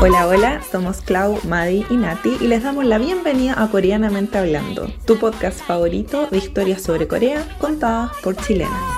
Hola, 0.00 0.28
hola, 0.28 0.62
somos 0.70 1.00
Clau, 1.02 1.38
Madi 1.44 1.84
y 1.90 1.96
Nati 1.96 2.36
y 2.40 2.46
les 2.46 2.62
damos 2.62 2.84
la 2.84 2.98
bienvenida 2.98 3.60
a 3.60 3.68
Coreanamente 3.68 4.38
Hablando, 4.38 4.86
tu 5.04 5.18
podcast 5.18 5.60
favorito 5.60 6.26
de 6.30 6.38
historias 6.38 6.82
sobre 6.82 7.08
Corea 7.08 7.44
contadas 7.58 8.12
por 8.22 8.36
chilenas. 8.36 8.97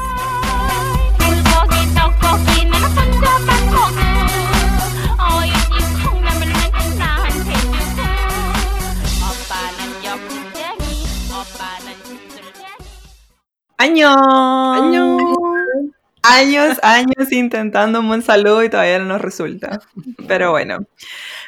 ¡Año! 13.81 14.11
¡Año! 14.75 15.17
Años, 16.23 16.79
años 16.83 17.33
intentando 17.33 18.01
un 18.01 18.09
buen 18.09 18.21
saludo 18.21 18.63
y 18.63 18.69
todavía 18.69 18.99
no 18.99 19.07
nos 19.07 19.23
resulta. 19.23 19.81
Pero 20.29 20.51
bueno, 20.51 20.81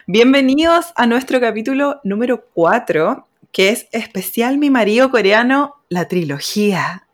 bienvenidos 0.07 0.95
a 0.97 1.07
nuestro 1.07 1.41
capítulo 1.41 2.01
número 2.05 2.47
4, 2.55 3.27
que 3.53 3.69
es 3.69 3.87
especial 3.93 4.57
Mi 4.57 4.71
marido 4.71 5.11
coreano, 5.11 5.75
la 5.91 6.09
trilogía. 6.09 7.07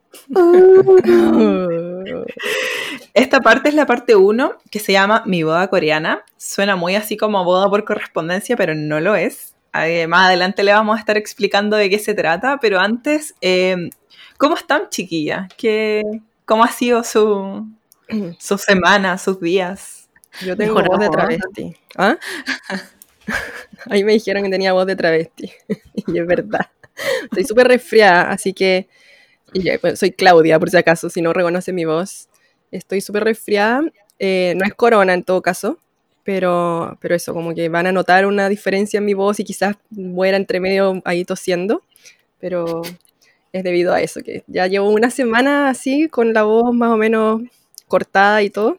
Esta 3.13 3.41
parte 3.41 3.71
es 3.71 3.75
la 3.75 3.87
parte 3.87 4.15
1, 4.15 4.53
que 4.71 4.79
se 4.79 4.93
llama 4.93 5.25
Mi 5.27 5.43
boda 5.43 5.67
coreana. 5.67 6.23
Suena 6.37 6.77
muy 6.77 6.95
así 6.95 7.17
como 7.17 7.43
boda 7.43 7.69
por 7.69 7.85
correspondencia, 7.85 8.57
pero 8.57 8.77
no 8.77 9.01
lo 9.01 9.17
es. 9.17 9.57
Eh, 9.75 10.07
más 10.07 10.29
adelante 10.29 10.63
le 10.63 10.73
vamos 10.73 10.97
a 10.97 11.01
estar 11.01 11.17
explicando 11.17 11.77
de 11.77 11.91
qué 11.91 11.99
se 11.99 12.15
trata, 12.15 12.59
pero 12.61 12.79
antes, 12.79 13.35
eh, 13.41 13.91
¿cómo 14.39 14.55
están 14.55 14.89
chiquillas? 14.89 15.53
¿Qué, 15.59 16.03
¿Cómo 16.47 16.65
ha 16.65 16.73
sido 16.73 17.05
su, 17.05 17.67
su 18.39 18.57
semana, 18.57 19.19
sus 19.19 19.39
días? 19.39 20.09
Yo 20.45 20.57
tengo 20.57 20.83
voz 20.83 21.01
de 21.01 21.11
travesti. 21.11 21.77
¿Ah? 21.97 22.17
Ahí 23.91 24.05
me 24.05 24.13
dijeron 24.13 24.45
que 24.45 24.51
tenía 24.51 24.73
voz 24.73 24.87
de 24.87 24.97
travesti. 24.97 25.53
y 26.07 26.19
es 26.19 26.27
verdad. 26.27 26.71
Estoy 27.25 27.45
súper 27.45 27.69
resfriada, 27.69 28.31
así 28.31 28.55
que. 28.55 28.89
y 29.53 29.63
ya, 29.63 29.79
bueno, 29.79 29.97
soy 29.97 30.13
Claudia, 30.13 30.59
por 30.59 30.71
si 30.71 30.77
acaso, 30.77 31.11
si 31.11 31.21
no 31.21 31.33
reconoce 31.33 31.73
mi 31.73 31.85
voz. 31.85 32.29
Estoy 32.71 33.01
súper 33.01 33.25
resfriada. 33.25 33.83
Eh, 34.19 34.55
no 34.57 34.65
es 34.65 34.75
corona 34.75 35.15
en 35.15 35.23
todo 35.23 35.43
caso, 35.43 35.79
pero, 36.25 36.99
pero 37.01 37.15
eso, 37.15 37.33
como 37.33 37.55
que 37.55 37.69
van 37.69 37.87
a 37.87 37.93
notar 37.93 38.27
una 38.27 38.49
diferencia 38.49 38.99
en 38.99 39.05
mi 39.05 39.15
voz 39.15 39.39
y 39.41 39.45
quizás 39.45 39.77
muera 39.91 40.37
entre 40.37 40.61
medio 40.61 41.01
ahí 41.05 41.25
tosiendo. 41.25 41.83
Pero 42.41 42.83
es 43.53 43.65
debido 43.65 43.93
a 43.93 44.01
eso, 44.01 44.21
que 44.23 44.45
ya 44.47 44.67
llevo 44.67 44.91
una 44.91 45.11
semana 45.11 45.69
así, 45.71 46.09
con 46.09 46.33
la 46.33 46.43
voz 46.43 46.75
más 46.75 46.91
o 46.91 46.97
menos 46.97 47.43
cortada 47.87 48.43
y 48.43 48.51
todo. 48.51 48.79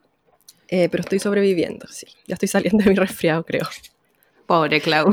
Eh, 0.67 0.87
pero 0.89 1.01
estoy 1.01 1.19
sobreviviendo, 1.19 1.87
sí. 1.87 2.07
Ya 2.27 2.35
estoy 2.35 2.47
saliendo 2.47 2.83
de 2.83 2.91
mi 2.91 2.95
resfriado, 2.95 3.43
creo. 3.43 3.67
Pobre 4.45 4.81
Clau. 4.81 5.11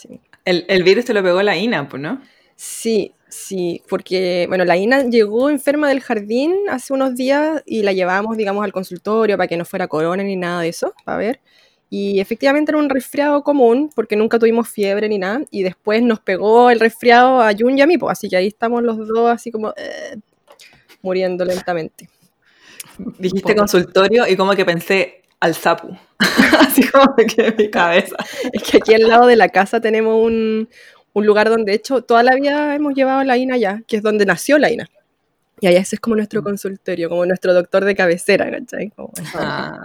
Sí. 0.00 0.20
El, 0.44 0.64
el 0.68 0.82
virus 0.82 1.04
te 1.04 1.14
lo 1.14 1.22
pegó 1.22 1.42
la 1.42 1.56
INA, 1.56 1.88
pues, 1.88 2.02
¿no? 2.02 2.20
Sí, 2.56 3.12
sí, 3.28 3.82
porque, 3.88 4.44
bueno, 4.48 4.64
la 4.64 4.76
Ina 4.76 5.02
llegó 5.04 5.50
enferma 5.50 5.88
del 5.88 6.00
jardín 6.00 6.54
hace 6.70 6.92
unos 6.92 7.16
días 7.16 7.60
y 7.66 7.82
la 7.82 7.92
llevamos, 7.92 8.36
digamos, 8.36 8.64
al 8.64 8.72
consultorio 8.72 9.36
para 9.36 9.48
que 9.48 9.56
no 9.56 9.64
fuera 9.64 9.88
corona 9.88 10.22
ni 10.22 10.36
nada 10.36 10.62
de 10.62 10.68
eso, 10.68 10.94
para 11.04 11.18
ver. 11.18 11.40
Y 11.94 12.20
efectivamente 12.20 12.70
era 12.72 12.78
un 12.78 12.88
resfriado 12.88 13.42
común, 13.44 13.90
porque 13.94 14.16
nunca 14.16 14.38
tuvimos 14.38 14.66
fiebre 14.66 15.10
ni 15.10 15.18
nada. 15.18 15.42
Y 15.50 15.62
después 15.62 16.02
nos 16.02 16.20
pegó 16.20 16.70
el 16.70 16.80
resfriado 16.80 17.42
a 17.42 17.52
Jun 17.52 17.76
y 17.76 17.82
a 17.82 17.86
mí, 17.86 17.98
pues, 17.98 18.12
así 18.12 18.30
que 18.30 18.36
ahí 18.36 18.46
estamos 18.46 18.82
los 18.82 18.96
dos 19.06 19.30
así 19.30 19.50
como 19.50 19.74
eh, 19.76 20.16
muriendo 21.02 21.44
lentamente. 21.44 22.08
Dijiste 23.18 23.54
consultorio 23.54 24.26
y 24.26 24.36
como 24.36 24.54
que 24.54 24.64
pensé 24.64 25.20
al 25.38 25.54
sapu. 25.54 25.94
Así 26.60 26.86
como 26.88 27.14
que 27.16 27.48
en 27.48 27.56
mi 27.58 27.68
cabeza. 27.70 28.16
Es 28.52 28.62
que 28.62 28.76
aquí 28.78 28.94
al 28.94 29.02
lado 29.08 29.26
de 29.26 29.36
la 29.36 29.48
casa 29.50 29.80
tenemos 29.80 30.14
un, 30.24 30.68
un 31.12 31.26
lugar 31.26 31.50
donde, 31.50 31.72
de 31.72 31.76
hecho, 31.76 32.00
toda 32.02 32.22
la 32.22 32.34
vida 32.36 32.74
hemos 32.74 32.94
llevado 32.94 33.18
a 33.20 33.24
la 33.24 33.36
INA 33.36 33.56
allá, 33.56 33.82
que 33.86 33.96
es 33.96 34.02
donde 34.02 34.24
nació 34.24 34.56
la 34.58 34.70
INA. 34.70 34.88
Y 35.60 35.66
allá 35.66 35.80
ese 35.80 35.96
es 35.96 36.00
como 36.00 36.16
nuestro 36.16 36.42
consultorio, 36.42 37.08
como 37.10 37.26
nuestro 37.26 37.52
doctor 37.52 37.84
de 37.84 37.94
cabecera, 37.94 38.50
¿cachai? 38.50 38.90
Como- 38.90 39.12
Ah, 39.34 39.84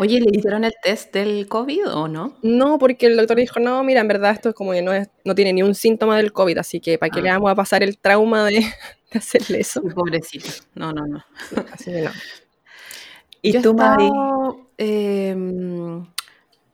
Oye, 0.00 0.20
¿le 0.20 0.30
hicieron 0.38 0.62
el 0.64 0.74
test 0.80 1.12
del 1.12 1.48
COVID 1.48 1.88
o 1.92 2.06
no? 2.06 2.38
No, 2.42 2.78
porque 2.78 3.06
el 3.06 3.16
doctor 3.16 3.36
dijo, 3.36 3.58
no, 3.58 3.82
mira, 3.82 4.00
en 4.00 4.06
verdad 4.08 4.30
esto 4.32 4.50
es 4.50 4.54
como 4.54 4.70
que 4.72 4.80
no, 4.80 4.92
es, 4.92 5.08
no 5.24 5.34
tiene 5.34 5.52
ni 5.52 5.62
un 5.64 5.74
síntoma 5.74 6.16
del 6.16 6.32
COVID, 6.32 6.58
así 6.58 6.80
que 6.80 6.98
¿para 6.98 7.10
qué 7.10 7.20
Ah. 7.20 7.22
le 7.22 7.30
vamos 7.30 7.50
a 7.50 7.56
pasar 7.56 7.82
el 7.82 7.98
trauma 7.98 8.44
de, 8.46 8.60
de 9.12 9.18
hacerle 9.18 9.60
eso? 9.60 9.82
Pobrecito. 9.94 10.50
No, 10.74 10.92
no, 10.92 11.04
no. 11.06 11.24
Así 11.72 11.86
que 11.92 12.02
no. 12.02 12.10
¿Y 13.42 13.52
Yo 13.52 13.62
tú, 13.62 13.74
Madi? 13.74 14.04
estado, 14.06 14.70
em, 14.78 16.06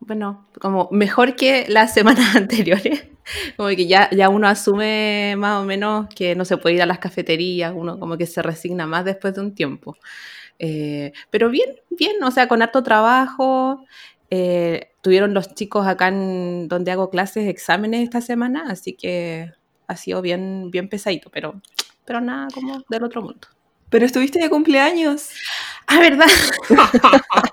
bueno, 0.01 0.49
como 0.61 0.89
mejor 0.93 1.37
que 1.37 1.67
las 1.69 1.95
semanas 1.95 2.37
anteriores. 2.37 3.05
Como 3.57 3.69
que 3.71 3.87
ya, 3.87 4.11
ya 4.11 4.29
uno 4.29 4.49
asume 4.49 5.35
más 5.39 5.63
o 5.63 5.65
menos 5.65 6.09
que 6.15 6.35
no 6.35 6.45
se 6.45 6.59
puede 6.59 6.77
ir 6.77 6.83
a 6.83 6.87
las 6.87 6.99
cafeterías, 6.99 7.73
uno 7.75 7.99
como 7.99 8.19
que 8.19 8.27
se 8.27 8.43
resigna 8.43 8.87
más 8.87 9.05
después 9.07 9.35
de 9.35 9.41
un 9.43 9.55
tiempo. 9.55 9.97
Eh, 10.59 11.13
pero 11.31 11.51
bien, 11.51 11.69
bien, 11.91 12.23
o 12.23 12.31
sea, 12.31 12.49
con 12.49 12.63
harto 12.63 12.83
trabajo. 12.83 13.85
eh, 14.31 14.91
tuvieron 15.03 15.35
los 15.35 15.55
chicos 15.55 15.87
acá 15.87 16.09
en 16.09 16.67
donde 16.69 16.91
hago 16.91 17.11
clases 17.11 17.47
exámenes 17.49 18.03
esta 18.05 18.21
semana, 18.21 18.65
así 18.71 18.95
que 18.95 19.53
ha 19.87 19.97
sido 19.97 20.23
bien, 20.23 20.71
bien 20.71 20.89
pesadito, 20.89 21.31
pero, 21.31 21.61
pero 22.05 22.21
nada 22.21 22.49
como 22.55 22.83
del 22.89 23.05
otro 23.05 23.23
mundo. 23.23 23.49
Pero 23.91 24.07
estuviste 24.07 24.39
de 24.41 24.51
cumpleaños. 24.51 25.29
Ah, 25.87 26.01
¿verdad? 26.01 26.27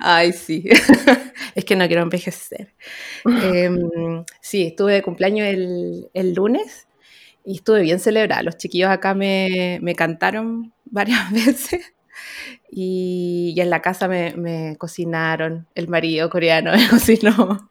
Ay, 0.00 0.32
sí. 0.32 0.64
es 1.54 1.64
que 1.64 1.76
no 1.76 1.86
quiero 1.86 2.02
envejecer. 2.02 2.74
Em, 3.42 4.24
sí, 4.40 4.66
estuve 4.68 4.94
de 4.94 5.02
cumpleaños 5.02 5.46
el, 5.48 6.08
el 6.14 6.34
lunes 6.34 6.85
y 7.46 7.56
estuve 7.56 7.82
bien 7.82 8.00
celebrada. 8.00 8.42
Los 8.42 8.58
chiquillos 8.58 8.90
acá 8.90 9.14
me, 9.14 9.78
me 9.82 9.94
cantaron 9.94 10.74
varias 10.84 11.30
veces 11.32 11.94
y, 12.70 13.54
y 13.56 13.60
en 13.60 13.70
la 13.70 13.82
casa 13.82 14.08
me, 14.08 14.34
me 14.36 14.76
cocinaron. 14.78 15.66
El 15.74 15.88
marido 15.88 16.28
coreano 16.30 16.72
me 16.72 16.88
cocinó. 16.90 17.70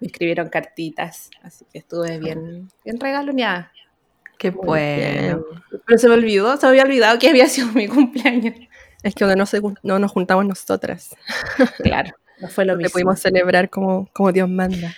Me 0.00 0.08
escribieron 0.08 0.48
cartitas, 0.50 1.30
así 1.42 1.64
que 1.72 1.78
estuve 1.78 2.18
bien, 2.18 2.68
bien 2.84 3.00
regaloneada. 3.00 3.72
Qué 4.38 4.50
bueno. 4.50 5.44
Pero 5.86 5.98
se 5.98 6.08
me 6.08 6.14
olvidó, 6.14 6.56
se 6.58 6.66
me 6.66 6.70
había 6.70 6.82
olvidado 6.84 7.18
que 7.18 7.30
había 7.30 7.48
sido 7.48 7.68
mi 7.74 7.88
cumpleaños. 7.88 8.54
Es 9.02 9.14
que 9.14 9.24
donde 9.24 9.36
no, 9.36 9.46
se, 9.46 9.60
no 9.82 9.98
nos 9.98 10.12
juntamos 10.12 10.44
nosotras, 10.46 11.14
Claro, 11.82 12.12
no 12.40 12.48
fue 12.48 12.64
lo 12.64 12.76
mismo. 12.76 12.92
pudimos 12.92 13.20
celebrar 13.20 13.70
como, 13.70 14.08
como 14.12 14.32
Dios 14.32 14.48
manda. 14.48 14.94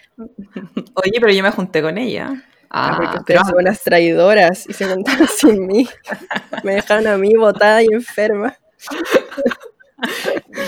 Oye, 0.95 1.21
pero 1.21 1.33
yo 1.33 1.43
me 1.43 1.51
junté 1.51 1.83
con 1.83 1.99
ella. 1.99 2.43
Ah, 2.71 2.95
porque 2.97 3.19
ustedes 3.19 3.41
pero 3.41 3.45
son 3.45 3.59
unas 3.59 3.83
traidoras 3.83 4.69
y 4.69 4.73
se 4.73 4.87
juntaron 4.87 5.29
sin 5.37 5.67
mí. 5.67 5.89
Me 6.65 6.75
dejaron 6.75 7.07
a 7.07 7.17
mí 7.17 7.35
botada 7.35 7.83
y 7.83 7.87
enferma. 7.91 8.57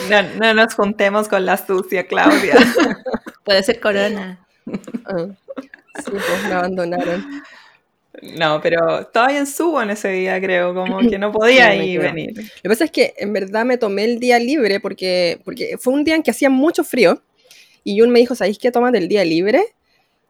no, 0.08 0.22
no 0.38 0.54
nos 0.54 0.74
juntemos 0.74 1.28
con 1.28 1.44
la 1.44 1.56
sucia, 1.56 2.06
Claudia. 2.06 2.54
Puede 3.44 3.62
ser 3.62 3.80
corona. 3.80 4.46
Ah, 5.04 5.26
Sí, 5.96 6.10
pues 6.12 6.44
me 6.48 6.52
abandonaron. 6.54 7.42
No, 8.36 8.60
pero 8.60 9.00
estaba 9.00 9.36
en 9.36 9.46
subo 9.46 9.82
en 9.82 9.90
ese 9.90 10.08
día, 10.08 10.40
creo, 10.40 10.74
como 10.74 10.98
que 11.00 11.18
no 11.18 11.32
podía 11.32 11.74
ir 11.74 12.00
venir. 12.00 12.32
Lo 12.36 12.62
que 12.62 12.68
pasa 12.68 12.84
es 12.84 12.90
que 12.90 13.14
en 13.18 13.32
verdad 13.32 13.64
me 13.64 13.78
tomé 13.78 14.04
el 14.04 14.20
día 14.20 14.38
libre 14.38 14.80
porque, 14.80 15.40
porque 15.44 15.76
fue 15.78 15.94
un 15.94 16.04
día 16.04 16.16
en 16.16 16.22
que 16.22 16.30
hacía 16.30 16.50
mucho 16.50 16.84
frío 16.84 17.22
y 17.82 17.98
Jun 17.98 18.10
me 18.10 18.20
dijo, 18.20 18.34
¿sabéis 18.34 18.58
qué? 18.58 18.70
Tomas 18.70 18.94
el 18.94 19.08
día 19.08 19.24
libre 19.24 19.64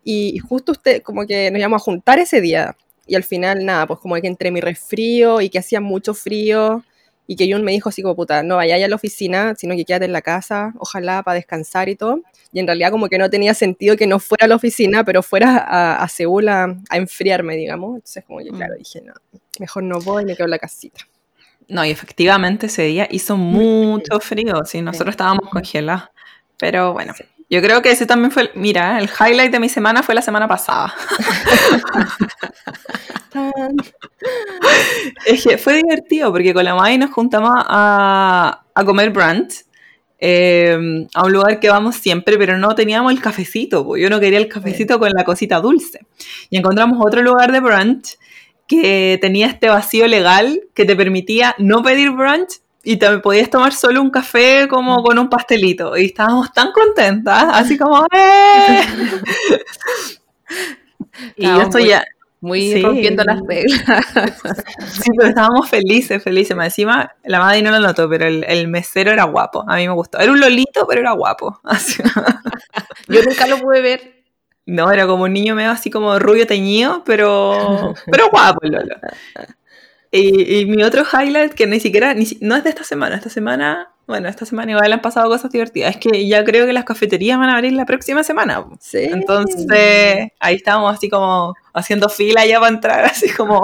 y, 0.04 0.38
justo 0.38 0.72
usted 0.72 1.02
como 1.02 1.26
que 1.26 1.50
nos 1.50 1.58
íbamos 1.60 1.82
a 1.82 1.84
juntar 1.84 2.18
ese 2.18 2.40
día 2.40 2.76
y 3.06 3.14
al 3.14 3.24
final 3.24 3.64
nada, 3.64 3.86
pues 3.86 4.00
como 4.00 4.14
que 4.16 4.26
entre 4.26 4.50
mi 4.50 4.60
resfrío 4.60 5.40
y 5.40 5.48
que 5.50 5.58
hacía 5.58 5.80
mucho 5.80 6.14
frío 6.14 6.84
y 7.26 7.36
que 7.36 7.50
Jun 7.52 7.62
me 7.62 7.72
dijo 7.72 7.88
así 7.88 8.02
como, 8.02 8.16
puta, 8.16 8.42
no 8.42 8.56
vayáis 8.56 8.84
a 8.84 8.88
la 8.88 8.96
oficina, 8.96 9.54
sino 9.56 9.76
que 9.76 9.84
quédate 9.84 10.04
en 10.06 10.12
la 10.12 10.22
casa, 10.22 10.72
ojalá 10.78 11.22
para 11.22 11.36
descansar 11.36 11.88
y 11.88 11.94
todo. 11.94 12.22
Y 12.52 12.58
en 12.58 12.66
realidad 12.66 12.90
como 12.90 13.08
que 13.08 13.18
no 13.18 13.30
tenía 13.30 13.54
sentido 13.54 13.96
que 13.96 14.06
no 14.08 14.18
fuera 14.18 14.46
a 14.46 14.48
la 14.48 14.56
oficina, 14.56 15.04
pero 15.04 15.22
fuera 15.22 15.58
a, 15.58 16.02
a 16.02 16.08
Seúl 16.08 16.48
a, 16.48 16.64
a 16.88 16.96
enfriarme, 16.96 17.56
digamos. 17.56 17.96
Entonces 17.96 18.24
como 18.24 18.40
que, 18.40 18.50
Mm. 18.50 18.56
claro, 18.56 18.74
dije, 18.76 19.00
no, 19.02 19.14
mejor 19.60 19.82
no 19.84 20.00
voy, 20.00 20.24
me 20.24 20.34
quedo 20.34 20.46
en 20.46 20.50
la 20.50 20.58
casita. 20.58 21.06
No, 21.68 21.84
y 21.84 21.90
efectivamente 21.90 22.66
ese 22.66 22.82
día 22.82 23.06
hizo 23.12 23.36
mucho 23.36 24.18
frío, 24.18 24.64
sí, 24.64 24.82
nosotros 24.82 25.12
estábamos 25.12 25.48
congelados. 25.50 26.08
Pero 26.58 26.92
bueno, 26.92 27.14
yo 27.50 27.60
creo 27.60 27.82
que 27.82 27.90
ese 27.90 28.06
también 28.06 28.30
fue, 28.30 28.42
el- 28.44 28.50
mira, 28.54 28.98
el 29.00 29.10
highlight 29.10 29.52
de 29.52 29.60
mi 29.60 29.68
semana 29.68 30.02
fue 30.02 30.14
la 30.14 30.22
semana 30.22 30.48
pasada. 30.48 30.94
Es 35.26 35.44
que 35.44 35.58
fue 35.58 35.74
divertido 35.76 36.30
porque 36.32 36.52
con 36.52 36.64
la 36.64 36.74
Mai 36.74 36.98
nos 36.98 37.10
juntamos 37.10 37.52
a, 37.56 38.62
a 38.74 38.84
comer 38.84 39.10
brunch 39.10 39.64
eh, 40.18 41.06
a 41.14 41.24
un 41.24 41.32
lugar 41.32 41.60
que 41.60 41.70
vamos 41.70 41.96
siempre, 41.96 42.36
pero 42.36 42.58
no 42.58 42.74
teníamos 42.74 43.12
el 43.12 43.20
cafecito. 43.22 43.84
po. 43.84 43.96
Yo 43.96 44.10
no 44.10 44.20
quería 44.20 44.38
el 44.38 44.48
cafecito 44.48 44.98
con 44.98 45.10
la 45.12 45.24
cosita 45.24 45.60
dulce. 45.60 46.00
Y 46.50 46.58
encontramos 46.58 46.98
otro 47.04 47.22
lugar 47.22 47.52
de 47.52 47.60
brunch 47.60 48.18
que 48.66 49.18
tenía 49.20 49.46
este 49.46 49.68
vacío 49.68 50.06
legal 50.06 50.60
que 50.74 50.84
te 50.84 50.94
permitía 50.96 51.54
no 51.58 51.82
pedir 51.82 52.10
brunch 52.10 52.60
y 52.82 52.96
te 52.96 53.18
podías 53.18 53.50
tomar 53.50 53.72
solo 53.72 54.00
un 54.02 54.10
café 54.10 54.66
como 54.68 55.02
con 55.02 55.18
un 55.18 55.28
pastelito. 55.28 55.96
Y 55.96 56.06
estábamos 56.06 56.52
tan 56.52 56.72
contentas, 56.72 57.44
así 57.52 57.76
como 57.78 58.04
¡eh! 58.12 58.80
y 61.36 61.46
yo 61.46 61.62
estoy 61.62 61.88
ya... 61.88 62.04
Muy 62.42 62.72
Sí. 62.72 62.80
rompiendo 62.80 63.22
las 63.22 63.38
reglas. 63.46 63.82
Sí, 64.94 65.10
pero 65.14 65.28
estábamos 65.28 65.68
felices, 65.68 66.22
felices. 66.22 66.56
Más 66.56 66.68
Encima, 66.68 67.12
la 67.24 67.38
madre 67.38 67.60
no 67.60 67.70
lo 67.70 67.80
notó, 67.80 68.08
pero 68.08 68.26
el, 68.26 68.44
el 68.48 68.66
mesero 68.66 69.10
era 69.12 69.24
guapo. 69.24 69.62
A 69.68 69.76
mí 69.76 69.86
me 69.86 69.92
gustó. 69.92 70.18
Era 70.18 70.32
un 70.32 70.40
lolito, 70.40 70.86
pero 70.88 71.02
era 71.02 71.10
guapo. 71.12 71.60
Así- 71.64 72.02
Yo 73.08 73.20
nunca 73.24 73.46
lo 73.46 73.58
pude 73.58 73.82
ver. 73.82 74.22
no, 74.64 74.90
era 74.90 75.06
como 75.06 75.24
un 75.24 75.34
niño 75.34 75.54
medio 75.54 75.70
así 75.70 75.90
como 75.90 76.18
rubio 76.18 76.46
teñido, 76.46 77.02
pero, 77.04 77.92
pero 78.10 78.30
guapo 78.30 78.60
el 78.62 78.72
lolo. 78.72 78.96
Y, 80.12 80.60
y 80.60 80.66
mi 80.66 80.82
otro 80.82 81.04
highlight, 81.04 81.54
que 81.54 81.66
ni 81.66 81.78
siquiera, 81.78 82.14
ni 82.14 82.26
no 82.40 82.56
es 82.56 82.64
de 82.64 82.70
esta 82.70 82.82
semana, 82.82 83.14
esta 83.14 83.30
semana, 83.30 83.92
bueno, 84.08 84.28
esta 84.28 84.44
semana 84.44 84.72
igual 84.72 84.92
han 84.92 85.00
pasado 85.00 85.28
cosas 85.28 85.52
divertidas, 85.52 85.94
es 85.94 86.00
que 86.00 86.26
ya 86.26 86.42
creo 86.44 86.66
que 86.66 86.72
las 86.72 86.84
cafeterías 86.84 87.38
van 87.38 87.48
a 87.48 87.54
abrir 87.54 87.74
la 87.74 87.86
próxima 87.86 88.24
semana. 88.24 88.64
Sí. 88.80 89.04
Entonces, 89.04 90.32
ahí 90.40 90.56
estábamos 90.56 90.94
así 90.94 91.08
como 91.08 91.54
haciendo 91.72 92.08
fila 92.08 92.44
ya 92.44 92.58
para 92.58 92.74
entrar, 92.74 93.04
así 93.06 93.30
como... 93.30 93.62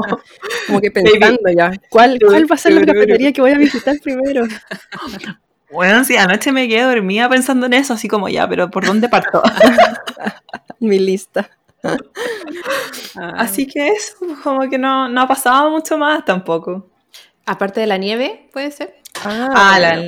Como 0.69 0.81
que 0.81 0.93
pensando 0.93 1.51
ya, 1.57 1.73
¿cuál, 1.91 2.19
¿cuál 2.25 2.51
va 2.51 2.55
a 2.55 2.59
ser 2.59 2.75
la 2.75 2.87
cafetería 2.87 3.33
que 3.33 3.41
voy 3.41 3.51
a 3.51 3.59
visitar 3.59 3.97
primero? 4.03 4.45
Bueno, 5.71 6.05
sí, 6.05 6.17
anoche 6.17 6.53
me 6.53 6.69
quedé 6.69 6.83
dormida 6.83 7.29
pensando 7.29 7.67
en 7.67 7.73
eso, 7.73 7.95
así 7.95 8.07
como 8.07 8.29
ya, 8.29 8.49
pero 8.49 8.71
¿por 8.71 8.87
dónde 8.87 9.09
parto? 9.09 9.43
Mi 10.81 10.99
lista. 10.99 11.51
Así 13.37 13.67
que 13.67 13.89
eso, 13.89 14.17
como 14.43 14.69
que 14.69 14.79
no, 14.79 15.09
no 15.09 15.21
ha 15.23 15.29
pasado 15.29 15.71
mucho 15.71 15.97
más 15.99 16.25
tampoco. 16.25 16.89
Aparte 17.45 17.81
de 17.81 17.87
la 17.87 17.97
nieve, 17.97 18.49
puede 18.53 18.71
ser. 18.71 18.95
Ah, 19.25 19.79
la- 19.81 20.03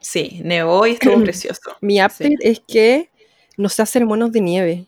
sí, 0.00 0.40
nevó 0.44 0.86
y 0.86 0.92
estuvo 0.92 1.14
precioso. 1.22 1.76
Mi 1.80 2.00
update 2.00 2.36
es 2.40 2.60
que 2.66 3.10
no 3.56 3.68
sé 3.68 3.82
hacer 3.82 4.04
monos 4.06 4.32
de 4.32 4.40
nieve. 4.40 4.86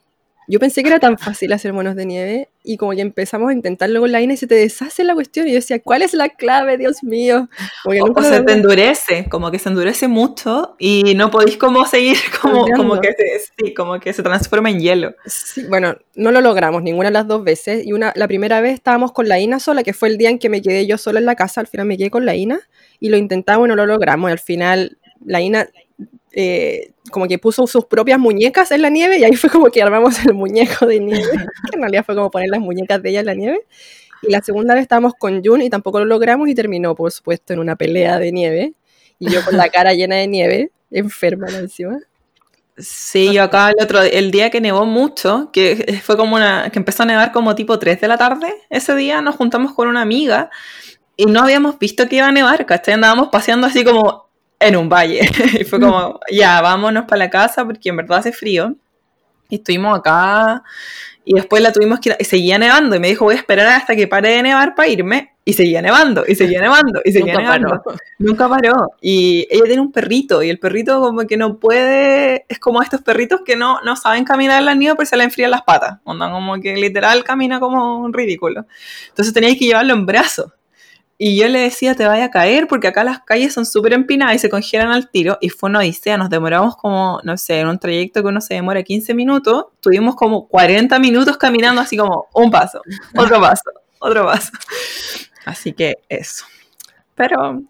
Yo 0.49 0.61
pensé 0.61 0.83
que 0.83 0.89
era 0.91 1.01
tan 1.01 1.19
fácil 1.19 1.53
hacer 1.53 1.73
monos 1.73 1.97
de 1.97 2.07
nieve 2.07 2.49
y 2.67 2.77
como 2.77 2.93
que 2.93 3.01
empezamos 3.01 3.51
a 3.51 3.53
intentarlo 3.53 4.01
con 4.01 4.11
la 4.11 4.21
INA 4.21 4.35
y 4.35 4.37
se 4.37 4.49
te 4.49 4.57
deshace 4.57 5.05
la 5.05 5.15
cuestión 5.15 5.47
y 5.47 5.51
yo 5.51 5.57
decía, 5.57 5.81
¿cuál 5.81 6.03
es 6.03 6.13
la 6.15 6.29
clave, 6.29 6.77
Dios 6.77 7.03
mío? 7.03 7.49
O, 7.85 7.91
o 7.91 8.23
se 8.23 8.43
te 8.43 8.53
endurece, 8.53 9.29
como 9.29 9.53
que 9.53 9.59
se 9.61 9.69
endurece 9.69 10.09
mucho 10.09 10.75
y 10.79 11.15
no 11.15 11.31
podéis 11.31 11.57
como 11.57 11.87
seguir, 11.87 12.17
como, 12.43 12.67
como, 12.77 13.01
que 13.01 13.13
se, 13.13 13.53
sí, 13.57 13.73
como 13.73 14.01
que 14.01 14.13
se 14.13 14.23
transforma 14.23 14.71
en 14.71 14.81
hielo. 14.81 15.15
Sí, 15.27 15.65
bueno, 15.69 15.97
no 16.17 16.33
lo 16.33 16.41
logramos 16.41 16.83
ninguna 16.83 17.09
de 17.09 17.13
las 17.15 17.29
dos 17.29 17.45
veces. 17.45 17.87
Y 17.87 17.93
una, 17.93 18.13
la 18.17 18.27
primera 18.27 18.61
vez 18.61 18.75
estábamos 18.75 19.13
con 19.13 19.29
la 19.29 19.39
INA 19.39 19.61
sola, 19.61 19.85
que 19.85 19.93
fue 19.93 20.09
el 20.09 20.19
día 20.19 20.31
en 20.31 20.39
que 20.39 20.49
me 20.49 20.61
quedé 20.61 20.87
yo 20.87 20.99
sola 20.99 21.21
en 21.21 21.27
la 21.27 21.37
casa. 21.37 21.61
Al 21.61 21.69
final 21.69 21.87
me 21.87 21.97
quedé 21.97 22.11
con 22.11 22.27
la 22.27 22.35
INA 22.35 22.61
y 22.99 23.11
lo 23.11 23.17
intentamos 23.17 23.67
y 23.67 23.69
no 23.69 23.77
lo 23.77 23.87
logramos. 23.87 24.29
Y 24.29 24.33
al 24.33 24.39
final 24.41 24.99
la 25.25 25.41
INA 25.41 25.69
eh, 26.39 26.91
como 27.11 27.27
que 27.27 27.39
puso 27.39 27.67
sus 27.67 27.87
propias 27.87 28.19
muñecas 28.19 28.71
en 28.71 28.83
la 28.83 28.91
nieve 28.91 29.19
y 29.19 29.25
ahí 29.25 29.35
fue 29.37 29.49
como 29.49 29.71
que 29.71 29.81
armamos 29.83 30.23
el 30.27 30.35
muñeco 30.35 30.85
de 30.85 31.01
nieve, 31.01 31.31
que 31.71 31.77
en 31.77 31.81
realidad 31.81 32.05
fue 32.05 32.15
como 32.15 32.31
poner 32.31 32.51
las 32.51 32.61
muñecas 32.61 33.03
de 33.03 33.09
ella 33.09 33.21
en 33.21 33.27
la 33.27 33.35
nieve. 33.35 33.61
Y 34.23 34.31
la 34.31 34.43
segunda 34.43 34.75
vez 34.75 34.83
estábamos 34.83 35.15
con 35.19 35.43
Jun 35.43 35.63
y 35.63 35.71
tampoco 35.71 35.99
lo 35.99 36.05
logramos 36.05 36.47
y 36.51 36.55
terminó, 36.55 36.95
por 36.95 37.11
supuesto, 37.11 37.55
en 37.55 37.59
una 37.59 37.75
pelea 37.75 38.19
de 38.19 38.33
nieve. 38.33 38.75
Y 39.19 39.31
yo 39.31 39.43
con 39.43 39.57
la 39.57 39.69
cara 39.71 39.95
llena 39.95 40.17
de 40.17 40.27
nieve, 40.27 40.73
enferma 40.91 41.49
encima. 41.49 42.01
Sí, 42.77 43.33
yo 43.33 43.43
acá 43.45 43.71
el 43.71 43.83
otro 43.83 44.03
el 44.03 44.31
día 44.31 44.51
que 44.51 44.61
nevó 44.61 44.85
mucho, 44.85 45.49
que 45.55 45.99
fue 46.05 46.19
como 46.19 46.37
una, 46.37 46.69
que 46.71 46.79
empezó 46.79 47.05
a 47.05 47.07
nevar 47.07 47.33
como 47.33 47.55
tipo 47.55 47.79
3 47.79 47.99
de 47.99 48.09
la 48.09 48.19
tarde, 48.19 48.53
ese 48.69 48.95
día 48.95 49.23
nos 49.23 49.37
juntamos 49.37 49.73
con 49.73 49.89
una 49.89 50.03
amiga 50.03 50.51
y 51.17 51.25
no 51.25 51.41
habíamos 51.41 51.79
visto 51.79 52.07
que 52.07 52.17
iba 52.17 52.27
a 52.27 52.33
nevar, 52.33 52.67
¿cachai? 52.67 52.93
Andábamos 52.93 53.29
paseando 53.29 53.67
así 53.67 53.85
como 53.85 54.26
en 54.59 54.77
un 54.77 54.89
valle. 54.89 55.21
y 55.61 55.65
fue 55.65 55.81
como, 55.81 56.21
ya, 56.31 56.61
vámonos 56.61 57.05
para 57.05 57.19
la 57.19 57.31
casa 57.31 57.65
porque 57.65 57.89
en 57.89 57.97
verdad 57.97 58.19
hace 58.19 58.33
frío. 58.33 58.75
Y 59.49 59.57
estuvimos 59.57 59.99
acá 59.99 60.65
y 61.29 61.35
después 61.35 61.61
la 61.61 61.73
tuvimos 61.73 61.99
que 61.99 62.11
ir, 62.11 62.17
y 62.21 62.25
seguía 62.25 62.57
nevando 62.57 62.95
y 62.95 63.01
me 63.01 63.09
dijo, 63.09 63.25
voy 63.25 63.35
a 63.35 63.39
esperar 63.39 63.67
hasta 63.67 63.97
que 63.97 64.07
pare 64.07 64.31
de 64.31 64.43
nevar 64.45 64.77
para 64.77 64.89
irme. 64.89 65.33
Y 65.45 65.53
seguía 65.53 65.81
nevando, 65.83 66.25
y 66.27 66.35
seguía 66.35 66.61
nevando, 66.61 67.01
y 67.05 67.13
seguía 67.13 67.35
Nunca 67.35 67.59
nevando. 67.59 67.83
paró. 67.85 67.99
Nunca 68.19 68.49
paró. 68.49 68.93
Y 69.01 69.47
ella 69.51 69.65
tiene 69.65 69.81
un 69.81 69.93
perrito, 69.93 70.43
y 70.43 70.51
el 70.51 70.59
perrito 70.59 71.01
como 71.01 71.25
que 71.27 71.37
no 71.37 71.59
puede, 71.59 72.47
es 72.49 72.59
como 72.59 72.81
estos 72.81 73.03
perritos 73.03 73.43
que 73.45 73.57
no, 73.57 73.81
no 73.83 73.97
saben 73.97 74.25
caminar 74.25 74.59
en 74.61 74.67
la 74.67 74.75
nieve 74.75 74.95
porque 74.97 75.07
se 75.07 75.17
le 75.17 75.25
enfrían 75.25 75.51
las 75.51 75.63
patas. 75.63 75.99
Onda, 76.05 76.31
como 76.31 76.61
que 76.61 76.77
literal 76.77 77.23
camina 77.25 77.59
como 77.61 77.99
un 77.99 78.13
ridículo. 78.13 78.67
Entonces 79.09 79.35
teníais 79.35 79.59
que 79.59 79.67
llevarlo 79.67 79.95
en 79.95 80.07
brazos. 80.07 80.53
Y 81.19 81.39
yo 81.39 81.49
le 81.49 81.61
decía, 81.61 81.95
te 81.95 82.07
vaya 82.07 82.27
a 82.27 82.31
caer, 82.31 82.67
porque 82.69 82.89
acá 82.89 83.03
las 83.03 83.21
calles 83.23 83.55
son 83.55 83.65
súper 83.65 83.95
empinadas 83.95 84.35
y 84.37 84.39
se 84.39 84.51
congelan 84.51 84.89
al 84.93 85.09
tiro. 85.11 85.39
Y 85.41 85.49
fue 85.49 85.71
una 85.71 85.79
odisea, 85.79 86.19
nos 86.19 86.29
demoramos 86.29 86.77
como, 86.77 87.21
no 87.25 87.37
sé, 87.39 87.61
en 87.61 87.69
un 87.69 87.79
trayecto 87.79 88.21
que 88.23 88.29
uno 88.29 88.41
se 88.43 88.55
demora 88.55 88.83
15 88.83 89.15
minutos, 89.15 89.67
tuvimos 89.81 90.15
como 90.15 90.47
40 90.49 90.99
minutos 90.99 91.39
caminando 91.39 91.81
así 91.81 91.97
como 91.97 92.27
un 92.35 92.51
paso, 92.51 92.83
otro 93.17 93.41
paso, 93.41 93.71
otro 93.99 94.27
paso. 94.27 94.51
Así 95.47 95.73
que 95.73 95.95
eso. 96.09 96.45
Pero 97.15 97.63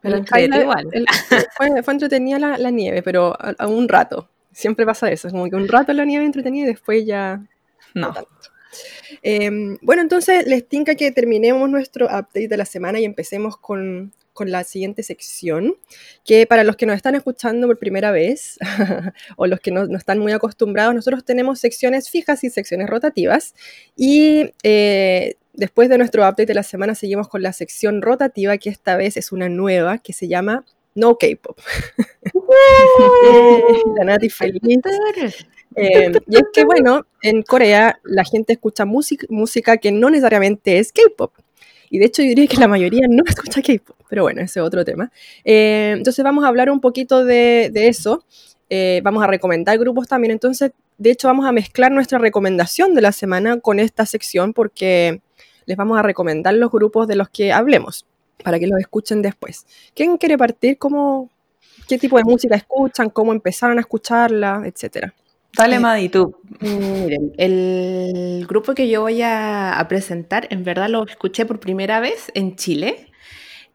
Pero 0.00 0.18
highlight- 0.18 0.60
igual. 0.62 0.88
el- 0.92 1.06
fue, 1.56 1.82
fue 1.82 1.94
entretenida 1.94 2.38
la, 2.38 2.58
la 2.58 2.70
nieve, 2.70 3.02
pero 3.02 3.34
a, 3.40 3.54
a 3.58 3.66
un 3.66 3.88
rato. 3.88 4.28
Siempre 4.52 4.86
pasa 4.86 5.10
eso, 5.10 5.26
es 5.26 5.32
como 5.32 5.50
que 5.50 5.56
un 5.56 5.66
rato 5.66 5.92
la 5.92 6.04
nieve 6.04 6.24
entretenida 6.24 6.64
y 6.64 6.68
después 6.68 7.04
ya 7.04 7.40
no. 7.94 8.12
tanto. 8.12 8.30
Eh, 9.22 9.50
bueno, 9.80 10.02
entonces 10.02 10.46
les 10.46 10.68
tinca 10.68 10.94
que 10.94 11.10
terminemos 11.12 11.68
nuestro 11.68 12.06
update 12.06 12.48
de 12.48 12.56
la 12.56 12.64
semana 12.64 13.00
y 13.00 13.04
empecemos 13.04 13.56
con, 13.56 14.12
con 14.34 14.50
la 14.50 14.64
siguiente 14.64 15.02
sección, 15.02 15.76
que 16.24 16.46
para 16.46 16.64
los 16.64 16.76
que 16.76 16.86
nos 16.86 16.96
están 16.96 17.14
escuchando 17.14 17.66
por 17.66 17.78
primera 17.78 18.10
vez 18.10 18.58
o 19.36 19.46
los 19.46 19.60
que 19.60 19.70
no, 19.70 19.86
no 19.86 19.96
están 19.96 20.18
muy 20.18 20.32
acostumbrados, 20.32 20.94
nosotros 20.94 21.24
tenemos 21.24 21.60
secciones 21.60 22.10
fijas 22.10 22.44
y 22.44 22.50
secciones 22.50 22.90
rotativas 22.90 23.54
y 23.96 24.52
eh, 24.64 25.36
después 25.54 25.88
de 25.88 25.98
nuestro 25.98 26.22
update 26.22 26.46
de 26.46 26.54
la 26.54 26.64
semana 26.64 26.94
seguimos 26.94 27.28
con 27.28 27.42
la 27.42 27.52
sección 27.52 28.02
rotativa, 28.02 28.58
que 28.58 28.70
esta 28.70 28.96
vez 28.96 29.16
es 29.16 29.32
una 29.32 29.48
nueva 29.48 29.98
que 29.98 30.12
se 30.12 30.28
llama 30.28 30.64
No 30.94 31.16
K-Pop. 31.16 31.58
la 33.96 34.04
Nati 34.04 34.28
feliz. 34.28 34.60
Eh, 35.76 36.12
y 36.28 36.36
es 36.36 36.44
que, 36.52 36.64
bueno, 36.64 37.06
en 37.22 37.42
Corea 37.42 37.98
la 38.04 38.24
gente 38.24 38.52
escucha 38.52 38.84
música, 38.84 39.76
que 39.78 39.92
no 39.92 40.10
necesariamente 40.10 40.78
es 40.78 40.92
K-pop. 40.92 41.32
Y 41.90 41.98
de 41.98 42.06
hecho 42.06 42.22
yo 42.22 42.28
diría 42.28 42.46
que 42.46 42.56
la 42.56 42.68
mayoría 42.68 43.06
no 43.08 43.22
escucha 43.26 43.62
K-pop, 43.62 43.96
pero 44.08 44.22
bueno, 44.22 44.40
ese 44.40 44.60
es 44.60 44.64
otro 44.64 44.84
tema. 44.84 45.10
Eh, 45.44 45.94
entonces 45.96 46.24
vamos 46.24 46.44
a 46.44 46.48
hablar 46.48 46.70
un 46.70 46.80
poquito 46.80 47.24
de, 47.24 47.70
de 47.72 47.88
eso. 47.88 48.24
Eh, 48.70 49.00
vamos 49.04 49.22
a 49.22 49.26
recomendar 49.26 49.78
grupos 49.78 50.08
también. 50.08 50.32
Entonces, 50.32 50.72
de 50.98 51.10
hecho, 51.10 51.28
vamos 51.28 51.46
a 51.46 51.52
mezclar 51.52 51.92
nuestra 51.92 52.18
recomendación 52.18 52.94
de 52.94 53.02
la 53.02 53.12
semana 53.12 53.60
con 53.60 53.80
esta 53.80 54.06
sección 54.06 54.52
porque 54.52 55.20
les 55.66 55.76
vamos 55.76 55.98
a 55.98 56.02
recomendar 56.02 56.54
los 56.54 56.70
grupos 56.70 57.08
de 57.08 57.16
los 57.16 57.28
que 57.28 57.52
hablemos 57.52 58.06
para 58.42 58.58
que 58.58 58.66
los 58.66 58.78
escuchen 58.78 59.22
después. 59.22 59.66
¿Quién 59.94 60.16
quiere 60.16 60.36
partir? 60.38 60.78
¿Cómo, 60.78 61.30
¿Qué 61.88 61.98
tipo 61.98 62.16
de 62.18 62.24
música 62.24 62.56
escuchan? 62.56 63.10
¿Cómo 63.10 63.32
empezaron 63.32 63.78
a 63.78 63.80
escucharla? 63.80 64.62
Etcétera. 64.64 65.14
Dale, 65.56 65.76
Eh, 65.76 65.80
Madi, 65.80 66.08
tú. 66.08 66.36
Miren, 66.60 67.32
el 67.38 68.46
grupo 68.48 68.74
que 68.74 68.88
yo 68.88 69.02
voy 69.02 69.22
a, 69.22 69.78
a 69.78 69.88
presentar, 69.88 70.46
en 70.50 70.64
verdad 70.64 70.88
lo 70.88 71.04
escuché 71.06 71.46
por 71.46 71.60
primera 71.60 72.00
vez 72.00 72.30
en 72.34 72.56
Chile. 72.56 73.10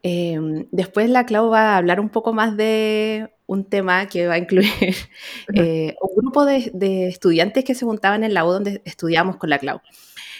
Eh, 0.02 0.38
después 0.72 1.10
la 1.10 1.26
Clau 1.26 1.50
va 1.50 1.74
a 1.74 1.78
hablar 1.78 2.00
un 2.00 2.10
poco 2.10 2.32
más 2.32 2.56
de 2.56 3.30
un 3.46 3.64
tema 3.68 4.06
que 4.08 4.26
va 4.28 4.34
a 4.34 4.38
incluir 4.38 4.70
eh, 5.54 5.96
un 6.02 6.16
grupo 6.16 6.44
de, 6.46 6.70
de 6.74 7.08
estudiantes 7.08 7.64
que 7.64 7.74
se 7.74 7.84
juntaban 7.86 8.24
en 8.24 8.34
la 8.34 8.44
U 8.46 8.52
donde 8.52 8.82
estudiamos 8.84 9.36
con 9.36 9.50
la 9.50 9.58
Clau. 9.58 9.80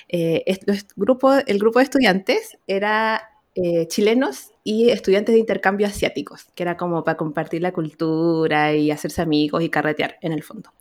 Eh, 0.08 0.44
este 0.46 0.74
grupo, 0.96 1.34
el 1.34 1.58
grupo 1.58 1.78
de 1.80 1.84
estudiantes 1.84 2.58
era 2.66 3.22
eh, 3.54 3.86
chilenos 3.88 4.52
y 4.64 4.90
estudiantes 4.90 5.34
de 5.34 5.40
intercambio 5.40 5.86
asiáticos, 5.88 6.46
que 6.54 6.62
era 6.64 6.76
como 6.76 7.04
para 7.04 7.16
compartir 7.18 7.62
la 7.62 7.72
cultura 7.72 8.74
y 8.74 8.90
hacerse 8.90 9.22
amigos 9.22 9.62
y 9.62 9.70
carretear 9.70 10.18
en 10.22 10.32
el 10.32 10.42
fondo. 10.42 10.72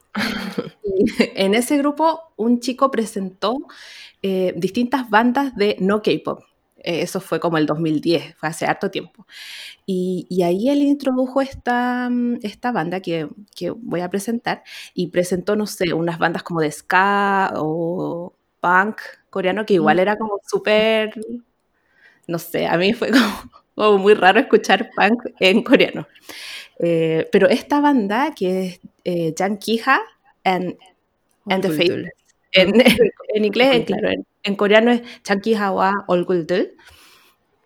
Y 0.83 1.05
en 1.35 1.53
ese 1.55 1.77
grupo 1.77 2.21
un 2.37 2.59
chico 2.59 2.91
presentó 2.91 3.57
eh, 4.21 4.53
distintas 4.57 5.09
bandas 5.09 5.55
de 5.55 5.77
no 5.79 6.01
K-pop. 6.01 6.41
Eh, 6.77 7.01
eso 7.01 7.19
fue 7.21 7.39
como 7.39 7.57
el 7.57 7.65
2010, 7.65 8.35
fue 8.37 8.49
hace 8.49 8.65
harto 8.65 8.89
tiempo. 8.91 9.25
Y, 9.85 10.27
y 10.29 10.43
ahí 10.43 10.69
él 10.69 10.81
introdujo 10.81 11.41
esta, 11.41 12.09
mm, 12.09 12.39
esta 12.43 12.71
banda 12.71 13.01
que, 13.01 13.29
que 13.55 13.71
voy 13.71 14.01
a 14.01 14.09
presentar 14.09 14.63
y 14.93 15.07
presentó, 15.07 15.55
no 15.55 15.67
sé, 15.67 15.93
unas 15.93 16.19
bandas 16.19 16.43
como 16.43 16.61
de 16.61 16.71
ska 16.71 17.53
o 17.57 18.33
punk 18.61 19.01
coreano 19.29 19.65
que 19.65 19.75
igual 19.75 19.99
era 19.99 20.17
como 20.17 20.39
súper 20.47 21.13
no 22.27 22.39
sé, 22.39 22.67
a 22.67 22.77
mí 22.77 22.93
fue 22.93 23.09
como, 23.11 23.51
como 23.75 23.97
muy 23.97 24.13
raro 24.13 24.39
escuchar 24.39 24.91
punk 24.95 25.23
en 25.39 25.63
coreano. 25.63 26.07
Eh, 26.79 27.27
pero 27.31 27.49
esta 27.49 27.81
banda, 27.81 28.33
que 28.35 28.67
es 28.67 28.79
eh, 29.09 29.33
Jan 29.35 29.57
and, 30.43 30.77
and 31.49 31.63
the 31.63 31.69
Faithless, 31.69 32.13
en, 32.51 32.73
en, 33.35 33.45
inglés, 33.45 33.85
claro, 33.85 34.09
en, 34.09 34.25
en 34.43 34.55
coreano 34.55 34.91
es 34.91 35.01
Jan 35.27 35.41
Kiha 35.41 35.71
wa 35.71 36.05
Olguldul, 36.07 36.75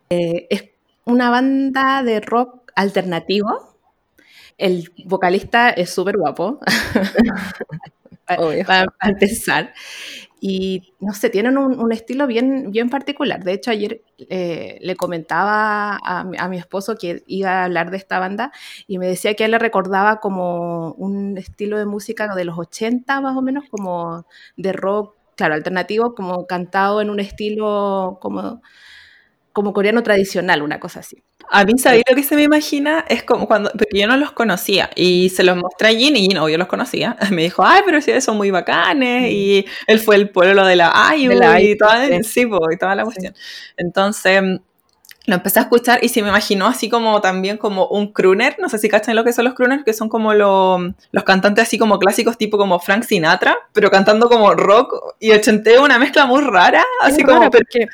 eh, 0.10 0.48
es 0.50 0.70
una 1.06 1.30
banda 1.30 2.04
de 2.04 2.22
rock 2.22 2.72
alternativo. 2.76 3.74
El 4.58 4.92
vocalista 5.06 5.70
es 5.72 5.90
súper 5.90 6.16
guapo, 6.18 6.60
para 8.26 8.86
empezar. 9.02 9.74
Y 10.46 10.94
no 11.00 11.14
sé, 11.14 11.30
tienen 11.30 11.58
un, 11.58 11.92
estilo 11.94 12.28
bien, 12.28 12.70
bien 12.72 12.90
particular. 12.90 13.46
De 13.46 13.54
hecho, 13.54 13.72
ayer 13.72 14.02
eh, 14.18 14.78
le 14.82 14.98
comentaba 14.98 15.98
a, 16.04 16.20
a 16.38 16.50
mi 16.50 16.58
esposo 16.58 16.98
que 16.98 17.24
iba 17.28 17.62
a 17.62 17.64
hablar 17.64 17.92
de 17.92 17.96
esta 17.98 18.20
banda 18.20 18.52
y 18.86 18.98
me 18.98 19.08
decía 19.08 19.36
que 19.36 19.46
él 19.46 19.52
le 19.52 19.60
recordaba 19.60 20.20
como 20.20 20.92
un 20.96 21.38
estilo 21.38 21.78
de 21.78 21.86
música 21.86 22.36
de 22.36 22.44
los 22.44 22.60
80 22.60 23.22
más 23.22 23.38
o 23.38 23.42
menos, 23.42 23.70
como 23.70 24.26
de 24.58 24.74
rock, 24.74 25.16
claro, 25.38 25.54
alternativo, 25.54 26.14
como 26.14 26.46
cantado 26.46 27.00
en 27.00 27.10
un 27.10 27.22
estilo 27.22 28.18
como, 28.22 28.62
como 29.54 29.72
coreano 29.72 30.02
tradicional, 30.02 30.64
una 30.64 30.80
cosa 30.80 31.00
así. 31.02 31.24
A 31.50 31.64
mí, 31.64 31.74
¿sabéis 31.78 32.04
lo 32.10 32.16
que 32.16 32.24
se 32.24 32.36
me 32.36 32.44
imagina? 32.44 33.06
Es 33.08 33.24
como 33.24 33.48
cuando, 33.48 33.70
porque 33.72 34.00
yo 34.00 34.08
no 34.08 34.18
los 34.18 34.32
conocía 34.32 34.90
y 34.96 35.30
se 35.30 35.44
los 35.44 35.56
mostré 35.56 35.90
a 35.90 35.92
Jin 35.92 36.16
y 36.16 36.28
Jin, 36.28 36.38
obvio, 36.40 36.58
los 36.58 36.68
conocía. 36.68 37.16
Me 37.32 37.44
dijo, 37.44 37.64
ay, 37.64 37.82
pero 37.86 38.02
sí, 38.02 38.20
son 38.20 38.38
muy 38.38 38.50
bacanes 38.50 39.32
y 39.32 39.66
él 39.86 40.00
fue 40.00 40.16
el 40.16 40.32
pueblo 40.32 40.66
de 40.66 40.76
la 40.76 40.92
IU 41.16 41.30
De 41.30 41.36
la 41.36 41.62
y, 41.62 41.70
IU, 41.70 41.78
toda, 41.78 42.08
sí. 42.08 42.24
sí, 42.24 42.46
po, 42.48 42.60
y 42.72 42.78
toda 42.78 42.96
la 42.96 43.04
cuestión. 43.04 43.36
Entonces, 43.78 44.42
mm, 44.42 44.56
lo 45.26 45.36
empecé 45.36 45.60
a 45.60 45.64
escuchar 45.64 46.00
y 46.04 46.10
se 46.10 46.22
me 46.22 46.28
imaginó 46.30 46.68
así 46.68 46.90
como 46.90 47.22
también 47.22 47.58
como 47.58 47.88
un 47.88 48.12
crooner, 48.12 48.58
no 48.60 48.68
sé 48.68 48.78
si 48.78 48.90
cachan 48.90 49.16
lo 49.16 49.24
que 49.24 49.32
son 49.32 49.46
los 49.46 49.54
crooners, 49.54 49.84
que 49.84 49.94
son 49.94 50.10
como 50.10 50.34
lo- 50.34 50.94
los 51.12 51.24
cantantes 51.24 51.64
así 51.64 51.78
como 51.78 51.98
clásicos 51.98 52.38
tipo 52.38 52.58
como 52.58 52.80
Frank 52.80 53.04
Sinatra, 53.04 53.58
pero 53.72 53.90
cantando 53.90 54.28
como 54.28 54.54
rock 54.54 55.16
y 55.20 55.32
ochenteo, 55.32 55.84
una 55.84 55.98
mezcla 55.98 56.26
muy 56.26 56.42
rara, 56.42 56.84
así 57.02 57.22
Es 57.22 57.28
como 57.28 57.50
porque, 57.50 57.88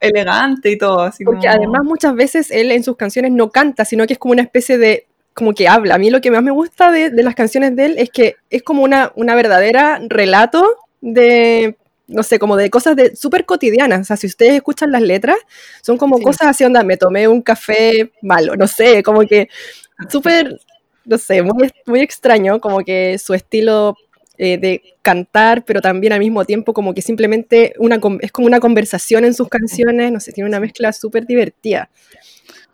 elegante 0.00 0.70
y 0.70 0.78
todo, 0.78 1.02
así 1.02 1.24
porque 1.24 1.46
como... 1.48 1.52
además 1.52 1.82
muchas 1.84 2.14
veces 2.14 2.50
él 2.50 2.70
en 2.72 2.82
sus 2.82 2.96
canciones 2.96 3.32
no 3.32 3.50
canta, 3.50 3.84
sino 3.84 4.06
que 4.06 4.14
es 4.14 4.18
como 4.18 4.32
una 4.32 4.42
especie 4.42 4.78
de, 4.78 5.06
como 5.34 5.52
que 5.52 5.68
habla. 5.68 5.96
A 5.96 5.98
mí 5.98 6.10
lo 6.10 6.20
que 6.20 6.30
más 6.30 6.42
me 6.42 6.50
gusta 6.50 6.90
de, 6.90 7.10
de 7.10 7.22
las 7.22 7.34
canciones 7.34 7.76
de 7.76 7.84
él 7.86 7.94
es 7.98 8.10
que 8.10 8.36
es 8.48 8.62
como 8.62 8.82
una, 8.82 9.12
una 9.16 9.34
verdadera 9.34 10.00
relato 10.08 10.66
de, 11.02 11.76
no 12.10 12.22
sé, 12.22 12.38
como 12.38 12.56
de 12.56 12.68
cosas 12.70 12.96
de 12.96 13.16
súper 13.16 13.44
cotidianas. 13.46 14.00
O 14.00 14.04
sea, 14.04 14.16
si 14.16 14.26
ustedes 14.26 14.52
escuchan 14.54 14.92
las 14.92 15.02
letras, 15.02 15.36
son 15.82 15.96
como 15.96 16.18
Sí. 16.18 16.24
cosas 16.24 16.48
así, 16.48 16.64
onda, 16.64 16.82
me 16.82 16.96
tomé 16.96 17.28
un 17.28 17.42
café 17.42 18.12
malo, 18.22 18.56
no 18.56 18.66
sé, 18.68 19.02
como 19.02 19.20
que 19.22 19.48
súper, 20.08 20.60
no 21.04 21.18
sé, 21.18 21.42
muy, 21.42 21.70
muy 21.86 22.00
extraño, 22.00 22.60
como 22.60 22.80
que 22.84 23.18
su 23.18 23.34
estilo 23.34 23.96
eh, 24.42 24.56
de 24.56 24.82
cantar, 25.02 25.64
pero 25.66 25.82
también 25.82 26.14
al 26.14 26.18
mismo 26.20 26.44
tiempo 26.46 26.72
como 26.72 26.94
que 26.94 27.02
simplemente 27.02 27.74
una, 27.78 28.00
con- 28.00 28.18
es 28.22 28.32
como 28.32 28.46
una 28.46 28.58
conversación 28.60 29.24
en 29.26 29.34
sus 29.34 29.48
canciones, 29.48 30.10
no 30.12 30.18
sé, 30.20 30.32
tiene 30.32 30.48
una 30.48 30.60
mezcla 30.60 30.92
súper 30.94 31.26
divertida. 31.26 31.90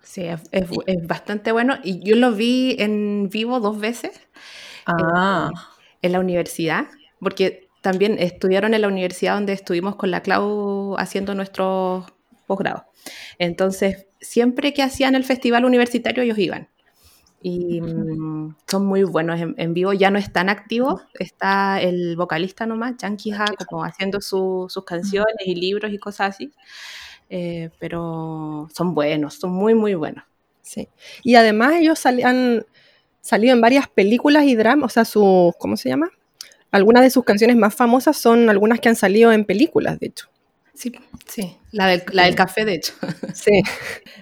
Sí, 0.03 0.23
es, 0.23 0.41
es- 0.53 0.69
es 0.87 1.07
bastante 1.07 1.51
bueno. 1.53 1.77
Y 1.83 1.99
yo 2.05 2.15
lo 2.17 2.33
vi 2.33 2.77
en 2.79 3.29
vivo 3.31 3.59
dos 3.61 3.81
veces 3.81 4.13
Ah, 4.87 5.51
en 6.03 6.13
la 6.13 6.21
universidad, 6.21 6.87
porque 7.21 7.66
también 7.87 8.17
estudiaron 8.19 8.75
en 8.75 8.81
la 8.83 8.89
universidad 8.89 9.35
donde 9.35 9.53
estuvimos 9.53 9.95
con 9.95 10.11
la 10.11 10.21
Clau 10.23 10.97
haciendo 10.99 11.35
nuestros 11.37 12.05
posgrados. 12.49 12.83
Entonces, 13.39 14.07
siempre 14.21 14.75
que 14.75 14.83
hacían 14.83 15.15
el 15.15 15.23
festival 15.23 15.65
universitario, 15.65 16.25
ellos 16.25 16.37
iban. 16.39 16.69
Y 17.43 17.81
mm, 17.81 18.57
son 18.67 18.87
muy 18.87 19.05
buenos 19.05 19.41
en, 19.41 19.55
en 19.59 19.73
vivo, 19.73 19.93
ya 19.93 20.11
no 20.11 20.19
están 20.19 20.49
activos, 20.49 21.03
está 21.15 21.81
el 21.81 22.17
vocalista 22.17 22.67
nomás, 22.67 22.97
Chan 22.97 23.17
Ki-ha, 23.17 23.45
como 23.69 23.85
haciendo 23.85 24.21
su- 24.21 24.67
sus 24.69 24.85
canciones 24.85 25.37
y 25.45 25.55
libros 25.55 25.93
y 25.93 25.99
cosas 25.99 26.35
así. 26.35 26.53
Eh, 27.31 27.71
pero 27.79 28.69
son 28.75 28.95
buenos, 28.95 29.35
son 29.35 29.53
muy, 29.53 29.75
muy 29.75 29.95
buenos. 29.95 30.25
Sí. 30.63 30.89
Y 31.23 31.37
además 31.37 31.75
ellos 31.75 31.99
sali- 32.01 32.25
han 32.25 32.65
salido 33.21 33.55
en 33.55 33.61
varias 33.61 33.87
películas 33.89 34.45
y 34.45 34.57
dramas, 34.57 34.93
o 34.93 34.95
sea, 34.95 35.05
sus, 35.05 35.55
¿cómo 35.59 35.77
se 35.77 35.89
llama? 35.91 36.11
Algunas 36.71 37.03
de 37.03 37.11
sus 37.11 37.25
canciones 37.25 37.57
más 37.57 37.75
famosas 37.75 38.17
son 38.17 38.51
algunas 38.51 38.81
que 38.81 38.89
han 38.89 38.97
salido 38.97 39.33
en 39.33 39.45
películas, 39.45 39.99
de 39.99 40.09
hecho. 40.09 40.29
Sí, 40.75 40.93
sí, 41.27 41.57
la 41.73 41.87
del, 41.87 42.03
la 42.13 42.25
del 42.25 42.35
café, 42.35 42.65
de 42.65 42.75
hecho. 42.75 42.93
Sí. 43.35 43.63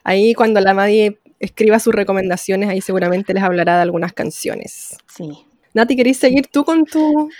Ahí 0.04 0.34
cuando 0.34 0.60
la 0.60 0.74
Madie 0.74 1.18
escriba 1.40 1.78
sus 1.78 1.94
recomendaciones, 1.94 2.68
ahí 2.68 2.80
seguramente 2.80 3.34
les 3.34 3.42
hablará 3.42 3.76
de 3.76 3.82
algunas 3.82 4.12
canciones. 4.12 4.96
Sí. 5.14 5.30
Nati, 5.72 5.96
¿queréis 5.96 6.18
seguir 6.18 6.46
tú 6.46 6.64
con 6.64 6.84
tu...? 6.84 7.30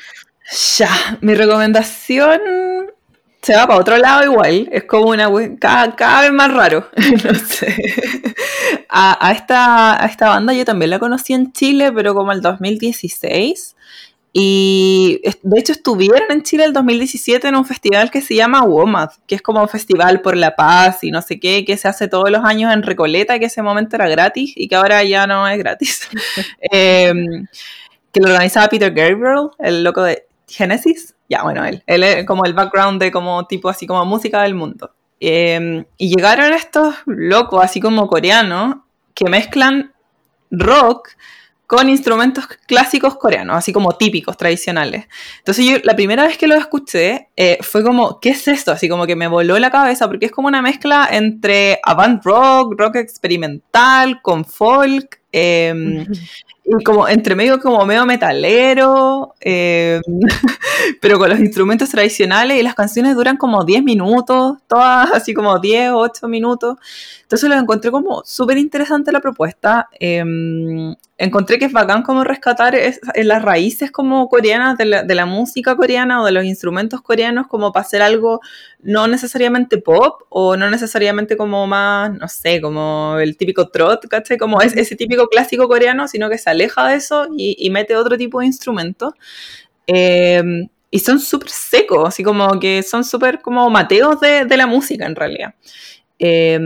Ya, 0.77 1.19
mi 1.23 1.35
recomendación 1.35 2.41
se 3.41 3.55
va 3.55 3.67
para 3.67 3.79
otro 3.79 3.97
lado 3.99 4.25
igual. 4.25 4.69
Es 4.73 4.85
como 4.85 5.11
una 5.11 5.31
cada, 5.59 5.95
cada 5.95 6.23
vez 6.23 6.33
más 6.33 6.53
raro. 6.53 6.89
no 7.25 7.35
sé. 7.35 7.77
A, 8.89 9.29
a 9.29 9.33
esta, 9.33 10.03
a 10.03 10.07
esta 10.07 10.29
banda 10.29 10.53
yo 10.53 10.65
también 10.65 10.91
la 10.91 10.99
conocí 10.99 11.33
en 11.33 11.53
Chile, 11.53 11.93
pero 11.93 12.15
como 12.15 12.33
el 12.33 12.41
2016. 12.41 13.74
Y 14.37 15.21
de 15.43 15.61
hecho 15.61 15.71
estuvieron 15.71 16.29
en 16.29 16.43
Chile 16.43 16.65
el 16.65 16.73
2017 16.73 17.47
en 17.47 17.55
un 17.55 17.65
festival 17.65 18.11
que 18.11 18.21
se 18.21 18.35
llama 18.35 18.65
WOMAD, 18.65 19.11
que 19.29 19.37
es 19.37 19.43
como 19.43 19.63
un 19.63 19.69
festival 19.69 20.23
por 20.23 20.37
la 20.37 20.57
paz 20.57 21.05
y 21.05 21.13
no 21.13 21.23
sé 21.23 21.39
qué, 21.39 21.65
que 21.65 21.77
se 21.77 21.87
hace 21.87 22.09
todos 22.09 22.33
los 22.33 22.45
años 22.45 22.73
en 22.73 22.83
Recoleta, 22.83 23.39
que 23.39 23.45
ese 23.45 23.63
momento 23.63 23.95
era 23.95 24.09
gratis 24.09 24.53
y 24.57 24.67
que 24.67 24.75
ahora 24.75 25.05
ya 25.05 25.29
no 25.29 25.47
es 25.47 25.57
gratis. 25.57 26.09
Em, 26.61 27.47
que 28.11 28.21
lo 28.21 28.27
organizaba 28.27 28.67
Peter 28.67 28.93
Gabriel, 28.93 29.51
el 29.61 29.85
loco 29.85 30.03
de 30.03 30.27
Genesis. 30.49 31.15
Ya, 31.29 31.45
bueno, 31.45 31.65
él. 31.65 31.85
Él 31.87 32.03
es 32.03 32.27
como 32.27 32.45
el 32.45 32.55
background 32.55 33.01
de 33.01 33.13
como 33.13 33.47
tipo 33.47 33.69
así 33.69 33.87
como 33.87 34.05
música 34.05 34.43
del 34.43 34.57
mundo. 34.57 34.91
Eh, 35.21 35.85
y 35.97 36.09
llegaron 36.09 36.53
estos 36.53 36.97
locos, 37.07 37.63
así 37.63 37.79
como 37.79 38.09
coreanos, 38.09 38.79
que 39.15 39.31
mezclan 39.31 39.93
rock 40.51 41.11
con 41.67 41.89
instrumentos 41.89 42.47
clásicos 42.67 43.17
coreanos, 43.17 43.57
así 43.57 43.73
como 43.73 43.93
típicos, 43.93 44.37
tradicionales. 44.37 45.07
Entonces 45.39 45.65
yo 45.67 45.77
la 45.83 45.97
primera 45.97 46.25
vez 46.25 46.37
que 46.37 46.47
lo 46.47 46.55
escuché 46.55 47.29
eh, 47.37 47.59
fue 47.63 47.83
como, 47.83 48.21
¿qué 48.21 48.31
es 48.31 48.47
esto? 48.49 48.73
Así 48.73 48.89
como 48.89 49.07
que 49.07 49.17
me 49.17 49.29
voló 49.29 49.59
la 49.59 49.71
cabeza 49.71 50.07
porque 50.07 50.27
es 50.27 50.33
como 50.33 50.49
una 50.49 50.63
mezcla 50.63 51.09
entre 51.11 51.81
avant 51.83 52.23
rock, 52.25 52.75
rock 52.79 52.97
experimental, 52.97 54.21
con 54.21 54.45
folk, 54.45 55.21
eh, 55.33 56.07
y 56.65 56.85
como 56.85 57.09
entre 57.09 57.35
medio 57.35 57.61
como 57.61 57.85
medio 57.85 58.07
metalero, 58.07 59.35
eh, 59.41 60.01
pero 61.01 61.19
con 61.19 61.29
los 61.29 61.41
instrumentos 61.41 61.91
tradicionales 61.91 62.59
y 62.59 62.63
las 62.63 62.75
canciones 62.75 63.15
duran 63.17 63.37
como 63.37 63.65
10 63.65 63.83
minutos, 63.83 64.59
todas 64.67 65.13
así 65.13 65.35
como 65.35 65.59
10, 65.59 65.91
8 65.93 66.29
minutos. 66.29 66.77
Entonces 67.23 67.49
lo 67.49 67.57
encontré 67.57 67.91
como 67.91 68.23
súper 68.25 68.59
interesante 68.59 69.13
la 69.13 69.21
propuesta. 69.21 69.89
Encontré 71.25 71.59
que 71.59 71.65
es 71.67 71.73
bacán 71.73 72.03
como 72.03 72.25
rescatar 72.25 72.75
es- 72.75 73.01
en 73.15 73.29
las 73.29 73.43
raíces 73.43 73.91
como 73.91 74.29
coreanas 74.29 74.77
de 74.79 74.85
la, 74.85 75.03
de 75.03 75.15
la 75.15 75.27
música 75.27 75.77
coreana 75.77 76.23
o 76.23 76.27
de 76.27 76.33
los 76.33 76.45
instrumentos 76.45 77.01
coreanos 77.03 77.47
como 77.47 77.73
para 77.73 77.85
hacer 77.87 78.03
algo 78.03 78.41
no 78.83 79.07
necesariamente 79.09 79.79
pop 79.79 80.23
o 80.29 80.57
no 80.57 80.69
necesariamente 80.71 81.37
como 81.37 81.67
más, 81.67 82.13
no 82.13 82.29
sé, 82.29 82.61
como 82.61 83.17
el 83.21 83.37
típico 83.37 83.69
trot, 83.69 84.07
¿cachai? 84.09 84.37
Como 84.39 84.61
es, 84.61 84.77
ese 84.77 84.97
típico 84.97 85.27
clásico 85.29 85.69
coreano, 85.69 86.09
sino 86.09 86.29
que 86.29 86.39
se 86.39 86.51
aleja 86.51 86.89
de 86.89 86.97
eso 86.97 87.27
y, 87.37 87.57
y 87.59 87.71
mete 87.71 87.97
otro 87.97 88.17
tipo 88.19 88.41
de 88.41 88.47
instrumento. 88.47 89.15
Eh, 89.87 90.43
y 90.91 90.99
son 91.01 91.21
súper 91.21 91.51
secos, 91.51 92.09
así 92.09 92.23
como 92.23 92.59
que 92.61 92.83
son 92.83 93.05
súper 93.05 93.41
como 93.43 93.69
mateos 93.71 94.21
de, 94.21 94.45
de 94.45 94.57
la 94.57 94.67
música 94.67 95.07
en 95.07 95.17
realidad. 95.17 95.55
Eh, 96.19 96.59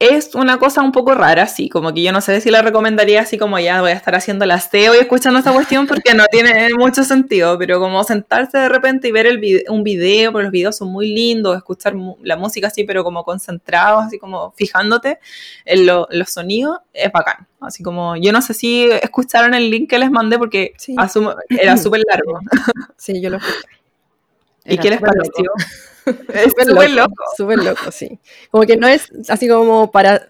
es 0.00 0.36
una 0.36 0.58
cosa 0.58 0.80
un 0.82 0.92
poco 0.92 1.12
rara, 1.14 1.42
así, 1.42 1.68
como 1.68 1.92
que 1.92 2.02
yo 2.04 2.12
no 2.12 2.20
sé 2.20 2.40
si 2.40 2.52
la 2.52 2.62
recomendaría 2.62 3.20
así 3.20 3.36
como 3.36 3.58
ya 3.58 3.80
voy 3.80 3.90
a 3.90 3.94
estar 3.94 4.14
haciendo 4.14 4.44
el 4.44 4.52
aseo 4.52 4.94
y 4.94 4.98
escuchando 4.98 5.40
esa 5.40 5.52
cuestión 5.52 5.88
porque 5.88 6.14
no 6.14 6.24
tiene 6.30 6.68
mucho 6.78 7.02
sentido, 7.02 7.58
pero 7.58 7.80
como 7.80 8.04
sentarse 8.04 8.58
de 8.58 8.68
repente 8.68 9.08
y 9.08 9.12
ver 9.12 9.26
el 9.26 9.38
vide- 9.40 9.64
un 9.68 9.82
video, 9.82 10.30
porque 10.30 10.44
los 10.44 10.52
videos 10.52 10.76
son 10.76 10.92
muy 10.92 11.12
lindos, 11.12 11.56
escuchar 11.56 11.94
la 12.22 12.36
música 12.36 12.68
así, 12.68 12.84
pero 12.84 13.02
como 13.02 13.24
concentrados, 13.24 14.04
así 14.04 14.20
como 14.20 14.52
fijándote 14.52 15.18
en, 15.64 15.86
lo- 15.86 16.06
los 16.12 16.30
sonidos, 16.30 16.78
es 16.92 17.10
bacán. 17.10 17.48
Así 17.60 17.82
como, 17.82 18.14
yo 18.16 18.30
no 18.30 18.40
sé 18.40 18.54
si 18.54 18.88
escucharon 19.02 19.52
el 19.54 19.68
link 19.68 19.90
que 19.90 19.98
les 19.98 20.12
mandé 20.12 20.38
porque 20.38 20.74
Sí. 20.76 20.94
asumo- 20.96 21.34
era 21.48 21.76
súper 21.76 22.02
largo. 22.08 22.38
Sí, 22.96 23.20
yo 23.20 23.30
lo 23.30 23.38
escuché. 23.38 23.58
¿Y 24.64 24.78
qué 24.78 24.90
les 24.90 25.00
pareció? 25.00 25.50
Es 26.34 26.44
Súper 26.52 26.68
loco, 26.68 26.88
loco. 26.88 27.24
súper 27.36 27.58
loco, 27.58 27.90
sí. 27.90 28.18
Como 28.50 28.64
que 28.64 28.76
no 28.76 28.86
es 28.86 29.08
así 29.28 29.48
como 29.48 29.90
para, 29.90 30.28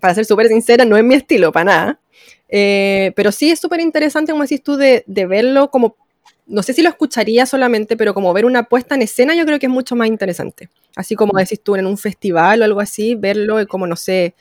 para 0.00 0.14
ser 0.14 0.24
súper 0.24 0.48
sincera, 0.48 0.84
no 0.84 0.96
es 0.96 1.04
mi 1.04 1.14
estilo, 1.14 1.52
para 1.52 1.64
nada. 1.64 2.00
Eh, 2.48 3.12
pero 3.16 3.32
sí 3.32 3.50
es 3.50 3.58
súper 3.60 3.80
interesante, 3.80 4.32
como 4.32 4.42
decís 4.42 4.62
tú, 4.62 4.76
de, 4.76 5.04
de 5.06 5.26
verlo 5.26 5.70
como 5.70 5.96
no 6.48 6.62
sé 6.62 6.72
si 6.72 6.82
lo 6.82 6.88
escucharía 6.88 7.44
solamente, 7.44 7.96
pero 7.96 8.14
como 8.14 8.32
ver 8.32 8.46
una 8.46 8.64
puesta 8.64 8.94
en 8.94 9.02
escena 9.02 9.34
yo 9.34 9.44
creo 9.44 9.58
que 9.58 9.66
es 9.66 9.72
mucho 9.72 9.94
más 9.94 10.08
interesante. 10.08 10.70
Así 10.96 11.14
como 11.14 11.38
decís 11.38 11.60
tú 11.62 11.76
en 11.76 11.86
un 11.86 11.98
festival 11.98 12.62
o 12.62 12.64
algo 12.64 12.80
así, 12.80 13.14
verlo 13.14 13.64
como, 13.68 13.86
no 13.86 13.96
sé, 13.96 14.34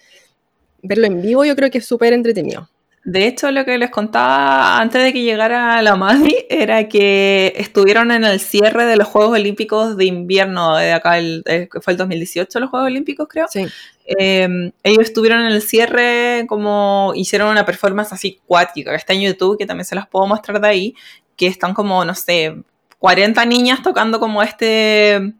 verlo 0.81 1.05
en 1.07 1.21
vivo 1.21 1.43
yo 1.45 1.55
creo 1.55 1.69
que 1.69 1.79
es 1.79 1.85
súper 1.85 2.13
entretenido. 2.13 2.69
De 3.07 3.25
hecho, 3.25 3.49
lo 3.51 3.63
que 3.63 3.77
les 3.77 3.89
contaba 3.89 4.81
antes 4.81 5.01
de 5.01 5.13
que 5.13 5.23
llegara 5.23 5.81
la 5.81 5.95
Madi 5.95 6.35
era 6.49 6.89
que 6.89 7.53
estuvieron 7.55 8.11
en 8.11 8.25
el 8.25 8.41
cierre 8.41 8.85
de 8.85 8.97
los 8.97 9.07
Juegos 9.07 9.31
Olímpicos 9.39 9.95
de 9.95 10.03
invierno 10.03 10.75
de 10.75 10.91
acá, 10.91 11.17
el, 11.17 11.41
eh, 11.45 11.69
fue 11.79 11.93
el 11.93 11.97
2018 11.97 12.59
los 12.59 12.69
Juegos 12.69 12.87
Olímpicos, 12.87 13.29
creo. 13.29 13.45
Sí. 13.47 13.65
Eh, 14.03 14.73
ellos 14.83 15.05
estuvieron 15.05 15.39
en 15.45 15.53
el 15.53 15.61
cierre, 15.61 16.43
como 16.49 17.13
hicieron 17.15 17.47
una 17.47 17.65
performance 17.65 18.11
así 18.11 18.41
cuática, 18.45 18.91
que 18.91 18.97
está 18.97 19.13
en 19.13 19.21
YouTube, 19.21 19.57
que 19.57 19.65
también 19.65 19.85
se 19.85 19.95
las 19.95 20.05
puedo 20.09 20.27
mostrar 20.27 20.59
de 20.59 20.67
ahí, 20.67 20.95
que 21.37 21.47
están 21.47 21.73
como, 21.73 22.03
no 22.03 22.13
sé, 22.13 22.57
40 22.99 23.45
niñas 23.45 23.81
tocando 23.81 24.19
como 24.19 24.43
este, 24.43 25.31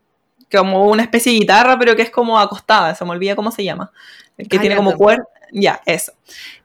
como 0.50 0.88
una 0.88 1.04
especie 1.04 1.34
de 1.34 1.40
guitarra, 1.40 1.78
pero 1.78 1.98
que 1.98 2.04
es 2.04 2.12
como 2.12 2.40
acostada, 2.40 2.96
se 2.96 3.04
me 3.04 3.12
olvida 3.12 3.36
cómo 3.36 3.52
se 3.52 3.66
llama, 3.66 3.92
el 4.38 4.48
que 4.48 4.56
Ah, 4.56 4.62
tiene 4.62 4.78
como 4.78 4.94
cuerda. 4.94 5.26
Ya, 5.52 5.82
eso. 5.86 6.12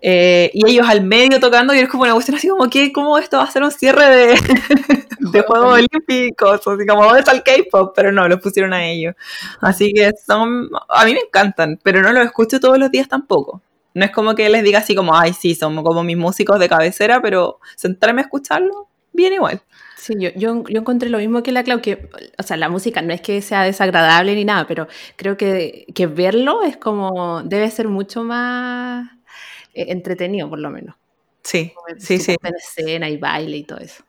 Eh, 0.01 0.51
y 0.55 0.69
ellos 0.69 0.89
al 0.89 1.05
medio 1.05 1.39
tocando, 1.39 1.75
y 1.75 1.79
es 1.79 1.89
como 1.89 2.03
una 2.03 2.15
cuestión 2.15 2.37
así 2.37 2.49
como, 2.49 2.69
¿qué? 2.69 2.93
¿Cómo 2.93 3.17
esto 3.19 3.37
va 3.37 3.45
a 3.45 3.51
ser 3.51 3.63
un 3.63 3.71
cierre 3.71 4.09
de, 4.09 4.35
de 5.21 5.43
Juegos 5.43 5.75
Olímpicos? 5.75 6.61
Así 6.67 6.87
como, 6.87 7.05
¿dónde 7.05 7.21
está 7.21 7.33
el 7.33 7.43
K-pop? 7.43 7.93
Pero 7.95 8.13
no, 8.13 8.27
los 8.29 8.41
pusieron 8.41 8.73
a 8.73 8.85
ellos. 8.85 9.15
Así 9.61 9.93
que 9.93 10.11
son, 10.27 10.69
a 10.89 11.05
mí 11.05 11.15
me 11.15 11.21
encantan, 11.21 11.79
pero 11.83 12.03
no 12.03 12.13
los 12.13 12.25
escucho 12.25 12.61
todos 12.61 12.79
los 12.79 12.91
días 12.91 13.09
tampoco. 13.09 13.63
No 13.95 14.05
es 14.05 14.11
como 14.11 14.35
que 14.35 14.49
les 14.49 14.65
diga 14.65 14.79
así 14.79 14.95
como, 14.95 15.17
ay, 15.17 15.35
sí, 15.35 15.55
son 15.55 15.83
como 15.85 16.03
mis 16.03 16.17
músicos 16.17 16.59
de 16.59 16.69
cabecera, 16.69 17.21
pero 17.21 17.61
sentarme 17.77 18.23
a 18.23 18.25
escucharlo, 18.25 18.89
bien 19.13 19.33
igual. 19.33 19.63
Sí, 19.97 20.15
yo, 20.19 20.31
yo, 20.35 20.65
yo 20.69 20.81
encontré 20.81 21.09
lo 21.09 21.19
mismo 21.19 21.43
que 21.43 21.53
la 21.53 21.63
Clau, 21.63 21.81
que, 21.81 22.09
o 22.39 22.43
sea, 22.43 22.57
la 22.57 22.69
música 22.69 23.03
no 23.03 23.13
es 23.13 23.21
que 23.21 23.41
sea 23.41 23.63
desagradable 23.63 24.35
ni 24.35 24.45
nada, 24.45 24.67
pero 24.67 24.89
creo 25.17 25.37
que, 25.37 25.87
que 25.95 26.07
verlo 26.07 26.63
es 26.65 26.77
como, 26.77 27.43
debe 27.45 27.71
ser 27.71 27.89
mucho 27.89 28.25
más 28.25 29.09
eh, 29.75 29.87
entretenido, 29.89 30.49
por 30.49 30.59
lo 30.59 30.71
menos. 30.71 30.97
Sí, 31.45 31.73
Como 31.75 32.01
sí, 32.01 32.19
sí. 32.19 32.37
en 32.43 32.55
escena 32.55 33.09
y 33.11 33.17
baile 33.17 33.59
y 33.59 33.65
todo 33.65 33.79
eso. 33.79 34.05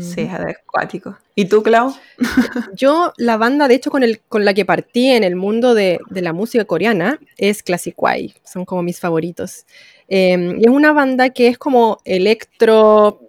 Sí, 0.00 0.22
es 0.22 0.30
acuático. 0.32 1.18
¿Y 1.34 1.44
tú, 1.44 1.62
Clau? 1.62 1.94
Yo, 2.74 3.12
la 3.18 3.36
banda, 3.36 3.68
de 3.68 3.74
hecho, 3.74 3.90
con, 3.90 4.02
el, 4.02 4.20
con 4.20 4.46
la 4.46 4.54
que 4.54 4.64
partí 4.64 5.10
en 5.10 5.24
el 5.24 5.36
mundo 5.36 5.74
de, 5.74 6.00
de 6.08 6.22
la 6.22 6.32
música 6.32 6.64
coreana 6.64 7.18
es 7.36 7.62
Classic 7.62 7.94
Y. 8.16 8.34
Son 8.44 8.64
como 8.64 8.82
mis 8.82 8.98
favoritos. 8.98 9.66
Eh, 10.08 10.56
y 10.58 10.64
es 10.64 10.70
una 10.70 10.92
banda 10.94 11.30
que 11.30 11.48
es 11.48 11.58
como 11.58 11.98
electro 12.06 13.20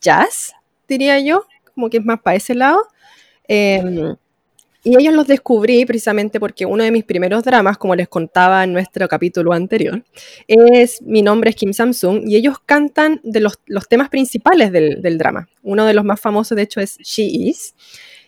jazz, 0.00 0.52
diría 0.88 1.18
yo, 1.20 1.44
como 1.74 1.90
que 1.90 1.98
es 1.98 2.04
más 2.04 2.20
para 2.20 2.36
ese 2.36 2.54
lado. 2.54 2.86
Eh, 3.48 3.82
y 4.86 4.96
ellos 4.96 5.14
los 5.14 5.26
descubrí 5.26 5.84
precisamente 5.84 6.38
porque 6.38 6.64
uno 6.64 6.84
de 6.84 6.92
mis 6.92 7.02
primeros 7.02 7.42
dramas, 7.42 7.76
como 7.76 7.96
les 7.96 8.08
contaba 8.08 8.62
en 8.62 8.72
nuestro 8.72 9.08
capítulo 9.08 9.52
anterior, 9.52 10.04
es 10.46 11.02
Mi 11.02 11.22
nombre 11.22 11.50
es 11.50 11.56
Kim 11.56 11.72
Samsung 11.72 12.22
y 12.24 12.36
ellos 12.36 12.58
cantan 12.64 13.20
de 13.24 13.40
los, 13.40 13.58
los 13.66 13.88
temas 13.88 14.10
principales 14.10 14.70
del, 14.70 15.02
del 15.02 15.18
drama. 15.18 15.48
Uno 15.64 15.86
de 15.86 15.92
los 15.92 16.04
más 16.04 16.20
famosos, 16.20 16.54
de 16.54 16.62
hecho, 16.62 16.80
es 16.80 16.98
She 16.98 17.24
Is. 17.24 17.74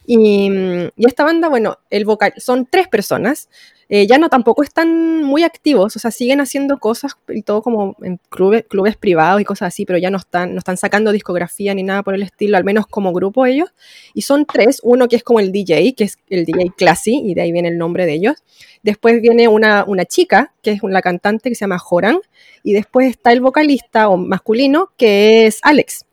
Y, 0.05 0.51
mm, 0.51 0.89
y 0.97 1.07
esta 1.07 1.23
banda, 1.23 1.49
bueno, 1.49 1.79
el 1.91 2.05
vocal, 2.05 2.33
son 2.39 2.67
tres 2.69 2.89
personas. 2.89 3.49
Eh, 3.91 4.07
ya 4.07 4.19
no 4.19 4.29
tampoco 4.29 4.63
están 4.63 5.23
muy 5.23 5.45
activos, 5.45 5.97
o 5.97 5.99
sea, 5.99 6.11
siguen 6.11 6.41
haciendo 6.41 6.79
cosas 6.79 7.17
y 7.29 7.43
todo 7.43 7.63
como 7.63 7.97
en 8.03 8.21
clubes, 8.29 8.65
clubes 8.69 8.97
privados 8.97 9.41
y 9.41 9.45
cosas 9.45 9.69
así, 9.69 9.87
pero 9.87 9.99
ya 9.99 10.11
no 10.11 10.19
están, 10.19 10.53
no 10.53 10.59
están 10.59 10.77
sacando 10.77 11.11
discografía 11.11 11.73
ni 11.75 11.83
nada 11.83 12.03
por 12.03 12.15
el 12.15 12.23
estilo, 12.23 12.59
al 12.59 12.65
menos 12.65 12.87
como 12.87 13.15
grupo 13.15 13.47
ellos. 13.47 13.71
Y 14.13 14.23
son 14.23 14.45
tres, 14.45 14.81
uno 14.83 15.09
que 15.09 15.17
es 15.17 15.23
como 15.23 15.41
el 15.41 15.53
DJ, 15.53 15.95
que 15.95 16.05
es 16.05 16.19
el 16.29 16.45
DJ 16.45 16.73
Classy, 16.77 17.23
y 17.25 17.35
de 17.35 17.43
ahí 17.43 17.53
viene 17.53 17.69
el 17.69 17.79
nombre 17.79 18.05
de 18.05 18.13
ellos. 18.13 18.37
Después 18.83 19.23
viene 19.23 19.49
una, 19.49 19.85
una 19.87 20.05
chica, 20.05 20.53
que 20.63 20.73
es 20.73 20.81
la 20.83 21.01
cantante 21.01 21.49
que 21.49 21.55
se 21.55 21.61
llama 21.61 21.79
Joran, 21.79 22.19
y 22.63 22.75
después 22.75 23.09
está 23.09 23.33
el 23.33 23.41
vocalista 23.41 24.09
o 24.09 24.19
masculino, 24.19 24.91
que 24.99 25.47
es 25.47 25.61
Alex. 25.63 26.05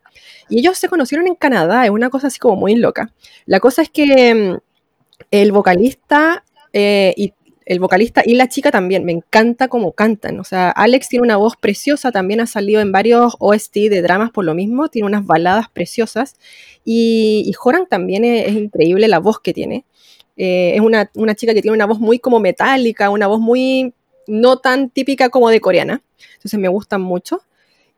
Y 0.48 0.60
ellos 0.60 0.78
se 0.78 0.88
conocieron 0.88 1.28
en 1.28 1.36
Canadá, 1.36 1.84
es 1.84 1.92
una 1.92 2.10
cosa 2.10 2.28
así 2.28 2.40
como 2.40 2.56
muy 2.56 2.76
loca. 2.76 3.12
La 3.46 3.60
cosa 3.60 3.82
es 3.82 3.90
que 3.90 4.34
mm, 4.34 4.58
el 5.32 5.52
vocalista 5.52 6.44
eh, 6.72 7.14
y 7.18 7.34
el 7.66 7.80
vocalista 7.80 8.22
y 8.24 8.36
la 8.36 8.48
chica 8.48 8.70
también, 8.70 9.06
me 9.06 9.12
encanta 9.12 9.68
cómo 9.68 9.92
cantan. 9.94 10.40
O 10.40 10.44
sea, 10.44 10.70
Alex 10.70 11.10
tiene 11.10 11.24
una 11.24 11.38
voz 11.38 11.56
preciosa, 11.58 12.12
también 12.12 12.40
ha 12.40 12.46
salido 12.46 12.80
en 12.80 12.92
varios 12.92 13.36
OST 13.40 13.74
de 13.90 14.02
dramas 14.02 14.32
por 14.32 14.46
lo 14.46 14.54
mismo, 14.54 14.88
tiene 14.90 15.08
unas 15.08 15.26
baladas 15.26 15.70
preciosas. 15.70 16.36
Y, 16.84 17.52
Joran 17.58 17.88
también 17.88 18.24
es, 18.24 18.54
increíble 18.54 19.08
la 19.08 19.20
voz 19.20 19.40
que 19.40 19.54
tiene. 19.54 19.86
Eh, 20.38 20.74
es 20.76 20.82
una, 20.82 21.10
una 21.16 21.34
chica 21.34 21.54
que 21.54 21.62
tiene 21.62 21.76
una 21.76 21.88
voz 21.88 22.00
muy 22.00 22.20
como 22.20 22.40
metálica, 22.40 23.10
una 23.10 23.28
voz 23.28 23.40
muy 23.40 23.94
no 24.28 24.58
tan 24.58 24.90
típica 24.90 25.30
como 25.30 25.50
de 25.50 25.62
coreana. 25.62 26.04
Entonces 26.36 26.60
me 26.60 26.68
gustan 26.68 27.02
mucho. 27.02 27.42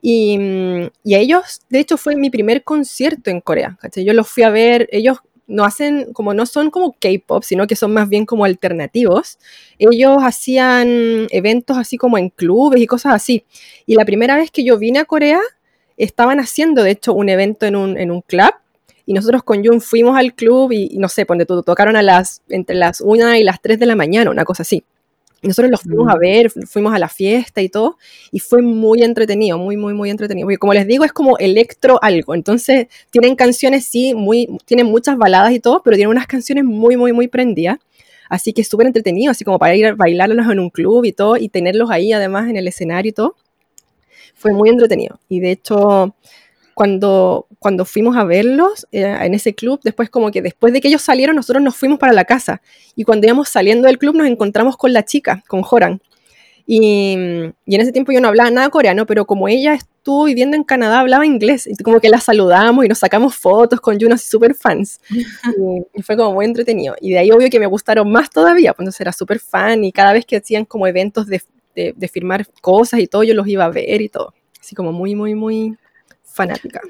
Y, 0.01 0.37
mm, 0.37 0.89
y 1.03 1.15
a 1.15 1.19
ellos, 1.19 1.61
de 1.69 1.79
hecho, 1.79 1.97
fue 1.97 2.15
mi 2.15 2.29
primer 2.29 2.63
concierto 2.63 3.29
en 3.29 3.41
Corea. 3.41 3.77
¿cachai? 3.81 4.05
Yo 4.05 4.13
los 4.13 4.29
fui 4.29 4.43
a 4.43 4.49
ver, 4.49 4.87
ellos 4.91 5.17
no 5.47 5.63
hacen, 5.63 6.13
como 6.13 6.33
no 6.33 6.45
son 6.45 6.69
como 6.69 6.93
K-pop, 6.99 7.43
sino 7.43 7.67
que 7.67 7.75
son 7.75 7.93
más 7.93 8.09
bien 8.09 8.25
como 8.25 8.45
alternativos. 8.45 9.39
Ellos 9.79 10.17
hacían 10.21 11.27
eventos 11.31 11.77
así 11.77 11.97
como 11.97 12.17
en 12.17 12.29
clubes 12.29 12.81
y 12.81 12.87
cosas 12.87 13.13
así. 13.13 13.45
Y 13.85 13.95
la 13.95 14.05
primera 14.05 14.35
vez 14.35 14.51
que 14.51 14.63
yo 14.63 14.77
vine 14.77 14.99
a 14.99 15.05
Corea, 15.05 15.39
estaban 15.97 16.39
haciendo, 16.39 16.83
de 16.83 16.91
hecho, 16.91 17.13
un 17.13 17.29
evento 17.29 17.65
en 17.65 17.75
un, 17.75 17.97
en 17.97 18.11
un 18.11 18.21
club. 18.21 18.53
Y 19.05 19.13
nosotros 19.13 19.43
con 19.43 19.65
Jun 19.65 19.81
fuimos 19.81 20.17
al 20.17 20.33
club 20.33 20.71
y, 20.71 20.97
no 20.97 21.09
sé, 21.09 21.25
ponte 21.25 21.45
tocaron 21.45 21.95
a 21.95 22.03
las, 22.03 22.41
entre 22.49 22.75
las 22.75 23.01
1 23.01 23.35
y 23.35 23.43
las 23.43 23.61
3 23.61 23.79
de 23.79 23.85
la 23.85 23.95
mañana, 23.95 24.29
una 24.29 24.43
cosa 24.43 24.63
así. 24.63 24.83
Nosotros 25.43 25.69
los 25.71 25.81
fuimos 25.81 26.09
a 26.09 26.17
ver, 26.17 26.49
fu- 26.49 26.61
fuimos 26.65 26.93
a 26.93 26.99
la 26.99 27.09
fiesta 27.09 27.61
y 27.61 27.69
todo, 27.69 27.97
y 28.31 28.39
fue 28.39 28.61
muy 28.61 29.03
entretenido, 29.03 29.57
muy, 29.57 29.77
muy, 29.77 29.93
muy 29.93 30.09
entretenido. 30.09 30.45
Porque 30.47 30.57
como 30.57 30.73
les 30.73 30.87
digo, 30.87 31.03
es 31.05 31.13
como 31.13 31.37
electro 31.37 31.99
algo. 32.01 32.33
Entonces, 32.35 32.87
tienen 33.11 33.35
canciones, 33.35 33.85
sí, 33.85 34.13
muy, 34.15 34.47
tienen 34.65 34.87
muchas 34.87 35.17
baladas 35.17 35.51
y 35.53 35.59
todo, 35.59 35.81
pero 35.83 35.95
tienen 35.95 36.11
unas 36.11 36.27
canciones 36.27 36.63
muy, 36.65 36.97
muy, 36.97 37.13
muy 37.13 37.27
prendidas. 37.27 37.77
Así 38.29 38.51
que 38.51 38.63
súper 38.63 38.87
entretenido, 38.87 39.31
así 39.31 39.45
como 39.45 39.57
para 39.59 39.75
ir 39.75 39.85
a 39.85 39.95
bailarlos 39.95 40.47
en 40.51 40.59
un 40.59 40.69
club 40.69 41.05
y 41.05 41.13
todo, 41.13 41.37
y 41.37 41.49
tenerlos 41.49 41.89
ahí 41.91 42.11
además 42.11 42.49
en 42.49 42.57
el 42.57 42.67
escenario 42.67 43.09
y 43.09 43.13
todo. 43.13 43.35
Fue 44.35 44.53
muy 44.53 44.69
entretenido. 44.69 45.19
Y 45.29 45.39
de 45.39 45.51
hecho, 45.51 46.15
cuando, 46.77 47.47
cuando 47.57 47.85
fuimos 47.85 48.15
a 48.17 48.23
verlos 48.23 48.85
eh, 48.91 49.01
en 49.21 49.33
ese 49.33 49.55
club, 49.55 49.79
después 49.83 50.11
como 50.11 50.29
que 50.29 50.43
después 50.43 50.71
de 50.71 50.79
que 50.79 50.89
ellos 50.89 51.01
salieron, 51.01 51.35
nosotros 51.35 51.63
nos 51.63 51.75
fuimos 51.75 51.97
para 51.97 52.13
la 52.13 52.23
casa. 52.23 52.61
Y 52.95 53.03
cuando 53.03 53.25
íbamos 53.25 53.49
saliendo 53.49 53.87
del 53.87 53.97
club 53.97 54.15
nos 54.15 54.27
encontramos 54.27 54.77
con 54.77 54.93
la 54.93 55.03
chica, 55.03 55.43
con 55.47 55.63
Joran. 55.63 56.03
Y, 56.67 57.17
y 57.65 57.75
en 57.75 57.81
ese 57.81 57.91
tiempo 57.91 58.11
yo 58.11 58.21
no 58.21 58.27
hablaba 58.27 58.51
nada 58.51 58.69
coreano, 58.69 59.07
pero 59.07 59.25
como 59.25 59.47
ella 59.47 59.73
estuvo 59.73 60.25
viviendo 60.25 60.55
en 60.55 60.63
Canadá, 60.63 60.99
hablaba 60.99 61.25
inglés. 61.25 61.65
Y 61.65 61.75
como 61.81 61.99
que 61.99 62.09
la 62.09 62.19
saludamos 62.19 62.85
y 62.85 62.87
nos 62.87 62.99
sacamos 62.99 63.35
fotos 63.35 63.81
con 63.81 63.99
Juno, 63.99 64.15
súper 64.15 64.53
fans. 64.53 65.01
y, 65.09 65.99
y 65.99 66.03
fue 66.03 66.15
como 66.15 66.33
muy 66.33 66.45
entretenido. 66.45 66.95
Y 67.01 67.09
de 67.09 67.17
ahí 67.17 67.31
obvio 67.31 67.49
que 67.49 67.59
me 67.59 67.65
gustaron 67.65 68.11
más 68.11 68.29
todavía, 68.29 68.73
pues 68.73 68.83
entonces 68.83 69.01
era 69.01 69.13
súper 69.13 69.39
fan 69.39 69.83
y 69.83 69.91
cada 69.91 70.13
vez 70.13 70.27
que 70.27 70.37
hacían 70.37 70.63
como 70.63 70.85
eventos 70.85 71.25
de, 71.25 71.41
de, 71.75 71.95
de 71.97 72.07
firmar 72.07 72.45
cosas 72.61 72.99
y 72.99 73.07
todo, 73.07 73.23
yo 73.23 73.33
los 73.33 73.47
iba 73.47 73.65
a 73.65 73.69
ver 73.69 73.99
y 73.99 74.09
todo. 74.09 74.35
Así 74.61 74.75
como 74.75 74.91
muy, 74.91 75.15
muy, 75.15 75.33
muy 75.33 75.75
fanática. 76.37 76.81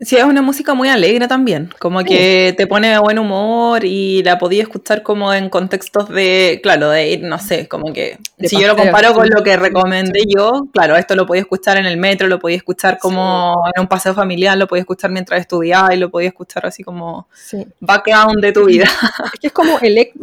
Sí, 0.00 0.16
es 0.16 0.24
una 0.24 0.42
música 0.42 0.74
muy 0.74 0.88
alegre 0.88 1.28
también, 1.28 1.70
como 1.78 2.04
que 2.04 2.52
te 2.56 2.66
pone 2.66 2.88
de 2.88 2.98
buen 2.98 3.18
humor 3.18 3.84
y 3.84 4.22
la 4.22 4.38
podía 4.38 4.62
escuchar 4.62 5.02
como 5.02 5.32
en 5.32 5.48
contextos 5.48 6.08
de, 6.08 6.60
claro, 6.62 6.90
de 6.90 7.10
ir, 7.10 7.22
no 7.22 7.38
sé, 7.38 7.68
como 7.68 7.92
que 7.92 8.18
De 8.36 8.48
si 8.48 8.60
yo 8.60 8.66
lo 8.66 8.76
comparo 8.76 9.14
con 9.14 9.28
lo 9.30 9.42
que 9.42 9.56
recomendé 9.56 10.24
yo, 10.26 10.66
claro, 10.72 10.96
esto 10.96 11.14
lo 11.14 11.26
podía 11.26 11.42
escuchar 11.42 11.76
en 11.76 11.86
el 11.86 11.96
metro, 11.96 12.26
lo 12.26 12.38
podía 12.38 12.56
escuchar 12.56 12.98
como 12.98 13.54
en 13.74 13.80
un 13.80 13.86
paseo 13.86 14.14
familiar, 14.14 14.58
lo 14.58 14.66
podía 14.66 14.82
escuchar 14.82 15.10
mientras 15.10 15.40
estudiaba 15.40 15.94
y 15.94 15.98
lo 15.98 16.10
podía 16.10 16.28
escuchar 16.28 16.66
así 16.66 16.82
como 16.82 17.28
background 17.80 18.40
de 18.42 18.52
tu 18.52 18.64
vida. 18.66 18.86
Es 19.32 19.40
que 19.40 19.46
es 19.46 19.52
como, 19.52 19.78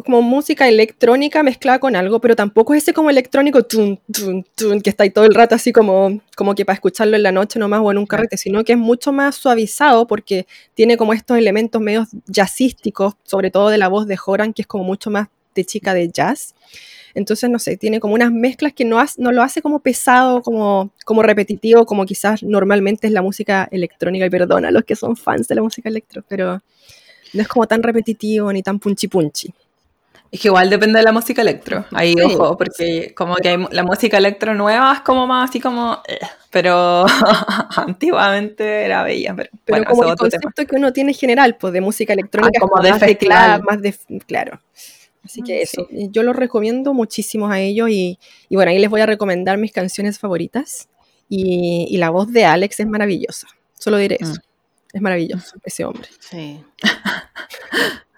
como 0.06 0.22
música 0.22 0.68
electrónica 0.68 1.44
mezclada 1.44 1.80
con 1.80 1.96
algo, 1.96 2.20
pero 2.20 2.36
tampoco 2.36 2.74
es 2.74 2.84
ese 2.84 2.94
como 2.94 3.10
electrónico 3.10 3.64
tun, 3.64 4.00
tun, 4.12 4.46
tun, 4.56 4.82
que 4.82 4.90
está 4.90 5.04
ahí 5.04 5.10
todo 5.10 5.26
el 5.26 5.34
rato 5.34 5.56
así 5.56 5.72
como, 5.72 6.22
como 6.36 6.56
que 6.56 6.66
para 6.66 6.76
escucharlo 6.76 7.16
en 7.16 7.24
la 7.24 7.32
noche 7.32 7.58
nomás 7.58 7.82
o 7.84 7.92
en 7.92 7.98
un 7.98 8.06
carrete, 8.06 8.38
sino 8.38 8.64
que 8.64 8.74
es 8.74 8.78
mucho 8.78 9.12
más 9.12 9.36
suavizado 9.42 10.06
porque 10.08 10.46
tiene 10.76 10.98
como 10.98 11.14
estos 11.14 11.38
elementos 11.38 11.82
medios 11.82 12.08
jazzísticos, 12.28 13.16
sobre 13.24 13.50
todo 13.52 13.70
de 13.70 13.78
la 13.78 13.88
voz 13.88 14.06
de 14.08 14.18
Joran, 14.18 14.54
que 14.54 14.62
es 14.62 14.68
como 14.68 14.84
mucho 14.84 15.10
más 15.10 15.28
de 15.56 15.66
chica 15.66 15.94
de 15.94 16.10
jazz. 16.10 16.54
Entonces, 17.14 17.50
no 17.50 17.60
sé, 17.60 17.76
tiene 17.76 18.00
como 18.00 18.14
unas 18.14 18.32
mezclas 18.32 18.72
que 18.74 18.86
no, 18.86 19.00
hace- 19.00 19.22
no 19.22 19.32
lo 19.34 19.42
hace 19.44 19.62
como 19.62 19.80
pesado, 19.80 20.42
como, 20.44 20.92
como 21.06 21.24
repetitivo, 21.24 21.86
como 21.86 22.06
quizás 22.06 22.42
normalmente 22.44 23.08
es 23.08 23.14
la 23.14 23.22
música 23.22 23.68
electrónica, 23.72 24.26
y 24.26 24.30
perdona 24.30 24.70
a 24.70 24.72
los 24.72 24.86
que 24.86 24.96
son 24.96 25.18
fans 25.18 25.48
de 25.50 25.56
la 25.56 25.62
música 25.64 25.90
electro, 25.90 26.24
pero 26.30 26.62
no 27.34 27.42
es 27.42 27.48
como 27.48 27.68
tan 27.68 27.84
repetitivo 27.84 28.54
ni 28.54 28.64
tan 28.64 28.80
punchi 28.80 29.08
punchi. 29.08 29.54
Es 30.32 30.40
que 30.40 30.48
igual 30.48 30.70
depende 30.70 31.00
de 31.00 31.04
la 31.04 31.12
música 31.12 31.42
electro. 31.42 31.84
Ahí, 31.92 32.14
Sí. 32.14 32.22
ojo, 32.22 32.56
porque 32.58 33.14
como 33.14 33.36
que 33.36 33.50
hay, 33.50 33.58
la 33.72 33.84
música 33.84 34.18
electro 34.18 34.54
nueva 34.56 34.94
es 34.94 35.02
como 35.02 35.28
más 35.28 35.50
así 35.50 35.60
como... 35.60 36.02
eh, 36.08 36.20
pero 36.50 37.06
antiguamente 37.76 38.86
era 38.86 39.04
bella. 39.04 39.36
Pero, 39.36 39.50
Pero 39.66 39.78
bueno, 39.84 39.90
como 39.90 40.04
eso 40.04 40.12
el 40.12 40.18
tema. 40.18 40.42
concepto 40.42 40.66
que 40.70 40.76
uno 40.78 40.94
tiene 40.94 41.14
general, 41.14 41.58
pues 41.58 41.74
de 41.74 41.82
música 41.82 42.14
electrónica, 42.14 42.60
Ah, 42.64 42.68
como 42.68 42.82
de 42.82 42.92
más 42.92 43.00
festival. 43.00 43.62
más 43.64 43.82
de, 43.82 43.96
claro. 44.26 44.62
Así 45.24 45.42
que 45.44 45.60
Mm, 45.60 45.64
eso, 45.64 45.88
yo 45.92 46.24
los 46.24 46.36
recomiendo 46.36 46.94
muchísimo 46.94 47.50
a 47.50 47.60
ellos 47.60 47.90
y, 47.90 48.18
y 48.50 48.56
bueno, 48.56 48.72
ahí 48.72 48.80
les 48.80 48.90
voy 48.90 49.02
a 49.02 49.06
recomendar 49.06 49.58
mis 49.58 49.72
canciones 49.72 50.18
favoritas 50.18 50.88
y, 51.30 51.88
y 51.90 51.98
la 51.98 52.10
voz 52.10 52.32
de 52.32 52.46
Alex 52.46 52.80
es 52.80 52.88
maravillosa, 52.88 53.48
solo 53.78 53.98
diré 53.98 54.18
eso, 54.20 54.34
Mm. 54.34 54.96
es 54.98 55.02
maravilloso 55.02 55.56
ese 55.64 55.86
hombre. 55.86 56.08
Sí. 56.20 56.64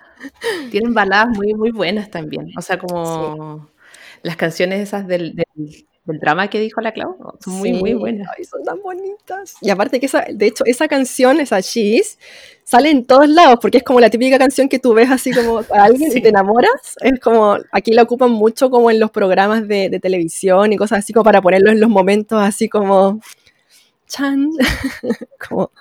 Tienen 0.72 0.94
baladas 0.94 1.30
muy, 1.38 1.54
muy 1.54 1.72
buenas 1.72 2.10
también. 2.12 2.52
O 2.58 2.62
sea, 2.62 2.78
como 2.78 3.70
las 4.24 4.36
canciones 4.38 4.80
esas 4.82 5.08
del, 5.08 5.36
del, 5.36 5.86
del 6.06 6.20
drama 6.20 6.50
que 6.50 6.60
dijo 6.60 6.82
la 6.82 6.92
Clau, 6.94 7.16
son 7.44 7.54
muy, 7.56 7.74
muy 7.74 7.94
buenas. 7.94 8.28
ay, 8.38 8.44
son 8.46 8.64
tan 8.64 8.82
bonitas. 8.82 9.56
Y 9.62 9.70
aparte 9.70 10.00
que 10.00 10.06
esa, 10.06 10.26
de 10.32 10.48
hecho, 10.48 10.64
esa 10.66 10.88
canción, 10.88 11.40
esa 11.40 11.60
She's, 11.60 12.18
sale 12.64 12.90
en 12.90 13.06
todos 13.06 13.28
lados, 13.30 13.58
porque 13.62 13.78
es 13.80 13.84
como 13.84 14.00
la 14.00 14.10
típica 14.10 14.38
canción 14.38 14.70
que 14.70 14.80
tú 14.80 14.94
ves 14.94 15.12
así 15.12 15.32
como 15.32 15.60
a 15.60 15.84
alguien 15.84 16.12
Sí. 16.12 16.20
y 16.20 16.22
te 16.22 16.30
enamoras. 16.30 16.96
Es 17.02 17.20
como, 17.20 17.58
aquí 17.72 17.92
la 17.92 18.04
ocupan 18.04 18.32
mucho 18.32 18.70
como 18.70 18.90
en 18.92 19.00
los 19.00 19.12
programas 19.12 19.68
de, 19.68 19.90
de 19.90 20.00
televisión 20.00 20.72
y 20.74 20.78
cosas 20.78 21.00
así 21.00 21.14
como 21.14 21.24
para 21.26 21.42
ponerlo 21.42 21.72
en 21.72 21.80
los 21.82 21.90
momentos 21.90 22.42
así 22.42 22.70
como, 22.70 23.20
chan, 24.08 24.50
como, 25.50 25.72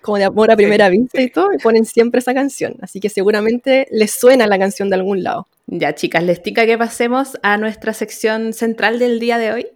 como 0.00 0.18
de 0.18 0.24
amor 0.24 0.50
a 0.50 0.56
primera 0.56 0.88
vista 0.88 1.20
y 1.20 1.30
todo, 1.30 1.52
y 1.52 1.58
ponen 1.58 1.84
siempre 1.84 2.20
esa 2.20 2.34
canción. 2.34 2.76
Así 2.80 3.00
que 3.00 3.08
seguramente 3.08 3.86
les 3.90 4.12
suena 4.12 4.46
la 4.46 4.58
canción 4.58 4.90
de 4.90 4.96
algún 4.96 5.22
lado. 5.22 5.48
Ya, 5.66 5.94
chicas, 5.94 6.22
les 6.22 6.42
tica 6.42 6.66
que 6.66 6.76
pasemos 6.76 7.38
a 7.42 7.56
nuestra 7.56 7.94
sección 7.94 8.52
central 8.52 8.98
del 8.98 9.18
día 9.18 9.38
de 9.38 9.52
hoy. 9.52 9.66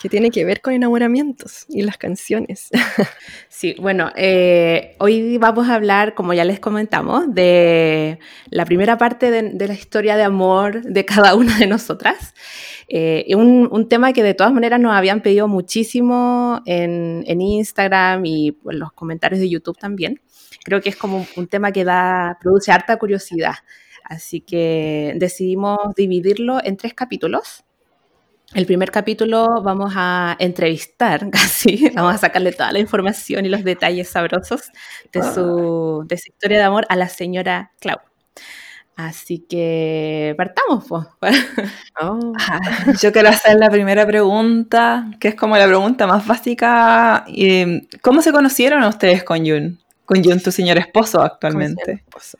Que 0.00 0.08
tiene 0.08 0.30
que 0.30 0.44
ver 0.44 0.60
con 0.60 0.72
enamoramientos 0.72 1.66
y 1.68 1.82
las 1.82 1.98
canciones. 1.98 2.68
Sí, 3.50 3.74
bueno, 3.80 4.12
eh, 4.14 4.94
hoy 5.00 5.36
vamos 5.38 5.68
a 5.68 5.74
hablar, 5.74 6.14
como 6.14 6.32
ya 6.32 6.44
les 6.44 6.60
comentamos, 6.60 7.34
de 7.34 8.20
la 8.50 8.64
primera 8.64 8.96
parte 8.96 9.32
de, 9.32 9.66
la 9.66 9.74
historia 9.74 10.16
de 10.16 10.22
amor 10.22 10.82
de 10.82 11.04
cada 11.04 11.34
una 11.34 11.58
de 11.58 11.66
nosotras. 11.66 12.34
Eh, 12.86 13.26
un, 13.34 13.88
tema 13.88 14.12
que 14.12 14.22
de 14.22 14.34
todas 14.34 14.52
maneras 14.52 14.78
nos 14.78 14.92
habían 14.92 15.22
pedido 15.22 15.48
muchísimo 15.48 16.62
en, 16.66 17.24
en 17.26 17.40
Instagram 17.40 18.24
y 18.26 18.56
en 18.70 18.78
los 18.78 18.92
comentarios 18.92 19.40
de 19.40 19.48
YouTube 19.48 19.76
también. 19.76 20.20
Creo 20.62 20.80
que 20.80 20.90
es 20.90 20.96
como 20.96 21.18
un, 21.18 21.26
un 21.34 21.48
tema 21.48 21.72
que 21.72 21.82
da, 21.82 22.38
produce 22.40 22.70
harta 22.70 22.96
curiosidad. 22.96 23.54
Así 24.04 24.40
que 24.40 25.14
decidimos 25.16 25.78
dividirlo 25.96 26.64
en 26.64 26.76
tres 26.76 26.94
capítulos. 26.94 27.64
El 28.54 28.64
primer 28.64 28.90
capítulo 28.90 29.62
vamos 29.62 29.92
a 29.94 30.34
entrevistar 30.38 31.28
casi, 31.30 31.90
vamos 31.94 32.14
a 32.14 32.18
sacarle 32.18 32.52
toda 32.52 32.72
la 32.72 32.78
información 32.78 33.44
y 33.44 33.48
los 33.48 33.62
detalles 33.62 34.08
sabrosos 34.08 34.70
de 35.12 35.22
su, 35.22 36.04
de 36.06 36.16
su 36.16 36.30
historia 36.30 36.58
de 36.58 36.64
amor 36.64 36.86
a 36.88 36.96
la 36.96 37.08
señora 37.08 37.72
Clau. 37.80 37.98
Así 38.96 39.46
que 39.48 40.34
partamos, 40.36 40.84
pues. 40.88 41.06
Oh. 42.00 42.32
Yo 43.02 43.12
quiero 43.12 43.28
hacer 43.28 43.58
la 43.58 43.70
primera 43.70 44.06
pregunta, 44.06 45.10
que 45.18 45.28
es 45.28 45.34
como 45.34 45.56
la 45.56 45.66
pregunta 45.66 46.06
más 46.06 46.24
básica. 46.24 47.24
¿Cómo 48.02 48.22
se 48.22 48.32
conocieron 48.32 48.84
ustedes 48.84 49.24
con 49.24 49.38
Jun? 49.44 49.80
Con 50.04 50.22
Jun, 50.22 50.40
tu 50.40 50.52
señor 50.52 50.78
esposo 50.78 51.18
¿Cómo 51.18 51.24
se 51.24 51.24
llama 51.24 51.34
actualmente. 51.34 51.92
esposo? 51.92 52.38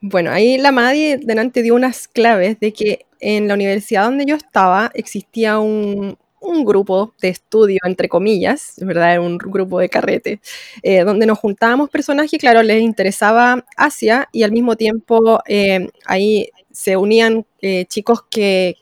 Bueno, 0.00 0.30
ahí 0.30 0.56
la 0.56 0.70
Madi 0.70 1.16
delante 1.16 1.62
dio 1.62 1.74
unas 1.74 2.06
claves 2.06 2.60
de 2.60 2.72
que 2.72 3.05
en 3.20 3.48
la 3.48 3.54
universidad 3.54 4.04
donde 4.04 4.24
yo 4.26 4.36
estaba 4.36 4.90
existía 4.94 5.58
un, 5.58 6.16
grupo 6.64 7.12
de 7.20 7.28
estudio, 7.28 7.80
entre 7.84 8.08
comillas, 8.08 8.74
verdad, 8.78 9.18
un 9.20 9.36
grupo 9.38 9.80
de 9.80 9.88
carrete, 9.88 10.40
eh, 10.82 11.02
donde 11.04 11.26
nos 11.26 11.38
juntábamos 11.38 11.90
personas 11.90 12.30
que, 12.30 12.38
claro, 12.38 12.62
les 12.62 12.82
interesaba 12.82 13.64
Asia 13.76 14.28
y 14.32 14.42
al 14.44 14.52
mismo 14.52 14.76
tiempo 14.76 15.40
eh, 15.48 15.88
ahí 16.06 16.50
se 16.70 16.96
unían 16.96 17.44
eh, 17.62 17.84
chicos 17.86 18.22
que, 18.30 18.76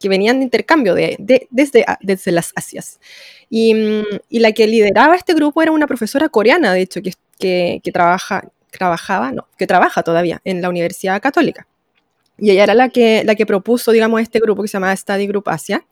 que 0.00 0.08
venían 0.08 0.38
de 0.38 0.44
intercambio 0.44 0.94
de, 0.94 1.16
de- 1.18 1.46
desde, 1.50 1.84
desde 2.00 2.32
las 2.32 2.52
Asias. 2.56 2.98
Y, 3.50 3.74
y 4.30 4.38
la 4.40 4.52
que 4.52 4.66
lideraba 4.66 5.14
este 5.16 5.34
grupo 5.34 5.62
era 5.62 5.72
una 5.72 5.86
profesora 5.86 6.28
coreana, 6.30 6.72
de 6.72 6.80
hecho, 6.82 7.02
que, 7.02 7.12
que, 7.38 7.80
que 7.84 7.92
trabaja, 7.92 8.48
trabajaba, 8.70 9.32
no, 9.32 9.46
que 9.58 9.66
trabaja 9.66 10.02
todavía 10.02 10.40
en 10.44 10.62
la 10.62 10.68
Universidad 10.70 11.20
Católica. 11.20 11.66
Y 12.42 12.50
ella 12.50 12.64
era 12.64 12.74
la 12.74 12.88
que, 12.88 13.22
la 13.24 13.36
que 13.36 13.46
propuso, 13.46 13.92
digamos, 13.92 14.20
este 14.20 14.40
grupo 14.40 14.62
que 14.62 14.68
se 14.68 14.72
llama 14.72 14.96
Study 14.96 15.28
Group 15.28 15.44
Asia. 15.48 15.86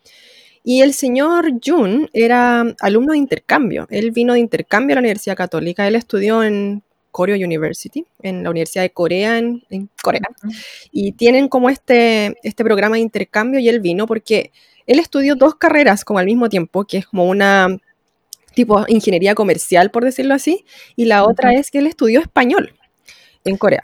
Y 0.64 0.82
el 0.82 0.94
señor 0.94 1.52
Jun 1.64 2.10
era 2.12 2.64
alumno 2.80 3.12
de 3.12 3.18
intercambio. 3.18 3.86
Él 3.88 4.10
vino 4.10 4.32
de 4.32 4.40
intercambio 4.40 4.94
a 4.94 4.96
la 4.96 5.02
Universidad 5.02 5.36
Católica. 5.36 5.86
Él 5.86 5.94
estudió 5.94 6.42
en 6.42 6.82
Koryo 7.12 7.36
University, 7.36 8.04
en 8.20 8.42
la 8.42 8.50
Universidad 8.50 8.82
de 8.82 8.90
Corea, 8.90 9.38
en, 9.38 9.62
en 9.70 9.88
Corea. 10.02 10.22
Y 10.90 11.12
tienen 11.12 11.46
como 11.46 11.70
este, 11.70 12.36
este 12.42 12.64
programa 12.64 12.96
de 12.96 13.02
intercambio 13.02 13.60
y 13.60 13.68
él 13.68 13.78
vino 13.78 14.08
porque 14.08 14.50
él 14.88 14.98
estudió 14.98 15.36
dos 15.36 15.54
carreras 15.54 16.04
como 16.04 16.18
al 16.18 16.26
mismo 16.26 16.48
tiempo, 16.48 16.84
que 16.84 16.98
es 16.98 17.06
como 17.06 17.26
una 17.26 17.68
tipo 18.56 18.84
ingeniería 18.88 19.36
comercial, 19.36 19.92
por 19.92 20.04
decirlo 20.04 20.34
así, 20.34 20.64
y 20.96 21.04
la 21.04 21.22
otra 21.22 21.54
es 21.54 21.70
que 21.70 21.78
él 21.78 21.86
estudió 21.86 22.18
español 22.18 22.74
en 23.44 23.56
Corea. 23.56 23.82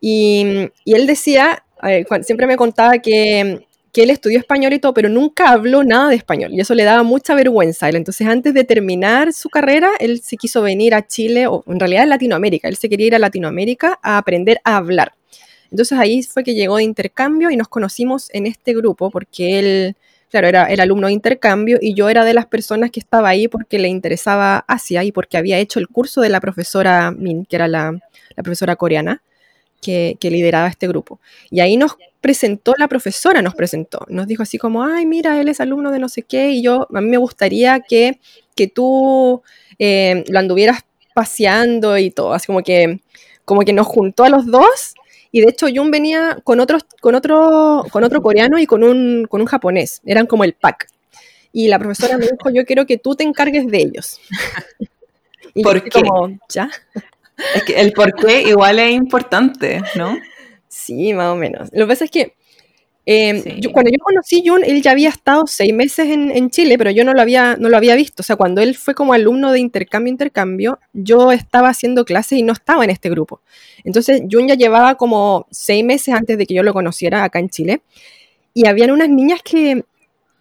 Y, 0.00 0.68
y 0.84 0.94
él 0.94 1.06
decía, 1.06 1.62
eh, 1.86 2.04
siempre 2.22 2.46
me 2.46 2.56
contaba 2.56 2.98
que, 2.98 3.66
que 3.92 4.02
él 4.02 4.10
estudió 4.10 4.38
español 4.38 4.72
y 4.72 4.78
todo, 4.78 4.94
pero 4.94 5.08
nunca 5.08 5.50
habló 5.50 5.84
nada 5.84 6.08
de 6.08 6.16
español, 6.16 6.52
y 6.52 6.60
eso 6.60 6.74
le 6.74 6.84
daba 6.84 7.02
mucha 7.02 7.34
vergüenza. 7.34 7.88
Entonces, 7.88 8.26
antes 8.26 8.54
de 8.54 8.64
terminar 8.64 9.32
su 9.32 9.48
carrera, 9.48 9.90
él 10.00 10.20
se 10.22 10.36
quiso 10.36 10.62
venir 10.62 10.94
a 10.94 11.06
Chile, 11.06 11.46
o 11.46 11.64
en 11.66 11.78
realidad 11.78 12.04
a 12.04 12.06
Latinoamérica, 12.06 12.68
él 12.68 12.76
se 12.76 12.88
quería 12.88 13.08
ir 13.08 13.14
a 13.14 13.18
Latinoamérica 13.18 13.98
a 14.02 14.18
aprender 14.18 14.60
a 14.64 14.76
hablar. 14.76 15.12
Entonces 15.72 15.98
ahí 15.98 16.22
fue 16.22 16.44
que 16.44 16.54
llegó 16.54 16.76
de 16.76 16.82
intercambio 16.82 17.50
y 17.50 17.56
nos 17.56 17.66
conocimos 17.66 18.28
en 18.34 18.46
este 18.46 18.74
grupo 18.74 19.10
porque 19.10 19.58
él, 19.58 19.96
claro, 20.30 20.46
era 20.46 20.66
el 20.66 20.80
alumno 20.80 21.06
de 21.06 21.14
intercambio 21.14 21.78
y 21.80 21.94
yo 21.94 22.10
era 22.10 22.24
de 22.24 22.34
las 22.34 22.44
personas 22.44 22.90
que 22.90 23.00
estaba 23.00 23.30
ahí 23.30 23.48
porque 23.48 23.78
le 23.78 23.88
interesaba 23.88 24.66
Asia 24.68 25.02
y 25.02 25.12
porque 25.12 25.38
había 25.38 25.58
hecho 25.58 25.80
el 25.80 25.88
curso 25.88 26.20
de 26.20 26.28
la 26.28 26.40
profesora 26.40 27.10
Min, 27.10 27.46
que 27.46 27.56
era 27.56 27.68
la, 27.68 27.98
la 28.36 28.42
profesora 28.42 28.76
coreana 28.76 29.22
que, 29.82 30.16
que 30.18 30.30
lideraba 30.30 30.68
este 30.68 30.88
grupo. 30.88 31.20
Y 31.50 31.60
ahí 31.60 31.76
nos 31.76 31.96
presentó 32.22 32.72
la 32.78 32.88
profesora, 32.88 33.42
nos 33.42 33.54
presentó, 33.54 34.06
nos 34.08 34.26
dijo 34.26 34.42
así 34.42 34.56
como, 34.56 34.84
ay, 34.84 35.04
mira, 35.04 35.38
él 35.40 35.48
es 35.48 35.60
alumno 35.60 35.90
de 35.90 35.98
no 35.98 36.08
sé 36.08 36.22
qué 36.22 36.50
y 36.52 36.62
yo, 36.62 36.86
a 36.94 37.00
mí 37.00 37.08
me 37.08 37.16
gustaría 37.18 37.80
que, 37.80 38.20
que 38.54 38.68
tú 38.68 39.42
eh, 39.78 40.24
lo 40.28 40.38
anduvieras 40.38 40.84
paseando 41.14 41.98
y 41.98 42.10
todo, 42.10 42.32
así 42.32 42.46
como 42.46 42.62
que, 42.62 43.00
como 43.44 43.62
que 43.62 43.72
nos 43.72 43.88
juntó 43.88 44.24
a 44.24 44.30
los 44.30 44.46
dos 44.46 44.94
y 45.32 45.40
de 45.40 45.48
hecho 45.48 45.66
Jun 45.74 45.90
venía 45.90 46.38
con, 46.44 46.60
otros, 46.60 46.84
con, 47.00 47.14
otro, 47.14 47.84
con 47.90 48.04
otro 48.04 48.22
coreano 48.22 48.58
y 48.58 48.66
con 48.66 48.84
un, 48.84 49.26
con 49.28 49.40
un 49.40 49.46
japonés. 49.46 50.02
Eran 50.04 50.26
como 50.26 50.44
el 50.44 50.52
pack. 50.52 50.88
Y 51.54 51.68
la 51.68 51.78
profesora 51.78 52.18
me 52.18 52.26
dijo, 52.26 52.50
yo 52.50 52.66
quiero 52.66 52.86
que 52.86 52.98
tú 52.98 53.16
te 53.16 53.24
encargues 53.24 53.66
de 53.66 53.78
ellos. 53.78 54.20
Y 55.54 55.62
¿Por 55.62 55.82
qué? 55.82 55.90
como, 55.90 56.38
¿ya? 56.48 56.70
Es 57.54 57.64
que 57.64 57.80
el 57.80 57.92
por 57.92 58.12
qué 58.14 58.42
igual 58.42 58.78
es 58.78 58.92
importante, 58.92 59.82
¿no? 59.96 60.16
Sí, 60.68 61.12
más 61.14 61.28
o 61.32 61.36
menos. 61.36 61.68
Lo 61.72 61.86
que 61.86 61.88
pasa 61.92 62.04
es 62.04 62.10
que 62.10 62.34
eh, 63.04 63.40
Sí. 63.42 63.56
yo- 63.60 63.72
cuando 63.72 63.90
yo 63.90 63.98
conocí 63.98 64.38
a 64.48 64.52
Jun, 64.52 64.62
él 64.64 64.80
ya 64.80 64.92
había 64.92 65.08
estado 65.08 65.42
seis 65.48 65.74
meses 65.74 66.08
en, 66.08 66.30
en 66.30 66.50
Chile, 66.50 66.78
pero 66.78 66.90
yo 66.92 67.04
no 67.04 67.12
lo, 67.14 67.20
había, 67.20 67.56
no 67.58 67.68
lo 67.68 67.76
había 67.76 67.96
visto. 67.96 68.22
O 68.22 68.24
sea, 68.24 68.36
cuando 68.36 68.60
él 68.62 68.76
fue 68.76 68.94
como 68.94 69.12
alumno 69.12 69.50
de 69.50 69.58
intercambio, 69.58 70.10
intercambio, 70.12 70.78
yo 70.92 71.32
estaba 71.32 71.68
haciendo 71.68 72.04
clases 72.04 72.38
y 72.38 72.42
no 72.42 72.52
estaba 72.52 72.84
en 72.84 72.90
este 72.90 73.10
grupo. 73.10 73.40
Entonces, 73.84 74.22
Jun 74.30 74.46
ya 74.48 74.54
llevaba 74.54 74.94
como 74.96 75.46
seis 75.50 75.84
meses 75.84 76.14
antes 76.14 76.38
de 76.38 76.46
que 76.46 76.54
yo 76.54 76.62
lo 76.62 76.72
conociera 76.72 77.24
acá 77.24 77.40
en 77.40 77.48
Chile. 77.50 77.82
Y 78.54 78.66
habían 78.68 78.92
unas 78.92 79.08
niñas 79.08 79.40
que, 79.42 79.84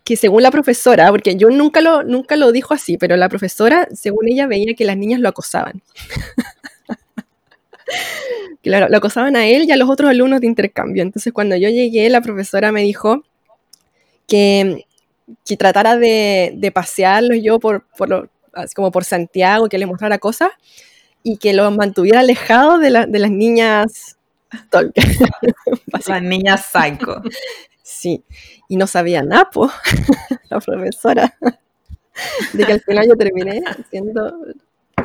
que 0.03 0.15
según 0.15 0.43
la 0.43 0.51
profesora, 0.51 1.09
porque 1.09 1.35
Jun 1.39 1.57
nunca 1.57 1.81
lo, 1.81 2.03
nunca 2.03 2.35
lo 2.35 2.51
dijo 2.51 2.73
así, 2.75 2.97
pero 2.97 3.17
la 3.17 3.29
profesora, 3.29 3.87
según 3.93 4.27
ella, 4.29 4.45
veía 4.47 4.75
que 4.75 4.85
las 4.85 4.97
niñas 4.97 5.19
lo 5.19 5.29
acosaban. 5.29 5.81
Claro, 8.63 8.87
lo 8.89 8.97
acosaban 8.97 9.35
a 9.35 9.47
él 9.47 9.63
y 9.65 9.71
a 9.71 9.77
los 9.77 9.89
otros 9.89 10.09
alumnos 10.09 10.39
de 10.41 10.47
intercambio. 10.47 11.01
Entonces, 11.03 11.33
cuando 11.33 11.55
yo 11.55 11.69
llegué, 11.69 12.09
la 12.09 12.21
profesora 12.21 12.71
me 12.71 12.81
dijo 12.83 13.23
que, 14.27 14.85
que 15.45 15.57
tratara 15.57 15.97
de, 15.97 16.53
de 16.55 16.71
pasearlos 16.71 17.37
yo 17.41 17.59
por, 17.59 17.85
por 17.97 18.09
lo- 18.09 18.29
como 18.75 18.91
por 18.91 19.03
Santiago, 19.05 19.69
que 19.69 19.77
les 19.77 19.87
mostrara 19.87 20.17
cosas 20.19 20.51
y 21.23 21.37
que 21.37 21.53
los 21.53 21.75
mantuviera 21.75 22.19
alejados 22.21 22.79
de, 22.81 22.89
la- 22.91 23.05
de 23.05 23.19
las 23.19 23.31
niñas 23.31 24.17
stalker. 24.55 25.05
La 26.07 26.19
niña 26.19 26.57
psycho. 26.57 27.21
Sí, 27.83 28.23
y 28.69 28.77
no 28.77 28.87
sabía 28.87 29.23
nada, 29.23 29.49
la 30.49 30.59
profesora, 30.59 31.35
de 32.53 32.65
que 32.65 32.73
al 32.73 32.81
final 32.81 33.07
yo 33.07 33.15
terminé 33.15 33.61
siendo 33.89 34.33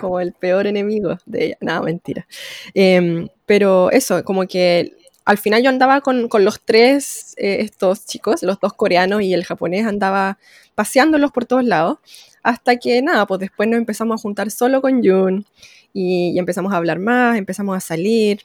como 0.01 0.21
el 0.21 0.33
peor 0.33 0.67
enemigo 0.67 1.19
de 1.27 1.47
ella. 1.47 1.57
No, 1.61 1.83
mentira. 1.83 2.27
Em, 2.75 3.29
pero 3.47 3.91
eso, 3.91 4.25
como 4.25 4.47
que 4.47 4.93
al 5.25 5.39
final 5.39 5.63
yo 5.63 5.71
andaba 5.71 6.01
con, 6.01 6.29
con 6.29 6.45
los 6.45 6.61
tres, 6.63 7.35
eh, 7.37 7.59
estos 7.61 8.07
chicos, 8.07 8.43
los 8.43 8.61
dos 8.61 8.73
coreanos 8.75 9.23
y 9.23 9.35
el 9.35 9.45
japonés, 9.45 9.87
andaba 9.87 10.39
paseándolos 10.75 11.33
por 11.33 11.47
todos 11.47 11.65
lados, 11.65 11.99
hasta 12.43 12.77
que 12.77 13.03
nada, 13.03 13.27
pues 13.27 13.41
después 13.41 13.69
nos 13.69 13.79
empezamos 13.79 14.21
a 14.21 14.23
juntar 14.23 14.51
solo 14.51 14.81
con 14.81 15.03
Jun 15.03 15.45
y, 15.93 16.31
y 16.31 16.39
empezamos 16.39 16.73
a 16.73 16.77
hablar 16.77 17.01
más, 17.01 17.37
empezamos 17.39 17.77
a 17.77 17.81
salir, 17.81 18.43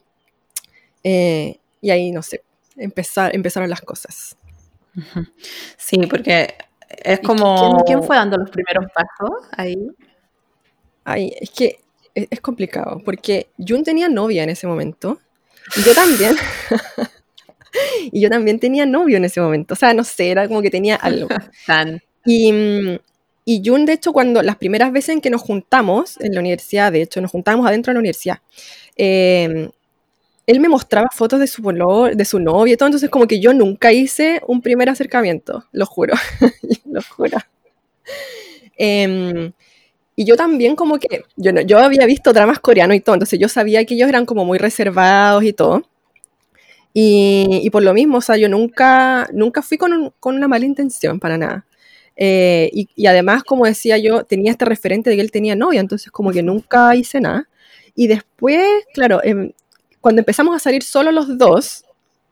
eh, 1.03 1.57
y 1.81 1.89
ahí, 1.89 2.11
no 2.11 2.21
sé, 2.21 2.43
empezar, 2.77 3.35
empezaron 3.35 3.69
las 3.69 3.81
cosas. 3.81 4.37
Sí, 5.77 5.97
porque 6.07 6.53
es 6.89 7.19
¿Y 7.19 7.21
como... 7.21 7.83
¿Quién, 7.85 7.99
quién 7.99 8.03
fue 8.03 8.15
dando 8.15 8.37
los 8.37 8.49
primeros 8.49 8.85
pasos 8.93 9.47
ahí? 9.57 9.77
Ay, 11.13 11.33
es 11.39 11.49
que 11.51 11.79
es, 12.15 12.27
es 12.29 12.41
complicado, 12.41 13.01
porque 13.05 13.47
Jun 13.57 13.83
tenía 13.83 14.09
novia 14.09 14.43
en 14.43 14.49
ese 14.49 14.67
momento, 14.67 15.19
y 15.77 15.83
yo 15.83 15.93
también. 15.93 16.35
y 18.11 18.21
yo 18.21 18.29
también 18.29 18.59
tenía 18.59 18.85
novio 18.85 19.17
en 19.17 19.25
ese 19.25 19.41
momento, 19.41 19.73
o 19.73 19.77
sea, 19.77 19.93
no 19.93 20.03
sé, 20.03 20.29
era 20.31 20.47
como 20.47 20.61
que 20.61 20.69
tenía 20.69 20.95
algo. 20.95 21.27
Tan. 21.65 22.01
Y, 22.25 22.51
mm, 22.51 22.97
y 23.45 23.61
Jun, 23.65 23.85
de 23.85 23.93
hecho, 23.93 24.13
cuando 24.13 24.41
las 24.43 24.57
primeras 24.57 24.91
veces 24.91 25.09
en 25.15 25.21
que 25.21 25.29
nos 25.29 25.41
juntamos 25.41 26.19
en 26.21 26.33
la 26.33 26.39
universidad, 26.39 26.91
de 26.91 27.01
hecho, 27.03 27.21
nos 27.21 27.31
juntábamos 27.31 27.67
adentro 27.67 27.91
de 27.91 27.95
la 27.95 27.99
universidad, 27.99 28.39
eh, 28.97 29.69
él 30.47 30.59
me 30.61 30.69
mostraba 30.69 31.09
fotos 31.13 31.39
de 31.39 31.47
su, 31.47 31.61
polo- 31.63 32.15
de 32.15 32.25
su 32.25 32.39
novia 32.39 32.73
y 32.73 32.77
todo, 32.77 32.87
entonces 32.87 33.09
como 33.09 33.27
que 33.27 33.39
yo 33.39 33.53
nunca 33.53 33.93
hice 33.93 34.41
un 34.47 34.61
primer 34.61 34.89
acercamiento, 34.89 35.65
lo 35.73 35.85
juro, 35.85 36.15
lo 36.85 37.01
juro. 37.03 37.37
Em, 38.77 39.51
y 40.15 40.25
yo 40.25 40.35
también 40.35 40.75
como 40.75 40.99
que, 40.99 41.23
yo, 41.37 41.53
no, 41.53 41.61
yo 41.61 41.79
había 41.79 42.05
visto 42.05 42.33
dramas 42.33 42.59
coreanos 42.59 42.97
y 42.97 43.01
todo, 43.01 43.15
entonces 43.15 43.39
yo 43.39 43.47
sabía 43.49 43.85
que 43.85 43.95
ellos 43.95 44.09
eran 44.09 44.25
como 44.25 44.45
muy 44.45 44.57
reservados 44.57 45.43
y 45.43 45.53
todo. 45.53 45.83
Y, 46.93 47.61
y 47.63 47.69
por 47.69 47.83
lo 47.83 47.93
mismo, 47.93 48.17
o 48.17 48.21
sea, 48.21 48.35
yo 48.37 48.49
nunca, 48.49 49.27
nunca 49.33 49.61
fui 49.61 49.77
con, 49.77 49.93
un- 49.93 50.13
con 50.19 50.35
una 50.35 50.47
mala 50.47 50.65
intención 50.65 51.19
para 51.19 51.37
nada. 51.37 51.65
Eh, 52.17 52.69
y, 52.73 52.89
y 52.95 53.05
además, 53.07 53.43
como 53.43 53.65
decía 53.65 53.97
yo, 53.97 54.23
tenía 54.25 54.51
este 54.51 54.65
referente 54.65 55.09
de 55.09 55.15
que 55.15 55.21
él 55.21 55.31
tenía 55.31 55.55
novia, 55.55 55.79
entonces 55.79 56.11
como 56.11 56.31
que 56.31 56.43
nunca 56.43 56.95
hice 56.95 57.21
nada. 57.21 57.47
Y 57.95 58.07
después, 58.07 58.65
claro, 58.93 59.21
em, 59.23 59.51
cuando 60.01 60.19
empezamos 60.21 60.55
a 60.55 60.59
salir 60.59 60.83
solo 60.83 61.11
los 61.11 61.37
dos, 61.37 61.85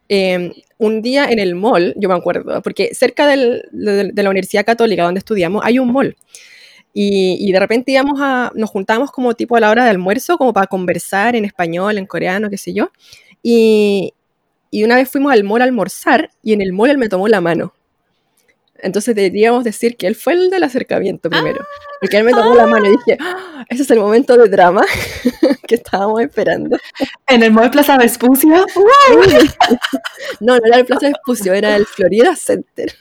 em, 0.10 0.54
un 0.78 1.02
día 1.02 1.30
en 1.30 1.40
el 1.40 1.56
mall, 1.56 1.94
yo 1.98 2.10
me 2.10 2.16
acuerdo, 2.16 2.62
porque 2.62 2.94
cerca 2.96 3.28
del- 3.28 3.64
de, 3.72 4.12
de 4.14 4.24
la 4.24 4.30
Universidad 4.30 4.66
Católica 4.66 5.04
donde 5.04 5.20
estudiamos 5.20 5.62
hay 5.66 5.80
un 5.80 5.92
mall. 5.94 6.16
Y, 6.94 7.38
y 7.40 7.52
de 7.52 7.60
repente 7.60 7.92
íbamos 7.92 8.20
a, 8.22 8.52
nos 8.56 8.70
juntábamos 8.70 9.12
como 9.12 9.34
tipo 9.36 9.56
a 9.56 9.60
la 9.60 9.70
hora 9.70 9.84
de 9.86 9.92
almuerzo, 9.92 10.38
como 10.38 10.54
para 10.54 10.68
conversar 10.68 11.36
en 11.36 11.46
español, 11.46 11.98
en 11.98 12.06
coreano, 12.06 12.50
qué 12.50 12.58
sé 12.58 12.74
yo. 12.74 12.92
Y, 13.44 14.14
y 14.72 14.84
una 14.84 14.96
vez 14.96 15.10
fuimos 15.10 15.32
al 15.32 15.44
mall 15.44 15.62
a 15.62 15.66
almorzar 15.66 16.32
y 16.44 16.54
en 16.54 16.62
el 16.62 16.74
mall 16.74 16.90
él 16.92 16.98
me 16.98 17.10
tomó 17.10 17.28
la 17.28 17.42
mano. 17.42 17.74
Entonces 18.82 19.14
deberíamos 19.14 19.66
decir 19.66 19.98
que 19.98 20.08
él 20.08 20.16
fue 20.16 20.34
el 20.34 20.50
del 20.50 20.64
acercamiento 20.64 21.30
primero. 21.30 21.66
Porque 22.00 22.18
él 22.18 22.24
me 22.24 22.32
tomó 22.32 22.56
la 22.56 22.66
mano 22.66 22.86
y 22.88 22.92
dije, 22.92 23.18
"Ah, 23.20 23.66
ese 23.68 23.84
es 23.84 23.92
el 23.92 24.00
momento 24.00 24.38
de 24.38 24.48
drama 24.48 24.86
que 25.68 25.76
estábamos 25.76 26.22
esperando. 26.22 26.78
En 27.28 27.44
el 27.44 27.52
Mall 27.52 27.72
Plaza 27.72 27.98
Vespucia. 27.98 28.64
No, 30.40 30.58
no 30.58 30.66
era 30.66 30.78
el 30.78 30.86
Plaza 30.86 31.08
de 31.08 31.12
Espucio, 31.14 31.54
era 31.54 31.76
el 31.76 31.86
Florida 31.86 32.36
Center. 32.36 32.94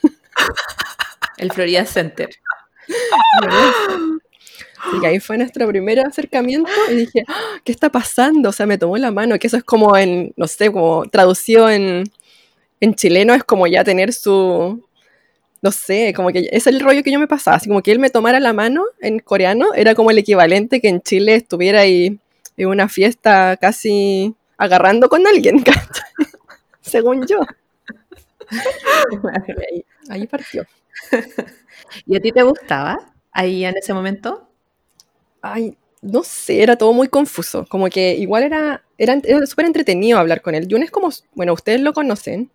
El 1.37 1.53
Florida 1.53 1.85
Center. 1.87 2.29
Así 4.87 5.01
que 5.01 5.07
ahí 5.07 5.21
fue 5.21 5.39
nuestro 5.39 5.67
primer 5.69 6.01
acercamiento 6.01 6.71
y 6.91 6.95
dije, 6.97 7.25
"Ah, 7.29 7.59
¿qué 7.65 7.73
está 7.73 7.91
pasando? 7.91 8.51
O 8.51 8.53
sea, 8.53 8.67
me 8.67 8.79
tomó 8.79 8.97
la 8.97 9.11
mano, 9.11 9.39
que 9.39 9.47
eso 9.49 9.57
es 9.57 9.65
como 9.65 9.97
en, 9.97 10.33
no 10.37 10.47
sé, 10.47 10.71
como 10.73 11.05
traducido 11.11 11.69
en, 11.71 12.05
en 12.81 12.95
chileno, 12.95 13.35
es 13.35 13.45
como 13.45 13.67
ya 13.67 13.85
tener 13.85 14.13
su, 14.13 14.85
no 15.63 15.73
sé, 15.73 16.15
como 16.15 16.31
que 16.31 16.49
es 16.53 16.67
el 16.69 16.81
rollo 16.81 17.03
que 17.05 17.13
yo 17.13 17.21
me 17.21 17.29
pasaba, 17.29 17.59
así 17.59 17.69
como 17.69 17.83
que 17.83 17.93
él 17.93 17.99
me 18.01 18.11
tomara 18.11 18.41
la 18.41 18.53
mano 18.55 18.85
en 19.01 19.21
coreano, 19.21 19.75
era 19.75 19.95
como 19.95 20.11
el 20.13 20.19
equivalente 20.19 20.81
que 20.81 20.89
en 20.89 21.03
Chile 21.03 21.35
estuviera 21.37 21.81
ahí 21.83 22.19
en 22.57 22.69
una 22.69 22.89
fiesta 22.89 23.57
casi 23.59 24.35
agarrando 24.59 25.09
con 25.09 25.27
alguien, 25.27 25.65
según 26.83 27.27
yo. 27.27 27.39
Ahí, 29.71 29.85
ahí 30.09 30.27
partió. 30.27 30.65
¿Y 32.07 32.17
a 32.17 32.21
ti 32.21 32.33
te 32.33 32.43
gustaba 32.43 32.99
ahí 33.33 33.65
en 33.65 33.77
ese 33.77 33.95
momento? 33.95 34.49
Ay, 35.43 35.77
no 36.03 36.23
sé, 36.25 36.63
era 36.63 36.77
todo 36.77 36.93
muy 36.93 37.09
confuso. 37.09 37.67
Como 37.69 37.89
que 37.89 38.15
igual 38.17 38.43
era, 38.45 38.85
era, 38.99 39.21
era 39.25 39.47
súper 39.47 39.67
entretenido 39.67 40.19
hablar 40.19 40.43
con 40.43 40.55
él. 40.55 40.67
Jun 40.71 40.83
es 40.83 40.91
como, 40.91 41.11
bueno, 41.35 41.53
ustedes 41.53 41.81
lo 41.81 41.93
conocen. 41.93 42.51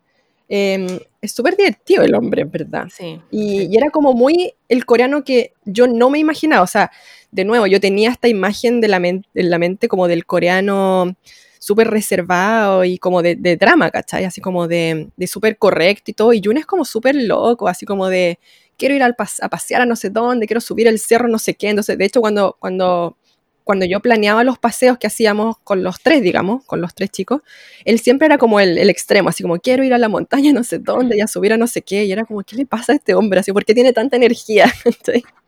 eh, 0.49 0.99
es 1.21 1.31
súper 1.33 1.55
divertido 1.57 2.03
el 2.03 2.15
hombre, 2.15 2.43
verdad. 2.45 2.87
Sí. 2.91 3.21
Y, 3.31 3.63
y 3.73 3.77
era 3.77 3.89
como 3.91 4.13
muy 4.13 4.53
el 4.69 4.85
coreano 4.85 5.23
que 5.23 5.53
yo 5.65 5.87
no 5.87 6.09
me 6.09 6.19
imaginaba. 6.19 6.63
O 6.63 6.67
sea, 6.67 6.91
de 7.31 7.45
nuevo, 7.45 7.67
yo 7.67 7.79
tenía 7.79 8.11
esta 8.11 8.27
imagen 8.27 8.81
de 8.81 8.89
la, 8.89 8.97
en 8.97 9.23
la 9.33 9.59
mente 9.59 9.87
como 9.87 10.07
del 10.07 10.25
coreano 10.25 11.15
súper 11.63 11.89
reservado 11.89 12.83
y 12.83 12.97
como 12.97 13.21
de, 13.21 13.35
drama, 13.57 13.89
¿cachai? 13.91 14.25
Así 14.25 14.41
como 14.41 14.67
de, 14.67 15.09
de 15.15 15.27
súper 15.27 15.57
correcto 15.57 16.11
y 16.11 16.13
todo. 16.13 16.33
Y 16.33 16.41
Jun 16.43 16.57
es 16.57 16.65
como 16.65 16.83
súper 16.85 17.15
loco, 17.15 17.67
así 17.67 17.85
como 17.85 18.07
de 18.09 18.39
quiero 18.77 18.95
ir 18.95 19.03
al 19.03 19.15
pas- 19.15 19.39
a 19.41 19.49
pasear 19.49 19.81
a 19.81 19.85
no 19.85 19.95
sé 19.95 20.09
dónde, 20.09 20.45
quiero 20.47 20.59
subir 20.61 20.87
el 20.87 20.99
cerro 20.99 21.27
no 21.29 21.39
sé 21.39 21.53
qué. 21.55 21.69
Entonces, 21.69 21.97
de 21.97 22.05
hecho, 22.05 22.19
cuando, 22.21 22.57
cuando, 22.59 23.17
cuando 23.63 23.85
yo 23.85 24.01
planeaba 24.01 24.43
los 24.43 24.57
paseos 24.59 24.97
que 24.97 25.07
hacíamos 25.07 25.57
con 25.63 25.83
los 25.83 26.01
tres, 26.01 26.21
digamos, 26.21 26.65
con 26.65 26.81
los 26.81 26.93
tres 26.93 27.11
chicos, 27.11 27.41
él 27.85 27.99
siempre 27.99 28.25
era 28.25 28.37
como 28.37 28.59
el, 28.59 28.77
el 28.77 28.89
extremo, 28.89 29.29
así 29.29 29.41
como 29.43 29.57
quiero 29.59 29.83
ir 29.85 29.93
a 29.93 29.97
la 29.97 30.09
montaña 30.09 30.51
no 30.51 30.63
sé 30.65 30.79
dónde 30.79 31.15
y 31.17 31.21
a 31.21 31.27
subir 31.27 31.53
a 31.53 31.57
no 31.57 31.67
sé 31.67 31.81
qué. 31.81 32.03
Y 32.05 32.11
era 32.11 32.25
como, 32.25 32.43
¿qué 32.43 32.57
le 32.57 32.65
pasa 32.65 32.91
a 32.91 32.95
este 32.95 33.15
hombre? 33.15 33.39
Así, 33.39 33.53
¿por 33.53 33.63
qué 33.65 33.73
tiene 33.73 33.93
tanta 33.93 34.17
energía? 34.17 34.65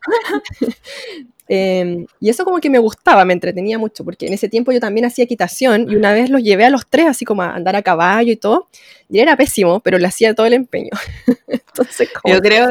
Eh, 1.48 2.06
y 2.20 2.30
eso 2.30 2.44
como 2.44 2.60
que 2.60 2.70
me 2.70 2.80
gustaba, 2.80 3.24
me 3.26 3.34
entretenía 3.34 3.78
mucho, 3.78 4.04
porque 4.04 4.28
en 4.28 4.34
ese 4.34 4.50
tiempo 4.50 4.72
yo 4.72 4.80
también 4.80 5.06
hacía 5.06 5.26
equitación 5.26 5.90
y 5.90 5.96
una 5.96 6.14
vez 6.14 6.30
los 6.30 6.42
llevé 6.42 6.66
a 6.66 6.70
los 6.70 6.88
tres 6.88 7.08
así 7.08 7.24
como 7.24 7.44
a 7.44 7.54
andar 7.56 7.76
a 7.76 7.82
caballo 7.82 8.32
y 8.32 8.36
todo, 8.36 8.68
y 9.10 9.20
era 9.20 9.38
pésimo, 9.38 9.80
pero 9.80 9.98
le 9.98 10.08
hacía 10.08 10.34
todo 10.34 10.48
el 10.48 10.54
empeño. 10.54 10.92
Entonces, 11.48 12.10
como, 12.12 12.34
Yo 12.34 12.42
creo 12.42 12.70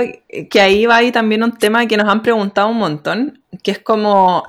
que 0.51 0.61
ahí 0.61 0.87
va 0.87 0.97
ahí 0.97 1.13
también 1.13 1.43
un 1.43 1.57
tema 1.57 1.87
que 1.87 1.97
nos 1.97 2.09
han 2.09 2.23
preguntado 2.23 2.69
un 2.69 2.79
montón, 2.79 3.43
que 3.63 3.71
es 3.71 3.79
como 3.79 4.45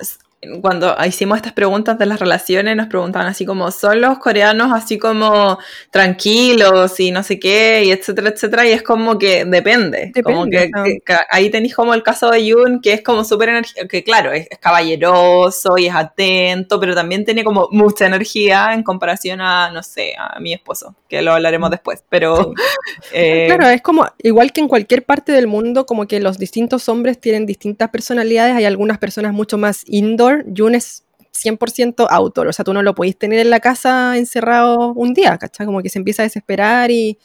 cuando 0.62 0.96
hicimos 1.06 1.38
estas 1.38 1.54
preguntas 1.54 1.98
de 1.98 2.06
las 2.06 2.20
relaciones, 2.20 2.76
nos 2.76 2.88
preguntaban 2.88 3.28
así 3.28 3.46
como, 3.46 3.72
¿son 3.72 4.02
los 4.02 4.20
coreanos 4.20 4.72
así 4.74 4.98
como 4.98 5.58
tranquilos 5.92 7.00
y 7.00 7.12
no 7.12 7.24
sé 7.24 7.40
qué, 7.40 7.84
y 7.86 7.92
etcétera, 7.92 8.30
etcétera? 8.30 8.68
Y 8.68 8.72
es 8.72 8.84
como 8.84 9.18
que 9.18 9.46
depende. 9.46 10.12
como 10.24 10.46
Depende, 10.46 10.72
que, 10.72 10.72
ah. 10.80 10.84
que- 10.84 11.00
que 11.06 11.16
ahí 11.30 11.50
tenéis 11.50 11.76
como 11.76 11.94
el 11.94 12.04
caso 12.04 12.30
de 12.30 12.46
Yoon, 12.46 12.82
que 12.82 12.94
es 12.94 13.02
como 13.02 13.24
súper 13.24 13.50
energía, 13.50 13.88
que 13.88 14.04
claro, 14.04 14.32
es, 14.32 14.48
es 14.50 14.58
caballeroso 14.60 15.78
y 15.78 15.88
es 15.88 15.96
atento, 15.96 16.80
pero 16.80 16.94
también 16.96 17.26
tiene 17.26 17.44
como 17.44 17.68
mucha 17.72 18.06
energía 18.06 18.74
en 18.74 18.84
comparación 18.84 19.42
a, 19.42 19.72
no 19.72 19.84
sé, 19.84 20.14
a 20.18 20.40
mi 20.40 20.54
esposo, 20.54 20.96
que 21.10 21.22
lo 21.22 21.34
hablaremos 21.34 21.70
después, 21.72 22.04
pero... 22.10 22.54
eh, 23.14 23.46
Claro, 23.48 23.68
es 23.70 23.82
como, 23.82 24.06
igual 24.24 24.52
que 24.52 24.62
en 24.62 24.68
cualquier 24.68 25.04
parte 25.06 25.32
del 25.32 25.48
mundo, 25.48 25.86
como 25.86 26.08
que 26.08 26.20
los 26.20 26.38
distintos 26.38 26.90
hombres 26.90 27.20
tienen 27.20 27.46
distintas 27.46 27.90
personalidades, 27.90 28.56
hay 28.56 28.66
algunas 28.66 28.98
personas 28.98 29.34
mucho 29.34 29.58
más 29.58 29.84
indoor, 29.86 30.35
Jun 30.56 30.76
es 30.76 31.04
100% 31.36 32.08
outdoor, 32.10 32.48
o 32.48 32.54
sea, 32.54 32.66
tú 32.66 32.74
no 32.74 32.82
lo 32.82 32.96
podéis 32.96 33.18
tener 33.18 33.40
en 33.40 33.50
la 33.50 33.60
casa 33.60 34.18
encerrado 34.18 34.94
un 34.94 35.14
día, 35.14 35.38
¿cachai? 35.38 35.66
Como 35.66 35.82
que 35.82 35.90
se 35.90 36.00
empieza 36.00 36.24
a 36.24 36.26
desesperar 36.26 36.92
y, 36.92 37.18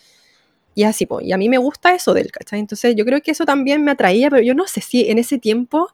y 0.75 0.83
así, 0.85 1.07
pues, 1.07 1.27
y 1.27 1.33
a 1.33 1.38
mí 1.38 1.49
me 1.49 1.59
gusta 1.59 1.94
eso 1.94 2.14
de 2.14 2.23
él, 2.23 2.33
¿cachai? 2.33 2.59
Entonces 2.59 2.94
yo 2.96 3.05
creo 3.05 3.20
que 3.23 3.31
eso 3.31 3.44
también 3.44 3.85
me 3.85 3.92
atraía, 3.92 4.31
pero 4.31 4.42
yo 4.42 4.55
no 4.55 4.66
sé 4.66 4.81
si 4.81 5.09
en 5.11 5.18
ese 5.18 5.38
tiempo 5.38 5.88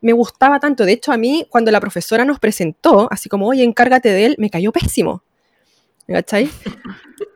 me 0.00 0.12
gustaba 0.12 0.60
tanto, 0.60 0.84
de 0.84 0.92
hecho 0.92 1.12
a 1.12 1.16
mí 1.16 1.46
cuando 1.50 1.70
la 1.70 1.80
profesora 1.80 2.24
nos 2.24 2.38
presentó, 2.38 3.08
así 3.10 3.28
como, 3.28 3.46
oye, 3.46 3.64
encárgate 3.64 4.10
de 4.10 4.26
él, 4.26 4.36
me 4.38 4.50
cayó 4.50 4.72
pésimo, 4.72 5.22
¿cachai? 6.06 6.50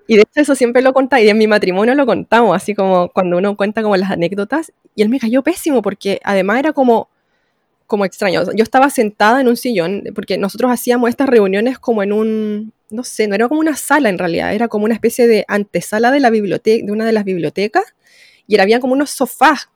Y 0.06 0.16
de 0.16 0.22
hecho 0.22 0.40
eso 0.40 0.54
siempre 0.54 0.82
lo 0.82 0.92
contaba, 0.92 1.20
y 1.20 1.28
en 1.28 1.38
mi 1.38 1.46
matrimonio 1.46 1.94
lo 1.94 2.06
contamos, 2.06 2.56
así 2.56 2.74
como 2.74 3.10
cuando 3.10 3.38
uno 3.38 3.56
cuenta 3.56 3.82
como 3.82 3.96
las 3.96 4.10
anécdotas, 4.10 4.72
y 4.94 5.02
él 5.02 5.10
me 5.10 5.20
cayó 5.20 5.42
pésimo 5.42 5.82
porque 5.82 6.20
además 6.24 6.58
era 6.58 6.72
como, 6.72 7.08
como 7.88 8.04
extraño. 8.04 8.42
Yo 8.54 8.62
estaba 8.62 8.90
sentada 8.90 9.40
en 9.40 9.48
un 9.48 9.56
sillón, 9.56 10.04
porque 10.14 10.36
nosotros 10.38 10.70
hacíamos 10.70 11.08
estas 11.08 11.28
reuniones 11.28 11.78
como 11.78 12.02
en 12.02 12.12
un, 12.12 12.72
no 12.90 13.02
sé, 13.02 13.26
no 13.26 13.34
era 13.34 13.48
como 13.48 13.60
una 13.60 13.76
sala 13.76 14.10
en 14.10 14.18
realidad, 14.18 14.54
era 14.54 14.68
como 14.68 14.84
una 14.84 14.94
especie 14.94 15.26
de 15.26 15.44
antesala 15.48 16.10
de 16.12 16.20
la 16.20 16.28
biblioteca, 16.28 16.84
de 16.84 16.92
una 16.92 17.06
de 17.06 17.12
las 17.12 17.24
bibliotecas, 17.24 17.84
y 18.46 18.54
era, 18.54 18.62
había 18.62 18.78
como 18.78 18.92
unos 18.92 19.10
sofás 19.10 19.70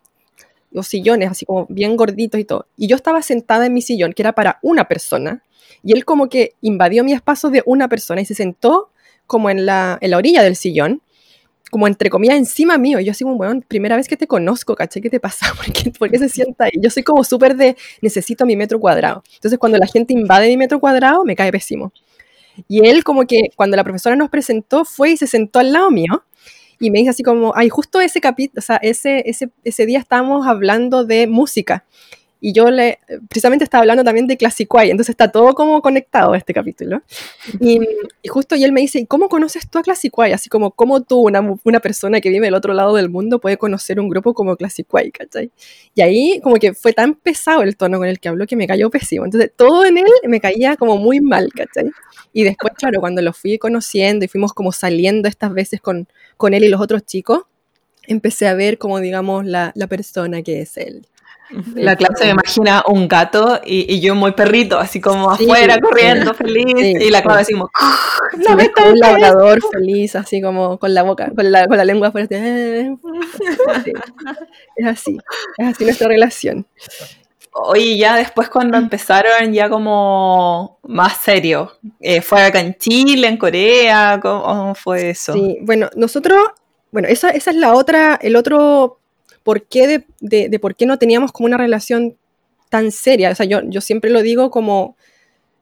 o 0.75 0.83
sillones, 0.83 1.31
así 1.31 1.46
como 1.46 1.66
bien 1.70 1.96
gorditos 1.96 2.38
y 2.38 2.44
todo. 2.44 2.66
Y 2.77 2.87
yo 2.87 2.96
estaba 2.96 3.22
sentada 3.22 3.64
en 3.64 3.72
mi 3.72 3.81
sillón, 3.81 4.12
que 4.12 4.22
era 4.22 4.35
para 4.35 4.59
una 4.62 4.87
persona, 4.87 5.42
y 5.83 5.94
él 5.94 6.05
como 6.05 6.29
que 6.29 6.55
invadió 6.61 7.03
mi 7.05 7.14
espacio 7.14 7.48
de 7.48 7.62
una 7.64 7.88
persona 7.88 8.20
y 8.20 8.27
se 8.27 8.35
sentó 8.35 8.90
como 9.27 9.48
en 9.48 9.64
la, 9.64 9.96
en 10.03 10.11
la 10.11 10.18
orilla 10.18 10.42
del 10.42 10.55
sillón, 10.55 11.01
como 11.73 11.87
entre 11.87 12.11
comillas 12.11 12.37
encima 12.37 12.77
mío. 12.77 13.01
Y 13.01 13.07
yo 13.07 13.13
así 13.13 13.25
como, 13.25 13.39
bueno, 13.39 13.63
primera 13.67 13.97
vez 13.97 14.07
que 14.07 14.19
te 14.19 14.27
conozco, 14.27 14.75
¿caché? 14.75 15.01
¿Qué 15.01 15.09
te 15.09 15.19
pasa? 15.19 15.47
¿Por 15.57 15.73
qué, 15.73 15.91
por 15.91 16.19
se 16.19 16.29
sienta 16.29 16.65
ahí? 16.65 16.73
Yo 16.79 16.91
soy 16.91 17.03
como 17.03 17.25
súper 17.25 17.57
de 17.57 17.79
necesito 18.03 18.45
mi 18.45 18.57
metro 18.57 18.79
cuadrado. 18.79 19.23
Entonces 19.37 19.59
cuando 19.59 19.79
la 19.79 19.87
gente 19.87 20.13
invade 20.13 20.49
mi 20.49 20.59
metro 20.59 20.79
cuadrado, 20.81 21.25
me 21.25 21.35
cae 21.35 21.51
pésimo. 21.51 21.91
Y 22.69 22.87
él 22.87 23.03
como 23.05 23.25
que 23.25 23.49
cuando 23.57 23.79
la 23.79 23.85
profesora 23.85 24.15
nos 24.17 24.29
presentó 24.29 24.85
fue 24.85 25.13
y 25.13 25.17
se 25.17 25.27
sentó 25.27 25.61
al 25.61 25.73
lado 25.73 25.91
mío 25.91 26.27
y 26.79 26.91
me 26.91 26.99
dice 26.99 27.09
así 27.09 27.23
como, 27.23 27.55
ay, 27.57 27.71
justo 27.71 28.03
ese 28.03 28.21
capítulo, 28.21 28.59
o 28.59 28.63
sea, 28.63 28.77
ese, 28.77 29.23
ese, 29.25 29.49
ese 29.65 29.87
día 29.87 29.99
estábamos 29.99 30.47
hablando 30.47 31.07
de 31.07 31.27
música 31.27 31.87
y 32.44 32.52
yo 32.52 32.72
le, 32.72 32.98
precisamente 33.28 33.62
estaba 33.62 33.83
hablando 33.83 34.02
también 34.02 34.26
de 34.26 34.37
Classicuay, 34.37 34.90
entonces 34.90 35.11
está 35.11 35.31
todo 35.31 35.55
como 35.55 35.81
conectado 35.81 36.35
este 36.35 36.52
capítulo. 36.52 37.00
Y, 37.61 37.78
y 38.20 38.28
justo 38.28 38.57
y 38.57 38.64
él 38.64 38.72
me 38.72 38.81
dice, 38.81 38.98
¿y 38.98 39.07
cómo 39.07 39.28
conoces 39.28 39.70
tú 39.70 39.78
a 39.78 39.83
Classicuay? 39.83 40.33
Así 40.33 40.48
como, 40.48 40.72
¿cómo 40.72 41.02
tú, 41.02 41.20
una, 41.20 41.40
una 41.62 41.78
persona 41.78 42.20
que 42.20 42.31
vive 42.31 42.46
del 42.46 42.55
otro 42.55 42.74
lado 42.74 42.96
del 42.96 43.11
mundo, 43.11 43.40
puede 43.40 43.59
conocer 43.59 44.00
un 44.00 44.09
grupo 44.09 44.35
como 44.35 44.57
Classicuay, 44.57 45.12
¿cachai? 45.12 45.52
Y 45.94 46.00
ahí 46.00 46.40
como 46.42 46.57
que 46.57 46.74
fue 46.74 46.92
tan 46.92 47.14
pesado 47.14 47.62
el 47.62 47.76
tono 47.76 47.98
con 47.98 48.09
el 48.09 48.18
que 48.18 48.28
habló 48.28 48.44
que 48.48 48.57
me 48.57 48.66
cayó 48.66 48.90
pésimo. 48.90 49.24
Entonces 49.24 49.52
todo 49.55 49.85
en 49.85 49.98
él 49.98 50.11
me 50.26 50.40
caía 50.40 50.76
como 50.76 50.98
muy 50.98 51.20
mal, 51.20 51.48
¿cachai? 51.55 51.92
Y 52.33 52.42
después, 52.42 52.72
claro, 52.76 52.98
cuando 52.98 53.22
lo 53.22 53.33
fui 53.33 53.57
conociendo 53.57 54.24
y 54.24 54.28
fuimos 54.28 54.52
como 54.52 54.72
saliendo 54.72 55.28
estas 55.28 55.55
veces 55.55 55.81
con, 55.81 56.09
con 56.37 56.55
él 56.55 56.64
y 56.64 56.68
los 56.68 56.81
otros 56.81 57.05
chicos, 57.07 57.44
empecé 58.09 58.48
a 58.48 58.55
ver 58.55 58.78
como, 58.78 58.98
digamos, 58.98 59.46
la, 59.46 59.70
la 59.76 59.87
persona 59.87 60.42
que 60.42 60.62
es 60.62 60.76
él. 60.76 61.07
La 61.75 61.97
clase 61.97 62.25
me 62.25 62.31
imagina 62.31 62.83
un 62.87 63.09
gato 63.09 63.61
y, 63.65 63.93
y 63.93 64.01
yo 64.01 64.15
muy 64.15 64.33
perrito, 64.33 64.79
así 64.79 65.01
como 65.01 65.35
Sí, 65.37 65.45
afuera 65.45 65.75
sí. 65.75 65.81
corriendo, 65.81 66.35
feliz. 66.35 66.65
Sí, 66.79 66.97
y 67.07 67.11
la 67.11 67.19
así 67.19 67.53
como, 67.53 67.71
Sí, 68.33 68.55
ves 68.57 68.71
como 68.75 68.91
un 68.91 68.99
labrador 68.99 69.61
feliz, 69.73 70.17
así 70.17 70.41
como 70.41 70.79
con 70.79 70.95
la 70.95 71.03
boca, 71.03 71.31
con 71.35 71.51
la, 71.53 71.67
con 71.67 71.77
la 71.77 71.85
lengua 71.85 72.09
afuera. 72.09 72.27
eh. 72.31 72.95
Es 74.77 74.87
así, 74.87 75.19
es 75.59 75.67
así 75.69 75.85
nuestra 75.85 76.09
relación. 76.09 76.67
Oye, 77.55 77.99
ya 77.99 78.17
después 78.17 78.49
cuando 78.49 78.79
empezaron 78.79 79.53
ya 79.53 79.69
como 79.69 80.79
más 80.85 81.19
serio, 81.19 81.73
eh, 82.01 82.23
¿fue 82.23 82.43
acá 82.43 82.61
en 82.61 82.75
Chile, 82.79 83.29
en 83.29 83.37
Corea? 83.37 84.19
¿Cómo, 84.23 84.43
cómo 84.43 84.75
fue 84.75 85.11
eso? 85.11 85.35
Sí, 85.35 85.59
bueno, 85.61 85.91
nosotros, 85.95 86.41
bueno, 86.91 87.09
esa, 87.09 87.29
esa 87.29 87.51
es 87.51 87.57
la 87.57 87.75
otra, 87.75 88.19
el 88.23 88.37
otro 88.37 89.01
por 89.42 89.66
qué 89.66 89.87
de, 90.20 90.48
de- 90.48 90.59
por 90.59 90.74
qué 90.76 90.87
no 90.87 90.98
teníamos 90.98 91.33
como 91.33 91.46
una 91.46 91.57
relación 91.59 92.16
tan 92.70 92.90
seria. 92.92 93.31
O 93.31 93.35
sea, 93.35 93.46
yo, 93.46 93.61
yo 93.64 93.81
siempre 93.81 94.11
lo 94.11 94.22
digo 94.22 94.50
como 94.50 94.96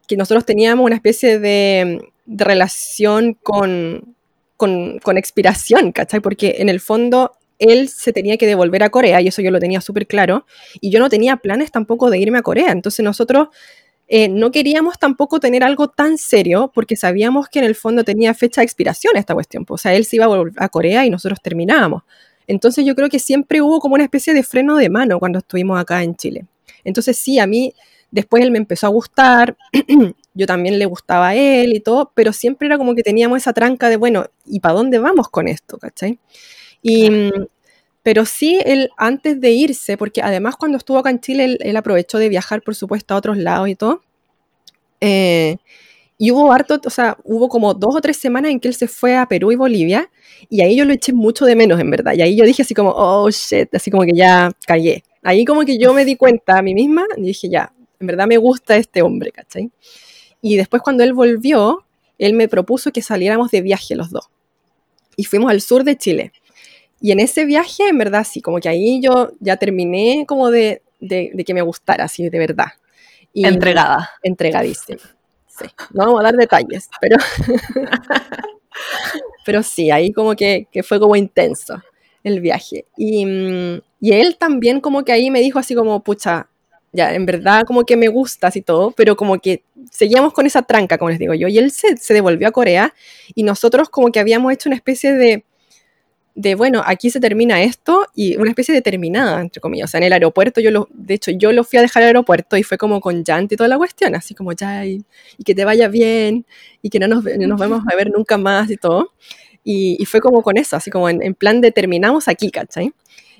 que 0.07 0.17
nosotros 0.17 0.45
teníamos 0.45 0.85
una 0.87 0.97
especie 0.97 1.39
de, 1.39 2.01
de 2.27 2.45
relación 2.45 3.35
con, 3.43 4.15
con, 4.57 4.99
con 5.01 5.19
expiración, 5.19 5.93
¿cachai? 5.93 6.21
Porque 6.21 6.57
en 6.59 6.69
el 6.69 6.81
fondo 6.81 7.33
él 7.59 7.89
se 7.89 8.13
tenía 8.13 8.37
que 8.37 8.47
devolver 8.47 8.83
a 8.83 8.91
Corea 8.91 9.21
y 9.21 9.29
eso 9.29 9.43
yo 9.43 9.51
lo 9.51 9.59
tenía 9.61 9.81
súper 9.81 10.07
claro. 10.07 10.47
Y 10.81 10.91
yo 10.91 10.99
no 10.99 11.09
tenía 11.09 11.37
planes 11.37 11.71
tampoco 11.71 12.11
de 12.11 12.19
irme 12.19 12.39
a 12.39 12.43
Corea. 12.43 12.73
Entonces 12.73 13.05
nosotros 13.05 13.49
eh, 14.09 14.29
no 14.29 14.51
queríamos 14.51 14.99
tampoco 14.99 15.39
tener 15.41 15.63
algo 15.63 15.89
tan 15.89 16.19
serio 16.19 16.73
porque 16.75 16.97
sabíamos 16.97 17.49
que 17.49 17.61
en 17.61 17.67
el 17.67 17.75
fondo 17.77 18.03
tenía 18.03 18.35
fecha 18.35 18.61
de 18.61 18.65
expiración 18.65 19.17
esta 19.17 19.35
cuestión. 19.35 19.65
O 19.69 19.79
sea, 19.79 19.95
él 19.95 20.05
se 20.05 20.17
iba 20.17 20.27
a 20.27 20.65
a 20.65 20.69
Corea 20.69 21.05
y 21.07 21.11
nosotros 21.11 21.41
terminábamos. 21.43 22.03
Entonces 22.51 22.85
yo 22.85 22.97
creo 22.97 23.09
que 23.09 23.21
siempre 23.21 23.63
hubo 23.63 23.79
como 23.79 23.95
una 23.95 24.03
especie 24.03 24.35
de 24.35 24.43
freno 24.43 24.77
de 24.77 24.91
mano 24.91 25.21
cuando 25.21 25.39
estuvimos 25.39 25.79
acá 25.81 26.03
en 26.03 26.17
Chile. 26.17 26.47
Entonces 26.83 27.17
sí, 27.17 27.39
a 27.39 27.47
mí 27.47 27.73
después 28.11 28.43
él 28.43 28.51
me 28.51 28.59
empezó 28.59 28.89
a 28.89 28.91
gustar, 28.91 29.57
yo 30.35 30.47
también 30.47 30.81
le 30.81 30.85
gustaba 30.87 31.29
a 31.29 31.35
él 31.37 31.73
y 31.75 31.79
todo, 31.79 32.11
pero 32.13 32.33
siempre 32.33 32.67
era 32.67 32.77
como 32.77 32.97
que 32.97 33.05
teníamos 33.05 33.39
esa 33.39 33.53
tranca 33.53 33.89
de, 33.89 33.97
bueno, 33.97 34.27
¿y 34.45 34.59
para 34.59 34.75
dónde 34.75 34.99
vamos 34.99 35.29
con 35.29 35.47
esto? 35.47 35.79
¿Cachai? 35.79 36.19
Y, 36.83 37.09
mm, 37.09 37.47
pero 38.03 38.25
sí, 38.25 38.59
él 38.65 38.91
antes 38.97 39.41
de 39.41 39.51
irse, 39.53 39.97
porque 39.97 40.21
además 40.21 40.57
cuando 40.57 40.77
estuvo 40.77 40.99
acá 40.99 41.11
en 41.11 41.21
Chile, 41.21 41.45
él, 41.45 41.59
él 41.61 41.77
aprovechó 41.77 42.19
de 42.19 42.29
viajar, 42.29 42.63
por 42.63 42.75
supuesto, 42.75 43.15
a 43.15 43.19
otros 43.19 43.37
lados 43.37 43.69
y 43.69 43.77
todo. 43.77 44.03
Eh, 45.01 45.59
y 46.23 46.33
hubo 46.33 46.53
harto, 46.53 46.79
o 46.85 46.91
sea, 46.91 47.17
hubo 47.25 47.49
como 47.49 47.73
dos 47.73 47.97
o 47.97 48.01
tres 48.03 48.19
semanas 48.19 48.51
en 48.51 48.61
que 48.61 48.69
él 48.69 48.75
se 48.75 48.87
fue 48.89 49.17
a 49.17 49.25
Perú 49.25 49.53
y 49.53 49.57
Bolivia, 49.57 50.11
y 50.51 50.61
ahí 50.61 50.77
yo 50.77 50.85
lo 50.85 50.93
eché 50.93 51.15
mucho 51.15 51.47
de 51.47 51.57
menos, 51.57 51.81
en 51.81 51.91
verdad. 51.91 52.13
Y 52.13 52.21
ahí 52.21 52.37
yo 52.37 52.45
dije 52.45 52.61
así 52.61 52.75
como, 52.75 52.91
oh 52.95 53.31
shit, 53.31 53.75
así 53.75 53.91
como 53.91 54.03
que 54.03 54.13
ya 54.13 54.53
callé. 54.67 55.03
Ahí 55.23 55.47
como 55.47 55.63
que 55.65 55.79
yo 55.79 55.95
me 55.95 56.05
di 56.05 56.17
cuenta 56.17 56.59
a 56.59 56.63
mí 56.63 56.75
misma 56.75 57.07
y 57.17 57.23
dije, 57.23 57.49
ya, 57.49 57.73
en 57.99 58.07
verdad 58.07 58.27
me 58.27 58.37
gusta 58.37 58.77
este 58.77 59.01
hombre, 59.01 59.33
¿cachai? 59.33 59.71
Y 60.43 60.59
después 60.59 60.83
cuando 60.83 61.05
él 61.05 61.15
volvió, 61.15 61.87
él 62.19 62.35
me 62.35 62.49
propuso 62.49 62.93
que 62.93 63.01
saliéramos 63.01 63.51
de 63.51 63.63
viaje 63.63 63.97
los 63.97 64.11
dos. 64.11 64.29
Y 65.17 65.25
fuimos 65.25 65.51
al 65.51 65.63
sur 65.63 65.85
de 65.85 65.97
Chile. 65.97 66.33
Y 67.01 67.13
en 67.13 67.21
ese 67.21 67.47
viaje, 67.47 67.89
en 67.89 67.97
verdad, 67.97 68.27
sí, 68.31 68.43
como 68.43 68.61
que 68.61 68.69
ahí 68.69 69.01
yo 69.01 69.33
ya 69.41 69.57
terminé 69.57 70.27
como 70.29 70.51
de, 70.51 70.83
de, 71.01 71.31
de 71.33 71.45
que 71.45 71.55
me 71.55 71.63
gustara, 71.63 72.05
así, 72.05 72.29
de 72.29 72.39
verdad. 72.39 72.73
Y 73.33 73.47
Entregada. 73.47 74.11
entregadísima. 74.23 75.01
No 75.93 76.07
vamos 76.07 76.21
a 76.21 76.25
dar 76.25 76.37
detalles, 76.37 76.89
pero, 77.01 77.17
pero 79.45 79.63
sí, 79.63 79.91
ahí 79.91 80.13
como 80.13 80.35
que, 80.35 80.69
que 80.71 80.83
fue 80.83 81.01
como 81.01 81.17
intenso 81.17 81.81
el 82.23 82.41
viaje. 82.41 82.87
Y, 82.97 83.25
mm, 83.27 83.81
y 84.01 84.13
él 84.13 84.37
también 84.39 84.81
como 84.81 85.05
que 85.05 85.13
ahí 85.13 85.31
me 85.31 85.41
dijo 85.41 85.59
así 85.59 85.75
como, 85.75 86.03
pucha, 86.03 86.49
ya, 86.93 87.15
en 87.15 87.25
verdad 87.25 87.65
como 87.65 87.85
que 87.85 87.97
me 87.97 88.09
gusta 88.09 88.49
así 88.49 88.63
todo, 88.63 88.91
pero 88.93 89.17
como 89.17 89.39
que 89.39 89.63
seguíamos 89.91 90.33
con 90.33 90.47
esa 90.47 90.63
tranca, 90.63 90.99
como 90.99 91.11
les 91.11 91.19
digo 91.19 91.35
yo. 91.35 91.49
Y 91.49 91.59
él 91.59 91.71
se, 91.71 91.97
se 91.97 92.15
devolvió 92.15 92.49
a 92.49 92.53
Corea 92.53 92.95
y 93.35 93.45
nosotros 93.45 93.89
como 93.91 94.11
que 94.11 94.21
habíamos 94.21 94.53
hecho 94.53 94.69
una 94.69 94.77
especie 94.77 95.13
de, 95.15 95.45
de, 96.35 96.55
bueno, 96.55 96.83
aquí 96.85 97.11
se 97.11 97.21
termina 97.21 97.63
esto 97.63 98.07
y 98.15 98.37
una 98.37 98.51
especie 98.51 98.75
de 98.75 98.83
terminada, 98.83 99.41
entre 99.41 99.61
comillas. 99.61 99.91
O 99.91 99.93
sea, 99.93 99.99
en 99.99 100.05
el 100.05 100.13
aeropuerto, 100.13 100.61
yo 100.61 100.71
lo, 100.71 100.89
de 100.93 101.15
hecho, 101.15 101.31
yo 101.33 101.53
lo 101.53 101.65
fui 101.65 101.79
a 101.79 101.83
dejar 101.83 102.03
al 102.03 102.09
aeropuerto 102.09 102.57
y 102.57 102.63
fue 102.63 102.79
como 102.79 103.01
con 103.01 103.25
llanto 103.25 103.55
y 103.55 103.57
toda 103.57 103.69
la 103.69 103.79
cuestión, 103.79 104.15
así 104.15 104.35
como 104.35 104.53
ya, 104.53 104.87
y, 104.87 105.05
que 105.45 105.55
te 105.55 105.65
vaya 105.65 105.89
bien 105.89 106.47
y 106.83 106.91
que 106.91 106.99
no 106.99 107.09
nos, 107.09 107.25
no 107.25 107.47
nos 107.47 107.61
vamos 107.61 107.83
a 107.91 107.97
ver 107.97 108.11
nunca 108.11 108.39
más 108.39 108.71
y 108.71 108.77
todo. 108.77 109.13
Y, 109.65 109.97
y 110.01 110.05
fue 110.07 110.21
como 110.21 110.43
con 110.43 110.57
eso, 110.57 110.77
así 110.77 110.91
como 110.91 111.09
en, 111.09 111.23
en 111.23 111.35
plan 111.35 111.61
de 111.61 111.73
terminamos 111.73 112.29
aquí, 112.29 112.51
¿cachai? 112.51 112.93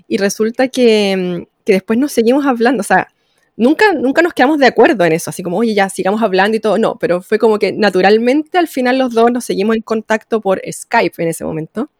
Y 0.09 0.19
resulta 0.19 0.69
que, 0.69 1.17
mm, 1.17 1.47
que 1.65 1.73
después 1.75 1.99
nos 1.99 2.13
seguimos 2.13 2.45
hablando, 2.45 2.81
o 2.81 2.85
sea, 2.85 3.09
nunca, 3.57 3.93
nunca 3.95 4.23
nos 4.23 4.35
quedamos 4.35 4.59
de 4.59 4.67
acuerdo 4.67 5.05
en 5.05 5.13
eso, 5.13 5.31
así 5.31 5.43
como, 5.43 5.59
oye, 5.59 5.75
ya, 5.75 5.89
sigamos 5.89 6.23
hablando 6.23 6.57
y 6.57 6.61
todo, 6.61 6.79
no, 6.79 6.99
pero 6.99 7.23
fue 7.23 7.39
como 7.39 7.59
que 7.59 7.73
naturalmente 7.73 8.59
al 8.59 8.69
final 8.69 8.99
los 8.99 9.15
dos 9.15 9.31
nos 9.33 9.45
seguimos 9.45 9.77
en 9.77 9.83
contacto 9.83 10.41
por 10.41 10.61
Skype 10.71 11.23
en 11.23 11.29
ese 11.29 11.45
momento 11.45 11.91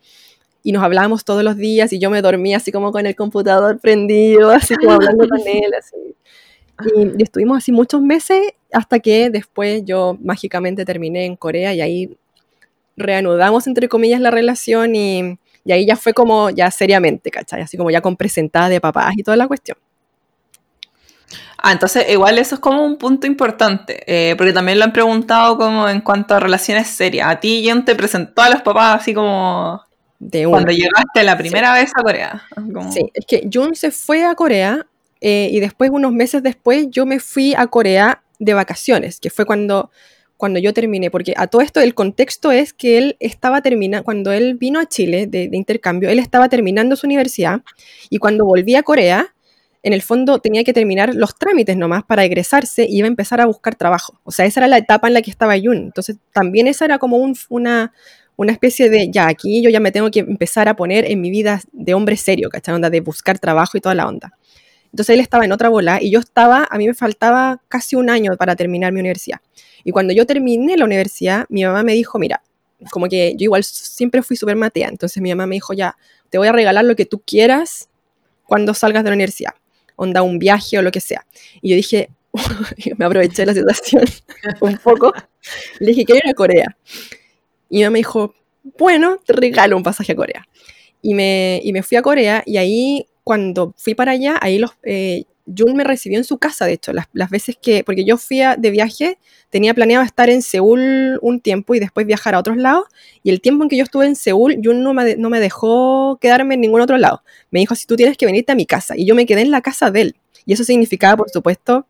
y 0.63 0.73
nos 0.73 0.83
hablábamos 0.83 1.25
todos 1.25 1.43
los 1.43 1.57
días 1.57 1.93
y 1.93 1.99
yo 1.99 2.11
me 2.11 2.23
dormía 2.23 2.59
así 2.59 2.73
como 2.73 2.93
con 2.93 3.07
el 3.07 3.17
computador 3.17 3.79
prendido, 3.81 4.51
así 4.51 4.75
como 4.77 4.93
hablando 4.93 5.29
con 5.29 5.41
él, 5.47 5.73
así. 5.79 5.97
Y, 6.97 7.21
y 7.21 7.23
estuvimos 7.23 7.59
así 7.59 7.73
muchos 7.73 8.01
meses 8.01 8.41
hasta 8.73 9.01
que 9.01 9.31
después 9.31 9.83
yo 9.85 10.17
mágicamente 10.23 10.85
terminé 10.85 11.27
en 11.27 11.37
Corea 11.37 11.75
y 11.75 11.81
ahí 11.81 12.17
reanudamos, 12.97 13.67
entre 13.67 13.89
comillas, 13.89 14.21
la 14.21 14.31
relación 14.31 14.95
y, 14.95 15.39
y 15.65 15.73
ahí 15.73 15.87
ya 15.87 15.97
fue 15.97 16.15
como 16.15 16.51
ya 16.51 16.71
seriamente, 16.71 17.31
¿cachai? 17.31 17.63
Así 17.63 17.77
como 17.77 17.91
ya 17.91 18.01
con 18.01 18.17
presentada 18.17 18.69
de 18.69 18.81
papás 18.81 19.15
y 19.17 19.23
toda 19.23 19.37
la 19.37 19.49
cuestión. 19.49 19.77
Ah, 21.63 21.73
entonces 21.73 22.09
igual 22.09 22.39
eso 22.39 22.55
es 22.55 22.61
como 22.61 22.85
un 22.85 22.97
punto 22.97 23.27
importante, 23.27 24.03
eh, 24.07 24.35
porque 24.37 24.53
también 24.53 24.79
lo 24.79 24.85
han 24.87 24.93
preguntado 24.95 25.59
como 25.59 25.89
en 25.89 26.01
cuanto 26.01 26.35
a 26.35 26.41
relaciones 26.41 26.89
serias. 26.89 27.29
A 27.29 27.39
ti, 27.39 27.63
Jen, 27.63 27.85
te 27.85 27.95
presentó 27.95 28.41
a 28.43 28.49
los 28.49 28.63
papás 28.63 29.03
así 29.03 29.13
como 29.13 29.83
De 30.21 30.47
una. 30.47 30.59
cuando 30.59 30.73
llegaste 30.73 31.25
la 31.25 31.37
primera 31.37 31.75
vez 31.75 31.91
a 31.97 32.03
Corea. 32.03 32.43
Como- 32.55 32.93
Sí, 32.93 33.01
es 33.15 33.27
que 33.27 33.49
Jun 33.53 33.75
se 33.75 33.91
fue 33.91 34.25
a 34.25 34.35
Corea 34.37 34.87
eh, 35.21 35.49
y 35.51 35.59
después, 35.61 35.91
unos 35.91 36.13
meses 36.13 36.43
después, 36.43 36.87
yo 36.91 37.05
me 37.07 37.19
fui 37.21 37.55
a 37.57 37.67
Corea 37.67 38.23
de 38.39 38.55
vacaciones, 38.55 39.19
que 39.19 39.31
fue 39.31 39.45
cuando, 39.45 39.91
cuando 40.37 40.59
yo 40.61 40.73
terminé, 40.73 41.11
porque 41.11 41.35
a 41.37 41.47
todo 41.47 41.61
esto 41.63 41.81
el 41.81 41.95
contexto 41.95 42.53
es 42.53 42.73
que 42.73 42.97
él 42.99 43.17
estaba 43.21 43.61
terminando, 43.61 44.05
cuando 44.05 44.31
él 44.33 44.55
vino 44.55 44.79
a 44.81 44.87
Chile 44.87 45.27
de, 45.27 45.49
de 45.49 45.57
intercambio, 45.57 46.09
él 46.11 46.19
estaba 46.19 46.49
terminando 46.49 46.97
su 46.97 47.07
universidad 47.07 47.61
y 48.09 48.19
cuando 48.19 48.45
volví 48.47 48.75
a 48.77 48.83
Corea, 48.83 49.35
en 49.83 49.95
el 49.95 50.03
fondo 50.03 50.39
tenía 50.41 50.63
que 50.65 50.75
terminar 50.75 51.15
los 51.15 51.35
trámites 51.39 51.75
nomás 51.77 52.05
para 52.05 52.23
egresarse 52.25 52.85
y 52.87 52.99
iba 52.99 53.07
a 53.07 53.09
empezar 53.09 53.41
a 53.41 53.47
buscar 53.47 53.75
trabajo. 53.75 54.21
O 54.25 54.31
sea, 54.31 54.45
esa 54.45 54.61
era 54.61 54.69
la 54.69 54.77
etapa 54.77 55.09
en 55.09 55.15
la 55.15 55.23
que 55.23 55.31
estaba 55.31 55.55
Jun. 55.59 55.77
Entonces, 55.79 56.17
también 56.35 56.67
esa 56.67 56.85
era 56.85 56.99
como 56.99 57.17
un- 57.17 57.35
una, 57.49 57.93
una 58.41 58.53
especie 58.53 58.89
de, 58.89 59.11
ya, 59.11 59.29
aquí 59.29 59.61
yo 59.63 59.69
ya 59.69 59.81
me 59.81 59.93
tengo 59.93 60.11
que 60.11 60.21
empezar 60.21 60.67
a 60.71 60.75
poner 60.75 61.05
en 61.05 61.21
mi 61.21 61.29
vida 61.29 61.61
de 61.73 61.93
hombre 61.93 62.17
serio, 62.17 62.49
¿cachai? 62.49 62.75
Onda 62.75 62.89
de 62.89 63.03
buscar 63.03 63.39
trabajo 63.39 63.77
y 63.77 63.83
toda 63.83 63.95
la 63.95 64.09
onda. 64.09 64.33
Entonces 64.87 65.13
él 65.13 65.21
estaba 65.21 65.45
en 65.45 65.53
otra 65.53 65.69
bola 65.69 65.99
y 66.01 66.11
yo 66.11 66.21
estaba, 66.21 66.67
a 66.71 66.79
mí 66.79 66.87
me 66.87 66.95
faltaba 66.95 67.61
casi 67.69 67.97
un 67.97 68.09
año 68.09 68.35
para 68.39 68.57
terminar 68.57 68.95
mi 68.95 69.01
universidad. 69.01 69.41
Y 69.85 69.91
cuando 69.91 70.15
yo 70.15 70.25
terminé 70.25 70.79
la 70.79 70.87
universidad, 70.87 71.45
mi 71.51 71.65
mamá 71.65 71.83
me 71.83 71.93
dijo, 71.93 72.19
mira, 72.19 72.43
como 72.91 73.09
que 73.09 73.35
yo 73.37 73.45
igual 73.45 73.63
siempre 73.63 74.23
fui 74.23 74.39
súper 74.39 74.57
matea, 74.57 74.89
entonces 74.89 75.23
mi 75.23 75.29
mamá 75.29 75.47
me 75.47 75.57
dijo, 75.57 75.75
ya, 75.75 75.99
te 76.31 76.39
voy 76.39 76.49
a 76.49 76.53
regalar 76.53 76.87
lo 76.87 76.97
que 76.97 77.05
tú 77.05 77.21
quieras 77.21 77.91
cuando 78.45 78.73
salgas 78.73 79.05
de 79.05 79.11
la 79.11 79.17
universidad, 79.17 79.53
onda 79.97 80.23
un 80.23 80.39
viaje 80.39 80.79
o 80.79 80.83
lo 80.83 80.91
que 80.91 81.01
sea. 81.01 81.27
Y 81.61 81.69
yo 81.69 81.77
dije, 81.77 82.09
me 82.97 83.05
aproveché 83.05 83.45
la 83.45 83.53
situación 83.53 84.03
un 84.61 84.79
poco, 84.79 85.13
le 85.79 85.89
dije, 85.89 86.07
quiero 86.07 86.23
ir 86.25 86.31
a 86.31 86.35
Corea. 86.35 86.75
Y 87.71 87.79
mi 87.79 87.89
me 87.89 87.99
dijo, 88.01 88.35
bueno, 88.79 89.19
te 89.25 89.33
regalo 89.33 89.77
un 89.77 89.83
pasaje 89.83 90.13
a 90.13 90.17
Corea. 90.17 90.47
Y 91.01 91.15
me, 91.15 91.61
y 91.65 91.73
me 91.73 91.83
fui 91.83 91.97
a 91.97 92.03
Corea 92.03 92.43
y 92.45 92.59
ahí 92.59 93.07
cuando 93.25 93.73
fui 93.79 93.95
para 93.95 94.13
allá, 94.13 94.39
ahí 94.43 94.59
los, 94.59 94.73
eh, 94.83 95.25
Jun 95.57 95.75
me 95.75 95.85
recibió 95.85 96.19
en 96.19 96.25
su 96.25 96.39
casa, 96.39 96.67
de 96.67 96.75
hecho, 96.75 96.93
las, 96.93 97.07
las 97.13 97.31
veces 97.31 97.57
que, 97.61 97.83
porque 97.85 98.05
yo 98.05 98.17
fui 98.17 98.41
de 98.59 98.71
viaje, 98.71 99.19
tenía 99.51 99.75
planeado 99.75 100.05
estar 100.05 100.29
en 100.31 100.43
Seúl 100.43 101.19
un 101.23 101.41
tiempo 101.41 101.75
y 101.75 101.81
después 101.81 102.07
viajar 102.07 102.35
a 102.35 102.39
otros 102.39 102.57
lados, 102.57 102.85
y 103.23 103.31
el 103.31 103.41
tiempo 103.41 103.65
en 103.65 103.69
que 103.69 103.77
yo 103.77 103.85
estuve 103.85 104.07
en 104.07 104.17
Seúl, 104.17 104.59
Jun 104.63 104.83
no 104.83 104.95
me, 104.95 105.17
no 105.17 105.31
me 105.31 105.41
dejó 105.41 106.19
quedarme 106.21 106.55
en 106.55 106.61
ningún 106.61 106.81
otro 106.81 106.99
lado. 106.99 107.23
Me 107.51 107.61
dijo, 107.61 107.75
si 107.75 107.87
tú 107.87 107.97
tienes 107.97 108.17
que 108.17 108.27
venirte 108.27 108.53
a 108.53 108.55
mi 108.55 108.67
casa, 108.67 108.95
y 108.97 109.07
yo 109.07 109.15
me 109.15 109.27
quedé 109.27 109.43
en 109.43 109.51
la 109.51 109.61
casa 109.61 109.91
de 109.91 110.03
él. 110.03 110.17
Y 110.47 110.53
eso 110.53 110.65
significaba, 110.65 111.17
por 111.17 111.31
supuesto, 111.31 111.87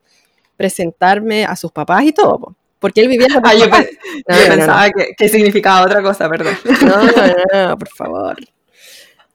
presentarme 0.56 1.44
a 1.44 1.56
sus 1.56 1.72
papás 1.72 2.04
y 2.04 2.12
todo, 2.12 2.38
po, 2.38 2.56
porque 2.80 3.00
él 3.02 3.08
vivía 3.08 3.28
con 3.28 3.42
Ah, 3.46 3.52
sus 3.52 3.60
yo, 3.60 3.70
pe- 3.70 3.98
No, 4.28 4.36
yo 4.36 4.42
no, 4.42 4.48
no, 4.48 4.54
pensaba 4.56 4.90
Que, 4.90 5.08
que 5.16 5.28
significaba 5.28 5.82
otra 5.86 6.02
cosa, 6.02 6.28
perdón. 6.28 6.54
no, 6.86 7.02
no, 7.04 7.68
no, 7.68 7.78
por 7.78 7.88
favor. 7.88 8.36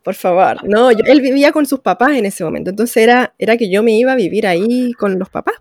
Por 0.04 0.14
favor. 0.16 0.68
No, 0.68 0.92
yo- 0.92 1.04
él 1.06 1.22
vivía 1.22 1.52
con 1.52 1.66
sus 1.66 1.80
papás 1.80 2.12
en 2.18 2.26
ese 2.26 2.44
momento. 2.44 2.70
Entonces 2.72 2.98
era, 2.98 3.34
era 3.40 3.56
que 3.58 3.70
yo 3.70 3.82
me 3.84 3.94
iba 3.94 4.12
a 4.12 4.16
vivir 4.16 4.46
ahí 4.46 4.92
con 4.94 5.18
los 5.18 5.30
papás. 5.30 5.56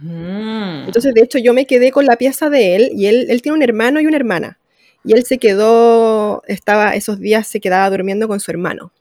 Mm. 0.00 0.84
Entonces, 0.86 1.12
de 1.12 1.22
hecho, 1.22 1.38
yo 1.38 1.52
me 1.52 1.66
quedé 1.66 1.90
con 1.90 2.06
la 2.06 2.16
pieza 2.16 2.48
de 2.50 2.76
él 2.76 2.90
y 2.94 3.06
él, 3.06 3.26
él 3.30 3.42
tiene 3.42 3.56
un 3.56 3.62
hermano 3.62 4.00
y 4.00 4.06
una 4.06 4.16
hermana. 4.16 4.58
Y 5.04 5.12
él 5.12 5.24
se 5.24 5.38
quedó, 5.38 6.42
estaba, 6.46 6.94
esos 6.94 7.18
días 7.18 7.46
se 7.48 7.60
quedaba 7.60 7.90
durmiendo 7.90 8.28
con 8.28 8.40
su 8.40 8.50
hermano. 8.50 8.92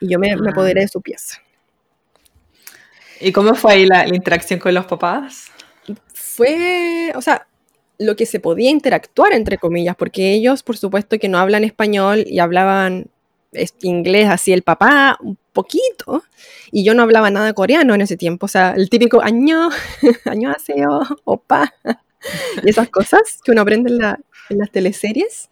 Y 0.00 0.08
yo 0.10 0.18
me, 0.18 0.34
me 0.36 0.48
Ah. 0.48 0.52
apoderé 0.52 0.80
de 0.82 0.88
su 0.88 1.00
pieza. 1.00 1.38
¿Y 3.20 3.30
cómo 3.30 3.54
fue 3.54 3.74
ahí 3.74 3.86
la, 3.86 4.04
la 4.06 4.14
interacción 4.16 4.58
con 4.58 4.74
los 4.74 4.86
papás? 4.86 5.51
Fue, 6.34 7.12
o 7.14 7.22
sea, 7.22 7.46
lo 7.98 8.16
que 8.16 8.26
se 8.26 8.40
podía 8.40 8.70
interactuar, 8.70 9.32
entre 9.32 9.58
comillas, 9.58 9.96
porque 9.96 10.32
ellos, 10.32 10.62
por 10.62 10.76
supuesto, 10.76 11.18
que 11.18 11.28
no 11.28 11.38
hablan 11.38 11.64
español 11.64 12.24
y 12.26 12.38
hablaban 12.38 13.08
inglés 13.82 14.30
así 14.30 14.52
el 14.52 14.62
papá 14.62 15.18
un 15.20 15.36
poquito, 15.52 16.22
y 16.70 16.84
yo 16.84 16.94
no 16.94 17.02
hablaba 17.02 17.30
nada 17.30 17.52
coreano 17.52 17.94
en 17.94 18.00
ese 18.00 18.16
tiempo, 18.16 18.46
o 18.46 18.48
sea, 18.48 18.72
el 18.76 18.88
típico 18.88 19.22
año, 19.22 19.68
año 20.24 20.50
aseo, 20.50 21.00
opa, 21.24 21.72
y 22.62 22.70
esas 22.70 22.88
cosas 22.90 23.40
que 23.44 23.52
uno 23.52 23.62
aprende 23.62 23.90
en, 23.90 23.98
la- 23.98 24.20
en 24.50 24.58
las 24.58 24.70
teleseries. 24.70 25.48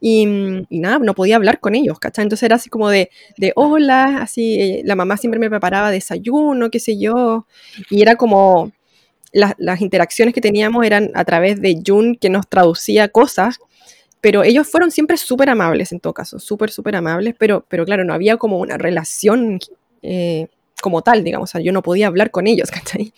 Y, 0.00 0.26
y 0.68 0.80
nada, 0.80 0.98
no 0.98 1.14
podía 1.14 1.36
hablar 1.36 1.60
con 1.60 1.74
ellos, 1.74 1.98
¿cachai? 1.98 2.24
Entonces 2.24 2.42
era 2.44 2.56
así 2.56 2.68
como 2.68 2.90
de, 2.90 3.10
de 3.38 3.52
hola, 3.56 4.18
así, 4.22 4.60
eh, 4.60 4.82
la 4.84 4.96
mamá 4.96 5.16
siempre 5.16 5.40
me 5.40 5.48
preparaba 5.50 5.90
desayuno, 5.90 6.70
qué 6.70 6.80
sé 6.80 6.98
yo, 6.98 7.46
y 7.90 8.02
era 8.02 8.16
como, 8.16 8.72
las, 9.34 9.54
las 9.58 9.80
interacciones 9.80 10.32
que 10.32 10.40
teníamos 10.40 10.86
eran 10.86 11.10
a 11.14 11.24
través 11.24 11.60
de 11.60 11.82
Jun 11.84 12.16
que 12.16 12.30
nos 12.30 12.48
traducía 12.48 13.08
cosas, 13.08 13.58
pero 14.20 14.42
ellos 14.42 14.66
fueron 14.66 14.90
siempre 14.90 15.18
súper 15.18 15.50
amables 15.50 15.92
en 15.92 16.00
todo 16.00 16.14
caso, 16.14 16.38
súper, 16.38 16.70
súper 16.70 16.96
amables, 16.96 17.34
pero, 17.38 17.66
pero 17.68 17.84
claro, 17.84 18.04
no 18.04 18.14
había 18.14 18.38
como 18.38 18.58
una 18.58 18.78
relación 18.78 19.58
eh, 20.00 20.46
como 20.80 21.02
tal, 21.02 21.24
digamos, 21.24 21.50
o 21.50 21.52
sea, 21.52 21.60
yo 21.60 21.72
no 21.72 21.82
podía 21.82 22.06
hablar 22.06 22.30
con 22.30 22.46
ellos, 22.46 22.70
¿cachai? 22.72 23.12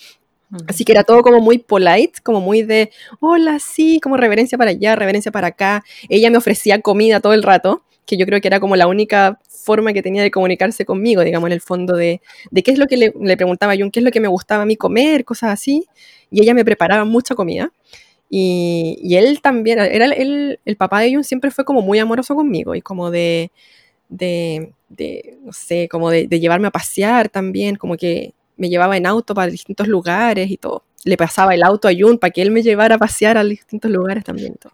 Así 0.69 0.85
que 0.85 0.93
era 0.93 1.05
todo 1.05 1.23
como 1.23 1.41
muy 1.41 1.59
polite, 1.59 2.21
como 2.23 2.41
muy 2.41 2.63
de, 2.63 2.91
hola, 3.21 3.59
sí, 3.59 4.01
como 4.01 4.17
reverencia 4.17 4.57
para 4.57 4.71
allá, 4.71 4.95
reverencia 4.95 5.33
para 5.33 5.49
acá. 5.49 5.85
Ella 6.09 6.31
me 6.31 6.39
ofrecía 6.39 6.81
comida 6.81 7.21
todo 7.21 7.35
el 7.35 7.43
rato, 7.43 7.83
que 8.07 8.17
yo 8.17 8.25
creo 8.25 8.41
que 8.41 8.49
era 8.49 8.61
como 8.61 8.77
la 8.77 8.87
única 8.87 9.39
forma 9.49 9.93
que 9.93 10.03
tenía 10.03 10.23
de 10.23 10.31
comunicarse 10.31 10.85
conmigo, 10.85 11.23
digamos, 11.23 11.49
en 11.49 11.53
el 11.53 11.61
fondo 11.61 11.97
de, 11.97 12.23
de 12.51 12.63
qué 12.63 12.71
es 12.71 12.79
lo 12.79 12.87
que 12.87 12.97
le, 12.97 13.13
le 13.21 13.37
preguntaba 13.37 13.75
yo, 13.75 13.91
qué 13.91 14.01
es 14.01 14.05
lo 14.05 14.13
que 14.13 14.21
me 14.21 14.29
gustaba 14.29 14.63
a 14.63 14.67
mí 14.67 14.77
comer, 14.77 15.25
cosas 15.25 15.51
así. 15.51 15.85
Y 16.31 16.41
ella 16.41 16.55
me 16.55 16.65
preparaba 16.65 17.05
mucha 17.05 17.35
comida. 17.35 17.73
Y, 18.31 18.99
y 19.03 19.17
él 19.17 19.41
también, 19.41 19.79
era 19.79 20.07
el, 20.07 20.59
el, 20.65 20.77
papá 20.77 21.01
de 21.01 21.15
Jun 21.15 21.25
siempre 21.25 21.51
fue 21.51 21.65
como 21.65 21.83
muy 21.83 21.99
amoroso 21.99 22.35
conmigo 22.35 22.75
y 22.75 22.83
como 22.83 23.11
de, 23.11 23.51
de, 24.09 24.73
de 24.89 25.39
no 25.43 25.53
sé, 25.53 25.89
como 25.89 26.11
de, 26.11 26.27
de 26.27 26.41
llevarme 26.41 26.69
a 26.69 26.73
pasear 26.73 27.29
también, 27.29 27.77
como 27.77 27.97
que 27.97 28.35
me 28.57 28.69
llevaba 28.69 28.97
en 28.97 29.07
auto 29.07 29.35
para 29.35 29.51
distintos 29.51 29.89
lugares 29.89 30.51
y 30.51 30.57
todo. 30.57 30.85
Le 31.05 31.17
pasaba 31.17 31.55
el 31.55 31.63
auto 31.63 31.89
a 31.89 31.93
Jun 31.97 32.19
para 32.19 32.33
que 32.33 32.43
él 32.43 32.51
me 32.51 32.63
llevara 32.63 32.97
a 32.97 32.99
pasear 32.99 33.39
a 33.39 33.45
distintos 33.45 33.91
lugares 33.91 34.25
también. 34.25 34.55
todo. 34.55 34.73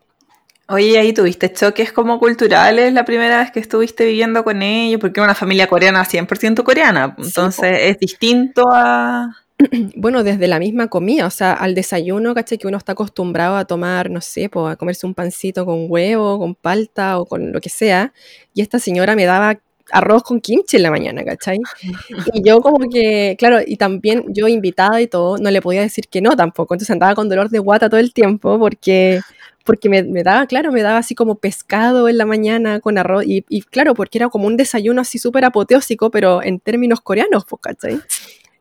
Oye, 0.73 0.99
ahí 0.99 1.13
tuviste 1.13 1.53
choques 1.53 1.93
como 1.93 2.19
culturales 2.19 2.95
la 2.95 3.05
primera 3.05 3.41
vez 3.41 3.51
que 3.51 3.61
estuviste 3.61 4.07
viviendo 4.07 4.43
con 4.43 4.63
ellos, 4.63 4.99
porque 5.03 5.21
era 5.21 5.25
una 5.27 5.35
familia 5.35 5.67
coreana 5.67 6.03
100% 6.03 6.65
coreana, 6.65 7.15
Sí, 7.19 7.25
entonces 7.27 7.77
es 7.79 7.99
distinto 7.99 8.65
a... 8.73 9.37
Bueno, 9.97 10.25
desde 10.25 10.49
la 10.49 10.59
misma 10.59 10.89
comida, 10.89 11.27
o 11.27 11.31
sea, 11.31 11.53
al 11.53 11.75
desayuno, 11.75 12.35
¿cachai? 12.35 12.57
Que 12.57 12.67
uno 12.67 12.79
está 12.79 12.93
acostumbrado 12.93 13.57
a 13.57 13.67
tomar, 13.67 14.09
no 14.09 14.23
sé, 14.23 14.49
pues, 14.49 14.73
a 14.73 14.77
comerse 14.77 15.07
un 15.07 15.13
pancito 15.13 15.67
con 15.67 15.89
huevo, 15.91 16.39
con 16.39 16.55
palta 16.55 17.19
o 17.19 17.27
con 17.27 17.53
lo 17.53 17.61
que 17.61 17.69
sea. 17.69 18.15
Y 18.55 18.63
esta 18.63 18.79
señora 18.79 19.15
me 19.15 19.27
daba 19.27 19.61
arroz 19.91 20.23
con 20.23 20.41
kimchi 20.41 20.79
en 20.79 20.85
la 20.85 20.91
mañana, 20.91 21.23
¿cachai? 21.23 21.59
Y 22.35 22.43
yo 22.43 22.61
como 22.63 22.89
que, 22.89 23.37
claro, 23.39 23.59
y 23.65 23.77
también 23.77 24.25
yo 24.29 24.49
invitada 24.49 25.01
y 25.03 25.07
todo, 25.07 25.37
no 25.37 25.51
le 25.51 25.61
podía 25.61 25.83
decir 25.83 26.09
que 26.09 26.23
no 26.23 26.35
tampoco. 26.35 26.75
Entonces 26.75 26.91
andaba 26.91 27.15
con 27.15 27.29
dolor 27.29 27.51
de 27.51 27.59
guata 27.59 27.91
todo 27.91 28.01
el 28.01 28.13
tiempo 28.15 28.59
porque, 28.59 29.21
porque 29.65 29.89
me, 29.89 30.03
me 30.03 30.23
daba, 30.23 30.47
claro, 30.47 30.73
me 30.73 30.83
daba 30.83 30.99
así 30.99 31.15
como 31.15 31.37
pescado 31.37 32.09
en 32.09 32.19
la 32.19 32.27
mañana 32.27 32.81
con 32.81 32.99
arroz. 32.99 33.25
Y, 33.27 33.45
y 33.49 33.63
claro, 33.63 33.95
porque 33.95 34.19
era 34.19 34.29
como 34.29 34.47
un 34.47 34.57
desayuno 34.57 35.01
así 35.01 35.19
súper 35.19 35.45
apoteósico, 35.45 36.11
pero 36.11 36.43
en 36.43 36.61
términos 36.61 37.01
coreanos, 37.01 37.45
pues, 37.49 37.61
¿cachai? 37.63 38.01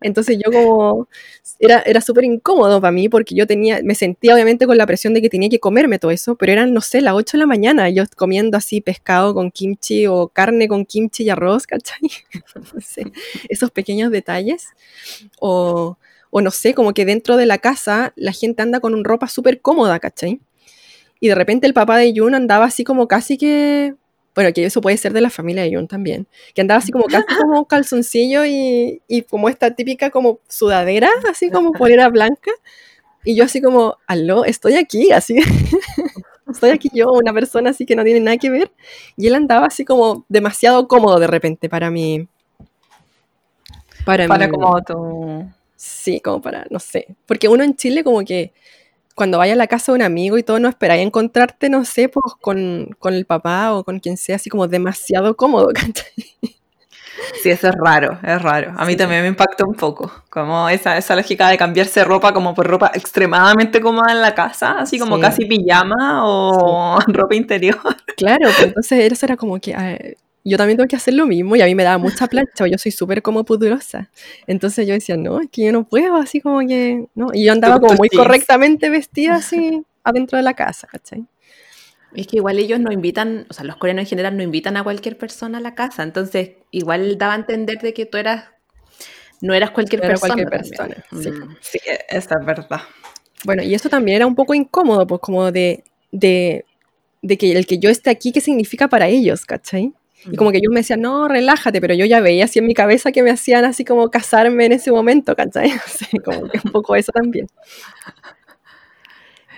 Entonces 0.01 0.39
yo 0.43 0.51
como, 0.51 1.07
era, 1.59 1.81
era 1.85 2.01
súper 2.01 2.23
incómodo 2.23 2.81
para 2.81 2.91
mí 2.91 3.07
porque 3.07 3.35
yo 3.35 3.45
tenía, 3.45 3.81
me 3.83 3.93
sentía 3.93 4.33
obviamente 4.33 4.65
con 4.65 4.75
la 4.77 4.87
presión 4.87 5.13
de 5.13 5.21
que 5.21 5.29
tenía 5.29 5.47
que 5.47 5.59
comerme 5.59 5.99
todo 5.99 6.09
eso, 6.09 6.35
pero 6.35 6.51
eran, 6.51 6.73
no 6.73 6.81
sé, 6.81 7.01
las 7.01 7.13
8 7.13 7.37
de 7.37 7.41
la 7.41 7.45
mañana, 7.45 7.87
yo 7.89 8.03
comiendo 8.17 8.57
así 8.57 8.81
pescado 8.81 9.35
con 9.35 9.51
kimchi 9.51 10.07
o 10.07 10.27
carne 10.29 10.67
con 10.67 10.85
kimchi 10.85 11.23
y 11.23 11.29
arroz, 11.29 11.67
¿cachai? 11.67 11.99
No 12.73 12.81
sé, 12.81 13.11
esos 13.47 13.69
pequeños 13.71 14.11
detalles. 14.11 14.69
O, 15.39 15.97
o 16.31 16.41
no 16.41 16.51
sé, 16.51 16.73
como 16.73 16.93
que 16.93 17.05
dentro 17.05 17.37
de 17.37 17.45
la 17.45 17.59
casa 17.59 18.13
la 18.15 18.31
gente 18.31 18.61
anda 18.63 18.79
con 18.79 18.93
un 18.95 19.03
ropa 19.03 19.27
súper 19.27 19.61
cómoda, 19.61 19.99
¿cachai? 19.99 20.39
Y 21.21 21.29
de 21.29 21.35
repente 21.35 21.67
el 21.67 21.73
papá 21.73 21.97
de 21.97 22.13
Jun 22.13 22.35
andaba 22.35 22.65
así 22.65 22.83
como 22.83 23.07
casi 23.07 23.37
que 23.37 23.95
bueno, 24.33 24.53
que 24.53 24.65
eso 24.65 24.81
puede 24.81 24.97
ser 24.97 25.13
de 25.13 25.21
la 25.21 25.29
familia 25.29 25.63
de 25.63 25.75
Jun 25.75 25.87
también, 25.87 26.27
que 26.53 26.61
andaba 26.61 26.79
así 26.79 26.91
como 26.91 27.05
casi 27.05 27.25
como 27.35 27.59
un 27.59 27.65
calzoncillo 27.65 28.45
y, 28.45 29.01
y 29.07 29.23
como 29.23 29.49
esta 29.49 29.75
típica 29.75 30.09
como 30.09 30.39
sudadera, 30.47 31.09
así 31.29 31.49
como 31.49 31.73
polera 31.73 32.07
blanca, 32.07 32.51
y 33.23 33.35
yo 33.35 33.43
así 33.43 33.61
como, 33.61 33.97
aló, 34.07 34.45
estoy 34.45 34.75
aquí, 34.75 35.11
así, 35.11 35.35
estoy 36.49 36.69
aquí 36.69 36.89
yo, 36.93 37.11
una 37.11 37.33
persona 37.33 37.71
así 37.71 37.85
que 37.85 37.95
no 37.95 38.03
tiene 38.03 38.21
nada 38.21 38.37
que 38.37 38.49
ver, 38.49 38.71
y 39.17 39.27
él 39.27 39.35
andaba 39.35 39.67
así 39.67 39.83
como 39.83 40.25
demasiado 40.29 40.87
cómodo 40.87 41.19
de 41.19 41.27
repente 41.27 41.67
para 41.67 41.91
mí. 41.91 42.27
Para, 44.05 44.27
Para 44.27 44.47
mí, 44.47 44.53
como 44.53 44.81
tu... 44.81 45.45
Sí, 45.75 46.19
como 46.21 46.41
para, 46.41 46.65
no 46.69 46.79
sé, 46.79 47.07
porque 47.25 47.49
uno 47.49 47.63
en 47.63 47.75
Chile 47.75 48.03
como 48.03 48.23
que 48.23 48.53
cuando 49.21 49.37
vaya 49.37 49.53
a 49.53 49.55
la 49.55 49.67
casa 49.67 49.91
de 49.91 49.97
un 49.97 50.01
amigo 50.01 50.35
y 50.39 50.41
todo, 50.41 50.59
no 50.59 50.67
esperáis 50.67 51.05
encontrarte, 51.05 51.69
no 51.69 51.85
sé, 51.85 52.09
pues 52.09 52.33
con, 52.41 52.89
con 52.97 53.13
el 53.13 53.27
papá 53.27 53.71
o 53.75 53.83
con 53.83 53.99
quien 53.99 54.17
sea, 54.17 54.37
así 54.37 54.49
como 54.49 54.67
demasiado 54.67 55.35
cómodo, 55.37 55.67
¿cachai? 55.75 56.11
Sí, 57.43 57.51
eso 57.51 57.67
es 57.67 57.75
raro, 57.75 58.17
es 58.23 58.41
raro. 58.41 58.73
A 58.77 58.83
mí 58.85 58.93
Sí. 58.93 58.97
también 58.97 59.21
me 59.21 59.27
impacta 59.27 59.63
un 59.63 59.75
poco, 59.75 60.11
como 60.31 60.67
esa, 60.69 60.97
esa 60.97 61.15
lógica 61.15 61.49
de 61.49 61.57
cambiarse 61.59 62.03
ropa 62.03 62.33
como 62.33 62.55
por 62.55 62.65
ropa 62.65 62.89
extremadamente 62.95 63.79
cómoda 63.79 64.11
en 64.11 64.21
la 64.21 64.33
casa, 64.33 64.79
así 64.79 64.97
como 64.97 65.17
Sí. 65.17 65.21
casi 65.21 65.45
pijama 65.45 66.23
o 66.25 66.97
ropa 67.07 67.35
interior. 67.35 67.77
Claro, 68.17 68.45
pues 68.45 68.63
entonces 68.63 69.11
eso 69.11 69.25
era 69.27 69.37
como 69.37 69.59
que 69.59 69.75
ah, 69.75 69.97
yo 70.43 70.57
también 70.57 70.77
tengo 70.77 70.87
que 70.87 70.95
hacer 70.95 71.13
lo 71.13 71.27
mismo 71.27 71.55
y 71.55 71.61
a 71.61 71.65
mí 71.65 71.75
me 71.75 71.83
daba 71.83 71.97
mucha 71.97 72.27
plancha, 72.27 72.67
yo 72.67 72.77
soy 72.77 72.91
súper 72.91 73.21
como 73.21 73.43
pudorosa. 73.43 74.09
Entonces 74.47 74.87
yo 74.87 74.93
decía, 74.93 75.17
no, 75.17 75.39
es 75.41 75.49
que 75.51 75.65
yo 75.65 75.71
no 75.71 75.83
puedo, 75.87 76.15
así 76.17 76.41
como 76.41 76.59
que, 76.67 77.05
no. 77.15 77.27
Y 77.33 77.45
yo 77.45 77.53
andaba 77.53 77.79
como 77.79 77.95
muy 77.95 78.09
correctamente 78.09 78.89
vestida 78.89 79.35
así 79.35 79.83
adentro 80.03 80.37
de 80.37 80.43
la 80.43 80.53
casa, 80.53 80.87
¿cachai? 80.87 81.25
Es 82.13 82.27
que 82.27 82.37
igual 82.37 82.59
ellos 82.59 82.79
no 82.79 82.91
invitan, 82.91 83.45
o 83.49 83.53
sea, 83.53 83.63
los 83.63 83.77
coreanos 83.77 84.03
en 84.03 84.07
general 84.09 84.35
no 84.35 84.43
invitan 84.43 84.75
a 84.75 84.83
cualquier 84.83 85.17
persona 85.17 85.59
a 85.59 85.61
la 85.61 85.75
casa, 85.75 86.03
entonces 86.03 86.51
igual 86.71 87.17
daba 87.17 87.33
a 87.33 87.37
entender 87.37 87.79
de 87.79 87.93
que 87.93 88.05
tú 88.05 88.17
eras, 88.17 88.45
no 89.39 89.53
eras 89.53 89.71
cualquier 89.71 90.01
No 90.01 90.05
era 90.07 90.19
persona. 90.19 90.33
cualquier 90.33 90.49
persona, 90.49 91.05
sí. 91.11 91.29
Mm. 91.29 91.55
Sí, 91.61 91.79
esa 92.09 92.35
es 92.39 92.45
verdad. 92.45 92.81
Bueno, 93.45 93.63
y 93.63 93.73
eso 93.73 93.89
también 93.89 94.17
era 94.17 94.27
un 94.27 94.35
poco 94.35 94.53
incómodo, 94.53 95.07
pues 95.07 95.21
como 95.21 95.51
de, 95.51 95.83
de, 96.11 96.65
de 97.21 97.37
que 97.37 97.53
el 97.53 97.65
que 97.65 97.79
yo 97.79 97.89
esté 97.89 98.09
aquí, 98.09 98.33
¿qué 98.33 98.41
significa 98.41 98.89
para 98.89 99.07
ellos, 99.07 99.45
cachai? 99.45 99.93
Y 100.29 100.35
como 100.35 100.51
que 100.51 100.57
ellos 100.57 100.71
me 100.71 100.81
decían, 100.81 101.01
no, 101.01 101.27
relájate, 101.27 101.81
pero 101.81 101.93
yo 101.93 102.05
ya 102.05 102.19
veía 102.19 102.45
así 102.45 102.59
en 102.59 102.67
mi 102.67 102.73
cabeza 102.73 103.11
que 103.11 103.23
me 103.23 103.31
hacían 103.31 103.65
así 103.65 103.85
como 103.85 104.09
casarme 104.09 104.65
en 104.65 104.73
ese 104.73 104.91
momento, 104.91 105.35
¿cachai? 105.35 105.71
Como 106.25 106.47
que 106.47 106.59
un 106.63 106.71
poco 106.71 106.95
eso 106.95 107.11
también. 107.11 107.47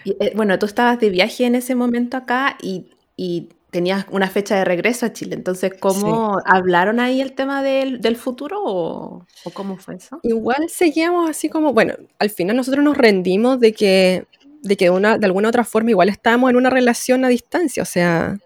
Y, 0.05 0.11
eh, 0.20 0.34
bueno, 0.36 0.57
tú 0.59 0.66
estabas 0.66 0.99
de 0.99 1.09
viaje 1.09 1.45
en 1.45 1.55
ese 1.55 1.76
momento 1.76 2.18
acá 2.18 2.57
y, 2.61 2.91
y 3.16 3.49
tenías 3.72 4.05
una 4.11 4.30
fecha 4.30 4.55
de 4.55 4.66
regreso 4.66 5.05
a 5.05 5.14
Chile, 5.14 5.36
entonces, 5.36 5.74
¿cómo 5.80 6.38
hablaron 6.45 6.99
ahí 6.99 7.22
el 7.22 7.34
tema 7.34 7.64
del, 7.64 8.01
del 8.01 8.16
futuro 8.16 8.61
o, 8.64 9.26
o 9.43 9.49
cómo 9.51 9.78
fue 9.78 9.95
eso? 9.95 10.20
Igual 10.22 10.70
seguíamos 10.70 11.30
así 11.30 11.49
como, 11.49 11.74
bueno, 11.74 11.95
al 12.20 12.30
final 12.30 12.55
nosotros 12.55 12.84
nos 12.84 12.95
rendimos 12.95 13.59
de 13.59 13.74
que, 13.74 14.26
de 14.61 14.78
que 14.78 14.91
una, 14.91 15.18
de 15.18 15.26
alguna 15.26 15.49
otra 15.49 15.64
forma 15.64 15.89
igual 15.89 16.09
estábamos 16.09 16.51
en 16.51 16.55
una 16.55 16.70
relación 16.70 17.26
a 17.26 17.30
distancia, 17.30 17.82
o 17.82 17.88
sea, 17.88 18.38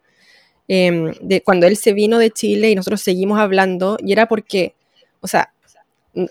em, 0.68 1.14
de 1.22 1.42
cuando 1.42 1.68
él 1.68 1.78
se 1.78 1.94
vino 1.94 2.20
de 2.20 2.32
Chile 2.32 2.72
y 2.72 2.76
nosotros 2.76 3.02
seguimos 3.02 3.40
hablando, 3.40 3.98
y 4.04 4.12
era 4.12 4.28
porque, 4.28 4.76
o 5.22 5.28
sea, 5.28 5.52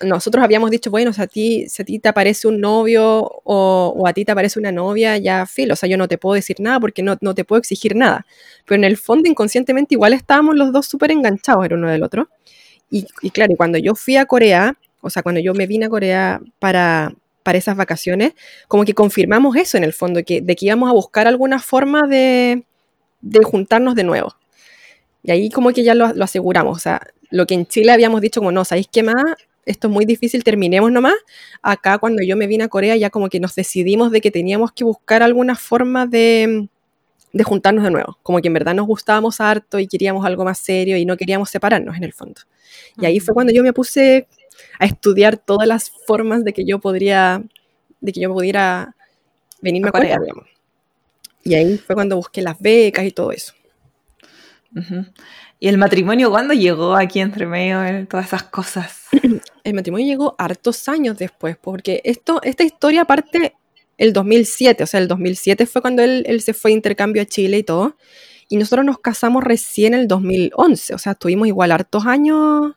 nosotros 0.02 0.42
habíamos 0.42 0.70
dicho, 0.70 0.90
bueno, 0.90 1.12
si 1.12 1.22
a 1.22 1.26
ti, 1.28 1.68
si 1.68 1.82
a 1.82 1.84
ti 1.84 1.98
te 2.00 2.08
aparece 2.08 2.48
un 2.48 2.60
novio 2.60 3.04
o, 3.44 3.94
o 3.96 4.06
a 4.08 4.12
ti 4.12 4.24
te 4.24 4.32
aparece 4.32 4.58
una 4.58 4.72
novia, 4.72 5.16
ya 5.18 5.46
filo, 5.46 5.74
o 5.74 5.76
sea, 5.76 5.88
yo 5.88 5.96
no 5.96 6.08
te 6.08 6.18
puedo 6.18 6.34
decir 6.34 6.56
nada 6.58 6.80
porque 6.80 7.02
no, 7.02 7.16
no 7.20 7.34
te 7.34 7.44
puedo 7.44 7.60
exigir 7.60 7.94
nada. 7.94 8.26
Pero 8.64 8.76
en 8.80 8.84
el 8.84 8.96
fondo, 8.96 9.28
inconscientemente, 9.28 9.94
igual 9.94 10.12
estábamos 10.12 10.56
los 10.56 10.72
dos 10.72 10.86
súper 10.86 11.12
enganchados 11.12 11.64
el 11.66 11.74
uno 11.74 11.88
del 11.88 12.02
otro. 12.02 12.28
Y, 12.90 13.06
y 13.22 13.30
claro, 13.30 13.54
cuando 13.56 13.78
yo 13.78 13.94
fui 13.94 14.16
a 14.16 14.26
Corea, 14.26 14.76
o 15.00 15.10
sea, 15.10 15.22
cuando 15.22 15.40
yo 15.40 15.54
me 15.54 15.68
vine 15.68 15.86
a 15.86 15.88
Corea 15.88 16.40
para, 16.58 17.14
para 17.44 17.58
esas 17.58 17.76
vacaciones, 17.76 18.32
como 18.66 18.84
que 18.84 18.94
confirmamos 18.94 19.54
eso 19.56 19.76
en 19.76 19.84
el 19.84 19.92
fondo, 19.92 20.24
que, 20.24 20.40
de 20.40 20.56
que 20.56 20.66
íbamos 20.66 20.90
a 20.90 20.92
buscar 20.94 21.28
alguna 21.28 21.60
forma 21.60 22.08
de, 22.08 22.64
de 23.20 23.42
juntarnos 23.42 23.94
de 23.94 24.04
nuevo. 24.04 24.36
Y 25.22 25.30
ahí 25.30 25.50
como 25.50 25.72
que 25.72 25.82
ya 25.82 25.94
lo, 25.94 26.12
lo 26.12 26.24
aseguramos. 26.24 26.76
O 26.76 26.80
sea, 26.80 27.00
lo 27.30 27.46
que 27.46 27.54
en 27.54 27.66
Chile 27.66 27.92
habíamos 27.92 28.20
dicho 28.20 28.40
como, 28.40 28.52
no, 28.52 28.64
¿sabéis 28.64 28.88
qué 28.90 29.02
más? 29.02 29.24
Esto 29.64 29.88
es 29.88 29.92
muy 29.92 30.04
difícil, 30.04 30.44
terminemos 30.44 30.92
nomás. 30.92 31.16
Acá 31.60 31.98
cuando 31.98 32.22
yo 32.22 32.36
me 32.36 32.46
vine 32.46 32.64
a 32.64 32.68
Corea 32.68 32.96
ya 32.96 33.10
como 33.10 33.28
que 33.28 33.40
nos 33.40 33.54
decidimos 33.56 34.12
de 34.12 34.20
que 34.20 34.30
teníamos 34.30 34.70
que 34.70 34.84
buscar 34.84 35.24
alguna 35.24 35.56
forma 35.56 36.06
de, 36.06 36.68
de 37.32 37.44
juntarnos 37.44 37.82
de 37.82 37.90
nuevo. 37.90 38.16
Como 38.22 38.40
que 38.40 38.46
en 38.46 38.54
verdad 38.54 38.74
nos 38.74 38.86
gustábamos 38.86 39.40
harto 39.40 39.80
y 39.80 39.88
queríamos 39.88 40.24
algo 40.24 40.44
más 40.44 40.58
serio 40.58 40.96
y 40.96 41.04
no 41.04 41.16
queríamos 41.16 41.50
separarnos 41.50 41.96
en 41.96 42.04
el 42.04 42.12
fondo. 42.12 42.40
Y 42.98 43.06
ahí 43.06 43.18
fue 43.18 43.34
cuando 43.34 43.52
yo 43.52 43.64
me 43.64 43.72
puse 43.72 44.28
a 44.78 44.86
estudiar 44.86 45.36
todas 45.36 45.66
las 45.66 45.90
formas 46.06 46.44
de 46.44 46.52
que 46.52 46.64
yo 46.64 46.78
podría, 46.78 47.42
de 48.00 48.12
que 48.12 48.20
yo 48.20 48.32
pudiera 48.32 48.94
venirme 49.60 49.88
A 49.88 49.92
Corea. 49.92 50.18
digamos. 50.20 50.46
Y 51.46 51.54
ahí 51.54 51.78
fue 51.78 51.94
cuando 51.94 52.16
busqué 52.16 52.42
las 52.42 52.58
becas 52.58 53.04
y 53.04 53.12
todo 53.12 53.30
eso. 53.30 53.54
¿Y 55.60 55.68
el 55.68 55.78
matrimonio 55.78 56.28
cuándo 56.28 56.52
llegó 56.52 56.96
aquí 56.96 57.20
entre 57.20 57.46
medio 57.46 57.80
de 57.80 58.04
todas 58.06 58.26
esas 58.26 58.42
cosas? 58.42 59.04
El 59.64 59.74
matrimonio 59.74 60.06
llegó 60.06 60.34
hartos 60.38 60.88
años 60.88 61.16
después, 61.16 61.56
porque 61.56 62.02
esto, 62.04 62.40
esta 62.42 62.64
historia 62.64 63.04
parte 63.04 63.54
el 63.96 64.12
2007, 64.12 64.82
o 64.84 64.86
sea, 64.86 65.00
el 65.00 65.08
2007 65.08 65.66
fue 65.66 65.80
cuando 65.80 66.02
él, 66.02 66.24
él 66.26 66.42
se 66.42 66.52
fue 66.52 66.70
de 66.70 66.76
intercambio 66.76 67.22
a 67.22 67.24
Chile 67.24 67.58
y 67.58 67.62
todo, 67.62 67.96
y 68.48 68.58
nosotros 68.58 68.84
nos 68.84 68.98
casamos 68.98 69.42
recién 69.42 69.94
en 69.94 70.00
el 70.00 70.08
2011, 70.08 70.94
o 70.94 70.98
sea, 70.98 71.12
estuvimos 71.12 71.48
igual 71.48 71.72
hartos 71.72 72.04
años 72.06 72.74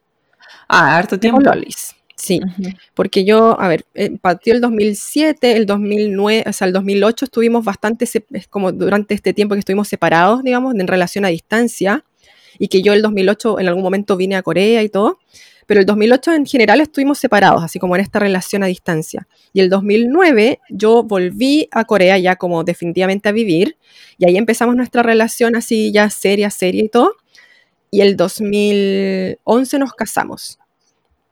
Ah, 0.68 0.98
harto 0.98 1.20
tiempo. 1.20 1.42
pololis. 1.42 1.96
Sí, 2.20 2.42
Ujú. 2.44 2.70
porque 2.94 3.24
yo, 3.24 3.58
a 3.62 3.70
ver, 3.70 3.86
eh, 3.94 4.12
partió 4.20 4.54
el 4.54 4.60
2007, 4.60 5.56
el 5.56 5.66
2009, 5.66 6.44
o 6.48 6.52
sea, 6.52 6.68
el 6.68 6.74
2008 6.74 7.26
estuvimos 7.26 7.64
bastante, 7.64 8.06
como 8.50 8.74
durante 8.74 9.14
este 9.14 9.34
tiempo 9.34 9.56
que 9.56 9.60
estuvimos 9.60 9.88
separados, 9.88 10.44
digamos, 10.44 10.76
en 10.76 10.86
relación 10.86 11.24
a 11.24 11.30
distancia, 11.30 12.04
y 12.58 12.68
que 12.68 12.82
yo 12.82 12.92
el 12.92 13.02
2008 13.02 13.60
en 13.62 13.70
algún 13.70 13.84
momento 13.84 14.18
vine 14.18 14.36
a 14.36 14.42
Corea 14.44 14.84
y 14.84 14.90
todo, 14.90 15.20
pero 15.66 15.80
el 15.80 15.86
2008 15.86 16.34
en 16.34 16.46
general 16.46 16.82
estuvimos 16.82 17.20
separados, 17.20 17.64
así 17.64 17.80
como 17.80 17.96
en 17.96 18.02
esta 18.02 18.20
relación 18.20 18.64
a 18.64 18.66
distancia. 18.66 19.26
Y 19.54 19.62
el 19.62 19.70
2009 19.70 20.60
yo 20.70 21.04
volví 21.04 21.70
a 21.72 21.86
Corea 21.86 22.18
ya 22.18 22.36
como 22.36 22.66
definitivamente 22.66 23.30
a 23.30 23.32
vivir, 23.32 23.78
y 24.18 24.26
ahí 24.26 24.36
empezamos 24.36 24.76
nuestra 24.76 25.04
relación 25.04 25.56
así 25.56 25.94
ya 25.94 26.10
seria, 26.10 26.50
seria 26.50 26.84
y 26.84 26.90
todo, 26.90 27.14
y 27.92 28.02
el 28.02 28.18
2011 28.18 29.80
nos 29.80 29.94
casamos. 29.94 30.60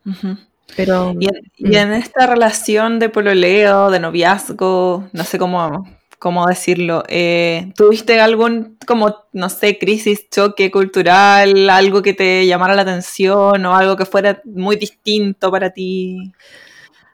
Ujú. 0.05 0.37
Pero 0.75 1.13
Y 1.19 1.27
en, 1.27 1.51
y 1.57 1.75
en 1.77 1.93
esta 1.93 2.27
relación 2.27 2.99
de 2.99 3.09
pololeo, 3.09 3.89
de 3.89 3.99
noviazgo, 3.99 5.07
no 5.11 5.23
sé 5.23 5.39
cómo, 5.39 5.87
cómo 6.19 6.45
decirlo, 6.47 7.03
eh, 7.07 7.71
¿tuviste 7.75 8.19
algún, 8.19 8.77
como, 8.85 9.15
no 9.33 9.49
sé, 9.49 9.77
crisis, 9.79 10.29
choque 10.29 10.69
cultural, 10.71 11.69
algo 11.69 12.01
que 12.01 12.13
te 12.13 12.45
llamara 12.45 12.75
la 12.75 12.83
atención 12.83 13.65
o 13.65 13.75
algo 13.75 13.95
que 13.95 14.05
fuera 14.05 14.41
muy 14.45 14.75
distinto 14.75 15.49
para 15.51 15.71
ti? 15.71 16.31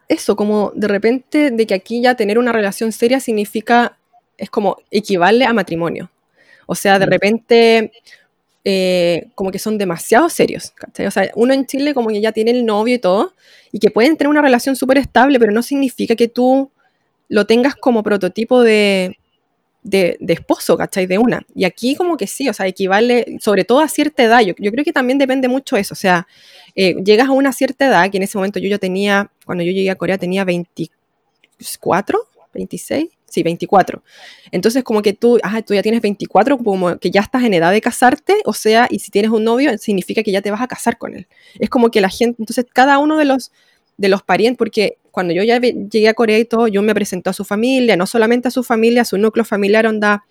eso, 0.07 0.35
como 0.35 0.71
de 0.75 0.87
repente 0.87 1.51
de 1.51 1.65
que 1.67 1.73
aquí 1.73 2.01
ya 2.01 2.15
tener 2.15 2.37
una 2.37 2.51
relación 2.51 2.91
seria 2.91 3.19
significa, 3.19 3.97
es 4.37 4.49
como 4.49 4.77
equivale 4.91 5.45
a 5.45 5.53
matrimonio. 5.53 6.11
O 6.67 6.75
sea, 6.75 6.99
de 6.99 7.07
Mm. 7.07 7.09
repente 7.09 7.91
eh, 8.65 9.27
como 9.35 9.51
que 9.51 9.59
son 9.59 9.77
demasiado 9.77 10.29
serios. 10.29 10.71
¿cachai? 10.71 11.05
O 11.05 11.11
sea, 11.11 11.29
uno 11.35 11.53
en 11.53 11.65
Chile 11.65 11.93
como 11.93 12.09
que 12.09 12.21
ya 12.21 12.31
tiene 12.31 12.51
el 12.51 12.65
novio 12.65 12.95
y 12.95 12.99
todo, 12.99 13.33
y 13.71 13.79
que 13.79 13.91
pueden 13.91 14.17
tener 14.17 14.29
una 14.29 14.41
relación 14.41 14.75
súper 14.75 14.97
estable, 14.97 15.39
pero 15.39 15.51
no 15.51 15.63
significa 15.63 16.15
que 16.15 16.27
tú 16.27 16.71
lo 17.29 17.45
tengas 17.45 17.75
como 17.75 18.03
prototipo 18.03 18.61
de, 18.61 19.17
de, 19.83 20.17
de 20.19 20.33
esposo, 20.33 20.77
¿cachai? 20.77 21.05
De 21.05 21.17
una. 21.17 21.45
Y 21.53 21.65
aquí 21.65 21.95
como 21.95 22.17
que 22.17 22.27
sí, 22.27 22.47
o 22.49 22.53
sea, 22.53 22.67
equivale 22.67 23.37
sobre 23.39 23.65
todo 23.65 23.79
a 23.81 23.87
cierta 23.87 24.23
edad. 24.23 24.41
Yo, 24.41 24.53
yo 24.57 24.71
creo 24.71 24.83
que 24.83 24.93
también 24.93 25.17
depende 25.17 25.47
mucho 25.47 25.77
eso. 25.77 25.93
O 25.93 25.97
sea, 25.97 26.27
eh, 26.75 26.95
llegas 27.03 27.27
a 27.27 27.31
una 27.31 27.53
cierta 27.53 27.87
edad, 27.87 28.09
que 28.09 28.17
en 28.17 28.23
ese 28.23 28.37
momento 28.37 28.59
yo 28.59 28.69
ya 28.69 28.77
tenía, 28.77 29.31
cuando 29.45 29.63
yo 29.63 29.71
llegué 29.71 29.89
a 29.89 29.95
Corea 29.95 30.17
tenía 30.17 30.45
24, 30.45 32.19
26, 32.53 33.09
sí, 33.33 33.43
24. 33.43 34.03
Entonces 34.51 34.83
como 34.83 35.01
que 35.01 35.13
tú, 35.13 35.39
ah, 35.43 35.61
tú 35.61 35.73
ya 35.73 35.81
tienes 35.81 36.01
24, 36.01 36.57
como 36.57 36.97
que 36.99 37.11
ya 37.11 37.21
estás 37.21 37.43
en 37.43 37.53
edad 37.53 37.71
de 37.71 37.81
casarte, 37.81 38.35
o 38.45 38.53
sea, 38.53 38.87
y 38.89 38.99
si 38.99 39.11
tienes 39.11 39.31
un 39.31 39.43
novio, 39.43 39.77
significa 39.77 40.23
que 40.23 40.31
ya 40.31 40.41
te 40.41 40.51
vas 40.51 40.61
a 40.61 40.67
casar 40.67 40.97
con 40.97 41.15
él. 41.15 41.27
Es 41.59 41.69
como 41.69 41.89
que 41.89 42.01
la 42.01 42.09
gente, 42.09 42.41
entonces 42.41 42.65
cada 42.71 42.99
uno 42.99 43.17
de 43.17 43.25
los, 43.25 43.51
de 43.97 44.09
los 44.09 44.23
parientes, 44.23 44.57
porque 44.57 44.97
cuando 45.11 45.33
yo 45.33 45.43
ya 45.43 45.59
llegué 45.59 46.07
a 46.07 46.13
Corea 46.13 46.39
y 46.39 46.45
todo, 46.45 46.67
yo 46.67 46.81
me 46.81 46.93
presentó 46.93 47.31
a 47.31 47.33
su 47.33 47.43
familia, 47.43 47.97
no 47.97 48.05
solamente 48.05 48.47
a 48.47 48.51
su 48.51 48.63
familia, 48.63 49.01
a 49.01 49.05
su 49.05 49.17
núcleo 49.17 49.45
familiar, 49.45 49.85
onda 49.87 50.23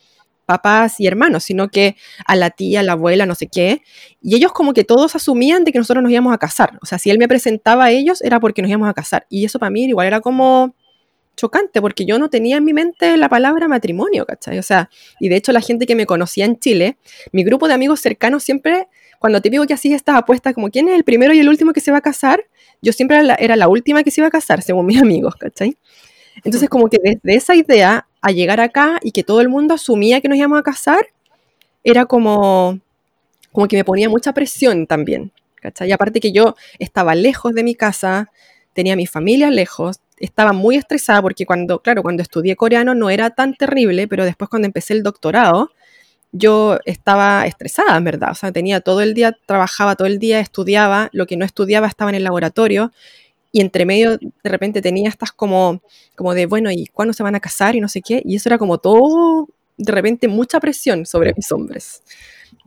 papás 0.44 0.98
y 0.98 1.06
hermanos, 1.06 1.44
sino 1.44 1.68
que 1.68 1.96
a 2.26 2.34
la 2.36 2.50
tía, 2.50 2.80
a 2.80 2.82
la 2.82 2.92
abuela, 2.92 3.26
no 3.26 3.34
sé 3.34 3.46
qué. 3.46 3.82
Y 4.20 4.34
ellos 4.36 4.52
como 4.52 4.74
que 4.74 4.84
todos 4.84 5.14
asumían 5.14 5.64
de 5.64 5.72
que 5.72 5.78
nosotros 5.78 6.02
nos 6.02 6.12
íbamos 6.12 6.34
a 6.34 6.38
casar. 6.38 6.78
O 6.82 6.86
sea, 6.86 6.98
si 6.98 7.10
él 7.10 7.18
me 7.18 7.28
presentaba 7.28 7.84
a 7.84 7.90
ellos 7.90 8.20
era 8.22 8.40
porque 8.40 8.60
nos 8.60 8.68
íbamos 8.68 8.88
a 8.88 8.94
casar. 8.94 9.26
Y 9.30 9.44
eso 9.44 9.58
para 9.58 9.70
mí 9.70 9.84
igual 9.84 10.06
era 10.06 10.20
como 10.20 10.74
chocante, 11.36 11.80
porque 11.80 12.04
yo 12.04 12.18
no 12.18 12.30
tenía 12.30 12.58
en 12.58 12.64
mi 12.64 12.72
mente 12.72 13.16
la 13.16 13.28
palabra 13.28 13.68
matrimonio, 13.68 14.26
¿cachai? 14.26 14.58
O 14.58 14.62
sea, 14.62 14.90
y 15.18 15.28
de 15.28 15.36
hecho 15.36 15.52
la 15.52 15.60
gente 15.60 15.86
que 15.86 15.94
me 15.94 16.06
conocía 16.06 16.44
en 16.44 16.58
Chile, 16.58 16.96
mi 17.32 17.44
grupo 17.44 17.68
de 17.68 17.74
amigos 17.74 18.00
cercanos 18.00 18.42
siempre, 18.42 18.88
cuando 19.18 19.40
te 19.40 19.50
digo 19.50 19.66
que 19.66 19.74
hacía 19.74 19.96
estas 19.96 20.16
apuestas, 20.16 20.54
como 20.54 20.70
quién 20.70 20.88
es 20.88 20.94
el 20.94 21.04
primero 21.04 21.32
y 21.32 21.40
el 21.40 21.48
último 21.48 21.72
que 21.72 21.80
se 21.80 21.90
va 21.90 21.98
a 21.98 22.02
casar, 22.02 22.44
yo 22.80 22.92
siempre 22.92 23.16
era 23.16 23.24
la, 23.24 23.34
era 23.34 23.56
la 23.56 23.68
última 23.68 24.02
que 24.02 24.10
se 24.10 24.20
iba 24.20 24.28
a 24.28 24.30
casar, 24.30 24.62
según 24.62 24.86
mis 24.86 25.00
amigos, 25.02 25.36
¿cachai? 25.36 25.76
Entonces 26.44 26.68
como 26.68 26.88
que 26.88 26.98
desde 27.02 27.36
esa 27.36 27.54
idea 27.54 28.06
a 28.20 28.30
llegar 28.30 28.60
acá 28.60 28.98
y 29.02 29.12
que 29.12 29.22
todo 29.22 29.40
el 29.40 29.48
mundo 29.48 29.74
asumía 29.74 30.20
que 30.20 30.28
nos 30.28 30.38
íbamos 30.38 30.58
a 30.58 30.62
casar, 30.62 31.06
era 31.84 32.06
como, 32.06 32.80
como 33.52 33.68
que 33.68 33.76
me 33.76 33.84
ponía 33.84 34.08
mucha 34.08 34.32
presión 34.32 34.86
también, 34.86 35.32
¿cachai? 35.56 35.88
Y 35.88 35.92
aparte 35.92 36.20
que 36.20 36.32
yo 36.32 36.56
estaba 36.78 37.14
lejos 37.14 37.54
de 37.54 37.64
mi 37.64 37.74
casa, 37.74 38.30
tenía 38.72 38.96
mi 38.96 39.06
familia 39.06 39.50
lejos, 39.50 40.00
estaba 40.22 40.52
muy 40.52 40.76
estresada 40.76 41.20
porque 41.20 41.44
cuando, 41.44 41.80
claro, 41.80 42.02
cuando 42.02 42.22
estudié 42.22 42.56
coreano 42.56 42.94
no 42.94 43.10
era 43.10 43.30
tan 43.30 43.54
terrible, 43.54 44.06
pero 44.08 44.24
después 44.24 44.48
cuando 44.48 44.66
empecé 44.66 44.94
el 44.94 45.02
doctorado, 45.02 45.70
yo 46.30 46.78
estaba 46.86 47.44
estresada, 47.46 47.96
en 47.96 48.04
verdad. 48.04 48.30
O 48.30 48.34
sea, 48.34 48.52
tenía 48.52 48.80
todo 48.80 49.02
el 49.02 49.14
día, 49.14 49.36
trabajaba 49.46 49.96
todo 49.96 50.06
el 50.06 50.18
día, 50.18 50.40
estudiaba, 50.40 51.10
lo 51.12 51.26
que 51.26 51.36
no 51.36 51.44
estudiaba 51.44 51.88
estaba 51.88 52.10
en 52.10 52.14
el 52.14 52.24
laboratorio 52.24 52.92
y 53.50 53.60
entre 53.60 53.84
medio 53.84 54.16
de 54.16 54.50
repente 54.50 54.80
tenía 54.80 55.08
estas 55.08 55.32
como, 55.32 55.82
como 56.16 56.34
de, 56.34 56.46
bueno, 56.46 56.70
¿y 56.70 56.86
cuándo 56.86 57.12
se 57.12 57.22
van 57.22 57.34
a 57.34 57.40
casar 57.40 57.74
y 57.76 57.80
no 57.80 57.88
sé 57.88 58.00
qué? 58.00 58.22
Y 58.24 58.36
eso 58.36 58.48
era 58.48 58.58
como 58.58 58.78
todo, 58.78 59.48
de 59.76 59.92
repente, 59.92 60.28
mucha 60.28 60.60
presión 60.60 61.04
sobre 61.04 61.34
mis 61.36 61.50
hombres. 61.52 62.02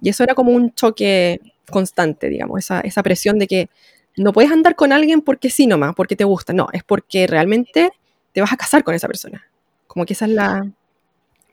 Y 0.02 0.10
eso 0.10 0.24
era 0.24 0.36
como 0.36 0.52
un 0.52 0.74
choque 0.74 1.40
constante, 1.72 2.30
digamos, 2.30 2.60
esa, 2.60 2.82
esa 2.82 3.02
presión 3.02 3.40
de 3.40 3.48
que 3.48 3.70
no 4.18 4.34
puedes 4.34 4.52
andar 4.52 4.76
con 4.76 4.92
alguien 4.94 5.22
porque 5.22 5.50
sí 5.50 5.68
nomás, 5.68 5.94
porque 5.96 6.16
te 6.16 6.24
gusta, 6.24 6.54
no, 6.54 6.68
es 6.74 6.84
porque 6.84 7.28
realmente 7.28 7.92
te 8.32 8.42
vas 8.42 8.52
a 8.54 8.58
casar 8.58 8.84
con 8.84 8.96
esa 8.96 9.08
persona. 9.08 9.46
Como 9.88 10.06
que 10.06 10.14
esa 10.14 10.26
es 10.26 10.32
la... 10.32 10.68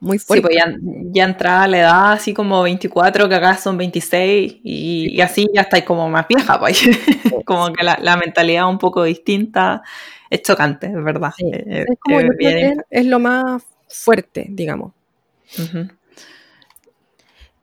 Muy 0.00 0.18
Sí, 0.18 0.24
fuerte. 0.26 0.42
pues 0.48 0.56
ya, 0.56 0.74
ya 1.12 1.24
entraba 1.24 1.68
la 1.68 1.78
edad 1.78 2.12
así 2.12 2.34
como 2.34 2.60
24, 2.62 3.28
que 3.28 3.34
acá 3.36 3.56
son 3.56 3.78
26, 3.78 4.56
y, 4.64 5.10
y 5.16 5.20
así 5.20 5.48
ya 5.54 5.60
estáis 5.60 5.84
como 5.84 6.08
más 6.08 6.26
vieja, 6.26 6.58
pues. 6.58 6.82
como 7.46 7.72
que 7.72 7.84
la, 7.84 7.96
la 8.02 8.16
mentalidad 8.16 8.68
un 8.68 8.78
poco 8.78 9.04
distinta 9.04 9.82
es 10.28 10.42
chocante, 10.42 10.88
es 10.88 11.04
verdad. 11.04 11.30
Sí, 11.36 11.44
Eh, 11.52 11.84
es 11.88 11.98
como 12.00 12.18
eh, 12.18 12.24
yo 12.24 12.28
creo 12.36 12.38
bien- 12.50 12.76
que 12.90 12.98
es 12.98 13.06
lo 13.06 13.20
más 13.20 13.62
fuerte, 13.88 14.46
digamos. 14.50 14.92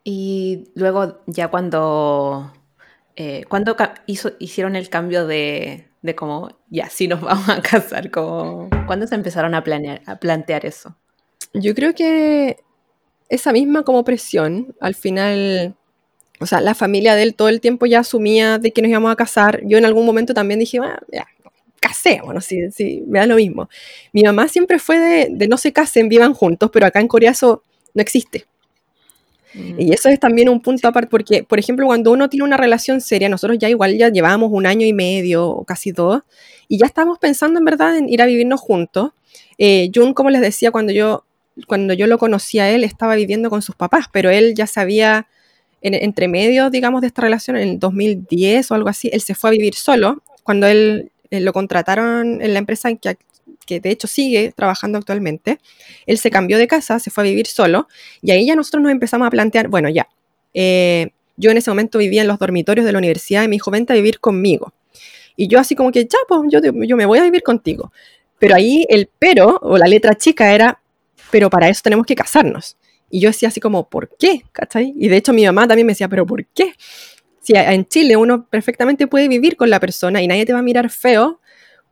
Y 0.04 0.70
luego 0.76 1.20
ya 1.28 1.50
cuando, 1.50 2.52
eh, 3.20 3.44
cuando 3.50 3.76
ca- 3.76 3.96
hizo, 4.08 4.32
hicieron 4.40 4.78
el 4.78 4.88
cambio 4.90 5.28
de, 5.28 5.90
de 6.02 6.16
como, 6.16 6.58
ya, 6.70 6.90
sí 6.90 7.10
nos 7.10 7.20
vamos 7.22 7.50
a 7.50 7.62
casar, 7.62 8.12
como, 8.12 8.70
¿cuándo 8.88 9.08
se 9.08 9.16
empezaron 9.16 9.54
a 9.56 9.64
planear, 9.64 10.02
a 10.06 10.16
plantear 10.16 10.66
eso? 10.66 10.96
Yo 11.54 11.76
creo 11.76 11.94
que 11.94 12.58
esa 13.30 13.52
misma 13.52 13.84
como 13.84 14.04
presión, 14.06 14.76
al 14.80 14.96
final, 14.96 15.76
o 16.40 16.46
sea, 16.46 16.62
la 16.62 16.76
familia 16.76 17.16
de 17.16 17.24
él 17.24 17.36
todo 17.36 17.50
el 17.50 17.62
tiempo 17.62 17.86
ya 17.88 18.00
asumía 18.00 18.58
de 18.60 18.72
que 18.72 18.82
nos 18.82 18.90
íbamos 18.90 19.12
a 19.12 19.18
casar. 19.18 19.62
Yo 19.66 19.78
en 19.78 19.86
algún 19.86 20.06
momento 20.06 20.34
también 20.34 20.60
dije, 20.60 20.80
bueno, 20.80 20.98
ya, 21.12 21.28
casémonos, 21.82 22.46
sí, 22.46 22.72
sí, 22.72 23.04
me 23.08 23.20
da 23.20 23.26
lo 23.28 23.36
mismo. 23.36 23.70
Mi 24.14 24.24
mamá 24.24 24.48
siempre 24.48 24.80
fue 24.80 25.00
de, 25.00 25.28
de 25.32 25.48
no 25.48 25.58
se 25.58 25.74
casen, 25.74 26.10
vivan 26.10 26.34
juntos, 26.34 26.70
pero 26.72 26.86
acá 26.86 27.02
en 27.02 27.08
Corea 27.10 27.32
eso 27.32 27.64
no 27.94 28.02
existe. 28.02 28.46
Y 29.54 29.92
eso 29.94 30.10
es 30.10 30.20
también 30.20 30.48
un 30.50 30.62
punto 30.62 30.88
aparte, 30.88 31.10
porque, 31.10 31.44
por 31.44 31.58
ejemplo, 31.60 31.86
cuando 31.88 32.12
uno 32.12 32.30
tiene 32.30 32.44
una 32.44 32.58
relación 32.58 33.02
seria, 33.02 33.30
nosotros 33.30 33.58
ya 33.60 33.70
igual 33.70 33.98
ya 33.98 34.10
llevábamos 34.10 34.50
un 34.52 34.66
año 34.66 34.86
y 34.86 34.94
medio 34.94 35.48
o 35.48 35.64
casi 35.66 35.92
dos, 35.92 36.22
y 36.68 36.78
ya 36.78 36.86
estábamos 36.86 37.18
pensando 37.18 37.60
en 37.60 37.66
verdad 37.66 37.98
en 37.98 38.10
ir 38.10 38.22
a 38.22 38.26
vivirnos 38.26 38.60
juntos. 38.62 39.12
Eh, 39.58 39.90
Jun, 39.94 40.14
como 40.14 40.30
les 40.30 40.42
decía, 40.42 40.72
cuando 40.72 40.94
yo, 40.94 41.26
cuando 41.68 41.94
yo 41.94 42.06
lo 42.06 42.20
conocí 42.20 42.60
a 42.60 42.70
él, 42.70 42.84
estaba 42.84 43.16
viviendo 43.16 43.50
con 43.50 43.62
sus 43.62 43.76
papás, 43.76 44.06
pero 44.12 44.30
él 44.30 44.54
ya 44.56 44.68
sabía, 44.68 45.28
en, 45.82 45.96
entre 45.96 46.28
medio, 46.28 46.70
digamos, 46.70 47.02
de 47.02 47.08
esta 47.08 47.24
relación, 47.24 47.58
en 47.58 47.70
el 47.70 47.80
2010 47.80 48.70
o 48.72 48.76
algo 48.76 48.90
así, 48.90 49.10
él 49.12 49.22
se 49.22 49.34
fue 49.34 49.50
a 49.50 49.54
vivir 49.54 49.74
solo, 49.74 50.22
cuando 50.44 50.68
él, 50.68 51.12
él 51.32 51.44
lo 51.44 51.54
contrataron 51.54 52.42
en 52.42 52.54
la 52.54 52.60
empresa 52.60 52.90
en 52.90 52.98
que 52.98 53.18
que 53.70 53.80
de 53.80 53.92
hecho 53.92 54.08
sigue 54.08 54.52
trabajando 54.52 54.98
actualmente, 54.98 55.60
él 56.08 56.18
se 56.18 56.32
cambió 56.32 56.58
de 56.58 56.68
casa, 56.68 56.98
se 56.98 57.12
fue 57.12 57.24
a 57.24 57.28
vivir 57.28 57.46
solo, 57.46 57.88
y 58.20 58.32
ahí 58.32 58.48
ya 58.48 58.56
nosotros 58.56 58.82
nos 58.82 58.92
empezamos 58.92 59.28
a 59.28 59.30
plantear, 59.30 59.68
bueno, 59.68 59.90
ya, 59.90 60.10
eh, 60.56 61.12
yo 61.38 61.52
en 61.52 61.58
ese 61.58 61.70
momento 61.70 62.00
vivía 62.00 62.24
en 62.24 62.28
los 62.28 62.40
dormitorios 62.40 62.84
de 62.84 62.92
la 62.92 62.98
universidad 62.98 63.44
y 63.44 63.48
me 63.48 63.56
dijo, 63.56 63.70
vente 63.70 63.94
a 63.94 63.96
vivir 63.96 64.20
conmigo. 64.20 64.74
Y 65.36 65.48
yo 65.48 65.60
así 65.60 65.76
como 65.76 65.92
que, 65.92 66.04
ya, 66.04 66.18
pues 66.28 66.42
yo, 66.50 66.60
yo 66.62 66.98
me 66.98 67.06
voy 67.06 67.20
a 67.20 67.24
vivir 67.24 67.44
contigo. 67.44 67.94
Pero 68.40 68.56
ahí 68.56 68.86
el 68.90 69.08
pero, 69.20 69.60
o 69.62 69.78
la 69.78 69.86
letra 69.86 70.16
chica 70.16 70.54
era, 70.54 70.82
pero 71.32 71.50
para 71.50 71.70
eso 71.70 71.82
tenemos 71.84 72.06
que 72.08 72.16
casarnos. 72.16 72.76
Y 73.10 73.22
yo 73.22 73.30
decía 73.30 73.50
así 73.50 73.60
como, 73.62 73.88
¿por 73.88 74.10
qué? 74.18 74.44
¿Cachai? 74.52 74.94
Y 74.98 75.08
de 75.08 75.18
hecho 75.18 75.32
mi 75.32 75.46
mamá 75.46 75.68
también 75.68 75.86
me 75.86 75.92
decía, 75.92 76.10
pero 76.10 76.26
¿por 76.26 76.46
qué? 76.48 76.74
Si 77.42 77.54
en 77.56 77.88
Chile 77.88 78.18
uno 78.18 78.48
perfectamente 78.50 79.08
puede 79.08 79.28
vivir 79.28 79.56
con 79.56 79.70
la 79.70 79.80
persona 79.80 80.22
y 80.22 80.28
nadie 80.28 80.46
te 80.46 80.54
va 80.54 80.60
a 80.60 80.64
mirar 80.64 80.90
feo 80.90 81.40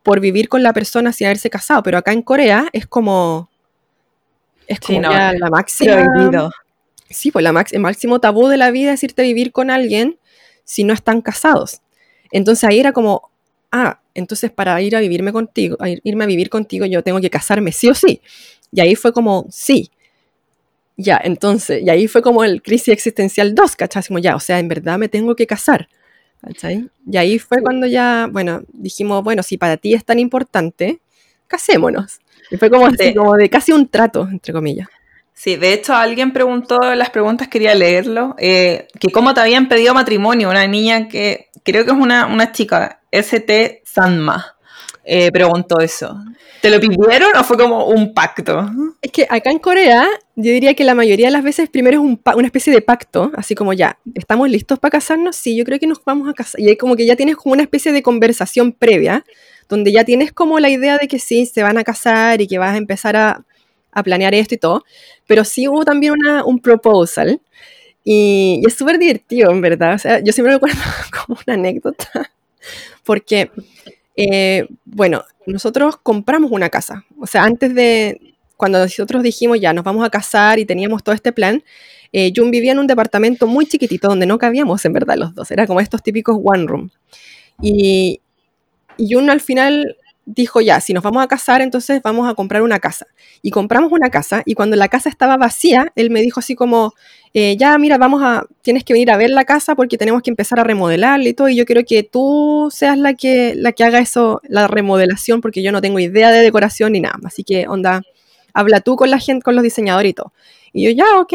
por 0.08 0.20
vivir 0.20 0.48
con 0.48 0.62
la 0.62 0.72
persona 0.72 1.12
sin 1.12 1.26
haberse 1.26 1.50
casado, 1.50 1.82
pero 1.82 1.98
acá 1.98 2.14
en 2.14 2.22
Corea 2.22 2.70
es 2.72 2.86
como 2.86 3.50
es 4.66 4.80
como 4.80 5.02
la 5.02 5.50
máxima 5.50 6.50
Sí, 7.10 7.30
pues 7.30 7.42
la 7.42 7.66
el 7.70 7.80
máximo 7.80 8.18
tabú 8.18 8.48
de 8.48 8.56
la 8.56 8.70
vida 8.70 8.94
es 8.94 9.02
irte 9.02 9.20
a 9.20 9.24
vivir 9.26 9.52
con 9.52 9.70
alguien 9.70 10.18
si 10.64 10.82
no 10.82 10.94
están 10.94 11.20
casados. 11.20 11.82
Entonces 12.32 12.64
ahí 12.64 12.80
era 12.80 12.92
como, 12.92 13.30
ah, 13.70 14.00
entonces 14.14 14.50
para 14.50 14.80
ir 14.80 14.96
a 14.96 15.00
vivirme 15.00 15.30
contigo, 15.30 15.76
irme 16.02 16.24
a 16.24 16.26
vivir 16.26 16.48
contigo 16.48 16.86
yo 16.86 17.02
tengo 17.02 17.20
que 17.20 17.28
casarme 17.28 17.72
sí 17.72 17.90
o 17.90 17.94
sí. 17.94 18.22
Y 18.72 18.80
ahí 18.80 18.94
fue 18.94 19.12
como, 19.12 19.46
sí. 19.50 19.90
Ya, 20.96 21.20
entonces, 21.22 21.82
y 21.82 21.90
ahí 21.90 22.08
fue 22.08 22.22
como 22.22 22.44
el 22.44 22.62
crisis 22.62 22.88
existencial 22.88 23.54
2, 23.54 23.76
¿cachai? 23.76 24.02
Como 24.06 24.20
ya, 24.20 24.36
o 24.36 24.40
sea, 24.40 24.58
en 24.58 24.68
verdad 24.68 24.96
me 24.96 25.10
tengo 25.10 25.36
que 25.36 25.46
casar. 25.46 25.86
Y 27.06 27.16
ahí 27.16 27.38
fue 27.38 27.62
cuando 27.62 27.86
ya, 27.86 28.28
bueno, 28.30 28.62
dijimos, 28.72 29.22
bueno, 29.22 29.42
si 29.42 29.58
para 29.58 29.76
ti 29.76 29.94
es 29.94 30.04
tan 30.04 30.18
importante, 30.18 31.00
casémonos. 31.46 32.20
Y 32.50 32.56
fue 32.56 32.70
como, 32.70 32.88
como 33.14 33.36
de 33.36 33.50
casi 33.50 33.72
un 33.72 33.88
trato, 33.88 34.28
entre 34.30 34.52
comillas. 34.52 34.88
Sí, 35.34 35.56
de 35.56 35.72
hecho 35.72 35.94
alguien 35.94 36.32
preguntó 36.32 36.92
en 36.92 36.98
las 36.98 37.10
preguntas, 37.10 37.46
quería 37.46 37.74
leerlo, 37.74 38.34
eh, 38.38 38.88
que 38.98 39.08
cómo 39.12 39.34
te 39.34 39.40
habían 39.40 39.68
pedido 39.68 39.94
matrimonio, 39.94 40.50
una 40.50 40.66
niña 40.66 41.06
que 41.06 41.48
creo 41.62 41.84
que 41.84 41.92
es 41.92 41.96
una, 41.96 42.26
una 42.26 42.50
chica, 42.50 43.02
ST 43.12 43.82
Sanma, 43.84 44.56
eh, 45.08 45.32
preguntó 45.32 45.80
eso. 45.80 46.16
¿Te 46.60 46.70
lo 46.70 46.78
pidieron 46.78 47.34
o 47.36 47.44
fue 47.44 47.56
como 47.56 47.86
un 47.86 48.12
pacto? 48.12 48.70
Es 49.00 49.10
que 49.10 49.26
acá 49.28 49.50
en 49.50 49.58
Corea, 49.58 50.06
yo 50.36 50.52
diría 50.52 50.74
que 50.74 50.84
la 50.84 50.94
mayoría 50.94 51.28
de 51.28 51.32
las 51.32 51.42
veces 51.42 51.70
primero 51.70 52.02
es 52.02 52.18
una 52.34 52.46
especie 52.46 52.72
de 52.72 52.82
pacto, 52.82 53.30
así 53.34 53.54
como 53.54 53.72
ya, 53.72 53.98
¿estamos 54.14 54.50
listos 54.50 54.78
para 54.78 54.92
casarnos? 54.92 55.36
Sí, 55.36 55.56
yo 55.56 55.64
creo 55.64 55.78
que 55.78 55.86
nos 55.86 56.04
vamos 56.04 56.28
a 56.28 56.34
casar. 56.34 56.60
Y 56.60 56.68
hay 56.68 56.76
como 56.76 56.94
que 56.94 57.06
ya 57.06 57.16
tienes 57.16 57.36
como 57.36 57.54
una 57.54 57.62
especie 57.62 57.92
de 57.92 58.02
conversación 58.02 58.72
previa, 58.72 59.24
donde 59.68 59.92
ya 59.92 60.04
tienes 60.04 60.32
como 60.32 60.60
la 60.60 60.68
idea 60.68 60.98
de 60.98 61.08
que 61.08 61.18
sí, 61.18 61.46
se 61.46 61.62
van 61.62 61.78
a 61.78 61.84
casar 61.84 62.40
y 62.40 62.46
que 62.46 62.58
vas 62.58 62.74
a 62.74 62.76
empezar 62.76 63.16
a, 63.16 63.44
a 63.92 64.02
planear 64.02 64.34
esto 64.34 64.54
y 64.54 64.58
todo. 64.58 64.84
Pero 65.26 65.44
sí 65.44 65.68
hubo 65.68 65.84
también 65.84 66.14
un 66.44 66.58
proposal. 66.60 67.40
Y, 68.04 68.62
es 68.66 68.74
súper 68.74 68.98
divertido, 68.98 69.50
en 69.50 69.60
verdad. 69.60 69.94
O 69.94 69.98
sea, 69.98 70.20
yo 70.20 70.32
siempre 70.32 70.52
me 70.52 70.56
acuerdo 70.56 70.78
como 71.26 71.38
una 71.46 71.54
anécdota. 71.54 72.32
Porque, 73.04 73.50
eh, 74.20 74.66
bueno, 74.84 75.22
nosotros 75.46 75.96
compramos 75.96 76.50
una 76.50 76.70
casa. 76.70 77.04
O 77.20 77.26
sea, 77.28 77.44
antes 77.44 77.72
de, 77.72 78.34
cuando 78.56 78.80
nosotros 78.80 79.22
dijimos 79.22 79.60
ya 79.60 79.72
nos 79.72 79.84
vamos 79.84 80.04
a 80.04 80.10
casar 80.10 80.58
y 80.58 80.66
teníamos 80.66 81.04
todo 81.04 81.14
este 81.14 81.32
plan, 81.32 81.62
eh, 82.12 82.32
Jun 82.34 82.50
vivía 82.50 82.72
en 82.72 82.80
un 82.80 82.88
departamento 82.88 83.46
muy 83.46 83.66
chiquitito 83.66 84.08
donde 84.08 84.26
no 84.26 84.36
cabíamos 84.38 84.84
en 84.84 84.92
verdad 84.92 85.16
los 85.16 85.36
dos. 85.36 85.52
Era 85.52 85.68
como 85.68 85.78
estos 85.78 86.02
típicos 86.02 86.36
one 86.42 86.66
room. 86.66 86.90
Y, 87.62 88.20
y 88.96 89.14
Jun 89.14 89.30
al 89.30 89.40
final 89.40 89.96
dijo 90.28 90.60
ya, 90.60 90.80
si 90.80 90.92
nos 90.92 91.02
vamos 91.02 91.22
a 91.24 91.26
casar, 91.26 91.62
entonces 91.62 92.02
vamos 92.02 92.30
a 92.30 92.34
comprar 92.34 92.62
una 92.62 92.78
casa. 92.78 93.06
Y 93.40 93.50
compramos 93.50 93.90
una 93.92 94.10
casa 94.10 94.42
y 94.44 94.54
cuando 94.54 94.76
la 94.76 94.88
casa 94.88 95.08
estaba 95.08 95.36
vacía, 95.38 95.90
él 95.96 96.10
me 96.10 96.20
dijo 96.20 96.40
así 96.40 96.54
como, 96.54 96.92
eh, 97.32 97.56
ya, 97.56 97.78
mira, 97.78 97.96
vamos 97.96 98.22
a, 98.22 98.44
tienes 98.60 98.84
que 98.84 98.92
venir 98.92 99.10
a 99.10 99.16
ver 99.16 99.30
la 99.30 99.44
casa 99.44 99.74
porque 99.74 99.96
tenemos 99.96 100.22
que 100.22 100.30
empezar 100.30 100.60
a 100.60 100.64
remodelarla 100.64 101.28
y 101.28 101.32
todo, 101.32 101.48
y 101.48 101.56
yo 101.56 101.64
quiero 101.64 101.82
que 101.84 102.02
tú 102.02 102.68
seas 102.70 102.98
la 102.98 103.14
que, 103.14 103.54
la 103.56 103.72
que 103.72 103.84
haga 103.84 104.00
eso, 104.00 104.42
la 104.44 104.68
remodelación, 104.68 105.40
porque 105.40 105.62
yo 105.62 105.72
no 105.72 105.80
tengo 105.80 105.98
idea 105.98 106.30
de 106.30 106.40
decoración 106.40 106.92
ni 106.92 107.00
nada. 107.00 107.18
Así 107.24 107.42
que, 107.42 107.66
onda, 107.66 108.02
habla 108.52 108.80
tú 108.80 108.96
con 108.96 109.10
la 109.10 109.18
gente, 109.18 109.42
con 109.42 109.54
los 109.54 109.64
diseñadores 109.64 110.10
y 110.10 110.14
todo. 110.14 110.32
Y 110.74 110.84
yo, 110.84 110.90
ya, 110.90 111.20
ok. 111.20 111.32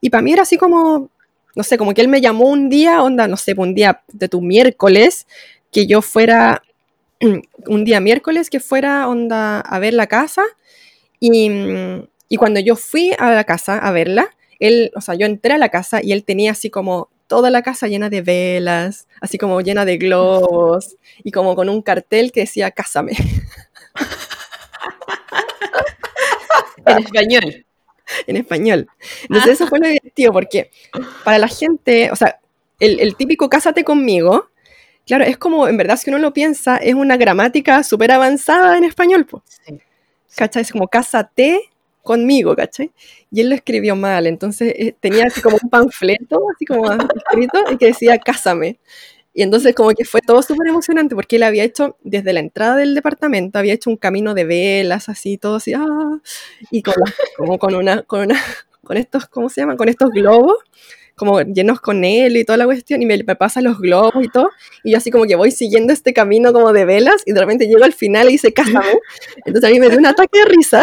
Y 0.00 0.10
para 0.10 0.22
mí 0.22 0.32
era 0.32 0.42
así 0.42 0.56
como, 0.56 1.10
no 1.56 1.62
sé, 1.64 1.76
como 1.78 1.94
que 1.94 2.00
él 2.00 2.08
me 2.08 2.20
llamó 2.20 2.44
un 2.44 2.68
día, 2.68 3.02
onda, 3.02 3.26
no 3.26 3.36
sé, 3.36 3.54
un 3.56 3.74
día 3.74 4.02
de 4.12 4.28
tu 4.28 4.40
miércoles, 4.40 5.26
que 5.72 5.86
yo 5.86 6.00
fuera 6.00 6.62
un 7.66 7.84
día 7.84 8.00
miércoles 8.00 8.50
que 8.50 8.60
fuera 8.60 9.08
onda 9.08 9.60
a 9.60 9.78
ver 9.78 9.94
la 9.94 10.06
casa 10.06 10.42
y, 11.18 11.50
y, 12.28 12.36
cuando 12.36 12.60
yo 12.60 12.76
fui 12.76 13.12
a 13.18 13.32
la 13.32 13.44
casa 13.44 13.78
a 13.78 13.90
verla, 13.92 14.30
él, 14.58 14.90
o 14.94 15.02
sea, 15.02 15.14
yo 15.14 15.26
entré 15.26 15.52
a 15.52 15.58
la 15.58 15.68
casa 15.68 16.00
y 16.02 16.12
él 16.12 16.24
tenía 16.24 16.52
así 16.52 16.70
como 16.70 17.10
toda 17.26 17.50
la 17.50 17.62
casa 17.62 17.88
llena 17.88 18.08
de 18.10 18.22
velas, 18.22 19.06
así 19.20 19.38
como 19.38 19.60
llena 19.60 19.84
de 19.84 19.98
globos 19.98 20.96
y 21.22 21.30
como 21.30 21.54
con 21.54 21.68
un 21.68 21.82
cartel 21.82 22.32
que 22.32 22.40
decía 22.40 22.70
cásame. 22.70 23.12
en 26.86 26.98
español. 26.98 27.66
En 28.26 28.36
español. 28.36 28.88
Entonces 29.22 29.52
eso 29.52 29.68
fue 29.68 29.78
lo 29.78 29.88
divertido 29.88 30.32
porque 30.32 30.70
para 31.22 31.38
la 31.38 31.48
gente, 31.48 32.10
o 32.10 32.16
sea, 32.16 32.40
el, 32.80 32.98
el 32.98 33.14
típico 33.14 33.48
cásate 33.48 33.84
conmigo 33.84 34.49
Claro, 35.10 35.24
es 35.24 35.38
como, 35.38 35.66
en 35.66 35.76
verdad, 35.76 35.96
si 35.96 36.08
uno 36.08 36.20
lo 36.20 36.32
piensa, 36.32 36.76
es 36.76 36.94
una 36.94 37.16
gramática 37.16 37.82
súper 37.82 38.12
avanzada 38.12 38.78
en 38.78 38.84
español, 38.84 39.26
pues. 39.26 39.42
¿Cachai? 40.36 40.62
Es 40.62 40.70
como 40.70 40.86
cásate 40.86 41.62
conmigo, 42.00 42.54
¿cachai? 42.54 42.92
Y 43.32 43.40
él 43.40 43.48
lo 43.48 43.56
escribió 43.56 43.96
mal, 43.96 44.28
entonces 44.28 44.72
eh, 44.78 44.94
tenía 45.00 45.24
así 45.26 45.40
como 45.42 45.58
un 45.60 45.68
panfleto, 45.68 46.40
así 46.54 46.64
como 46.64 46.92
escrito, 46.92 47.58
y 47.72 47.76
que 47.76 47.86
decía 47.86 48.20
cásame. 48.20 48.78
Y 49.34 49.42
entonces 49.42 49.74
como 49.74 49.90
que 49.90 50.04
fue 50.04 50.20
todo 50.20 50.42
súper 50.42 50.68
emocionante 50.68 51.16
porque 51.16 51.34
él 51.36 51.42
había 51.42 51.64
hecho, 51.64 51.96
desde 52.04 52.32
la 52.32 52.38
entrada 52.38 52.76
del 52.76 52.94
departamento, 52.94 53.58
había 53.58 53.74
hecho 53.74 53.90
un 53.90 53.96
camino 53.96 54.34
de 54.34 54.44
velas, 54.44 55.08
así, 55.08 55.38
todo 55.38 55.56
así, 55.56 55.72
¡ah! 55.74 56.20
y 56.70 56.82
con, 56.82 56.94
como 57.36 57.58
con 57.58 57.74
una, 57.74 58.02
con 58.04 58.20
una, 58.20 58.40
con 58.84 58.96
estos, 58.96 59.26
¿cómo 59.26 59.48
se 59.48 59.62
llaman? 59.62 59.76
Con 59.76 59.88
estos 59.88 60.10
globos 60.10 60.58
como 61.20 61.42
llenos 61.42 61.82
con 61.82 62.02
él 62.02 62.38
y 62.38 62.46
toda 62.46 62.56
la 62.56 62.64
cuestión, 62.64 63.02
y 63.02 63.06
me, 63.06 63.22
me 63.22 63.36
pasa 63.36 63.60
los 63.60 63.78
globos 63.78 64.24
y 64.24 64.28
todo, 64.28 64.48
y 64.82 64.92
yo 64.92 64.96
así 64.96 65.10
como 65.10 65.26
que 65.26 65.36
voy 65.36 65.50
siguiendo 65.50 65.92
este 65.92 66.14
camino 66.14 66.50
como 66.54 66.72
de 66.72 66.86
velas, 66.86 67.22
y 67.26 67.32
de 67.32 67.40
repente 67.40 67.66
llego 67.66 67.84
al 67.84 67.92
final 67.92 68.30
y 68.30 68.32
dice, 68.32 68.54
cásame. 68.54 68.98
Entonces 69.44 69.70
a 69.70 69.72
mí 69.72 69.78
me 69.78 69.90
dio 69.90 69.98
un 69.98 70.06
ataque 70.06 70.38
de 70.38 70.44
risa. 70.46 70.82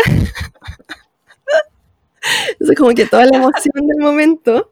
Entonces 2.52 2.78
como 2.78 2.92
que 2.92 3.08
toda 3.08 3.26
la 3.26 3.38
emoción 3.38 3.88
del 3.88 3.98
momento, 3.98 4.72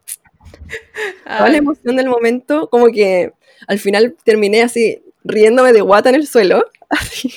toda 1.24 1.48
la 1.48 1.56
emoción 1.56 1.96
del 1.96 2.08
momento, 2.08 2.68
como 2.70 2.86
que 2.86 3.32
al 3.66 3.80
final 3.80 4.14
terminé 4.22 4.62
así 4.62 5.02
riéndome 5.24 5.72
de 5.72 5.80
guata 5.80 6.10
en 6.10 6.14
el 6.14 6.28
suelo, 6.28 6.64
así, 6.90 7.34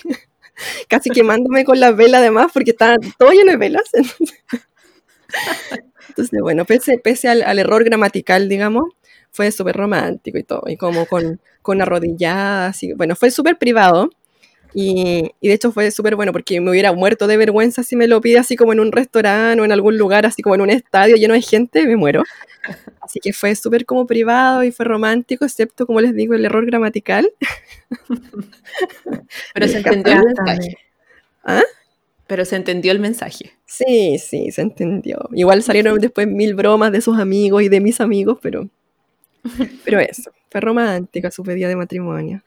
casi 0.88 1.10
quemándome 1.10 1.66
con 1.66 1.80
la 1.80 1.94
vela 1.94 2.20
además, 2.20 2.52
porque 2.54 2.72
estaba 2.72 2.98
todo 3.18 3.32
lleno 3.32 3.52
de 3.52 3.58
velas. 3.58 3.90
Entonces, 3.94 4.44
bueno, 6.42 6.66
pese, 6.66 6.98
pese 6.98 7.28
al, 7.30 7.60
error 7.60 7.84
gramatical, 7.84 8.50
digamos, 8.50 8.86
fue 9.32 9.52
súper 9.52 9.76
romántico 9.76 10.38
y 10.38 10.44
todo, 10.44 10.64
y 10.68 10.78
como 10.78 11.06
con, 11.06 11.40
con 11.62 11.82
arrodilladas, 11.82 12.84
y 12.84 12.94
bueno, 12.94 13.16
fue 13.16 13.32
súper 13.32 13.58
privado. 13.58 14.10
Y, 14.72 15.32
y, 15.42 15.48
de 15.48 15.56
hecho 15.56 15.72
fue 15.72 15.90
súper 15.90 16.16
bueno 16.16 16.32
porque 16.32 16.62
me 16.62 16.70
hubiera 16.70 16.94
muerto 16.94 17.26
de 17.26 17.38
vergüenza 17.38 17.82
si 17.82 17.96
me 17.96 18.06
lo 18.06 18.22
pide 18.22 18.38
así 18.38 18.56
como 18.56 18.72
en 18.72 18.80
un 18.80 18.92
restaurante 18.92 19.60
o 19.60 19.66
en 19.66 19.72
algún 19.72 19.98
lugar, 19.98 20.28
así 20.28 20.44
como 20.44 20.54
en 20.54 20.62
un 20.62 20.70
estadio 20.70 21.16
lleno 21.16 21.34
de 21.34 21.42
gente, 21.42 21.88
me 21.88 21.96
muero. 21.96 22.24
Así 23.02 23.20
que 23.20 23.34
fue 23.34 23.56
súper 23.56 23.86
como 23.86 24.06
privado 24.06 24.64
y 24.64 24.72
fue 24.72 24.86
romántico, 24.86 25.46
excepto, 25.46 25.88
como 25.88 26.02
les 26.02 26.14
digo, 26.14 26.36
el 26.36 26.46
error 26.46 26.66
gramatical. 26.66 27.32
Pero 29.54 29.68
se 29.68 29.78
entendió 29.78 30.14
el 30.14 30.24
mensaje. 30.26 30.78
¿Ah? 31.44 31.64
Pero 32.30 32.46
se 32.46 32.56
entendió 32.56 32.92
el 32.92 33.00
mensaje. 33.00 33.54
Sí, 33.66 34.20
sí, 34.20 34.52
se 34.52 34.62
entendió. 34.62 35.18
Igual 35.34 35.64
salieron 35.64 35.98
después 36.00 36.28
mil 36.28 36.54
bromas 36.54 36.92
de 36.92 37.02
sus 37.02 37.18
amigos 37.18 37.64
y 37.64 37.70
de 37.70 37.82
mis 37.82 38.00
amigos, 38.00 38.38
pero, 38.40 38.70
pero 39.84 40.00
eso, 40.00 40.32
fue 40.52 40.62
romántica 40.62 41.32
su 41.32 41.44
pedida 41.44 41.68
de 41.68 41.76
matrimonio. 41.76 42.44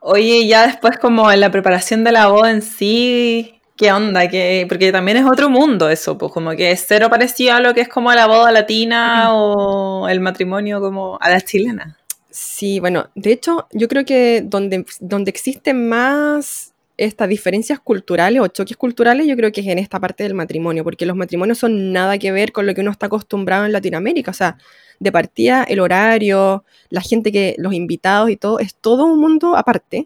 Oye, 0.00 0.46
ya 0.46 0.66
después 0.66 0.98
como 0.98 1.32
en 1.32 1.40
la 1.40 1.50
preparación 1.50 2.04
de 2.04 2.12
la 2.12 2.28
boda 2.28 2.50
en 2.50 2.60
sí, 2.60 3.54
¿Qué 3.74 3.90
onda? 3.90 4.28
¿Qué? 4.28 4.66
Porque 4.68 4.92
también 4.92 5.16
es 5.16 5.24
otro 5.24 5.48
mundo 5.48 5.88
eso, 5.88 6.18
pues 6.18 6.30
como 6.32 6.50
que 6.50 6.70
es 6.70 6.84
cero 6.86 7.08
parecido 7.08 7.54
a 7.54 7.60
lo 7.60 7.72
que 7.72 7.80
es 7.80 7.88
como 7.88 8.12
la 8.12 8.26
boda 8.26 8.52
latina 8.52 9.32
o 9.32 10.06
el 10.06 10.20
matrimonio 10.20 10.82
como 10.82 11.16
a 11.18 11.30
la 11.30 11.40
chilena. 11.40 11.96
Sí, 12.28 12.78
bueno, 12.78 13.08
de 13.14 13.32
hecho, 13.32 13.66
yo 13.72 13.88
creo 13.88 14.04
que 14.04 14.42
donde, 14.44 14.84
donde 15.00 15.30
existen 15.30 15.88
más 15.88 16.74
estas 17.00 17.30
diferencias 17.30 17.80
culturales 17.80 18.42
o 18.42 18.48
choques 18.48 18.76
culturales, 18.76 19.26
yo 19.26 19.34
creo 19.34 19.50
que 19.50 19.62
es 19.62 19.66
en 19.66 19.78
esta 19.78 19.98
parte 19.98 20.22
del 20.22 20.34
matrimonio, 20.34 20.84
porque 20.84 21.06
los 21.06 21.16
matrimonios 21.16 21.56
son 21.56 21.92
nada 21.92 22.18
que 22.18 22.30
ver 22.30 22.52
con 22.52 22.66
lo 22.66 22.74
que 22.74 22.82
uno 22.82 22.90
está 22.90 23.06
acostumbrado 23.06 23.64
en 23.64 23.72
Latinoamérica. 23.72 24.30
O 24.30 24.34
sea, 24.34 24.58
de 24.98 25.10
partida, 25.10 25.64
el 25.64 25.80
horario, 25.80 26.62
la 26.90 27.00
gente 27.00 27.32
que, 27.32 27.54
los 27.56 27.72
invitados 27.72 28.28
y 28.28 28.36
todo, 28.36 28.58
es 28.58 28.74
todo 28.74 29.06
un 29.06 29.18
mundo 29.18 29.56
aparte. 29.56 30.04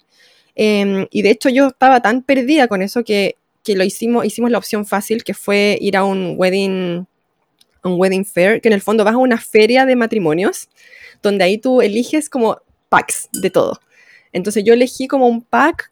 Em, 0.55 1.09
y 1.11 1.23
de 1.23 1.31
hecho, 1.31 1.49
yo 1.49 1.69
estaba 1.69 2.01
tan 2.01 2.23
perdida 2.23 2.69
con 2.69 2.81
eso 2.81 3.03
que, 3.03 3.35
que, 3.65 3.75
lo 3.75 3.83
hicimos, 3.83 4.25
hicimos 4.25 4.53
la 4.53 4.59
opción 4.59 4.87
fácil, 4.87 5.25
que 5.25 5.35
fue 5.35 5.77
ir 5.81 5.97
a 5.97 6.05
un 6.05 6.35
wedding, 6.37 7.07
un 7.83 8.01
wedding 8.01 8.25
fair, 8.25 8.61
que 8.61 8.69
en 8.69 8.75
el 8.75 8.81
fondo 8.81 9.05
vas 9.05 9.15
a 9.15 9.19
una 9.19 9.39
feria 9.39 9.85
de 9.85 9.97
matrimonios, 9.97 10.69
donde 11.23 11.43
ahí 11.43 11.59
tú 11.59 11.83
eliges 11.83 12.31
como 12.31 12.59
packs 12.89 13.29
de 13.33 13.51
todo. 13.51 13.81
Entonces 14.33 14.63
yo 14.63 14.75
elegí 14.75 15.09
como 15.09 15.27
un 15.27 15.43
pack 15.43 15.91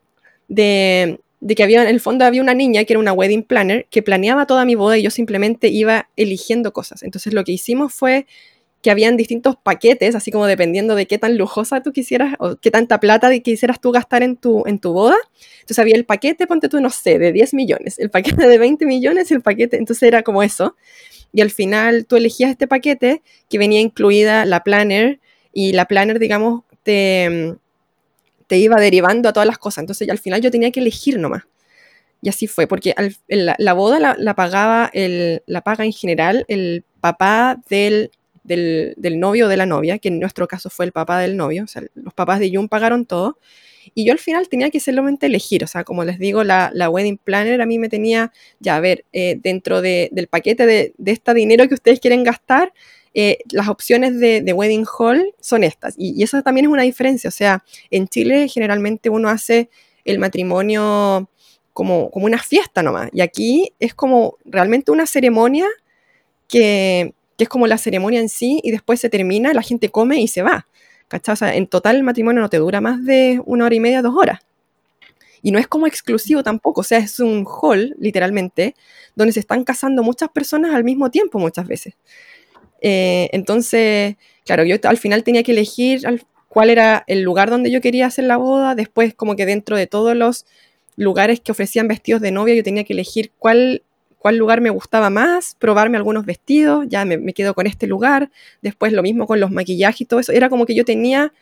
de, 0.53 1.20
que 1.57 1.62
había, 1.62 1.82
en 1.82 1.88
el 1.88 2.00
fondo 2.00 2.24
había 2.24 2.42
una 2.42 2.55
niña 2.55 2.84
que 2.84 2.92
era 2.92 3.00
una 3.00 3.12
wedding 3.12 3.42
planner 3.42 3.86
que 3.90 4.03
planeaba 4.03 4.46
toda 4.46 4.64
mi 4.64 4.74
boda 4.74 4.98
y 4.98 5.03
yo 5.03 5.11
simplemente 5.11 5.68
iba 5.68 6.11
eligiendo 6.16 6.72
cosas. 6.72 7.03
Entonces 7.03 7.32
lo 7.32 7.44
que 7.44 7.53
hicimos 7.53 7.92
fue 7.92 8.26
que 8.82 8.90
habían 8.90 9.16
distintos 9.16 9.55
paquetes, 9.62 10.16
así 10.16 10.32
como 10.32 10.46
dependiendo 10.46 10.96
de 10.96 11.07
qué 11.07 11.16
tan 11.16 11.38
lujosa 11.38 11.82
tú 11.82 11.92
quisieras 11.92 12.34
o 12.40 12.57
qué 12.57 12.70
tanta 12.72 12.98
plata 12.98 13.30
quisieras 13.38 13.80
tú 13.80 13.92
gastar 13.92 14.24
en 14.24 14.36
tu, 14.36 14.64
en 14.66 14.80
tu 14.80 14.92
boda. 14.92 15.16
Entonces 15.61 15.78
había 15.78 15.94
el 15.94 16.05
paquete, 16.05 16.48
ponte 16.48 16.68
tú, 16.68 16.80
no 16.80 16.90
sé, 16.90 17.18
de 17.18 17.32
10 17.32 17.55
millones, 17.55 17.98
el 18.00 18.11
paquete 18.11 18.46
de 18.46 18.59
20 18.59 18.84
millones, 18.84 19.30
el 19.30 19.40
paquete, 19.40 19.76
entonces 19.76 20.03
era 20.03 20.22
como 20.22 20.42
eso. 20.42 20.76
Y 21.32 21.40
al 21.42 21.50
final 21.50 22.07
tú 22.07 22.16
elegías 22.16 22.50
este 22.50 22.66
paquete 22.66 23.22
que 23.48 23.59
venía 23.59 23.80
incluida 23.80 24.44
la 24.44 24.64
planner 24.64 25.20
y 25.53 25.72
la 25.72 25.86
planner, 25.86 26.18
digamos, 26.18 26.64
te, 26.82 27.55
te 28.53 28.59
iba 28.59 28.78
derivando 28.78 29.30
a 29.30 29.32
todas 29.32 29.46
las 29.46 29.57
cosas. 29.57 29.80
Entonces 29.80 30.07
al 30.11 30.18
final 30.18 30.42
yo 30.42 30.50
tenía 30.50 30.70
que 30.70 30.80
elegir 30.80 31.18
nomás. 31.18 31.44
Y 32.20 32.28
así 32.28 32.46
fue, 32.46 32.66
porque 32.66 32.94
la, 33.26 33.72
boda 33.72 34.14
la, 34.18 34.34
pagaba, 34.34 34.90
el, 34.92 35.42
la 35.46 35.62
paga 35.62 35.86
en 35.86 35.92
general 35.94 36.44
el 36.48 36.84
papá 37.00 37.59
del, 37.70 38.11
del, 38.44 38.94
novio 39.18 39.46
o 39.46 39.48
de 39.48 39.57
la 39.57 39.64
novia, 39.64 39.96
que 39.96 40.09
en 40.09 40.20
nuestro 40.20 40.46
caso 40.48 40.68
fue 40.68 40.84
el 40.84 40.92
papá 40.92 41.18
del 41.18 41.34
novio, 41.34 41.64
o 41.64 41.66
sea, 41.66 41.82
los 41.94 42.12
papás 42.12 42.40
de 42.40 42.55
Jun 42.55 42.68
pagaron 42.68 43.07
todo. 43.07 43.38
Y 43.94 44.05
yo 44.05 44.12
al 44.12 44.18
final 44.18 44.46
tenía 44.50 44.68
que 44.68 44.80
solamente 44.80 45.24
elegir, 45.24 45.64
o 45.64 45.66
sea, 45.66 45.82
como 45.82 46.05
les 46.05 46.18
digo, 46.18 46.44
la, 46.44 46.70
wedding 46.90 47.16
planner 47.16 47.62
a 47.62 47.64
mí 47.64 47.78
me 47.78 47.88
tenía, 47.88 48.32
ya 48.61 48.76
a 48.76 48.80
ver, 48.80 49.07
eh, 49.14 49.38
dentro 49.42 49.80
del 49.80 50.28
paquete 50.28 50.66
de, 50.66 50.92
de 50.98 51.11
este 51.11 51.32
dinero 51.32 51.66
que 51.68 51.74
ustedes 51.74 52.00
quieren 52.00 52.22
gastar, 52.22 52.74
eh, 53.15 53.39
las 53.51 53.69
opciones 53.69 54.19
de, 54.19 54.53
wedding 54.53 54.87
hall 54.87 55.35
son 55.41 55.65
estas. 55.65 55.95
Y, 55.97 56.23
eso 56.23 56.43
también 56.43 56.67
es 56.67 56.73
una 56.73 56.83
diferencia. 56.83 57.29
O 57.29 57.33
sea, 57.33 57.65
en 57.91 58.09
Chile 58.09 58.49
generalmente 58.49 59.11
uno 59.11 59.29
hace 59.29 59.69
el 60.05 60.19
matrimonio 60.19 61.29
como, 61.73 62.11
como 62.11 62.27
una 62.27 62.39
fiesta 62.39 62.83
nomás. 62.83 63.11
Y 63.13 63.21
aquí 63.21 63.73
es 63.79 63.95
como 63.95 64.37
realmente 64.45 64.91
una 64.93 65.07
ceremonia 65.07 65.67
que, 66.49 67.15
es 67.39 67.49
como 67.49 67.67
la 67.67 67.79
ceremonia 67.79 68.21
en 68.21 68.29
sí 68.29 68.61
y 68.63 68.71
después 68.71 69.01
se 69.01 69.09
termina, 69.09 69.53
la 69.53 69.63
gente 69.63 69.91
come 69.91 70.21
y 70.21 70.29
se 70.29 70.43
va. 70.43 70.67
¿Cachai? 71.09 71.33
O 71.33 71.37
sea, 71.37 71.55
en 71.57 71.67
total 71.67 71.97
el 71.97 72.05
matrimonio 72.05 72.41
no 72.41 72.49
te 72.49 72.59
dura 72.59 72.81
más 72.81 73.05
de 73.05 73.41
una 73.45 73.67
hora 73.67 73.75
y 73.75 73.81
media, 73.81 74.01
dos 74.01 74.15
horas. 74.17 74.41
Y 75.43 75.51
no 75.51 75.59
es 75.59 75.67
como 75.67 75.89
exclusivo 75.89 76.45
tampoco, 76.45 76.83
o 76.83 76.85
sea, 76.85 76.99
es 76.99 77.19
un 77.19 77.45
hall, 77.45 77.97
literalmente, 77.99 78.77
donde 79.17 79.33
se 79.33 79.41
están 79.41 79.65
casando 79.65 80.05
muchas 80.05 80.29
personas 80.29 80.73
al 80.73 80.85
mismo 80.85 81.11
tiempo 81.11 81.41
muchas 81.41 81.67
veces. 81.67 81.95
Eh, 82.83 83.30
entonces, 83.33 84.16
claro, 84.45 84.64
yo 84.64 84.76
al 84.83 84.99
final 84.99 85.22
tenía 85.24 85.43
que 85.43 85.53
elegir 85.53 86.03
cuál 86.49 86.68
era 86.68 87.05
el 87.07 87.22
lugar 87.22 87.49
donde 87.49 87.70
yo 87.70 87.80
quería 87.80 88.07
hacer 88.07 88.24
la 88.24 88.37
boda. 88.37 88.74
Después, 88.74 89.14
como 89.14 89.37
que 89.37 89.47
dentro 89.47 89.76
de 89.76 89.87
todos 89.87 90.14
los 90.14 90.45
lugares 90.97 91.41
que 91.41 91.53
ofrecían 91.53 91.89
vestidos 91.89 92.20
de 92.20 92.33
novia, 92.33 92.55
yo 92.55 92.62
tenía 92.62 92.85
que 92.85 92.93
elegir 92.93 93.30
cuál, 93.39 93.83
cuál 94.18 94.37
lugar 94.37 94.61
me 94.61 94.68
gustaba 94.68 95.09
más, 95.09 95.57
probarme 95.59 95.97
algunos 95.97 96.26
vestidos, 96.26 96.85
ya 96.89 97.05
me, 97.05 97.16
me 97.16 97.33
quedo 97.33 97.55
con 97.55 97.66
este 97.66 97.87
lugar. 97.87 98.30
Después 98.61 98.93
lo 98.93 99.03
mismo 99.03 99.26
con 99.26 99.41
los 99.41 99.51
maquillajes 99.51 100.03
y 100.03 100.05
todo 100.05 100.20
eso. 100.20 100.33
Era 100.33 100.51
como 100.51 100.66
que 100.66 100.74
yo 100.74 100.85
tenía 100.85 101.33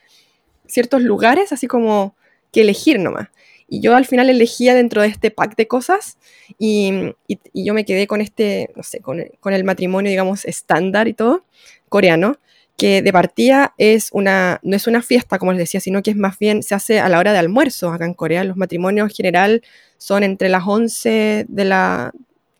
ciertos 0.66 1.02
lugares 1.02 1.52
así 1.52 1.66
como 1.66 2.14
que 2.52 2.60
elegir 2.60 3.00
nomás. 3.00 3.28
Y 3.72 3.80
yo 3.80 3.94
al 3.94 4.04
final 4.04 4.28
elegía 4.28 4.74
dentro 4.74 5.00
de 5.00 5.08
este 5.08 5.30
pack 5.30 5.54
de 5.54 5.68
cosas 5.68 6.18
y, 6.58 7.14
yo 7.54 7.72
me 7.72 7.84
quedé 7.84 8.08
con 8.08 8.20
este, 8.20 8.68
no 8.74 8.82
sé, 8.82 9.00
con, 9.00 9.20
el 9.20 9.64
matrimonio, 9.64 10.10
digamos, 10.10 10.44
estándar 10.44 11.06
y 11.06 11.14
todo, 11.14 11.44
coreano, 11.88 12.38
que 12.76 13.00
de 13.00 13.12
partida 13.12 13.72
es 13.78 14.08
una, 14.12 14.58
no 14.64 14.74
es 14.74 14.88
una 14.88 15.02
fiesta, 15.02 15.38
como 15.38 15.52
les 15.52 15.60
decía, 15.60 15.78
sino 15.78 16.02
que 16.02 16.10
es 16.10 16.16
más 16.16 16.36
bien, 16.40 16.64
se 16.64 16.74
hace 16.74 16.98
a 16.98 17.08
la 17.08 17.20
hora 17.20 17.32
de 17.32 17.38
almuerzo 17.38 17.92
acá 17.92 18.06
en 18.06 18.14
Corea. 18.14 18.42
Los 18.42 18.56
matrimonios 18.56 19.08
en 19.08 19.14
general 19.14 19.62
son 19.98 20.24
entre 20.24 20.48
las 20.48 20.64
11, 20.66 21.46
de 21.48 21.64
la, 21.64 22.12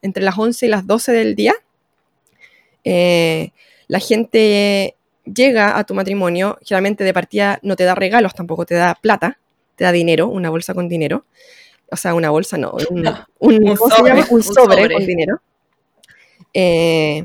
entre 0.03 0.23
las 0.23 0.39
11 0.39 0.67
y 0.67 0.69
las 0.69 0.87
12 0.87 1.11
del 1.11 1.35
día. 1.35 1.55
Eh, 2.85 3.51
la 3.89 3.99
gente 3.99 4.95
llega 5.25 5.77
a 5.77 5.83
tu 5.83 5.95
matrimonio, 5.95 6.57
generalmente 6.63 7.03
de 7.03 7.13
partida 7.13 7.59
no 7.63 7.75
te 7.75 7.83
da 7.83 7.97
regalos, 7.97 8.33
tampoco 8.35 8.65
te 8.65 8.77
da 8.77 8.95
plata, 8.95 9.41
te 9.81 9.85
da 9.85 9.93
dinero, 9.93 10.28
una 10.28 10.51
bolsa 10.51 10.74
con 10.74 10.91
dinero. 10.91 11.24
O 11.91 11.97
sea, 11.97 12.12
una 12.12 12.28
bolsa 12.28 12.59
no, 12.59 12.70
un, 13.39 13.76
sobre, 13.78 14.93
con 14.93 15.07
dinero. 15.07 15.41
Eh, 16.53 17.24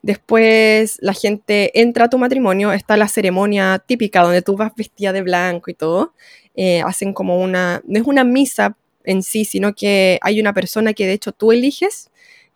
después 0.00 0.96
la 1.02 1.12
gente 1.12 1.78
entra 1.78 2.06
a 2.06 2.08
tu 2.08 2.16
matrimonio, 2.16 2.72
está 2.72 2.96
la 2.96 3.06
ceremonia 3.06 3.84
típica 3.86 4.22
donde 4.22 4.40
tú 4.40 4.56
vas 4.56 4.72
vestida 4.74 5.12
de 5.12 5.20
blanco 5.20 5.70
y 5.70 5.74
todo. 5.74 6.14
Eh, 6.54 6.80
hacen 6.86 7.12
como 7.12 7.38
una, 7.38 7.82
no 7.84 8.00
es 8.00 8.06
una 8.06 8.24
misa 8.24 8.78
en 9.04 9.22
sí, 9.22 9.44
sino 9.44 9.74
que 9.74 10.18
hay 10.22 10.40
una 10.40 10.54
persona 10.54 10.94
que 10.94 11.06
de 11.06 11.12
hecho 11.12 11.32
tú 11.32 11.52
eliges 11.52 12.10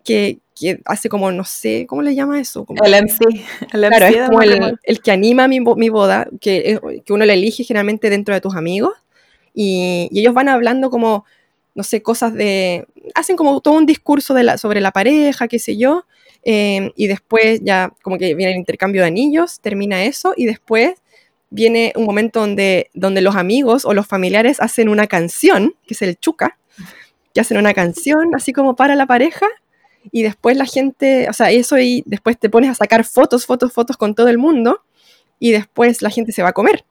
que, 0.05 0.39
que 0.59 0.81
hace 0.87 1.11
como, 1.11 1.31
no 1.33 1.45
sé, 1.45 1.85
¿cómo 1.87 2.01
le 2.01 2.15
llama 2.15 2.41
eso? 2.41 2.65
el 2.83 2.95
MC. 2.95 3.19
El 3.75 3.89
claro, 3.89 4.07
es 4.07 4.27
como 4.27 4.41
el, 4.41 4.79
el, 4.83 5.01
que 5.03 5.11
anima 5.11 5.49
mi, 5.49 5.61
mi 5.61 5.91
boda, 5.91 6.29
que, 6.41 6.81
que, 7.05 7.13
uno 7.13 7.27
le 7.27 7.35
elige 7.35 7.63
generalmente 7.63 8.09
dentro 8.09 8.35
de 8.35 8.41
tus 8.41 8.57
amigos. 8.57 8.95
Y, 9.55 10.09
ellos 10.13 10.35
van 10.35 10.49
hablando 10.49 10.91
como, 10.91 11.25
no 11.75 11.83
sé, 11.83 12.03
cosas 12.03 12.35
de, 12.35 12.87
hacen 13.15 13.37
como 13.37 13.61
todo 13.61 13.75
un 13.75 13.87
discurso 13.87 14.35
de 14.35 14.43
la, 14.43 14.59
sobre 14.59 14.81
la 14.81 14.91
pareja, 14.91 15.49
qué 15.49 15.59
sé 15.59 15.77
yo, 15.77 16.05
eh, 16.45 16.93
y 16.97 17.07
después 17.07 17.61
ya 17.63 17.93
como 18.03 18.19
que 18.19 18.35
viene 18.35 18.53
el 18.53 18.59
intercambio 18.59 19.03
de 19.03 19.09
anillos, 19.09 19.61
termina 19.61 20.05
eso, 20.05 20.35
y 20.37 20.47
después 20.47 20.95
viene 21.51 21.93
un 21.97 22.05
momento 22.05 22.41
donde, 22.41 22.91
donde 22.95 23.21
los 23.21 23.37
amigos 23.37 23.85
o 23.85 23.95
los 23.95 24.07
familiares 24.07 24.61
hacen 24.61 24.89
una 24.89 25.07
canción, 25.07 25.75
que 25.87 25.95
es 25.95 26.03
el 26.03 26.19
chuca, 26.19 26.59
que 27.33 27.41
hacen 27.41 27.57
una 27.59 27.75
canción 27.75 28.35
así 28.35 28.53
como 28.53 28.77
para 28.77 28.97
la 28.97 29.07
pareja, 29.07 29.47
y 30.13 30.23
después 30.23 30.57
la 30.57 30.67
gente, 30.67 31.29
o 31.31 31.33
sea, 31.33 31.51
eso 31.51 31.79
y 31.79 32.03
después 32.07 32.39
te 32.39 32.51
pones 32.51 32.71
a 32.71 32.75
sacar 32.75 33.05
fotos, 33.05 33.47
fotos, 33.47 33.73
fotos 33.73 33.97
con 33.97 34.15
todo 34.15 34.29
el 34.29 34.39
mundo, 34.39 34.83
y 35.39 35.53
después 35.53 36.03
la 36.03 36.11
gente 36.11 36.33
se 36.33 36.43
va 36.43 36.51
a 36.51 36.53
comer. 36.53 36.85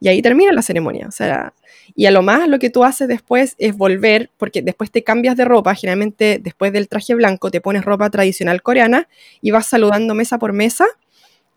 Y 0.00 0.08
ahí 0.08 0.22
termina 0.22 0.52
la 0.52 0.62
ceremonia. 0.62 1.06
O 1.08 1.10
sea, 1.10 1.54
y 1.94 2.06
a 2.06 2.10
lo 2.10 2.22
más 2.22 2.48
lo 2.48 2.58
que 2.58 2.70
tú 2.70 2.84
haces 2.84 3.08
después 3.08 3.54
es 3.58 3.76
volver, 3.76 4.30
porque 4.36 4.62
después 4.62 4.90
te 4.90 5.02
cambias 5.02 5.36
de 5.36 5.44
ropa, 5.44 5.74
generalmente 5.74 6.40
después 6.42 6.72
del 6.72 6.88
traje 6.88 7.14
blanco 7.14 7.50
te 7.50 7.60
pones 7.60 7.84
ropa 7.84 8.10
tradicional 8.10 8.62
coreana 8.62 9.08
y 9.40 9.50
vas 9.50 9.66
saludando 9.66 10.14
mesa 10.14 10.38
por 10.38 10.52
mesa 10.52 10.86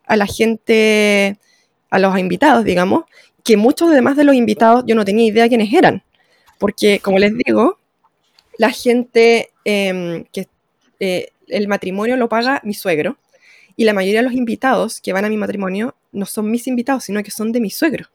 a 0.06 0.16
la 0.18 0.26
gente, 0.26 1.38
a 1.90 2.00
los 2.00 2.18
invitados, 2.18 2.66
digamos, 2.66 3.06
que 3.44 3.58
muchos 3.58 3.90
además 3.90 4.18
de 4.18 4.24
los 4.24 4.36
invitados 4.36 4.84
yo 4.86 4.96
no 4.96 5.06
tenía 5.06 5.26
idea 5.26 5.48
quiénes 5.48 5.74
eran, 5.74 6.04
porque 6.58 7.00
como 7.00 7.20
les 7.20 7.34
digo, 7.38 7.80
la 8.58 8.72
gente 8.72 9.52
em, 9.64 10.26
que 10.34 10.48
eh, 11.00 11.30
el 11.48 11.68
matrimonio 11.68 12.18
lo 12.18 12.30
paga 12.30 12.62
mi 12.64 12.74
suegro 12.74 13.18
y 13.76 13.86
la 13.86 13.94
mayoría 13.94 14.20
de 14.20 14.26
los 14.26 14.34
invitados 14.34 15.00
que 15.00 15.14
van 15.14 15.26
a 15.26 15.30
mi 15.30 15.38
matrimonio 15.38 15.96
no 16.12 16.26
son 16.26 16.52
mis 16.52 16.68
invitados, 16.68 17.06
sino 17.06 17.24
que 17.24 17.32
son 17.32 17.52
de 17.52 17.62
mi 17.62 17.70
suegro. 17.70 18.08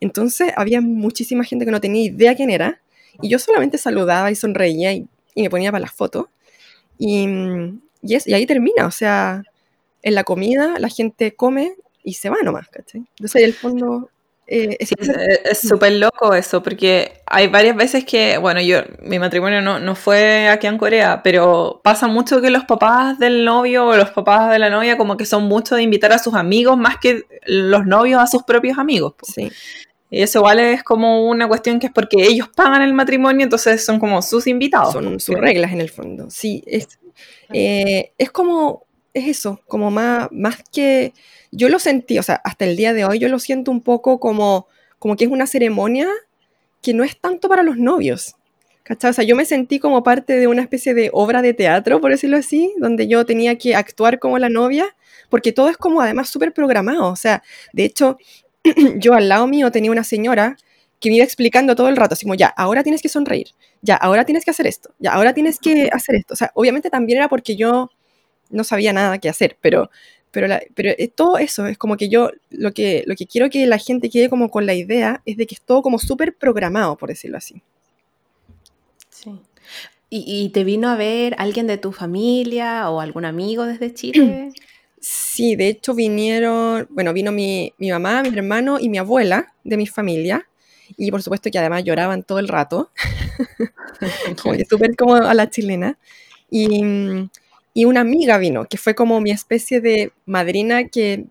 Entonces 0.00 0.52
había 0.56 0.80
muchísima 0.80 1.44
gente 1.44 1.64
que 1.64 1.70
no 1.70 1.80
tenía 1.80 2.04
idea 2.04 2.36
quién 2.36 2.50
era 2.50 2.80
y 3.20 3.28
yo 3.28 3.38
solamente 3.38 3.78
saludaba 3.78 4.30
y 4.30 4.34
sonreía 4.34 4.92
y, 4.92 5.08
me 5.36 5.50
ponía 5.50 5.70
para 5.70 5.82
las 5.82 5.92
fotos. 5.92 6.26
Y, 6.98 7.26
y, 8.02 8.32
ahí 8.32 8.46
termina, 8.46 8.86
o 8.86 8.90
sea, 8.90 9.44
en 10.02 10.14
la 10.14 10.24
comida 10.24 10.78
la 10.78 10.88
gente 10.88 11.34
come 11.34 11.76
y 12.02 12.14
se 12.14 12.30
va 12.30 12.36
nomás, 12.42 12.68
¿cachai? 12.68 13.04
Entonces, 13.18 13.42
en 13.42 13.48
el 13.48 13.54
fondo... 13.54 14.10
Eh, 14.50 14.78
es 14.80 15.60
súper 15.60 15.92
loco 15.92 16.32
eso, 16.32 16.62
porque 16.62 17.20
hay 17.26 17.48
varias 17.48 17.76
veces 17.76 18.06
que, 18.06 18.38
bueno, 18.38 18.62
yo, 18.62 18.78
mi 19.02 19.18
matrimonio 19.18 19.60
no, 19.60 19.78
no, 19.78 19.94
fue 19.94 20.48
aquí 20.48 20.66
en 20.66 20.78
Corea, 20.78 21.22
pero 21.22 21.82
pasa 21.84 22.06
mucho 22.06 22.40
que 22.40 22.48
los 22.48 22.64
papás 22.64 23.18
del 23.18 23.44
novio 23.44 23.86
o 23.86 23.94
los 23.94 24.08
papás 24.08 24.50
de 24.50 24.58
la 24.58 24.70
novia 24.70 24.96
como 24.96 25.18
que 25.18 25.26
son 25.26 25.44
mucho 25.44 25.76
de 25.76 25.82
invitar 25.82 26.12
a 26.12 26.18
sus 26.18 26.32
amigos 26.32 26.78
más 26.78 26.96
que 26.96 27.26
los 27.44 27.84
novios 27.84 28.22
a 28.22 28.26
sus 28.26 28.42
propios 28.42 28.78
amigos. 28.78 29.12
Sí. 29.22 29.52
Y 30.10 30.22
eso 30.22 30.38
igual 30.38 30.60
es 30.60 30.82
como 30.82 31.28
una 31.28 31.46
cuestión 31.46 31.78
que 31.78 31.88
es 31.88 31.92
porque 31.92 32.22
ellos 32.22 32.48
pagan 32.54 32.82
el 32.82 32.94
matrimonio, 32.94 33.44
entonces 33.44 33.84
son 33.84 33.98
como 33.98 34.22
sus 34.22 34.46
invitados. 34.46 34.92
Son 34.92 35.20
sus 35.20 35.36
reglas 35.36 35.72
en 35.72 35.80
el 35.80 35.90
fondo. 35.90 36.30
Sí, 36.30 36.62
es, 36.66 36.98
eh, 37.52 38.12
es 38.16 38.30
como, 38.30 38.84
es 39.12 39.28
eso, 39.28 39.60
como 39.66 39.90
más, 39.90 40.28
más 40.30 40.62
que, 40.72 41.12
yo 41.50 41.68
lo 41.68 41.78
sentí, 41.78 42.18
o 42.18 42.22
sea, 42.22 42.40
hasta 42.44 42.64
el 42.64 42.76
día 42.76 42.94
de 42.94 43.04
hoy 43.04 43.18
yo 43.18 43.28
lo 43.28 43.38
siento 43.38 43.70
un 43.70 43.82
poco 43.82 44.18
como, 44.18 44.66
como 44.98 45.16
que 45.16 45.24
es 45.24 45.30
una 45.30 45.46
ceremonia 45.46 46.08
que 46.82 46.94
no 46.94 47.04
es 47.04 47.18
tanto 47.18 47.48
para 47.48 47.62
los 47.62 47.76
novios. 47.76 48.34
¿Cachai? 48.82 49.10
O 49.10 49.12
sea, 49.12 49.24
yo 49.24 49.36
me 49.36 49.44
sentí 49.44 49.78
como 49.78 50.02
parte 50.02 50.36
de 50.36 50.46
una 50.46 50.62
especie 50.62 50.94
de 50.94 51.10
obra 51.12 51.42
de 51.42 51.52
teatro, 51.52 52.00
por 52.00 52.10
decirlo 52.10 52.38
así, 52.38 52.72
donde 52.78 53.06
yo 53.06 53.26
tenía 53.26 53.58
que 53.58 53.74
actuar 53.74 54.18
como 54.18 54.38
la 54.38 54.48
novia, 54.48 54.96
porque 55.28 55.52
todo 55.52 55.68
es 55.68 55.76
como 55.76 56.00
además 56.00 56.30
súper 56.30 56.54
programado. 56.54 57.12
O 57.12 57.16
sea, 57.16 57.42
de 57.74 57.84
hecho, 57.84 58.16
yo 58.96 59.14
al 59.14 59.28
lado 59.28 59.46
mío 59.46 59.70
tenía 59.70 59.90
una 59.90 60.04
señora 60.04 60.56
que 61.00 61.10
me 61.10 61.16
iba 61.16 61.24
explicando 61.24 61.76
todo 61.76 61.88
el 61.88 61.96
rato, 61.96 62.14
así 62.14 62.24
como, 62.24 62.34
ya, 62.34 62.48
ahora 62.48 62.82
tienes 62.82 63.02
que 63.02 63.08
sonreír, 63.08 63.48
ya, 63.82 63.94
ahora 63.96 64.24
tienes 64.24 64.44
que 64.44 64.50
hacer 64.50 64.66
esto, 64.66 64.90
ya, 64.98 65.12
ahora 65.12 65.32
tienes 65.32 65.58
que 65.58 65.88
hacer 65.92 66.16
esto. 66.16 66.34
O 66.34 66.36
sea, 66.36 66.50
obviamente 66.54 66.90
también 66.90 67.18
era 67.18 67.28
porque 67.28 67.56
yo 67.56 67.90
no 68.50 68.64
sabía 68.64 68.92
nada 68.92 69.18
que 69.18 69.28
hacer, 69.28 69.56
pero, 69.60 69.90
pero, 70.30 70.48
pero 70.74 70.92
todo 71.14 71.38
eso 71.38 71.66
es 71.66 71.78
como 71.78 71.96
que 71.96 72.08
yo 72.08 72.30
lo 72.50 72.72
que, 72.72 73.04
lo 73.06 73.14
que 73.14 73.26
quiero 73.26 73.48
que 73.50 73.66
la 73.66 73.78
gente 73.78 74.10
quede 74.10 74.28
como 74.28 74.50
con 74.50 74.66
la 74.66 74.74
idea 74.74 75.22
es 75.24 75.36
de 75.36 75.46
que 75.46 75.54
es 75.54 75.60
todo 75.60 75.82
como 75.82 75.98
súper 75.98 76.34
programado, 76.36 76.96
por 76.96 77.10
decirlo 77.10 77.38
así. 77.38 77.62
Sí. 79.10 79.40
¿Y, 80.10 80.24
¿Y, 80.26 80.48
te 80.50 80.64
vino 80.64 80.88
a 80.88 80.96
ver 80.96 81.34
alguien 81.38 81.66
de 81.66 81.76
tu 81.76 81.92
familia 81.92 82.88
o 82.88 83.00
algún 83.00 83.24
amigo 83.24 83.66
desde 83.66 83.92
Chile? 83.92 84.52
Sí, 85.00 85.56
de 85.56 85.68
hecho 85.68 85.94
vinieron, 85.94 86.86
bueno, 86.90 87.12
vino 87.12 87.30
mi, 87.32 87.72
mi 87.78 87.90
mamá, 87.90 88.22
mi 88.22 88.36
hermano 88.36 88.78
y 88.80 88.88
mi 88.88 88.98
abuela 88.98 89.54
de 89.64 89.76
mi 89.76 89.86
familia. 89.86 90.48
Y 90.96 91.10
por 91.10 91.22
supuesto 91.22 91.50
que 91.50 91.58
además 91.58 91.84
lloraban 91.84 92.22
todo 92.22 92.38
el 92.38 92.48
rato. 92.48 92.90
como 94.42 94.54
súper 94.68 94.96
como 94.96 95.14
a 95.16 95.34
la 95.34 95.50
chilena. 95.50 95.98
Y, 96.50 96.82
y 97.74 97.84
una 97.84 98.00
amiga 98.00 98.38
vino, 98.38 98.66
que 98.66 98.78
fue 98.78 98.94
como 98.94 99.20
mi 99.20 99.30
especie 99.30 99.80
de 99.80 100.12
madrina 100.26 100.88
que 100.88 101.26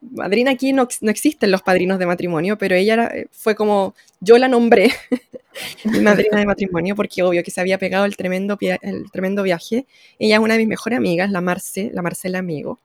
madrina 0.00 0.52
aquí 0.52 0.72
no, 0.72 0.88
no, 1.00 1.10
existen 1.10 1.50
los 1.50 1.62
padrinos 1.62 1.98
de 1.98 2.06
matrimonio, 2.06 2.56
pero 2.58 2.74
ella 2.74 2.94
era, 2.94 3.12
fue 3.30 3.54
como, 3.54 3.94
yo 4.20 4.38
la 4.38 4.48
nombré 4.48 4.90
mi 5.84 6.00
madrina 6.00 6.38
de 6.38 6.46
matrimonio, 6.46 6.96
porque 6.96 7.22
obvio 7.22 7.42
que 7.42 7.50
se 7.50 7.60
había 7.60 7.78
pegado 7.78 8.04
el 8.04 8.16
tremendo, 8.16 8.58
el 8.60 9.10
tremendo 9.10 9.42
viaje. 9.42 9.86
Ella 10.18 10.36
es 10.36 10.40
una 10.40 10.54
de 10.54 10.60
mis 10.60 10.68
mejores 10.68 10.96
amigas, 10.98 11.30
la 11.30 11.40
Marce, 11.40 11.90
la 11.92 12.02
Marcela 12.02 12.38
Amigo, 12.38 12.78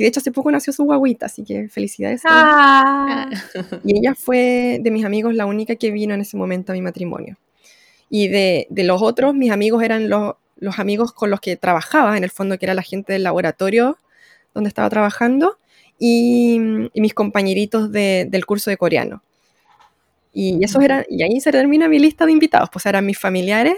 que 0.00 0.04
de 0.04 0.08
hecho 0.08 0.20
hace 0.20 0.32
poco 0.32 0.50
nació 0.50 0.72
su 0.72 0.84
guaguita, 0.84 1.26
así 1.26 1.44
que 1.44 1.68
felicidades. 1.68 2.22
Ah. 2.24 3.28
Y 3.84 3.98
ella 3.98 4.14
fue 4.14 4.78
de 4.80 4.90
mis 4.90 5.04
amigos 5.04 5.34
la 5.34 5.44
única 5.44 5.76
que 5.76 5.90
vino 5.90 6.14
en 6.14 6.22
ese 6.22 6.38
momento 6.38 6.72
a 6.72 6.74
mi 6.74 6.80
matrimonio. 6.80 7.36
Y 8.08 8.28
de, 8.28 8.66
de 8.70 8.84
los 8.84 9.02
otros, 9.02 9.34
mis 9.34 9.50
amigos 9.50 9.82
eran 9.82 10.08
los, 10.08 10.36
los 10.56 10.78
amigos 10.78 11.12
con 11.12 11.28
los 11.28 11.38
que 11.38 11.58
trabajaba, 11.58 12.16
en 12.16 12.24
el 12.24 12.30
fondo 12.30 12.58
que 12.58 12.64
era 12.64 12.72
la 12.72 12.82
gente 12.82 13.12
del 13.12 13.24
laboratorio 13.24 13.98
donde 14.54 14.68
estaba 14.68 14.88
trabajando, 14.88 15.58
y, 15.98 16.58
y 16.94 17.00
mis 17.02 17.12
compañeritos 17.12 17.92
de, 17.92 18.26
del 18.26 18.46
curso 18.46 18.70
de 18.70 18.78
coreano. 18.78 19.22
Y, 20.32 20.64
esos 20.64 20.82
eran, 20.82 21.04
y 21.10 21.22
ahí 21.24 21.42
se 21.42 21.52
termina 21.52 21.88
mi 21.88 21.98
lista 21.98 22.24
de 22.24 22.32
invitados, 22.32 22.70
pues 22.72 22.86
eran 22.86 23.04
mis 23.04 23.18
familiares, 23.18 23.76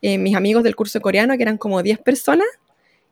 eh, 0.00 0.16
mis 0.16 0.36
amigos 0.36 0.62
del 0.62 0.76
curso 0.76 1.00
de 1.00 1.02
coreano, 1.02 1.36
que 1.36 1.42
eran 1.42 1.58
como 1.58 1.82
10 1.82 1.98
personas, 1.98 2.46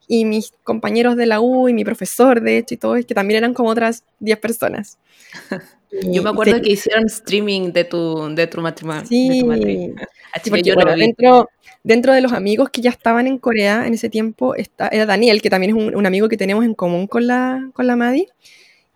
y 0.07 0.25
mis 0.25 0.53
compañeros 0.63 1.17
de 1.17 1.27
la 1.27 1.41
U 1.41 1.69
y 1.69 1.75
mi 1.75 1.85
profesor, 1.85 2.41
de 2.41 2.59
hecho, 2.59 2.75
y 2.75 2.77
todo, 2.77 2.95
que 2.95 3.15
también 3.15 3.39
eran 3.39 3.55
como 3.55 3.71
otras 3.71 4.05
10 4.21 4.39
personas. 4.39 4.99
Yo 6.03 6.23
me 6.23 6.31
acuerdo 6.31 6.61
que 6.61 6.73
hicieron 6.73 7.07
streaming 7.07 7.73
de 7.73 7.85
tu, 7.85 8.35
de 8.35 8.47
tu 8.47 8.61
matrimonio. 8.61 9.07
Sí, 9.07 9.29
de 9.29 9.41
tu 9.41 9.47
matrimonio. 9.47 9.95
sí 10.43 10.51
porque, 10.51 10.63
yo 10.65 10.75
bueno, 10.75 10.97
dentro, 10.97 11.49
dentro 11.85 12.13
de 12.13 12.21
los 12.21 12.33
amigos 12.33 12.71
que 12.71 12.81
ya 12.81 12.91
estaban 12.91 13.29
en 13.29 13.39
Corea 13.39 13.87
en 13.87 13.95
ese 13.95 14.11
tiempo 14.11 14.57
está, 14.57 14.89
era 14.89 15.07
Daniel, 15.07 15.41
que 15.41 15.51
también 15.51 15.77
es 15.77 15.81
un, 15.81 15.95
un, 15.95 16.07
amigo 16.07 16.29
que 16.29 16.37
tenemos 16.37 16.65
en 16.65 16.75
común 16.75 17.07
con 17.07 17.29
la, 17.29 17.71
con 17.75 17.87
la 17.87 17.95
Madi. 17.95 18.27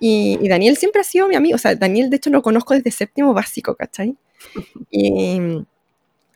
Y, 0.00 0.38
y, 0.40 0.48
Daniel 0.48 0.76
siempre 0.76 1.00
ha 1.00 1.04
sido 1.04 1.28
mi 1.28 1.36
amigo. 1.36 1.54
O 1.54 1.58
sea, 1.58 1.76
Daniel, 1.76 2.10
de 2.10 2.16
hecho, 2.16 2.30
lo 2.30 2.42
conozco 2.42 2.74
desde 2.74 2.90
séptimo 2.90 3.32
básico, 3.32 3.76
¿cachai? 3.76 4.16
Y, 4.90 5.40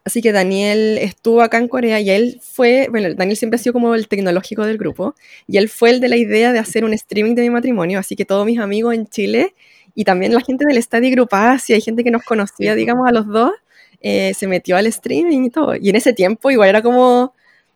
así 0.04 0.20
que 0.22 0.32
Daniel 0.32 0.98
estuvo 0.98 1.42
acá 1.42 1.58
en 1.58 1.68
Corea 1.68 2.00
y 2.00 2.10
él 2.10 2.40
fue, 2.42 2.88
bueno, 2.90 3.14
Daniel 3.14 3.36
siempre 3.36 3.56
ha 3.56 3.62
sido 3.62 3.72
como 3.72 3.94
el 3.94 4.08
tecnológico 4.08 4.64
del 4.66 4.78
grupo. 4.78 5.14
Y 5.46 5.58
él 5.58 5.68
fue 5.68 5.90
el 5.90 6.00
de 6.00 6.08
la 6.08 6.16
idea 6.16 6.52
de 6.52 6.58
hacer 6.58 6.84
un 6.84 6.92
streaming 6.92 7.34
de 7.34 7.42
mi 7.42 7.50
matrimonio. 7.50 7.98
Así 7.98 8.16
que 8.16 8.24
todos 8.24 8.44
mis 8.46 8.58
amigos 8.58 8.94
en 8.94 9.06
Chile 9.06 9.54
y 9.94 10.04
también 10.04 10.34
la 10.34 10.40
gente 10.40 10.64
del 10.66 10.82
Study 10.82 11.10
Group 11.10 11.28
Asia, 11.32 11.76
hay 11.76 11.82
gente 11.82 12.02
que 12.02 12.10
nos 12.10 12.22
conocía, 12.22 12.74
digamos, 12.74 13.06
a 13.08 13.12
los 13.12 13.26
dos, 13.26 13.52
eh, 14.00 14.32
se 14.34 14.46
metió 14.46 14.76
al 14.76 14.86
streaming 14.86 15.44
y 15.44 15.50
todo. 15.50 15.76
Y 15.76 15.90
en 15.90 15.96
ese 15.96 16.12
tiempo 16.12 16.50
igual 16.50 16.70
era 16.70 16.82
como, 16.82 17.34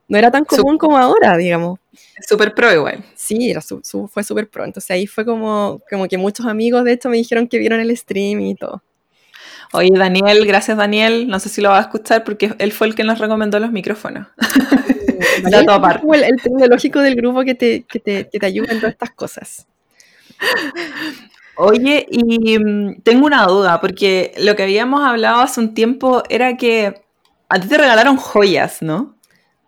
no 0.08 0.18
era 0.18 0.30
tan 0.30 0.44
común 0.44 0.74
super, 0.74 0.78
como 0.78 0.98
ahora, 0.98 1.36
digamos. 1.36 1.78
Súper 2.26 2.54
pro 2.54 2.72
igual. 2.72 3.04
Sí, 3.14 3.50
era 3.50 3.60
su, 3.60 3.80
su, 3.84 4.08
fue 4.08 4.24
súper 4.24 4.48
pro. 4.48 4.64
Entonces 4.64 4.90
ahí 4.90 5.06
fue 5.06 5.24
como, 5.24 5.80
como 5.90 6.08
que 6.08 6.18
muchos 6.18 6.46
amigos, 6.46 6.84
de 6.84 6.92
hecho, 6.92 7.08
me 7.08 7.16
dijeron 7.18 7.48
que 7.48 7.58
vieron 7.58 7.80
el 7.80 7.96
stream 7.96 8.40
y 8.40 8.54
todo. 8.54 8.82
Oye, 9.72 9.90
Daniel, 9.92 10.46
gracias 10.46 10.76
Daniel. 10.76 11.28
No 11.28 11.40
sé 11.40 11.48
si 11.48 11.60
lo 11.60 11.70
vas 11.70 11.78
a 11.78 11.82
escuchar 11.82 12.24
porque 12.24 12.54
él 12.58 12.72
fue 12.72 12.86
el 12.86 12.94
que 12.94 13.04
nos 13.04 13.18
recomendó 13.18 13.58
los 13.58 13.72
micrófonos. 13.72 14.28
Daniel 15.42 15.66
es 15.68 16.00
como 16.00 16.14
el, 16.14 16.24
el, 16.24 16.36
tecnológico 16.42 17.00
del 17.00 17.14
grupo 17.14 17.42
que 17.44 17.54
te, 17.54 17.84
que, 17.84 18.00
te, 18.00 18.28
que 18.28 18.38
te 18.38 18.46
ayuda 18.46 18.72
en 18.72 18.80
todas 18.80 18.92
estas 18.92 19.10
cosas. 19.10 19.66
Oye, 21.56 22.06
y 22.10 22.58
um, 22.58 23.00
tengo 23.00 23.26
una 23.26 23.46
duda, 23.46 23.80
porque 23.80 24.32
lo 24.38 24.54
que 24.56 24.64
habíamos 24.64 25.02
hablado 25.02 25.40
hace 25.40 25.60
un 25.60 25.74
tiempo 25.74 26.22
era 26.28 26.56
que 26.56 27.02
a 27.48 27.60
ti 27.60 27.68
te 27.68 27.78
regalaron 27.78 28.16
joyas, 28.16 28.82
¿no? 28.82 29.16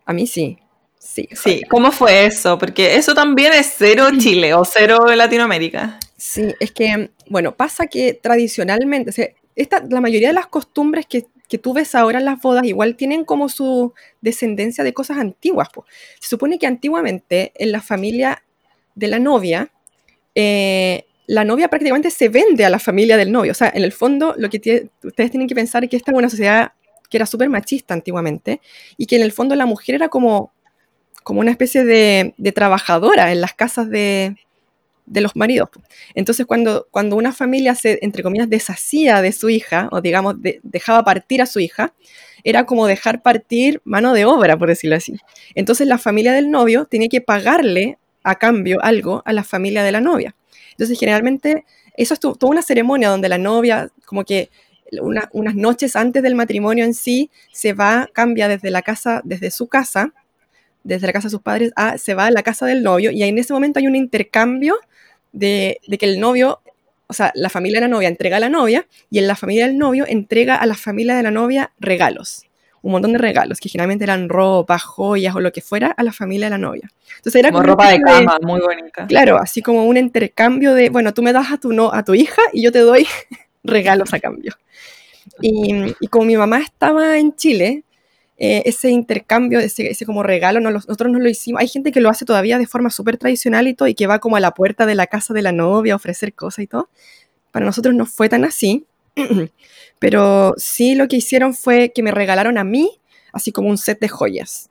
A 0.04 0.12
mí 0.12 0.26
sí. 0.26 0.58
Sí, 0.98 1.28
sí. 1.32 1.62
¿Cómo 1.70 1.90
fue 1.90 2.26
eso? 2.26 2.58
Porque 2.58 2.96
eso 2.96 3.14
también 3.14 3.52
es 3.54 3.74
cero 3.76 4.08
Chile 4.18 4.52
o 4.52 4.64
cero 4.64 5.06
Latinoamérica. 5.16 5.98
Sí, 6.16 6.54
es 6.60 6.72
que, 6.72 7.10
bueno, 7.28 7.56
pasa 7.56 7.86
que 7.86 8.12
tradicionalmente, 8.12 9.10
o 9.10 9.12
sea, 9.12 9.28
la 9.88 10.00
mayoría 10.00 10.28
de 10.28 10.34
las 10.34 10.46
costumbres 10.46 11.06
que, 11.06 11.26
que, 11.48 11.58
tú 11.58 11.72
ves 11.72 11.94
ahora 11.94 12.18
en 12.18 12.24
las 12.24 12.40
bodas 12.40 12.64
igual 12.64 12.96
tienen 12.96 13.24
como 13.24 13.48
su 13.48 13.92
descendencia 14.20 14.84
de 14.84 14.92
cosas 14.92 15.18
antiguas. 15.18 15.68
Po. 15.70 15.84
Se 16.20 16.28
supone 16.28 16.58
que 16.58 16.66
antiguamente 16.66 17.52
en 17.56 17.72
la 17.72 17.80
familia 17.80 18.42
de 18.94 19.08
la 19.08 19.18
novia, 19.18 19.70
eh, 20.34 21.06
la 21.26 21.44
novia 21.44 21.68
prácticamente 21.68 22.10
se 22.10 22.28
vende 22.28 22.64
a 22.64 22.70
la 22.70 22.78
familia 22.78 23.16
del 23.16 23.32
novio. 23.32 23.52
O 23.52 23.54
sea, 23.54 23.70
en 23.74 23.82
el 23.82 23.92
fondo, 23.92 24.34
lo 24.38 24.48
que 24.48 24.90
ustedes 25.02 25.30
tienen 25.30 25.48
que 25.48 25.54
pensar 25.54 25.84
es 25.84 25.90
que 25.90 25.96
esta 25.96 26.12
es 26.12 26.18
una 26.18 26.30
sociedad 26.30 26.72
que 27.10 27.16
era 27.16 27.26
súper 27.26 27.48
machista 27.48 27.94
antiguamente 27.94 28.60
y 28.96 29.06
que 29.06 29.16
en 29.16 29.22
el 29.22 29.32
fondo 29.32 29.54
la 29.54 29.66
mujer 29.66 29.96
era 29.96 30.08
como, 30.08 30.52
como 31.22 31.40
una 31.40 31.50
especie 31.50 31.84
de 31.84 32.52
trabajadora 32.54 33.32
en 33.32 33.40
las 33.40 33.54
casas 33.54 33.90
de, 33.90 34.36
de, 35.08 35.20
los 35.20 35.36
maridos. 35.36 35.68
Entonces, 36.14 36.46
cuando, 36.46 36.86
cuando 36.90 37.16
una 37.16 37.32
familia 37.32 37.74
se, 37.74 37.98
entre 38.02 38.22
comillas, 38.22 38.48
deshacía 38.48 39.22
de 39.22 39.32
su 39.32 39.50
hija, 39.50 39.88
o 39.92 40.00
digamos, 40.00 40.40
de, 40.40 40.60
dejaba 40.62 41.04
partir 41.04 41.42
a 41.42 41.46
su 41.46 41.60
hija, 41.60 41.94
era 42.44 42.64
como 42.66 42.86
dejar 42.86 43.22
partir 43.22 43.80
mano 43.84 44.12
de 44.12 44.24
obra, 44.24 44.56
por 44.56 44.68
decirlo 44.68 44.96
así. 44.96 45.16
Entonces, 45.54 45.86
la 45.86 45.98
familia 45.98 46.32
del 46.32 46.50
novio 46.50 46.86
tenía 46.86 47.08
que 47.08 47.20
pagarle 47.20 47.98
a 48.22 48.36
cambio 48.36 48.82
algo 48.82 49.22
a 49.24 49.32
la 49.32 49.44
familia 49.44 49.82
de 49.82 49.92
la 49.92 50.00
novia. 50.00 50.34
Entonces, 50.72 50.98
generalmente, 50.98 51.64
eso 51.96 52.14
es 52.14 52.20
toda 52.20 52.36
una 52.48 52.62
ceremonia 52.62 53.08
donde 53.08 53.28
la 53.28 53.38
novia, 53.38 53.90
como 54.06 54.24
que 54.24 54.50
una, 55.00 55.28
unas 55.32 55.54
noches 55.54 55.96
antes 55.96 56.22
del 56.22 56.34
matrimonio 56.34 56.84
en 56.84 56.94
sí, 56.94 57.30
se 57.52 57.72
va, 57.72 58.08
cambia 58.12 58.48
desde 58.48 58.70
la 58.70 58.82
casa, 58.82 59.20
desde 59.24 59.50
su 59.50 59.66
casa, 59.66 60.12
desde 60.84 61.06
la 61.06 61.12
casa 61.12 61.28
de 61.28 61.32
sus 61.32 61.42
padres, 61.42 61.72
a, 61.76 61.98
se 61.98 62.14
va 62.14 62.26
a 62.26 62.30
la 62.30 62.42
casa 62.42 62.66
del 62.66 62.82
novio, 62.82 63.10
y 63.10 63.22
en 63.22 63.38
ese 63.38 63.52
momento 63.52 63.78
hay 63.78 63.86
un 63.86 63.96
intercambio 63.96 64.76
de, 65.38 65.80
de 65.86 65.98
que 65.98 66.06
el 66.06 66.20
novio, 66.20 66.60
o 67.06 67.12
sea, 67.12 67.32
la 67.34 67.48
familia 67.48 67.80
de 67.80 67.86
la 67.86 67.88
novia 67.88 68.08
entrega 68.08 68.36
a 68.36 68.40
la 68.40 68.48
novia, 68.48 68.86
y 69.10 69.18
en 69.18 69.26
la 69.26 69.36
familia 69.36 69.66
del 69.66 69.78
novio 69.78 70.04
entrega 70.06 70.56
a 70.56 70.66
la 70.66 70.74
familia 70.74 71.16
de 71.16 71.22
la 71.22 71.30
novia 71.30 71.72
regalos 71.78 72.48
un 72.82 72.92
montón 72.92 73.12
de 73.12 73.18
regalos, 73.18 73.60
que 73.60 73.68
generalmente 73.68 74.04
eran 74.04 74.28
ropa, 74.28 74.78
joyas 74.78 75.34
o 75.34 75.40
lo 75.40 75.52
que 75.52 75.60
fuera, 75.60 75.88
a 75.88 76.02
la 76.02 76.12
familia 76.12 76.46
de 76.46 76.50
la 76.50 76.58
novia. 76.58 76.90
Entonces 77.16 77.38
era 77.38 77.50
como, 77.50 77.62
como 77.62 77.72
ropa 77.72 77.90
de 77.90 78.00
cama, 78.00 78.38
de, 78.40 78.46
muy 78.46 78.60
bonita. 78.60 79.06
Claro, 79.06 79.36
así 79.38 79.62
como 79.62 79.84
un 79.84 79.96
intercambio 79.96 80.74
de, 80.74 80.88
bueno, 80.90 81.12
tú 81.12 81.22
me 81.22 81.32
das 81.32 81.52
a 81.52 81.58
tu, 81.58 81.72
no, 81.72 81.92
a 81.92 82.04
tu 82.04 82.14
hija 82.14 82.42
y 82.52 82.62
yo 82.62 82.72
te 82.72 82.80
doy 82.80 83.06
regalos 83.64 84.12
a 84.14 84.20
cambio. 84.20 84.54
Y, 85.42 85.94
y, 86.00 86.06
como 86.06 86.24
mi 86.24 86.36
mamá 86.36 86.60
estaba 86.60 87.18
en 87.18 87.34
Chile, 87.36 87.84
eh, 88.40 88.62
ese 88.66 88.90
intercambio, 88.90 89.58
ese, 89.58 89.90
ese 89.90 90.06
como 90.06 90.22
regalo, 90.22 90.60
no, 90.60 90.70
nosotros 90.70 91.10
no 91.10 91.18
lo 91.18 91.28
hicimos. 91.28 91.60
Hay 91.60 91.68
gente 91.68 91.90
que 91.90 92.00
lo 92.00 92.08
hace 92.08 92.24
todavía 92.24 92.58
de 92.58 92.66
forma 92.66 92.90
súper 92.90 93.18
tradicional 93.18 93.66
y 93.66 93.74
todo, 93.74 93.88
y 93.88 93.94
que 93.94 94.06
va 94.06 94.20
como 94.20 94.36
a 94.36 94.40
la 94.40 94.54
puerta 94.54 94.86
de 94.86 94.94
la 94.94 95.08
casa 95.08 95.34
de 95.34 95.42
la 95.42 95.50
novia 95.50 95.94
a 95.94 95.96
ofrecer 95.96 96.32
cosas 96.34 96.60
y 96.60 96.66
todo. 96.68 96.88
Para 97.50 97.66
nosotros 97.66 97.94
no 97.94 98.06
fue 98.06 98.28
tan 98.28 98.44
así. 98.44 98.86
Pero 99.98 100.54
sí 100.56 100.94
lo 100.94 101.08
que 101.08 101.16
hicieron 101.16 101.54
fue 101.54 101.92
que 101.92 102.04
me 102.04 102.12
regalaron 102.12 102.58
a 102.58 102.64
mí, 102.64 103.00
así 103.32 103.50
como 103.50 103.68
un 103.68 103.78
set 103.78 103.98
de 103.98 104.08
joyas, 104.08 104.70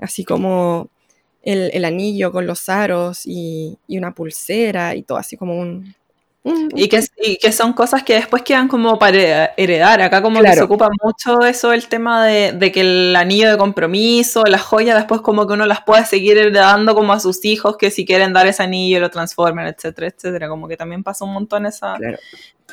así 0.00 0.24
como 0.24 0.88
el, 1.42 1.70
el 1.74 1.84
anillo 1.84 2.32
con 2.32 2.46
los 2.46 2.70
aros 2.70 3.26
y, 3.26 3.78
y, 3.86 3.98
una 3.98 4.14
pulsera 4.14 4.94
y 4.94 5.02
todo, 5.02 5.18
así 5.18 5.36
como 5.36 5.58
un, 5.58 5.94
Y 6.44 6.88
que, 6.88 7.00
y 7.22 7.36
que 7.36 7.52
son 7.52 7.72
cosas 7.72 8.02
que 8.02 8.14
después 8.14 8.42
quedan 8.42 8.66
como 8.66 8.98
para 8.98 9.52
heredar. 9.56 10.02
Acá 10.02 10.20
como 10.22 10.38
que 10.38 10.46
Claro. 10.46 10.56
se 10.58 10.62
ocupa 10.64 10.88
mucho 11.02 11.40
eso, 11.42 11.72
el 11.72 11.86
tema 11.86 12.26
de, 12.26 12.50
de 12.52 12.72
que 12.72 12.80
el 12.80 13.14
anillo 13.14 13.48
de 13.50 13.56
compromiso, 13.56 14.42
las 14.46 14.62
joyas, 14.62 14.96
después 14.96 15.20
como 15.20 15.46
que 15.46 15.52
uno 15.52 15.66
las 15.66 15.82
puede 15.82 16.04
seguir 16.04 16.36
heredando 16.38 16.96
como 16.96 17.12
a 17.12 17.20
sus 17.20 17.44
hijos, 17.44 17.76
que 17.76 17.92
si 17.92 18.04
quieren 18.04 18.32
dar 18.32 18.48
ese 18.48 18.62
anillo 18.64 18.98
lo 18.98 19.08
transformen, 19.10 19.68
etcétera, 19.68 20.08
etcétera. 20.08 20.48
Como 20.48 20.66
que 20.66 20.76
también 20.76 21.04
pasa 21.04 21.24
un 21.24 21.32
montón 21.32 21.64
esa, 21.66 21.94
claro. 21.96 22.18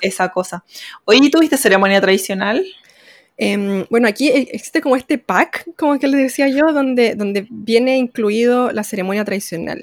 esa 0.02 0.30
cosa. 0.30 0.64
Oye, 1.06 1.30
¿tuviste 1.30 1.56
ceremonia 1.56 2.02
tradicional? 2.02 2.66
Em, 3.38 3.86
bueno, 3.92 4.08
aquí 4.08 4.30
e- 4.30 4.50
existe 4.52 4.82
como 4.82 4.96
este 4.96 5.20
pack, 5.20 5.68
como 5.78 6.00
que 6.00 6.08
les 6.08 6.20
decía 6.22 6.48
yo, 6.50 6.74
donde, 6.74 7.14
donde 7.14 7.46
viene 7.52 7.98
incluido 7.98 8.72
la 8.72 8.84
ceremonia 8.84 9.24
tradicional. 9.24 9.82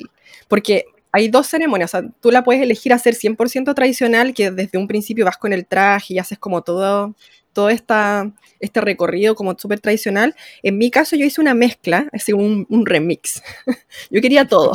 Porque 0.49 0.87
hay 1.17 1.29
dos 1.29 1.47
ceremonias, 1.47 1.95
o 1.95 1.99
sea, 1.99 2.11
tú 2.21 2.31
la 2.31 2.45
puedes 2.45 2.63
elegir 2.63 2.93
hacer 2.93 3.15
100% 3.15 3.75
tradicional, 3.75 4.35
que 4.35 4.51
desde 4.51 4.77
un 4.77 4.87
principio 4.87 5.25
vas 5.25 5.39
con 5.39 5.55
el 5.55 5.67
traje 5.67 6.13
y 6.13 6.19
haces 6.19 6.39
como 6.39 6.61
todo, 6.63 7.15
todo 7.55 7.71
esta, 7.71 8.31
este 8.61 8.83
recorrido 8.83 9.35
como 9.35 9.59
súper 9.59 9.81
tradicional. 9.81 10.35
En 10.63 10.77
mi 10.77 10.91
caso 10.91 11.17
yo 11.17 11.25
hice 11.25 11.41
una 11.41 11.55
mezcla, 11.55 12.07
así 12.13 12.35
un, 12.35 12.67
un 12.69 12.85
remix. 12.85 13.43
yo 14.11 14.21
quería 14.21 14.47
todo. 14.47 14.73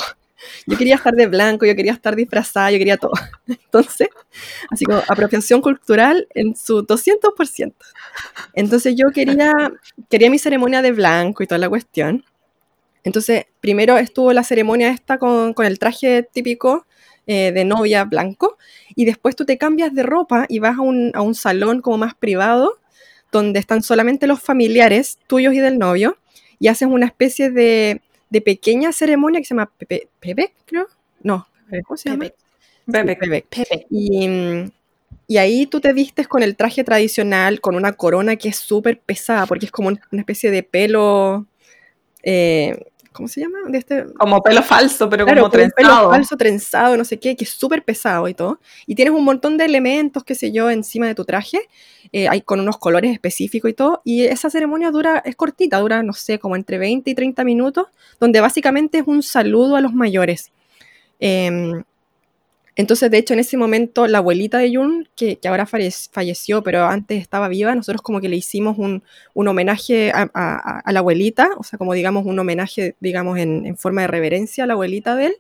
Yo 0.65 0.75
quería 0.79 0.95
estar 0.95 1.13
de 1.13 1.27
blanco, 1.27 1.67
yo 1.67 1.75
quería 1.75 1.91
estar 1.91 2.15
disfrazada, 2.15 2.71
yo 2.71 2.79
quería 2.79 2.97
todo. 2.97 3.11
Entonces, 3.47 4.07
así 4.71 4.85
como 4.85 4.97
apropiación 5.07 5.61
cultural 5.61 6.27
en 6.33 6.55
su 6.55 6.81
200%. 6.83 7.75
Entonces 8.53 8.95
yo 8.97 9.11
quería, 9.13 9.53
quería 10.09 10.31
mi 10.31 10.39
ceremonia 10.39 10.81
de 10.81 10.91
blanco 10.91 11.43
y 11.43 11.47
toda 11.47 11.59
la 11.59 11.69
cuestión. 11.69 12.25
Entonces, 13.03 13.45
primero 13.61 13.97
estuvo 13.97 14.31
la 14.33 14.43
ceremonia 14.43 14.89
esta 14.89 15.17
con, 15.17 15.53
con 15.53 15.65
el 15.65 15.79
traje 15.79 16.23
típico 16.23 16.85
eh, 17.27 17.51
de 17.51 17.65
novia 17.65 18.03
blanco, 18.05 18.57
y 18.95 19.05
después 19.05 19.35
tú 19.35 19.45
te 19.45 19.57
cambias 19.57 19.93
de 19.93 20.03
ropa 20.03 20.45
y 20.49 20.59
vas 20.59 20.77
a 20.77 20.81
un, 20.81 21.11
a 21.13 21.21
un 21.21 21.35
salón 21.35 21.81
como 21.81 21.97
más 21.97 22.13
privado, 22.15 22.79
donde 23.31 23.59
están 23.59 23.81
solamente 23.83 24.27
los 24.27 24.41
familiares 24.41 25.17
tuyos 25.27 25.53
y 25.53 25.59
del 25.59 25.77
novio, 25.79 26.17
y 26.59 26.67
haces 26.67 26.87
una 26.87 27.05
especie 27.07 27.49
de, 27.51 28.01
de 28.29 28.41
pequeña 28.41 28.91
ceremonia 28.91 29.39
que 29.39 29.45
se 29.45 29.53
llama 29.55 29.71
Pepe, 29.77 30.09
Pepe 30.19 30.53
creo. 30.65 30.87
No, 31.23 31.47
¿cómo 31.85 31.97
se 31.97 32.09
llama? 32.09 32.25
Pepe. 32.25 33.15
Pepe. 33.15 33.45
Pepe. 33.49 33.87
Y, 33.89 34.27
y 35.27 35.37
ahí 35.37 35.65
tú 35.67 35.79
te 35.79 35.93
vistes 35.93 36.27
con 36.27 36.43
el 36.43 36.55
traje 36.55 36.83
tradicional, 36.83 37.61
con 37.61 37.75
una 37.75 37.93
corona 37.93 38.35
que 38.35 38.49
es 38.49 38.57
súper 38.57 38.99
pesada, 38.99 39.45
porque 39.45 39.65
es 39.67 39.71
como 39.71 39.87
un- 39.89 39.99
una 40.11 40.21
especie 40.21 40.51
de 40.51 40.63
pelo. 40.63 41.45
Eh, 42.23 42.77
¿Cómo 43.11 43.27
se 43.27 43.41
llama? 43.41 43.57
De 43.67 43.77
este, 43.77 44.05
Como 44.17 44.41
pelo 44.41 44.63
falso, 44.63 45.09
pero 45.09 45.25
claro, 45.25 45.41
como 45.41 45.51
como 45.51 45.63
un 45.63 45.71
pelo 45.71 45.89
trenzado. 45.89 46.09
falso, 46.11 46.37
trenzado, 46.37 46.97
no 46.97 47.03
sé 47.03 47.19
qué, 47.19 47.35
que 47.35 47.43
es 47.43 47.49
súper 47.49 47.83
pesado 47.83 48.27
y 48.29 48.33
todo. 48.33 48.59
Y 48.85 48.95
tienes 48.95 49.13
un 49.13 49.25
montón 49.25 49.57
de 49.57 49.65
elementos, 49.65 50.23
qué 50.23 50.33
sé 50.33 50.53
yo, 50.53 50.69
encima 50.69 51.07
de 51.07 51.15
tu 51.15 51.25
traje. 51.25 51.59
eh, 52.13 52.27
hay 52.29 52.41
con 52.41 52.59
unos 52.61 52.77
colores 52.77 53.11
específicos 53.11 53.69
y 53.69 53.73
todo. 53.73 54.01
Y 54.05 54.23
esa 54.23 54.49
ceremonia 54.49 54.91
dura, 54.91 55.21
es 55.25 55.35
cortita, 55.35 55.79
dura, 55.79 56.03
no 56.03 56.13
sé, 56.13 56.39
como 56.39 56.55
entre 56.55 56.77
20 56.77 57.11
y 57.11 57.15
30 57.15 57.43
minutos, 57.43 57.87
donde 58.19 58.39
básicamente 58.39 58.99
es 58.99 59.07
un 59.07 59.23
saludo 59.23 59.75
a 59.75 59.81
los 59.81 59.93
mayores. 59.93 60.51
Em, 61.19 61.83
entonces, 62.75 63.11
de 63.11 63.17
hecho, 63.17 63.33
en 63.33 63.39
ese 63.41 63.57
momento, 63.57 64.07
la 64.07 64.19
abuelita 64.19 64.57
de 64.57 64.73
Jun, 64.75 65.07
que, 65.15 65.37
que 65.37 65.47
ahora 65.47 65.65
falle- 65.65 66.09
falleció, 66.11 66.63
pero 66.63 66.85
antes 66.85 67.21
estaba 67.21 67.47
viva, 67.49 67.75
nosotros 67.75 68.01
como 68.01 68.21
que 68.21 68.29
le 68.29 68.37
hicimos 68.37 68.77
un, 68.77 69.03
un 69.33 69.47
homenaje 69.49 70.11
a, 70.11 70.29
a- 70.33 70.79
a 70.79 70.91
la 70.93 70.99
abuelita, 70.99 71.49
o 71.57 71.63
sea, 71.63 71.77
como 71.77 71.93
digamos 71.93 72.25
un 72.25 72.39
homenaje, 72.39 72.95
digamos, 73.01 73.37
en, 73.39 73.65
en 73.65 73.77
forma 73.77 74.01
de 74.01 74.07
reverencia 74.07 74.63
a 74.63 74.67
la 74.67 74.73
abuelita 74.73 75.15
de 75.15 75.27
él, 75.27 75.33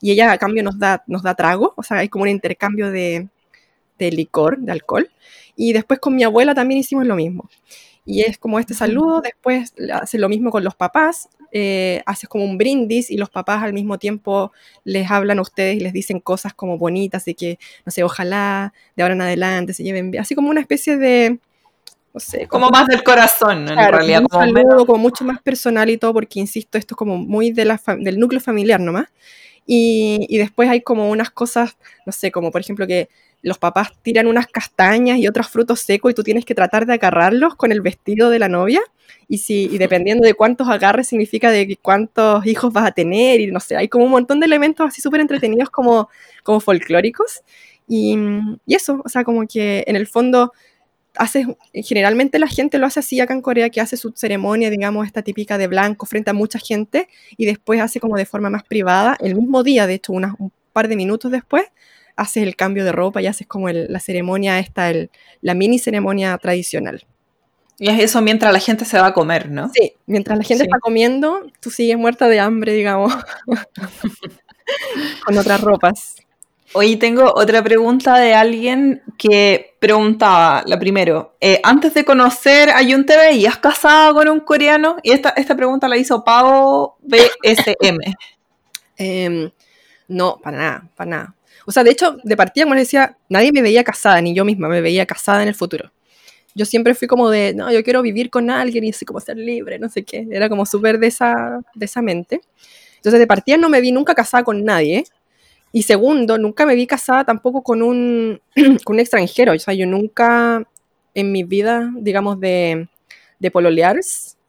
y 0.00 0.12
ella 0.12 0.30
a 0.32 0.38
cambio 0.38 0.62
nos 0.62 0.78
da, 0.78 1.02
nos 1.06 1.22
da 1.22 1.34
trago, 1.34 1.74
o 1.76 1.82
sea, 1.82 1.98
hay 1.98 2.08
como 2.08 2.22
un 2.22 2.28
intercambio 2.30 2.90
de, 2.90 3.28
de 3.98 4.10
licor, 4.10 4.58
de 4.58 4.72
alcohol, 4.72 5.10
y 5.56 5.72
después 5.72 6.00
con 6.00 6.14
mi 6.14 6.22
abuela 6.24 6.54
también 6.54 6.80
hicimos 6.80 7.06
lo 7.06 7.16
mismo. 7.16 7.48
Y 8.04 8.22
es 8.22 8.38
como 8.38 8.58
este 8.60 8.74
saludo, 8.74 9.20
después 9.20 9.74
hace 9.92 10.18
lo 10.18 10.28
mismo 10.28 10.50
con 10.50 10.64
los 10.64 10.74
papás, 10.76 11.28
eh, 11.52 12.02
haces 12.06 12.28
como 12.28 12.44
un 12.44 12.58
brindis 12.58 13.10
y 13.10 13.16
los 13.16 13.30
papás 13.30 13.62
al 13.62 13.72
mismo 13.72 13.98
tiempo 13.98 14.52
les 14.84 15.10
hablan 15.10 15.38
a 15.38 15.42
ustedes 15.42 15.76
y 15.76 15.80
les 15.80 15.92
dicen 15.92 16.20
cosas 16.20 16.54
como 16.54 16.78
bonitas 16.78 17.24
de 17.24 17.34
que, 17.34 17.58
no 17.84 17.92
sé, 17.92 18.02
ojalá 18.04 18.72
de 18.96 19.02
ahora 19.02 19.14
en 19.14 19.22
adelante 19.22 19.72
se 19.74 19.82
lleven 19.82 20.10
bien, 20.10 20.22
así 20.22 20.34
como 20.34 20.50
una 20.50 20.60
especie 20.60 20.96
de, 20.96 21.38
no 22.14 22.20
sé, 22.20 22.46
Como 22.46 22.70
más 22.70 22.86
del 22.86 23.02
corazón, 23.02 23.68
en 23.68 23.74
Claro, 23.74 23.98
realidad. 23.98 24.22
como 24.22 24.40
un 24.42 24.48
como 24.52 24.60
saludo 24.62 24.86
como 24.86 24.98
mucho 24.98 25.24
más 25.24 25.40
personal 25.42 25.90
y 25.90 25.98
todo, 25.98 26.12
porque 26.14 26.40
insisto, 26.40 26.78
esto 26.78 26.94
es 26.94 26.96
como 26.96 27.16
muy 27.18 27.50
de 27.50 27.64
la 27.66 27.80
del 27.98 28.18
núcleo 28.18 28.40
familiar 28.40 28.80
nomás. 28.80 29.06
Y, 29.66 30.26
y 30.28 30.38
después 30.38 30.68
hay 30.70 30.80
como 30.80 31.10
unas 31.10 31.30
cosas, 31.30 31.76
no 32.06 32.12
sé, 32.12 32.30
como 32.30 32.50
por 32.52 32.60
ejemplo 32.60 32.86
que 32.86 33.08
los 33.46 33.58
papás 33.58 33.90
tiran 34.02 34.26
unas 34.26 34.46
castañas 34.48 35.18
y 35.18 35.28
otros 35.28 35.48
frutos 35.48 35.80
secos 35.80 36.10
y 36.10 36.14
tú 36.14 36.22
tienes 36.22 36.44
que 36.44 36.54
tratar 36.54 36.86
de 36.86 36.94
agarrarlos 36.94 37.54
con 37.54 37.72
el 37.72 37.80
vestido 37.80 38.30
de 38.30 38.38
la 38.38 38.48
novia. 38.48 38.80
Y, 39.28 39.38
si, 39.38 39.64
y 39.72 39.78
dependiendo 39.78 40.26
de 40.26 40.34
cuántos 40.34 40.68
agarres 40.68 41.08
significa 41.08 41.50
de 41.50 41.76
cuántos 41.80 42.44
hijos 42.46 42.72
vas 42.72 42.86
a 42.86 42.92
tener 42.92 43.40
y 43.40 43.46
no 43.48 43.60
sé, 43.60 43.76
hay 43.76 43.88
como 43.88 44.04
un 44.04 44.10
montón 44.10 44.40
de 44.40 44.46
elementos 44.46 44.86
así 44.86 45.00
súper 45.00 45.20
entretenidos 45.20 45.70
como, 45.70 46.08
como 46.42 46.60
folclóricos. 46.60 47.42
Y, 47.88 48.16
y 48.66 48.74
eso, 48.74 49.00
o 49.04 49.08
sea, 49.08 49.24
como 49.24 49.46
que 49.46 49.84
en 49.86 49.96
el 49.96 50.06
fondo 50.08 50.52
haces, 51.16 51.46
generalmente 51.72 52.38
la 52.38 52.46
gente 52.48 52.78
lo 52.78 52.86
hace 52.86 53.00
así 53.00 53.20
acá 53.20 53.34
en 53.34 53.40
Corea, 53.42 53.70
que 53.70 53.80
hace 53.80 53.96
su 53.96 54.12
ceremonia, 54.14 54.70
digamos, 54.70 55.06
esta 55.06 55.22
típica 55.22 55.56
de 55.58 55.66
blanco 55.66 56.06
frente 56.06 56.30
a 56.30 56.34
mucha 56.34 56.58
gente 56.58 57.08
y 57.36 57.46
después 57.46 57.80
hace 57.80 58.00
como 58.00 58.16
de 58.16 58.26
forma 58.26 58.50
más 58.50 58.64
privada, 58.64 59.16
el 59.20 59.34
mismo 59.34 59.62
día, 59.62 59.86
de 59.86 59.94
hecho, 59.94 60.12
unas- 60.12 60.34
un 60.38 60.52
par 60.72 60.88
de 60.88 60.96
minutos 60.96 61.30
después, 61.32 61.64
haces 62.16 62.42
el 62.42 62.56
cambio 62.56 62.84
de 62.84 62.92
ropa 62.92 63.22
y 63.22 63.26
haces 63.26 63.46
como 63.46 63.68
el- 63.68 63.86
la 63.92 64.00
ceremonia 64.00 64.58
esta, 64.58 64.90
el- 64.90 65.10
la 65.42 65.54
mini 65.54 65.78
ceremonia 65.78 66.36
tradicional. 66.38 67.04
Y 67.78 67.90
es 67.90 67.98
eso 68.00 68.22
mientras 68.22 68.52
la 68.54 68.58
gente 68.60 68.84
se 68.86 68.98
va 68.98 69.08
a 69.08 69.12
comer, 69.14 69.50
¿no? 69.50 69.70
Sí, 69.74 69.92
mientras 70.06 70.38
la 70.38 70.44
gente 70.44 70.64
Sí. 70.64 70.68
está 70.68 70.78
comiendo, 70.80 71.42
tú 71.60 71.70
sigues 71.70 71.98
muerta 71.98 72.26
de 72.28 72.40
hambre, 72.40 72.72
digamos, 72.72 73.12
con 75.26 75.36
otras 75.38 75.60
ropas. 75.60 76.16
Hoy 76.72 76.96
tengo 76.96 77.32
otra 77.34 77.62
pregunta 77.62 78.18
de 78.18 78.34
alguien 78.34 79.02
que 79.16 79.76
preguntaba, 79.78 80.62
la 80.66 80.78
primero, 80.78 81.36
eh, 81.40 81.60
antes 81.62 81.94
de 81.94 82.04
conocer 82.04 82.70
a 82.70 82.82
Yun 82.82 83.06
TV, 83.06 83.32
¿y 83.34 83.44
casada 83.60 84.12
con 84.12 84.28
un 84.28 84.40
coreano? 84.40 84.96
Y 85.02 85.12
esta, 85.12 85.30
esta 85.30 85.54
pregunta 85.56 85.88
la 85.88 85.96
hizo 85.96 86.24
Pavo 86.24 86.96
BSM. 87.02 87.98
Em, 88.98 89.50
no, 90.08 90.38
para 90.42 90.56
nada, 90.56 90.88
para 90.96 91.10
nada. 91.10 91.34
O 91.66 91.72
sea, 91.72 91.84
de 91.84 91.90
hecho, 91.90 92.16
de 92.22 92.36
partida, 92.36 92.64
como 92.64 92.74
les 92.74 92.84
decía, 92.84 93.18
nadie 93.28 93.52
me 93.52 93.60
veía 93.60 93.84
casada, 93.84 94.20
ni 94.20 94.34
yo 94.34 94.44
misma 94.44 94.68
me 94.68 94.80
veía 94.80 95.04
casada 95.04 95.42
en 95.42 95.48
el 95.48 95.54
futuro. 95.54 95.92
Yo 96.54 96.64
siempre 96.64 96.94
fui 96.94 97.08
como 97.08 97.28
de, 97.28 97.52
no, 97.54 97.70
yo 97.70 97.82
quiero 97.82 98.00
vivir 98.02 98.30
con 98.30 98.50
alguien 98.50 98.84
y 98.84 98.90
así 98.90 99.04
como 99.04 99.20
ser 99.20 99.36
libre, 99.36 99.78
no 99.78 99.88
sé 99.90 100.04
qué. 100.04 100.26
Era 100.30 100.48
como 100.48 100.64
súper 100.64 100.98
de 100.98 101.08
esa, 101.08 101.60
de 101.74 101.84
esa 101.84 102.00
mente. 102.00 102.40
Entonces, 102.96 103.20
de 103.20 103.26
partida 103.26 103.58
no 103.58 103.68
me 103.68 103.80
vi 103.80 103.92
nunca 103.92 104.14
casada 104.14 104.44
con 104.44 104.64
nadie. 104.64 105.04
Y 105.72 105.82
segundo, 105.82 106.38
nunca 106.38 106.64
me 106.64 106.74
vi 106.74 106.86
casada 106.86 107.24
tampoco 107.24 107.62
con 107.62 107.82
un, 107.82 108.40
con 108.84 108.94
un 108.94 109.00
extranjero. 109.00 109.52
O 109.52 109.58
sea, 109.58 109.74
yo 109.74 109.86
nunca 109.86 110.66
en 111.14 111.32
mi 111.32 111.44
vida, 111.44 111.90
digamos, 111.96 112.40
de, 112.40 112.88
de 113.38 113.50
pololear, 113.50 113.98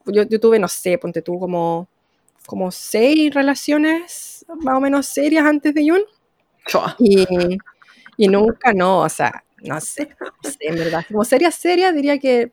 yo, 0.06 0.24
yo 0.24 0.40
tuve, 0.40 0.60
no 0.60 0.68
sé, 0.68 0.98
ponte 0.98 1.22
tú 1.22 1.40
como, 1.40 1.88
como 2.46 2.72
seis 2.72 3.34
relaciones 3.34 4.46
más 4.60 4.76
o 4.76 4.80
menos 4.80 5.06
serias 5.06 5.46
antes 5.46 5.74
de 5.74 5.90
Jun. 5.90 6.02
Y, 8.20 8.28
nunca 8.28 8.74
no, 8.74 9.02
o 9.02 9.10
sea, 9.10 9.44
no 9.62 9.80
sé, 9.80 10.10
en 10.60 10.76
verdad. 10.76 11.06
Como 11.08 11.24
serias, 11.24 11.54
serias, 11.54 11.94
diría 11.94 12.18
que 12.18 12.52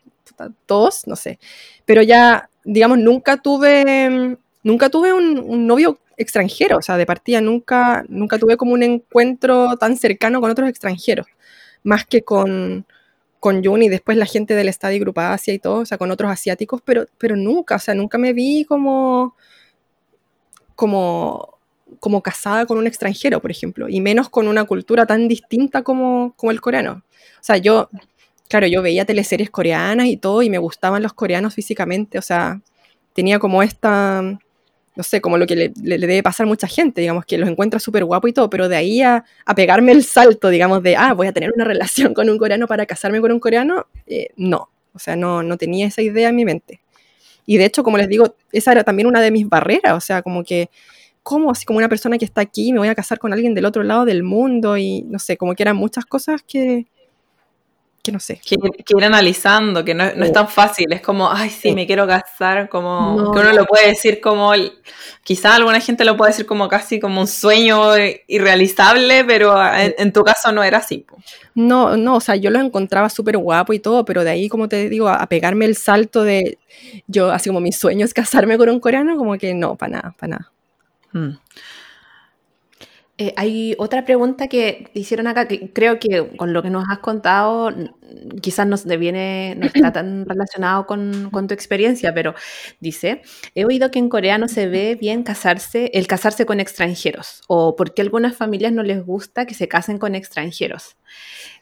dos, 0.67 1.07
no 1.07 1.17
sé. 1.17 1.39
Pero 1.87 2.03
ya, 2.03 2.51
digamos, 2.65 2.99
nunca 2.99 3.39
tuve, 3.39 4.37
nunca 4.62 4.91
tuve 4.91 5.12
un, 5.12 5.67
novio 5.67 5.99
extranjero, 6.17 6.79
o 6.79 6.83
sea, 6.83 6.97
de 6.97 7.07
partida 7.07 7.41
nunca, 7.41 8.05
nunca 8.09 8.39
tuve 8.39 8.57
como 8.57 8.73
un 8.73 8.83
encuentro 8.83 9.77
tan 9.79 9.97
cercano 9.97 10.41
con 10.41 10.51
otros 10.51 10.69
extranjeros, 10.69 11.27
más 11.83 12.05
que 12.07 12.23
con, 12.23 12.87
con 13.41 13.65
Jun 13.65 13.83
y 13.83 13.89
después 13.89 14.17
la 14.17 14.27
gente 14.27 14.55
del 14.55 14.69
Estadio 14.69 15.01
Grupo 15.01 15.21
Asia 15.21 15.53
y 15.55 15.59
todo, 15.59 15.81
o 15.81 15.87
sea, 15.87 15.99
con 15.99 16.11
otros 16.11 16.31
asiáticos, 16.31 16.83
pero, 16.85 17.07
pero 17.19 17.37
nunca, 17.37 17.77
o 17.77 17.79
sea, 17.79 17.95
nunca 17.95 18.17
me 18.19 18.33
vi 18.33 18.65
como, 18.65 19.35
como, 20.75 21.54
como 22.01 22.23
casada 22.23 22.67
con 22.67 22.79
un 22.79 22.87
extranjero, 22.87 23.41
por 23.41 23.51
ejemplo, 23.51 23.89
y 23.89 24.01
menos 24.01 24.29
con 24.29 24.49
una 24.49 24.65
cultura 24.65 25.07
tan 25.07 25.29
distinta 25.29 25.83
como, 25.83 26.35
como 26.37 26.51
el 26.51 26.61
coreano. 26.61 27.03
O 27.41 27.43
sea, 27.43 27.57
yo, 27.57 27.89
claro, 28.49 28.67
yo 28.67 28.83
veía 28.83 29.05
teleseries 29.05 29.51
coreanas 29.51 30.07
y 30.07 30.17
todo, 30.17 30.43
y 30.43 30.51
me 30.51 30.59
gustaban 30.59 31.03
los 31.03 31.13
coreanos 31.13 31.55
físicamente, 31.55 32.19
o 32.19 32.23
sea, 32.23 32.61
tenía 33.13 33.39
como 33.39 33.63
esta, 33.63 34.23
no 34.23 35.03
sé, 35.03 35.21
como 35.21 35.39
lo 35.39 35.47
que 35.47 35.57
le, 35.57 35.99
debe 35.99 36.23
pasar 36.23 36.45
a 36.47 36.49
mucha 36.49 36.67
gente, 36.67 37.01
digamos, 37.01 37.25
que 37.25 37.39
los 37.39 37.49
encuentra 37.49 37.81
súper 37.81 38.05
guapo 38.05 38.29
y 38.29 38.33
todo, 38.33 38.51
pero 38.51 38.69
de 38.69 38.77
ahí 38.77 39.03
a, 39.03 39.25
a 39.45 39.55
pegarme 39.55 39.93
el 39.93 40.05
salto, 40.05 40.49
digamos, 40.49 40.83
de, 40.83 40.97
ah, 40.97 41.15
voy 41.15 41.27
a 41.27 41.33
tener 41.33 41.53
una 41.55 41.65
relación 41.65 42.15
con 42.15 42.29
un 42.31 42.39
coreano 42.39 42.67
para 42.67 42.87
casarme 42.87 43.21
con 43.21 43.33
un 43.33 43.41
coreano, 43.41 43.87
eh, 44.07 44.29
no, 44.37 44.71
o 44.93 44.99
sea, 44.99 45.17
no, 45.17 45.43
no 45.43 45.57
tenía 45.57 45.87
esa 45.87 46.03
idea 46.03 46.29
en 46.29 46.37
mi 46.37 46.45
mente. 46.45 46.81
Y 47.47 47.59
de 47.59 47.67
hecho, 47.67 47.83
como 47.83 47.99
les 47.99 48.09
digo, 48.09 48.37
esa 48.53 48.73
era 48.73 48.85
también 48.85 49.07
una 49.07 49.21
de 49.21 49.31
mis 49.31 49.49
barreras, 49.49 49.95
o 49.95 50.01
sea, 50.01 50.23
como 50.23 50.45
que 50.45 50.71
¿cómo? 51.25 51.51
Así 51.51 51.64
como 51.66 51.79
una 51.79 51.89
persona 51.89 52.18
que 52.18 52.25
está 52.25 52.41
aquí, 52.43 52.72
me 52.72 52.79
voy 52.79 52.89
a 52.89 52.95
casar 52.95 53.18
con 53.18 53.33
alguien 53.33 53.55
del 53.55 53.64
otro 53.64 53.83
lado 53.83 54.05
del 54.05 54.22
mundo 54.22 54.77
y 54.79 55.03
no 55.03 55.18
sé, 55.18 55.37
como 55.37 55.57
que 55.57 55.64
eran 55.64 55.77
muchas 55.77 56.05
cosas 56.07 56.43
que, 56.47 56.87
que 58.03 58.12
no 58.12 58.20
sé. 58.20 58.39
Que, 58.45 58.57
que 58.85 58.95
ir 58.97 59.05
analizando, 59.05 59.83
que 59.83 59.95
no, 59.95 60.05
no 60.14 60.25
es 60.27 60.33
tan 60.33 60.47
fácil, 60.47 60.93
es 60.93 61.01
como, 61.01 61.31
ay, 61.33 61.49
sí, 61.49 61.70
Sí. 61.70 61.75
me 61.75 61.87
quiero 61.87 62.07
casar, 62.07 62.68
como, 62.68 63.16
No, 63.16 63.33
que 63.33 63.39
uno 63.41 63.49
no. 63.51 63.61
lo 63.61 63.64
puede 63.66 63.89
decir 63.89 64.20
como, 64.20 64.53
quizá 65.22 65.55
alguna 65.57 65.81
gente 65.81 66.05
lo 66.05 66.14
puede 66.14 66.33
decir 66.33 66.45
como 66.45 66.68
casi 66.68 67.01
como 67.01 67.22
un 67.22 67.27
sueño 67.27 67.97
irrealizable, 68.27 69.25
pero 69.25 69.57
en, 69.75 69.95
en 69.97 70.12
tu 70.12 70.22
caso 70.22 70.53
no 70.53 70.62
era 70.62 70.79
así. 70.79 70.99
po. 70.99 71.16
No, 71.55 71.97
no, 71.97 72.16
o 72.16 72.20
sea, 72.20 72.37
yo 72.37 72.51
lo 72.51 72.61
encontraba 72.61 73.09
súper 73.09 73.39
guapo 73.39 73.72
y 73.72 73.79
todo, 73.79 74.05
pero 74.05 74.22
de 74.22 74.31
ahí, 74.31 74.49
como 74.51 74.68
te 74.68 74.91
digo, 74.91 75.09
a, 75.09 75.16
a 75.16 75.27
pegarme 75.29 75.64
el 75.64 75.77
salto 75.77 76.25
de 76.25 76.59
yo, 77.07 77.31
así 77.31 77.49
como 77.49 77.61
mi 77.61 77.72
sueño 77.72 78.05
es 78.05 78.12
casarme 78.12 78.59
con 78.59 78.68
un 78.68 78.81
coreano, 78.81 79.16
como 79.16 79.39
que 79.39 79.55
no, 79.55 79.77
para 79.77 79.93
nada, 79.93 80.14
para 80.18 80.31
nada. 80.33 80.53
Mm. 81.15 81.39
Eh, 83.17 83.33
hay 83.37 83.77
otra 83.79 84.05
pregunta 84.05 84.49
que 84.49 84.91
hicieron 84.93 85.29
acá, 85.29 85.47
que 85.47 85.73
creo 85.73 86.01
que 86.01 86.31
con 86.37 86.53
lo 86.53 86.65
que 86.65 86.71
nos 86.71 86.85
has 86.91 86.99
contado, 86.99 87.71
quizás 88.43 88.67
no, 88.67 88.77
se 88.77 88.97
viene, 88.97 89.55
no 89.57 89.67
está 89.67 89.93
tan 89.93 90.25
relacionado 90.29 90.85
con, 90.87 91.31
con 91.31 91.47
tu 91.47 91.55
experiencia, 91.55 92.12
pero 92.12 92.35
dice, 92.81 93.23
he 93.55 93.65
oído 93.65 93.93
que 93.93 94.01
en 94.01 94.09
Corea 94.09 94.37
no 94.37 94.49
se 94.49 94.67
ve 94.67 94.97
bien 95.01 95.23
casarse, 95.23 95.93
el 95.95 96.09
casarse 96.09 96.45
con 96.45 96.59
extranjeros, 96.59 97.43
o 97.47 97.77
porque 97.77 98.03
a 98.03 98.05
algunas 98.05 98.37
familias 98.37 98.73
no 98.73 98.83
les 98.83 99.05
gusta 99.07 99.47
que 99.47 99.55
se 99.55 99.69
casen 99.69 99.99
con 99.99 100.17
extranjeros. 100.17 100.97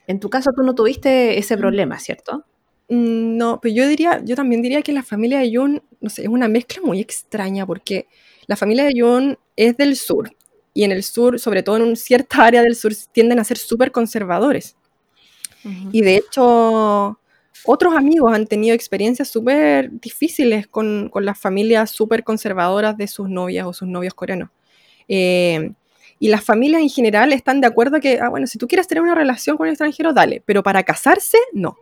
En 0.07 0.21
tu 0.21 0.31
caso, 0.31 0.53
tú 0.57 0.63
no 0.63 0.75
tuviste 0.75 1.39
ese 1.39 1.59
problema, 1.59 1.99
¿cierto? 1.99 2.47
Mm, 2.89 3.37
No, 3.37 3.61
pero 3.61 3.75
yo 3.75 3.87
diría, 3.89 4.23
yo 4.25 4.37
también 4.37 4.63
diría 4.63 4.83
que 4.83 4.93
la 4.93 5.03
familia 5.03 5.41
de 5.41 5.51
Yoon, 5.51 5.83
no 6.01 6.11
sé, 6.11 6.23
es 6.23 6.29
una 6.29 6.49
mezcla 6.49 6.83
muy 6.83 7.01
extraña 7.01 7.67
porque 7.67 8.07
la 8.47 8.57
familia 8.57 8.85
de 8.85 8.95
Yoon 8.95 9.39
es 9.57 9.77
del 9.77 9.97
sur 9.97 10.31
y 10.75 10.85
en 10.85 10.93
el 10.93 11.03
sur, 11.03 11.39
sobre 11.39 11.63
todo 11.63 11.77
en 11.77 11.83
un 11.83 11.97
cierta 11.97 12.45
área 12.45 12.63
del 12.63 12.75
sur, 12.77 12.93
tienden 13.13 13.39
a 13.39 13.45
ser 13.45 13.59
súper 13.59 13.93
conservadores. 13.93 14.77
Y 15.93 16.01
de 16.03 16.17
hecho, 16.17 17.19
otros 17.65 17.95
amigos 17.95 18.33
han 18.35 18.47
tenido 18.49 18.75
experiencias 18.75 19.29
súper 19.29 19.91
difíciles 20.01 20.67
con, 20.67 21.09
con 21.09 21.25
las 21.25 21.39
familias 21.39 21.91
súper 21.91 22.25
conservadoras 22.25 22.97
de 22.97 23.07
sus 23.07 23.29
novias 23.29 23.67
o 23.67 23.73
sus 23.73 23.87
novios 23.87 24.15
coreanos. 24.15 24.51
Eh, 25.09 25.71
y 26.19 26.29
las 26.29 26.43
familias 26.45 26.83
en 26.83 26.89
general 26.89 27.33
están 27.33 27.61
de 27.61 27.67
acuerdo 27.69 28.01
que, 28.01 28.19
ah, 28.21 28.29
bueno, 28.29 28.47
si 28.49 28.59
tú 28.59 28.67
quieres 28.67 28.89
tener 28.89 29.03
una 29.03 29.15
relación 29.15 29.57
con 29.57 29.67
un 29.67 29.71
extranjero, 29.71 30.13
dale, 30.13 30.43
pero 30.45 30.63
para 30.65 30.83
casarse, 30.83 31.39
no. 31.53 31.77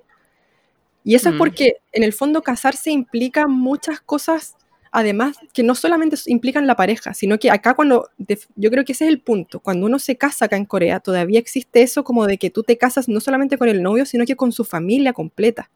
Y 1.05 1.15
eso 1.15 1.31
es 1.31 1.35
Mm. 1.35 1.39
porque 1.39 1.77
en 1.93 2.03
el 2.03 2.13
fondo 2.13 2.43
casarse 2.43 2.91
implica 2.91 3.47
muchas 3.47 4.01
cosas, 4.01 4.57
además, 4.93 5.37
que 5.53 5.63
no 5.63 5.75
solamente 5.75 6.17
implican 6.27 6.67
la 6.67 6.77
pareja, 6.77 7.15
sino 7.15 7.39
que 7.39 7.51
acá 7.51 7.75
cuando, 7.75 8.09
yo 8.57 8.71
creo 8.71 8.85
que 8.85 8.93
ese 8.93 9.05
es 9.05 9.11
el 9.11 9.21
punto, 9.21 9.61
cuando 9.61 9.87
uno 9.87 9.99
se 9.99 10.17
casa 10.17 10.47
acá 10.47 10.57
en 10.57 10.65
Corea, 10.65 11.01
todavía 11.01 11.39
existe 11.39 11.83
eso 11.83 12.05
como 12.05 12.27
de 12.27 12.39
que 12.39 12.51
tú 12.51 12.63
te 12.63 12.77
casas 12.77 13.09
no 13.09 13.21
solamente 13.21 13.59
con 13.59 13.69
el 13.69 13.83
novio, 13.83 14.05
sino 14.05 14.25
que 14.27 14.37
con 14.37 14.53
su 14.53 14.65
familia 14.65 15.13
completa, 15.13 15.71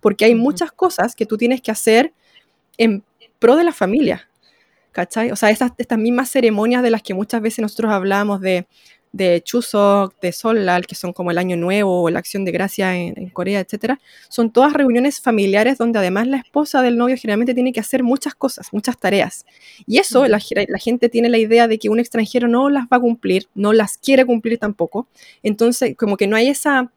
porque 0.00 0.24
hay 0.24 0.34
muchas 0.34 0.72
cosas 0.72 1.14
que 1.14 1.26
tú 1.26 1.36
tienes 1.36 1.60
que 1.60 1.70
hacer 1.70 2.12
en 2.76 3.04
pro 3.38 3.56
de 3.56 3.64
la 3.64 3.72
familia, 3.72 4.28
¿cachai? 4.92 5.30
O 5.30 5.36
sea, 5.36 5.50
esas, 5.50 5.72
estas 5.78 5.98
mismas 5.98 6.30
ceremonias 6.30 6.82
de 6.82 6.90
las 6.90 7.02
que 7.02 7.14
muchas 7.14 7.40
veces 7.40 7.60
nosotros 7.60 7.92
hablamos 7.92 8.40
de, 8.40 8.66
de 9.18 9.42
Chuseok, 9.42 10.18
de 10.20 10.32
Solal, 10.32 10.86
que 10.86 10.94
son 10.94 11.12
como 11.12 11.30
el 11.30 11.36
Año 11.38 11.56
Nuevo 11.56 12.02
o 12.02 12.08
la 12.08 12.20
Acción 12.20 12.44
de 12.46 12.52
Gracia 12.52 12.96
en, 12.96 13.12
en 13.18 13.28
Corea, 13.28 13.60
etcétera, 13.60 14.00
son 14.30 14.50
todas 14.50 14.72
reuniones 14.72 15.20
familiares 15.20 15.76
donde 15.76 15.98
además 15.98 16.26
la 16.28 16.38
esposa 16.38 16.80
del 16.80 16.96
novio 16.96 17.16
generalmente 17.16 17.52
tiene 17.52 17.72
que 17.72 17.80
hacer 17.80 18.02
muchas 18.02 18.34
cosas, 18.34 18.68
muchas 18.72 18.96
tareas. 18.98 19.44
Y 19.86 19.98
eso 19.98 20.26
la, 20.26 20.38
ge- 20.38 20.66
la 20.68 20.78
gente 20.78 21.08
tiene 21.08 21.28
la 21.28 21.38
idea 21.38 21.68
de 21.68 21.78
que 21.78 21.88
un 21.90 21.98
extranjero 22.00 22.48
no 22.48 22.70
las 22.70 22.84
va 22.84 22.96
a 22.96 23.00
cumplir, 23.00 23.48
no 23.54 23.72
las 23.72 23.98
quiere 23.98 24.24
cumplir 24.24 24.58
tampoco. 24.58 25.06
Entonces, 25.42 25.96
como 25.96 26.16
que 26.16 26.26
no 26.26 26.36
hay 26.36 26.48
esa, 26.48 26.90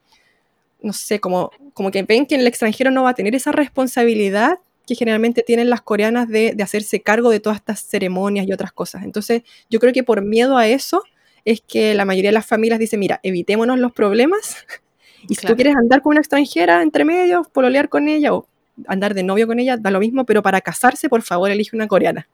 no 0.80 0.92
sé, 0.92 1.18
como, 1.20 1.50
como 1.74 1.90
que 1.90 2.02
ven 2.04 2.24
que 2.26 2.36
el 2.36 2.46
extranjero 2.46 2.90
no 2.90 3.02
va 3.02 3.10
a 3.10 3.14
tener 3.14 3.34
esa 3.34 3.52
responsabilidad 3.52 4.58
que 4.86 4.94
generalmente 4.96 5.42
tienen 5.42 5.70
las 5.70 5.80
coreanas 5.80 6.28
de, 6.28 6.54
de 6.54 6.62
hacerse 6.62 7.00
cargo 7.00 7.30
de 7.30 7.38
todas 7.40 7.58
estas 7.58 7.80
ceremonias 7.84 8.46
y 8.48 8.52
otras 8.52 8.72
cosas. 8.72 9.04
Entonces, 9.04 9.42
yo 9.70 9.78
creo 9.78 9.92
que 9.92 10.02
por 10.02 10.22
miedo 10.22 10.56
a 10.56 10.66
eso 10.66 11.02
es 11.44 11.60
que 11.60 11.94
la 11.94 12.04
mayoría 12.04 12.30
de 12.30 12.34
las 12.34 12.46
familias 12.46 12.78
dicen, 12.78 13.00
mira, 13.00 13.20
evitémonos 13.22 13.78
los 13.78 13.92
problemas 13.92 14.56
y 15.28 15.34
si 15.34 15.40
Claro. 15.42 15.54
tú 15.54 15.56
quieres 15.56 15.76
andar 15.76 16.02
con 16.02 16.12
una 16.12 16.20
extranjera 16.20 16.82
entre 16.82 17.04
medio, 17.04 17.42
pololear 17.52 17.88
con 17.88 18.08
ella 18.08 18.34
o 18.34 18.46
andar 18.86 19.14
de 19.14 19.22
novio 19.22 19.46
con 19.46 19.58
ella, 19.58 19.76
da 19.76 19.90
lo 19.90 20.00
mismo, 20.00 20.24
pero 20.24 20.42
para 20.42 20.60
casarse, 20.60 21.08
por 21.08 21.22
favor, 21.22 21.50
elige 21.50 21.76
una 21.76 21.86
coreana. 21.86 22.26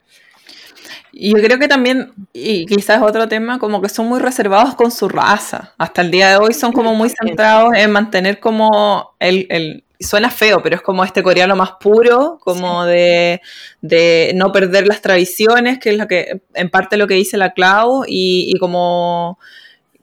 Y 1.12 1.34
yo 1.34 1.42
creo 1.42 1.58
que 1.58 1.68
también, 1.68 2.12
y 2.32 2.64
quizás 2.66 3.02
otro 3.02 3.26
tema, 3.28 3.58
como 3.58 3.80
que 3.82 3.88
son 3.88 4.06
muy 4.06 4.20
reservados 4.20 4.74
con 4.74 4.90
su 4.90 5.08
raza. 5.08 5.74
Hasta 5.78 6.02
el 6.02 6.10
día 6.10 6.30
de 6.30 6.36
hoy 6.36 6.54
son 6.54 6.72
como 6.72 6.94
muy 6.94 7.08
centrados 7.10 7.70
en 7.74 7.90
mantener 7.90 8.38
como 8.40 9.14
el, 9.18 9.46
el- 9.50 9.84
suena 10.00 10.30
feo, 10.30 10.62
pero 10.62 10.76
es 10.76 10.82
como 10.82 11.04
este 11.04 11.22
coreano 11.22 11.56
más 11.56 11.72
puro, 11.80 12.38
como 12.40 12.84
de, 12.84 13.40
de 13.82 14.32
no 14.34 14.52
perder 14.52 14.86
las 14.86 15.00
tradiciones, 15.02 15.78
que 15.78 15.90
es 15.90 15.96
lo 15.98 16.06
que, 16.06 16.42
en 16.54 16.70
parte 16.70 16.96
lo 16.96 17.06
que 17.06 17.14
dice 17.14 17.36
la 17.36 17.52
Clau, 17.52 18.04
y, 18.06 18.52
y 18.54 18.58
como 18.58 19.38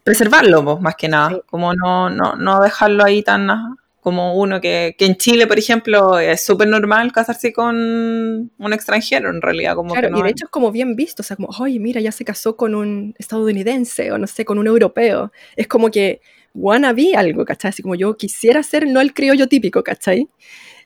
preservarlo, 0.02 0.64
pues, 0.64 0.80
más 0.80 0.96
que 0.96 1.08
nada, 1.08 1.30
Sí. 1.30 1.40
como 1.46 1.74
no, 1.74 2.10
no, 2.10 2.34
no 2.36 2.60
dejarlo 2.60 3.04
ahí 3.04 3.22
tan 3.22 3.50
ah, 3.50 3.74
como 4.00 4.34
uno 4.36 4.60
que, 4.60 4.94
que 4.96 5.04
en 5.06 5.16
Chile, 5.16 5.48
por 5.48 5.58
ejemplo, 5.58 6.18
es 6.20 6.44
súper 6.44 6.68
normal 6.68 7.10
casarse 7.10 7.52
con 7.52 7.74
un 7.76 8.72
extranjero, 8.72 9.30
en 9.30 9.42
realidad, 9.42 9.74
como 9.74 9.94
Claro, 9.94 10.08
que 10.08 10.12
no 10.12 10.18
y 10.18 10.22
de 10.22 10.28
es- 10.28 10.32
hecho 10.32 10.44
es 10.44 10.50
como 10.50 10.70
bien 10.70 10.94
visto, 10.94 11.22
o 11.22 11.24
sea, 11.24 11.36
como, 11.36 11.48
oye, 11.58 11.80
mira, 11.80 12.00
ya 12.00 12.12
se 12.12 12.24
casó 12.24 12.56
con 12.56 12.76
un 12.76 13.14
estadounidense 13.18 14.12
o 14.12 14.18
no 14.18 14.28
sé, 14.28 14.44
con 14.44 14.58
un 14.58 14.68
europeo. 14.68 15.32
Es 15.56 15.66
como 15.66 15.90
que 15.90 16.20
wannabe 16.56 17.14
algo, 17.16 17.44
¿cachai? 17.44 17.70
Así 17.70 17.82
como 17.82 17.94
yo 17.94 18.16
quisiera 18.16 18.62
ser 18.62 18.86
no 18.86 19.00
el 19.00 19.12
criollo 19.14 19.46
típico, 19.48 19.82
¿cachai? 19.82 20.28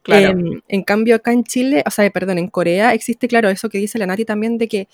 Claro. 0.02 0.30
Em, 0.30 0.62
en 0.68 0.82
cambio, 0.82 1.14
acá 1.14 1.32
en 1.32 1.44
Chile, 1.44 1.82
o 1.86 1.90
sea, 1.90 2.08
perdón, 2.10 2.38
en 2.38 2.48
Corea 2.48 2.94
existe, 2.94 3.28
claro, 3.28 3.50
eso 3.50 3.68
que 3.68 3.76
dice 3.76 3.98
la 3.98 4.06
Nati 4.06 4.24
también, 4.24 4.56
de 4.56 4.66
que 4.66 4.88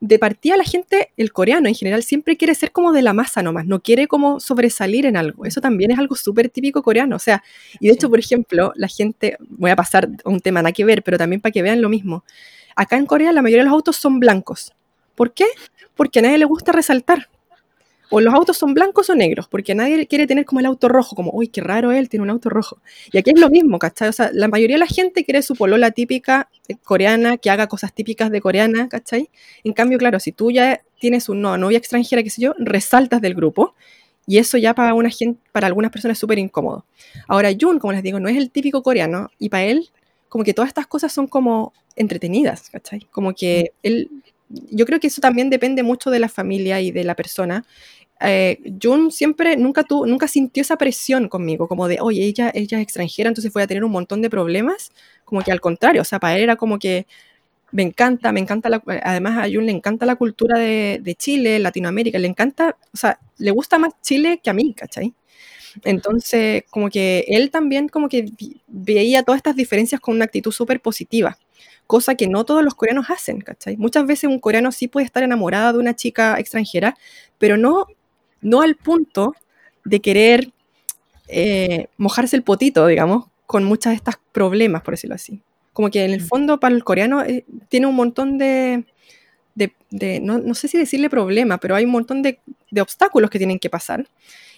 de 0.00 0.18
partida 0.18 0.56
la 0.56 0.64
gente, 0.64 1.10
el 1.18 1.32
coreano 1.32 1.68
en 1.68 1.74
general, 1.74 2.02
siempre 2.02 2.36
quiere 2.38 2.54
ser 2.54 2.72
como 2.72 2.92
de 2.92 3.02
la 3.02 3.12
masa 3.12 3.42
nomás, 3.42 3.66
no 3.66 3.80
quiere 3.82 4.08
como 4.08 4.40
sobresalir 4.40 5.04
en 5.04 5.16
algo. 5.18 5.44
Eso 5.44 5.60
también 5.60 5.90
es 5.90 5.98
algo 5.98 6.14
súper 6.14 6.48
típico 6.48 6.82
coreano. 6.82 7.16
O 7.16 7.18
sea, 7.18 7.42
y 7.78 7.88
de 7.88 7.92
hecho, 7.92 8.08
por 8.08 8.18
ejemplo, 8.18 8.72
la 8.74 8.88
gente, 8.88 9.36
voy 9.50 9.70
a 9.70 9.76
pasar 9.76 10.08
a 10.24 10.28
un 10.28 10.40
tema 10.40 10.62
nada 10.62 10.72
que 10.72 10.84
ver, 10.84 11.02
pero 11.02 11.18
también 11.18 11.40
para 11.42 11.52
que 11.52 11.62
vean 11.62 11.82
lo 11.82 11.90
mismo. 11.90 12.24
Acá 12.74 12.96
en 12.96 13.04
Corea 13.04 13.32
la 13.32 13.42
mayoría 13.42 13.64
de 13.64 13.68
los 13.68 13.74
autos 13.74 13.96
son 13.96 14.18
blancos. 14.18 14.72
¿Por 15.14 15.34
qué? 15.34 15.46
Porque 15.94 16.20
a 16.20 16.22
nadie 16.22 16.38
le 16.38 16.46
gusta 16.46 16.72
resaltar. 16.72 17.28
O 18.12 18.20
los 18.20 18.34
autos 18.34 18.58
son 18.58 18.74
blancos 18.74 19.08
o 19.08 19.14
negros, 19.14 19.48
porque 19.48 19.74
nadie 19.74 20.06
quiere 20.06 20.26
tener 20.26 20.44
como 20.44 20.60
el 20.60 20.66
auto 20.66 20.88
rojo, 20.88 21.16
como, 21.16 21.30
uy, 21.32 21.48
qué 21.48 21.62
raro 21.62 21.92
él, 21.92 22.10
tiene 22.10 22.22
un 22.24 22.30
auto 22.30 22.50
rojo. 22.50 22.78
Y 23.10 23.16
aquí 23.16 23.30
es 23.34 23.40
lo 23.40 23.48
mismo, 23.48 23.78
¿cachai? 23.78 24.08
O 24.08 24.12
sea, 24.12 24.30
la 24.34 24.48
mayoría 24.48 24.76
de 24.76 24.80
la 24.80 24.86
gente 24.86 25.24
quiere 25.24 25.40
su 25.40 25.56
polola 25.56 25.92
típica 25.92 26.50
eh, 26.68 26.76
coreana, 26.76 27.38
que 27.38 27.48
haga 27.48 27.68
cosas 27.68 27.94
típicas 27.94 28.30
de 28.30 28.42
coreana, 28.42 28.90
¿cachai? 28.90 29.30
En 29.64 29.72
cambio, 29.72 29.96
claro, 29.96 30.20
si 30.20 30.30
tú 30.30 30.50
ya 30.50 30.82
tienes 31.00 31.30
una 31.30 31.56
novia 31.56 31.78
extranjera, 31.78 32.22
qué 32.22 32.28
sé 32.28 32.42
yo, 32.42 32.54
resaltas 32.58 33.22
del 33.22 33.34
grupo, 33.34 33.74
y 34.26 34.38
eso 34.38 34.58
ya 34.58 34.74
para, 34.74 34.92
una 34.92 35.08
gente, 35.08 35.40
para 35.50 35.66
algunas 35.66 35.90
personas 35.90 36.16
es 36.16 36.20
súper 36.20 36.38
incómodo. 36.38 36.84
Ahora, 37.28 37.50
Jun, 37.58 37.78
como 37.78 37.94
les 37.94 38.02
digo, 38.02 38.20
no 38.20 38.28
es 38.28 38.36
el 38.36 38.50
típico 38.50 38.82
coreano, 38.82 39.30
y 39.38 39.48
para 39.48 39.64
él, 39.64 39.90
como 40.28 40.44
que 40.44 40.54
todas 40.54 40.68
estas 40.68 40.86
cosas 40.86 41.12
son 41.12 41.26
como 41.26 41.72
entretenidas, 41.96 42.68
¿cachai? 42.70 43.00
Como 43.10 43.34
que 43.34 43.72
él, 43.82 44.10
yo 44.48 44.86
creo 44.86 45.00
que 45.00 45.08
eso 45.08 45.20
también 45.20 45.50
depende 45.50 45.82
mucho 45.82 46.10
de 46.10 46.20
la 46.20 46.28
familia 46.28 46.80
y 46.80 46.90
de 46.90 47.04
la 47.04 47.14
persona. 47.14 47.64
Eh, 48.24 48.58
Jun 48.82 49.10
siempre, 49.10 49.56
nunca, 49.56 49.82
tuvo, 49.84 50.06
nunca 50.06 50.28
sintió 50.28 50.60
esa 50.60 50.76
presión 50.76 51.28
conmigo, 51.28 51.68
como 51.68 51.88
de, 51.88 51.98
oye, 52.00 52.24
ella, 52.24 52.50
ella 52.54 52.78
es 52.78 52.82
extranjera, 52.84 53.28
entonces 53.28 53.52
voy 53.52 53.62
a 53.62 53.66
tener 53.66 53.84
un 53.84 53.90
montón 53.92 54.22
de 54.22 54.30
problemas, 54.30 54.92
como 55.24 55.42
que 55.42 55.50
al 55.52 55.60
contrario, 55.60 56.02
o 56.02 56.04
sea, 56.04 56.20
para 56.20 56.36
él 56.36 56.42
era 56.42 56.56
como 56.56 56.78
que 56.78 57.06
me 57.72 57.82
encanta, 57.82 58.32
me 58.32 58.40
encanta, 58.40 58.68
la, 58.68 58.82
además 59.04 59.38
a 59.38 59.50
Jun 59.52 59.66
le 59.66 59.72
encanta 59.72 60.06
la 60.06 60.16
cultura 60.16 60.58
de, 60.58 61.00
de 61.02 61.14
Chile, 61.16 61.58
Latinoamérica, 61.58 62.18
le 62.18 62.28
encanta, 62.28 62.76
o 62.94 62.96
sea, 62.96 63.18
le 63.38 63.50
gusta 63.50 63.78
más 63.78 63.94
Chile 64.02 64.40
que 64.42 64.50
a 64.50 64.52
mí, 64.54 64.74
¿cachai? 64.74 65.14
Entonces, 65.84 66.64
como 66.70 66.90
que 66.90 67.24
él 67.28 67.50
también 67.50 67.88
como 67.88 68.08
que 68.08 68.26
veía 68.68 69.22
todas 69.22 69.38
estas 69.38 69.56
diferencias 69.56 70.00
con 70.00 70.14
una 70.16 70.24
actitud 70.26 70.52
súper 70.52 70.80
positiva, 70.80 71.38
cosa 71.86 72.14
que 72.14 72.28
no 72.28 72.44
todos 72.44 72.62
los 72.64 72.74
coreanos 72.74 73.10
hacen, 73.10 73.40
¿cachai? 73.40 73.76
Muchas 73.76 74.06
veces 74.06 74.24
un 74.30 74.38
coreano 74.40 74.72
sí 74.72 74.88
puede 74.88 75.06
estar 75.06 75.22
enamorado 75.22 75.74
de 75.74 75.78
una 75.78 75.96
chica 75.96 76.38
extranjera, 76.38 76.96
pero 77.38 77.56
no, 77.56 77.86
no 78.42 78.60
al 78.62 78.76
punto 78.76 79.34
de 79.84 80.00
querer 80.00 80.50
eh, 81.28 81.86
mojarse 81.96 82.36
el 82.36 82.42
potito, 82.42 82.86
digamos, 82.86 83.26
con 83.46 83.64
muchos 83.64 83.90
de 83.90 83.96
estos 83.96 84.16
problemas, 84.32 84.82
por 84.82 84.94
decirlo 84.94 85.14
así. 85.14 85.40
Como 85.72 85.90
que 85.90 86.04
en 86.04 86.10
el 86.12 86.20
Mm. 86.20 86.26
fondo 86.26 86.60
para 86.60 86.74
el 86.74 86.84
coreano 86.84 87.22
eh, 87.22 87.44
tiene 87.68 87.86
un 87.86 87.94
montón 87.94 88.36
de, 88.38 88.84
de, 89.54 89.72
de- 89.90 90.20
no, 90.20 90.38
no 90.38 90.54
sé 90.54 90.68
si 90.68 90.76
decirle 90.78 91.08
problema, 91.10 91.58
pero 91.58 91.74
hay 91.74 91.84
un 91.84 91.90
montón 91.92 92.22
de, 92.22 92.40
de 92.70 92.80
obstáculos 92.80 93.30
que 93.30 93.38
tienen 93.38 93.58
que 93.58 93.70
pasar 93.70 94.06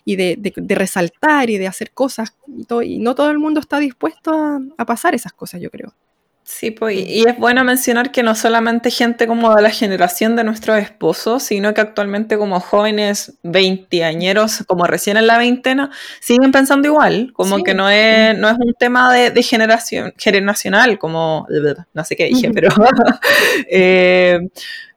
y 0.05 0.17
de, 0.17 0.37
de- 0.39 0.53
de 0.57 0.75
resaltar 0.75 1.51
y 1.51 1.59
de 1.59 1.67
hacer 1.69 1.93
cosas 1.93 2.35
y, 2.49 2.65
todo, 2.65 2.83
y 2.83 2.99
no 2.99 3.15
todo 3.15 3.31
el 3.31 3.39
mundo 3.39 3.61
está 3.61 3.79
dispuesto 3.79 4.33
a, 4.33 4.61
a 4.77 4.85
pasar 4.87 5.15
esas 5.15 5.33
cosas, 5.33 5.61
yo 5.61 5.71
creo. 5.71 5.95
Sí, 6.47 6.71
pues, 6.71 6.95
y 7.09 7.27
es 7.27 7.39
bueno 7.39 7.65
mencionar 7.65 8.13
que 8.13 8.23
no 8.23 8.35
solamente 8.35 8.91
gente 8.91 9.27
como 9.27 9.55
de 9.55 9.63
la 9.63 9.71
generación 9.71 10.37
de 10.37 10.45
nuestros 10.45 10.77
esposos, 10.79 11.43
sino 11.43 11.73
que 11.73 11.81
actualmente 11.81 12.37
como 12.37 12.61
jóvenes 12.61 13.33
veinteañeros, 13.43 14.63
como 14.67 14.85
recién 14.85 15.17
en 15.17 15.27
la 15.27 15.39
veintena, 15.39 15.91
siguen 16.21 16.53
pensando 16.53 16.87
igual, 16.87 17.33
como 17.33 17.57
Sí. 17.57 17.63
que 17.65 17.73
no 17.73 17.89
es, 17.89 18.37
no 18.37 18.51
es 18.51 18.57
un 18.59 18.75
tema 18.79 19.11
de, 19.11 19.31
de 19.31 19.43
generación, 19.43 20.13
generacional, 20.19 20.99
como, 20.99 21.47
no 21.95 22.05
sé 22.05 22.15
qué 22.15 22.27
dije, 22.27 22.51
pero 22.51 22.69
eh, 23.71 24.39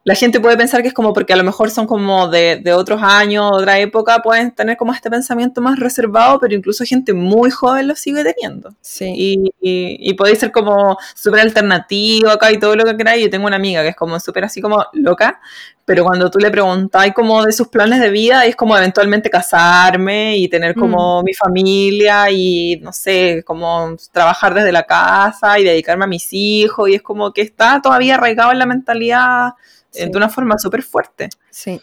la 0.07 0.15
gente 0.15 0.39
puede 0.39 0.55
pensar 0.55 0.81
que 0.81 0.87
es 0.87 0.93
como 0.93 1.11
porque 1.11 1.33
a 1.33 1.35
lo 1.35 1.43
mejor 1.43 1.69
son 1.69 1.85
como 1.85 2.29
de, 2.29 2.61
de 2.63 2.71
otros 2.71 3.01
años, 3.03 3.51
otra 3.51 3.77
época, 3.77 4.19
pueden 4.19 4.51
tener 4.51 4.77
como 4.77 4.93
este 4.93 5.09
pensamiento 5.09 5.59
más 5.59 5.77
reservado, 5.77 6.39
pero 6.39 6.55
incluso 6.55 6.85
gente 6.85 7.13
muy 7.13 7.51
joven 7.51 7.89
lo 7.89 7.95
sigue 7.97 8.23
teniendo. 8.23 8.73
Sí. 8.79 9.11
Y, 9.13 9.33
y, 9.59 10.09
y 10.09 10.13
podéis 10.13 10.39
ser 10.39 10.53
como 10.53 10.97
súper 11.13 11.41
alternativo 11.41 12.29
acá 12.29 12.53
y 12.53 12.57
todo 12.57 12.77
lo 12.77 12.85
que 12.85 12.95
queráis. 12.95 13.21
Yo 13.21 13.29
tengo 13.29 13.47
una 13.47 13.57
amiga 13.57 13.81
que 13.81 13.89
es 13.89 13.95
como 13.97 14.17
súper 14.21 14.45
así 14.45 14.61
como 14.61 14.85
loca, 14.93 15.41
pero 15.83 16.05
cuando 16.05 16.31
tú 16.31 16.39
le 16.39 16.51
preguntáis 16.51 17.13
como 17.13 17.43
de 17.43 17.51
sus 17.51 17.67
planes 17.67 17.99
de 17.99 18.09
vida, 18.09 18.45
es 18.45 18.55
como 18.55 18.77
eventualmente 18.77 19.29
casarme 19.29 20.37
y 20.37 20.47
tener 20.47 20.73
como 20.73 21.21
mi 21.21 21.33
familia 21.33 22.31
y 22.31 22.79
no 22.81 22.93
sé, 22.93 23.43
como 23.45 23.93
trabajar 24.13 24.53
desde 24.53 24.71
la 24.71 24.83
casa 24.83 25.59
y 25.59 25.65
dedicarme 25.65 26.05
a 26.05 26.07
mis 26.07 26.29
hijos. 26.31 26.87
Y 26.87 26.95
es 26.95 27.01
como 27.01 27.33
que 27.33 27.41
está 27.41 27.81
todavía 27.81 28.15
arraigado 28.15 28.53
en 28.53 28.59
la 28.59 28.65
mentalidad 28.65 29.49
Sí. 29.91 30.05
de 30.09 30.17
una 30.17 30.29
forma 30.29 30.57
súper 30.57 30.83
fuerte. 30.83 31.29
Sí. 31.49 31.81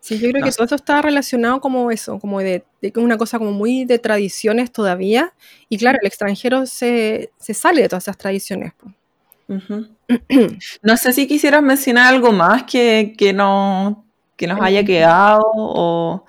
Sí, 0.00 0.18
yo 0.18 0.30
creo 0.30 0.40
No 0.40 0.46
que 0.46 0.52
todo 0.52 0.64
eso 0.64 0.74
está 0.74 1.00
relacionado 1.00 1.60
como 1.60 1.92
eso, 1.92 2.18
como 2.18 2.40
de, 2.40 2.64
de 2.80 2.92
una 2.96 3.16
cosa 3.16 3.38
como 3.38 3.52
muy 3.52 3.84
de 3.84 4.00
tradiciones 4.00 4.72
todavía. 4.72 5.32
Y 5.68 5.78
claro, 5.78 5.98
el 6.00 6.08
extranjero 6.08 6.66
se, 6.66 7.30
se 7.38 7.54
sale 7.54 7.82
de 7.82 7.88
todas 7.88 8.04
esas 8.04 8.18
tradiciones. 8.18 8.72
No 10.82 10.96
sé 10.96 11.12
si 11.12 11.26
quisieras 11.26 11.62
mencionar 11.62 12.12
algo 12.12 12.32
más 12.32 12.64
que, 12.64 13.14
que, 13.16 13.32
no, 13.32 14.04
que 14.36 14.46
nos 14.46 14.60
haya 14.60 14.84
quedado 14.84 15.42
o 15.54 16.24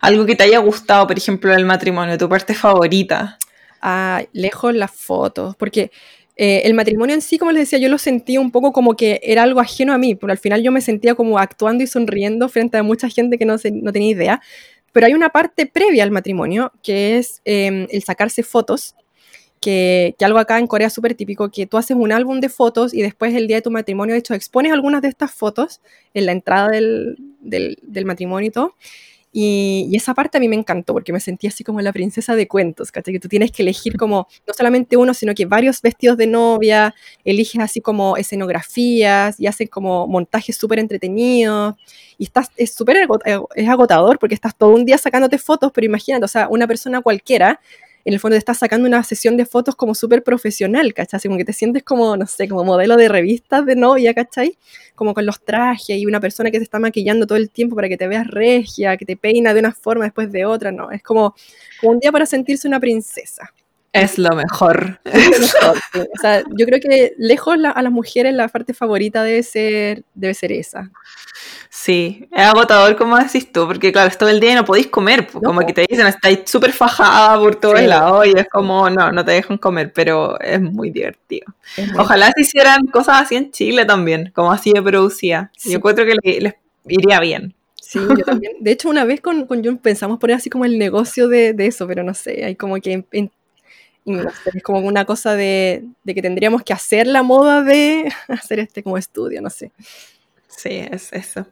algo 0.00 0.26
que 0.26 0.34
te 0.34 0.44
haya 0.44 0.58
gustado, 0.58 1.06
por 1.06 1.16
ejemplo, 1.16 1.52
del 1.52 1.64
matrimonio, 1.64 2.18
tu 2.18 2.28
parte 2.28 2.54
favorita. 2.54 3.38
Ah, 3.80 4.22
lejos 4.32 4.74
las 4.74 4.90
fotos, 4.90 5.56
porque 5.56 5.90
eh, 6.36 6.62
el 6.64 6.74
matrimonio 6.74 7.14
en 7.14 7.22
sí, 7.22 7.38
como 7.38 7.52
les 7.52 7.62
decía, 7.62 7.78
yo 7.78 7.88
lo 7.88 7.98
sentía 7.98 8.40
un 8.40 8.50
poco 8.50 8.72
como 8.72 8.96
que 8.96 9.20
era 9.22 9.42
algo 9.42 9.60
ajeno 9.60 9.92
a 9.92 9.98
mí, 9.98 10.14
pero 10.14 10.32
al 10.32 10.38
final 10.38 10.62
yo 10.62 10.72
me 10.72 10.80
sentía 10.80 11.14
como 11.14 11.38
actuando 11.38 11.84
y 11.84 11.86
sonriendo 11.86 12.48
frente 12.48 12.78
a 12.78 12.82
mucha 12.82 13.08
gente 13.08 13.38
que 13.38 13.44
no, 13.44 13.58
se- 13.58 13.70
no 13.72 13.92
tenía 13.92 14.10
idea. 14.10 14.40
Pero 14.92 15.06
hay 15.06 15.14
una 15.14 15.30
parte 15.30 15.66
previa 15.66 16.04
al 16.04 16.10
matrimonio, 16.10 16.72
que 16.82 17.18
es 17.18 17.40
eh, 17.44 17.86
el 17.90 18.02
sacarse 18.02 18.42
fotos, 18.42 18.94
que, 19.60 20.14
que 20.18 20.24
algo 20.24 20.38
acá 20.38 20.58
en 20.58 20.66
Corea 20.66 20.88
es 20.88 20.92
súper 20.92 21.14
típico, 21.14 21.50
que 21.50 21.66
tú 21.66 21.76
haces 21.78 21.96
un 21.96 22.12
álbum 22.12 22.40
de 22.40 22.48
fotos 22.48 22.92
y 22.94 23.02
después 23.02 23.34
el 23.34 23.46
día 23.46 23.56
de 23.58 23.62
tu 23.62 23.70
matrimonio, 23.70 24.14
de 24.14 24.18
hecho, 24.20 24.34
expones 24.34 24.72
algunas 24.72 25.02
de 25.02 25.08
estas 25.08 25.32
fotos 25.32 25.80
en 26.14 26.26
la 26.26 26.32
entrada 26.32 26.68
del, 26.70 27.16
del, 27.40 27.78
del 27.82 28.04
matrimonio 28.04 28.48
y 28.48 28.50
todo. 28.52 28.74
Y, 29.32 29.88
y 29.90 29.96
esa 29.96 30.12
parte 30.12 30.36
a 30.36 30.40
mí 30.40 30.48
me 30.48 30.56
encantó 30.56 30.92
porque 30.92 31.12
me 31.12 31.20
sentí 31.20 31.46
así 31.46 31.64
como 31.64 31.80
la 31.80 31.92
princesa 31.92 32.36
de 32.36 32.46
cuentos, 32.46 32.92
¿cachai? 32.92 33.14
Que 33.14 33.20
tú 33.20 33.28
tienes 33.28 33.50
que 33.50 33.62
elegir 33.62 33.96
como 33.96 34.28
no 34.46 34.54
solamente 34.54 34.96
uno, 34.96 35.14
sino 35.14 35.34
que 35.34 35.46
varios 35.46 35.80
vestidos 35.80 36.18
de 36.18 36.26
novia, 36.26 36.94
eliges 37.24 37.60
así 37.62 37.80
como 37.80 38.16
escenografías 38.16 39.40
y 39.40 39.46
hacen 39.46 39.68
como 39.68 40.06
montajes 40.06 40.56
súper 40.56 40.78
entretenidos. 40.78 41.74
Y 42.18 42.24
estás, 42.24 42.50
es 42.56 42.74
súper 42.74 42.96
eh, 43.24 43.40
es 43.54 43.68
agotador 43.68 44.18
porque 44.18 44.34
estás 44.34 44.54
todo 44.56 44.70
un 44.70 44.84
día 44.84 44.98
sacándote 44.98 45.38
fotos, 45.38 45.72
pero 45.74 45.86
imagínate, 45.86 46.24
o 46.24 46.28
sea, 46.28 46.48
una 46.48 46.66
persona 46.66 47.00
cualquiera, 47.00 47.60
en 48.04 48.14
el 48.14 48.20
fondo 48.20 48.34
te 48.34 48.38
estás 48.38 48.58
sacando 48.58 48.86
una 48.88 49.02
sesión 49.04 49.36
de 49.36 49.46
fotos 49.46 49.76
como 49.76 49.94
súper 49.94 50.22
profesional, 50.22 50.92
¿cachai? 50.94 51.20
Como 51.20 51.36
que 51.36 51.44
te 51.44 51.52
sientes 51.52 51.82
como, 51.82 52.16
no 52.16 52.26
sé, 52.26 52.48
como 52.48 52.64
modelo 52.64 52.96
de 52.96 53.08
revistas 53.08 53.64
de 53.66 53.76
novia, 53.76 54.14
¿cachai? 54.14 54.56
como 54.94 55.14
con 55.14 55.24
los 55.26 55.40
trajes 55.42 55.96
y 55.96 56.06
una 56.06 56.20
persona 56.20 56.50
que 56.50 56.58
se 56.58 56.64
está 56.64 56.78
maquillando 56.78 57.26
todo 57.26 57.36
el 57.38 57.50
tiempo 57.50 57.74
para 57.74 57.88
que 57.88 57.96
te 57.96 58.06
veas 58.06 58.26
regia, 58.26 58.96
que 58.96 59.04
te 59.06 59.16
peina 59.16 59.52
de 59.54 59.58
una 59.60 59.72
forma 59.72 60.04
después 60.04 60.30
de 60.30 60.44
otra, 60.44 60.70
no, 60.70 60.90
es 60.92 61.02
como, 61.02 61.34
como 61.80 61.92
un 61.94 61.98
día 61.98 62.12
para 62.12 62.26
sentirse 62.26 62.68
una 62.68 62.78
princesa. 62.78 63.50
Es 63.92 64.16
lo 64.18 64.30
mejor. 64.36 65.00
Es 65.04 65.30
lo 65.30 65.38
mejor, 65.40 65.76
sí. 65.92 65.98
O 66.00 66.20
sea, 66.20 66.42
yo 66.56 66.66
creo 66.66 66.78
que 66.80 67.14
lejos 67.18 67.58
la- 67.58 67.70
a 67.70 67.82
las 67.82 67.90
mujeres 67.92 68.32
la 68.34 68.48
parte 68.48 68.74
favorita 68.74 69.24
debe 69.24 69.42
ser, 69.42 70.04
debe 70.14 70.34
ser 70.34 70.52
esa. 70.52 70.90
Sí, 71.84 72.28
es 72.30 72.42
agotador 72.46 72.94
como 72.96 73.18
decís 73.18 73.50
tú, 73.50 73.66
porque 73.66 73.90
claro, 73.90 74.08
es 74.08 74.16
todo 74.16 74.28
el 74.28 74.38
día 74.38 74.52
y 74.52 74.54
no 74.54 74.64
podéis 74.64 74.86
comer, 74.86 75.26
pues, 75.26 75.42
No, 75.42 75.48
como 75.48 75.66
que 75.66 75.72
te 75.72 75.84
dicen, 75.88 76.06
estáis 76.06 76.42
súper 76.46 76.70
fajada 76.72 77.36
por 77.40 77.56
todos 77.56 77.80
Sí. 77.80 77.86
lados 77.86 78.24
y 78.26 78.38
es 78.38 78.48
como, 78.48 78.88
no, 78.88 79.10
no 79.10 79.24
te 79.24 79.32
dejan 79.32 79.58
comer, 79.58 79.92
pero 79.92 80.38
es 80.40 80.60
muy 80.60 80.90
divertido. 80.90 81.46
Es 81.76 81.88
muy- 81.90 81.98
Ojalá 81.98 82.30
se 82.36 82.42
hicieran 82.42 82.86
cosas 82.86 83.22
así 83.22 83.34
en 83.34 83.50
Chile 83.50 83.84
también, 83.84 84.30
como 84.32 84.52
así 84.52 84.72
de 84.72 84.80
producida. 84.80 85.50
Sí. 85.56 85.70
Yo 85.70 85.78
encuentro 85.78 86.04
que 86.06 86.14
le- 86.22 86.40
les 86.40 86.54
iría 86.86 87.18
bien. 87.18 87.52
Sí, 87.80 87.98
yo 87.98 88.24
también. 88.24 88.52
De 88.60 88.70
hecho, 88.70 88.88
una 88.88 89.04
vez 89.04 89.20
con, 89.20 89.46
con 89.46 89.64
Jun 89.64 89.76
pensamos 89.78 90.20
poner 90.20 90.36
así 90.36 90.48
como 90.50 90.64
el 90.64 90.78
negocio 90.78 91.26
de, 91.26 91.52
de 91.52 91.66
eso, 91.66 91.88
pero 91.88 92.04
no 92.04 92.14
sé, 92.14 92.44
hay 92.44 92.54
como 92.54 92.76
que... 92.76 92.92
en- 92.92 93.06
en- 93.10 93.32
y 94.04 94.12
no 94.12 94.22
sé, 94.30 94.50
es 94.54 94.62
como 94.62 94.78
una 94.80 95.04
cosa 95.04 95.34
de, 95.34 95.84
de 96.04 96.14
que 96.14 96.22
tendríamos 96.22 96.62
que 96.62 96.72
hacer 96.72 97.06
la 97.08 97.22
moda 97.24 97.62
de 97.62 98.12
hacer 98.28 98.60
este 98.60 98.84
como 98.84 98.98
estudio, 98.98 99.42
no 99.42 99.50
sé. 99.50 99.72
Sí, 100.56 100.86
es 100.90 101.12
eso. 101.12 101.46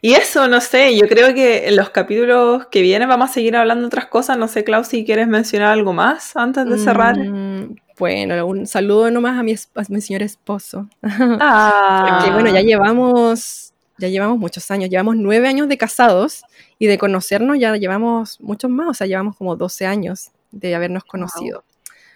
Y 0.00 0.14
eso, 0.14 0.48
no 0.48 0.60
sé, 0.60 0.96
yo 0.96 1.06
creo 1.08 1.32
que 1.34 1.68
en 1.68 1.76
los 1.76 1.90
capítulos 1.90 2.66
que 2.66 2.82
vienen 2.82 3.08
vamos 3.08 3.30
a 3.30 3.32
seguir 3.32 3.56
hablando 3.56 3.86
otras 3.86 4.06
cosas. 4.06 4.36
No 4.38 4.48
sé, 4.48 4.64
Clau, 4.64 4.84
si 4.84 5.04
quieres 5.04 5.28
mencionar 5.28 5.68
algo 5.72 5.92
más 5.92 6.36
antes 6.36 6.66
de 6.66 6.76
cerrar. 6.78 7.16
Mm, 7.16 7.76
bueno, 7.98 8.46
un 8.46 8.66
saludo 8.66 9.10
nomás 9.10 9.38
a 9.38 9.42
mi, 9.42 9.52
a 9.52 9.82
mi 9.88 10.00
señor 10.00 10.22
esposo. 10.22 10.88
Ah, 11.42 12.06
Porque 12.08 12.32
bueno, 12.32 12.50
ya 12.52 12.60
llevamos, 12.60 13.72
ya 13.98 14.08
llevamos 14.08 14.38
muchos 14.38 14.70
años, 14.70 14.90
llevamos 14.90 15.16
nueve 15.16 15.48
años 15.48 15.68
de 15.68 15.78
casados 15.78 16.42
y 16.78 16.86
de 16.86 16.98
conocernos 16.98 17.58
ya 17.58 17.76
llevamos 17.76 18.40
muchos 18.40 18.70
más, 18.70 18.88
o 18.88 18.94
sea, 18.94 19.06
llevamos 19.06 19.36
como 19.36 19.56
12 19.56 19.86
años 19.86 20.30
de 20.50 20.74
habernos 20.74 21.04
conocido. 21.04 21.64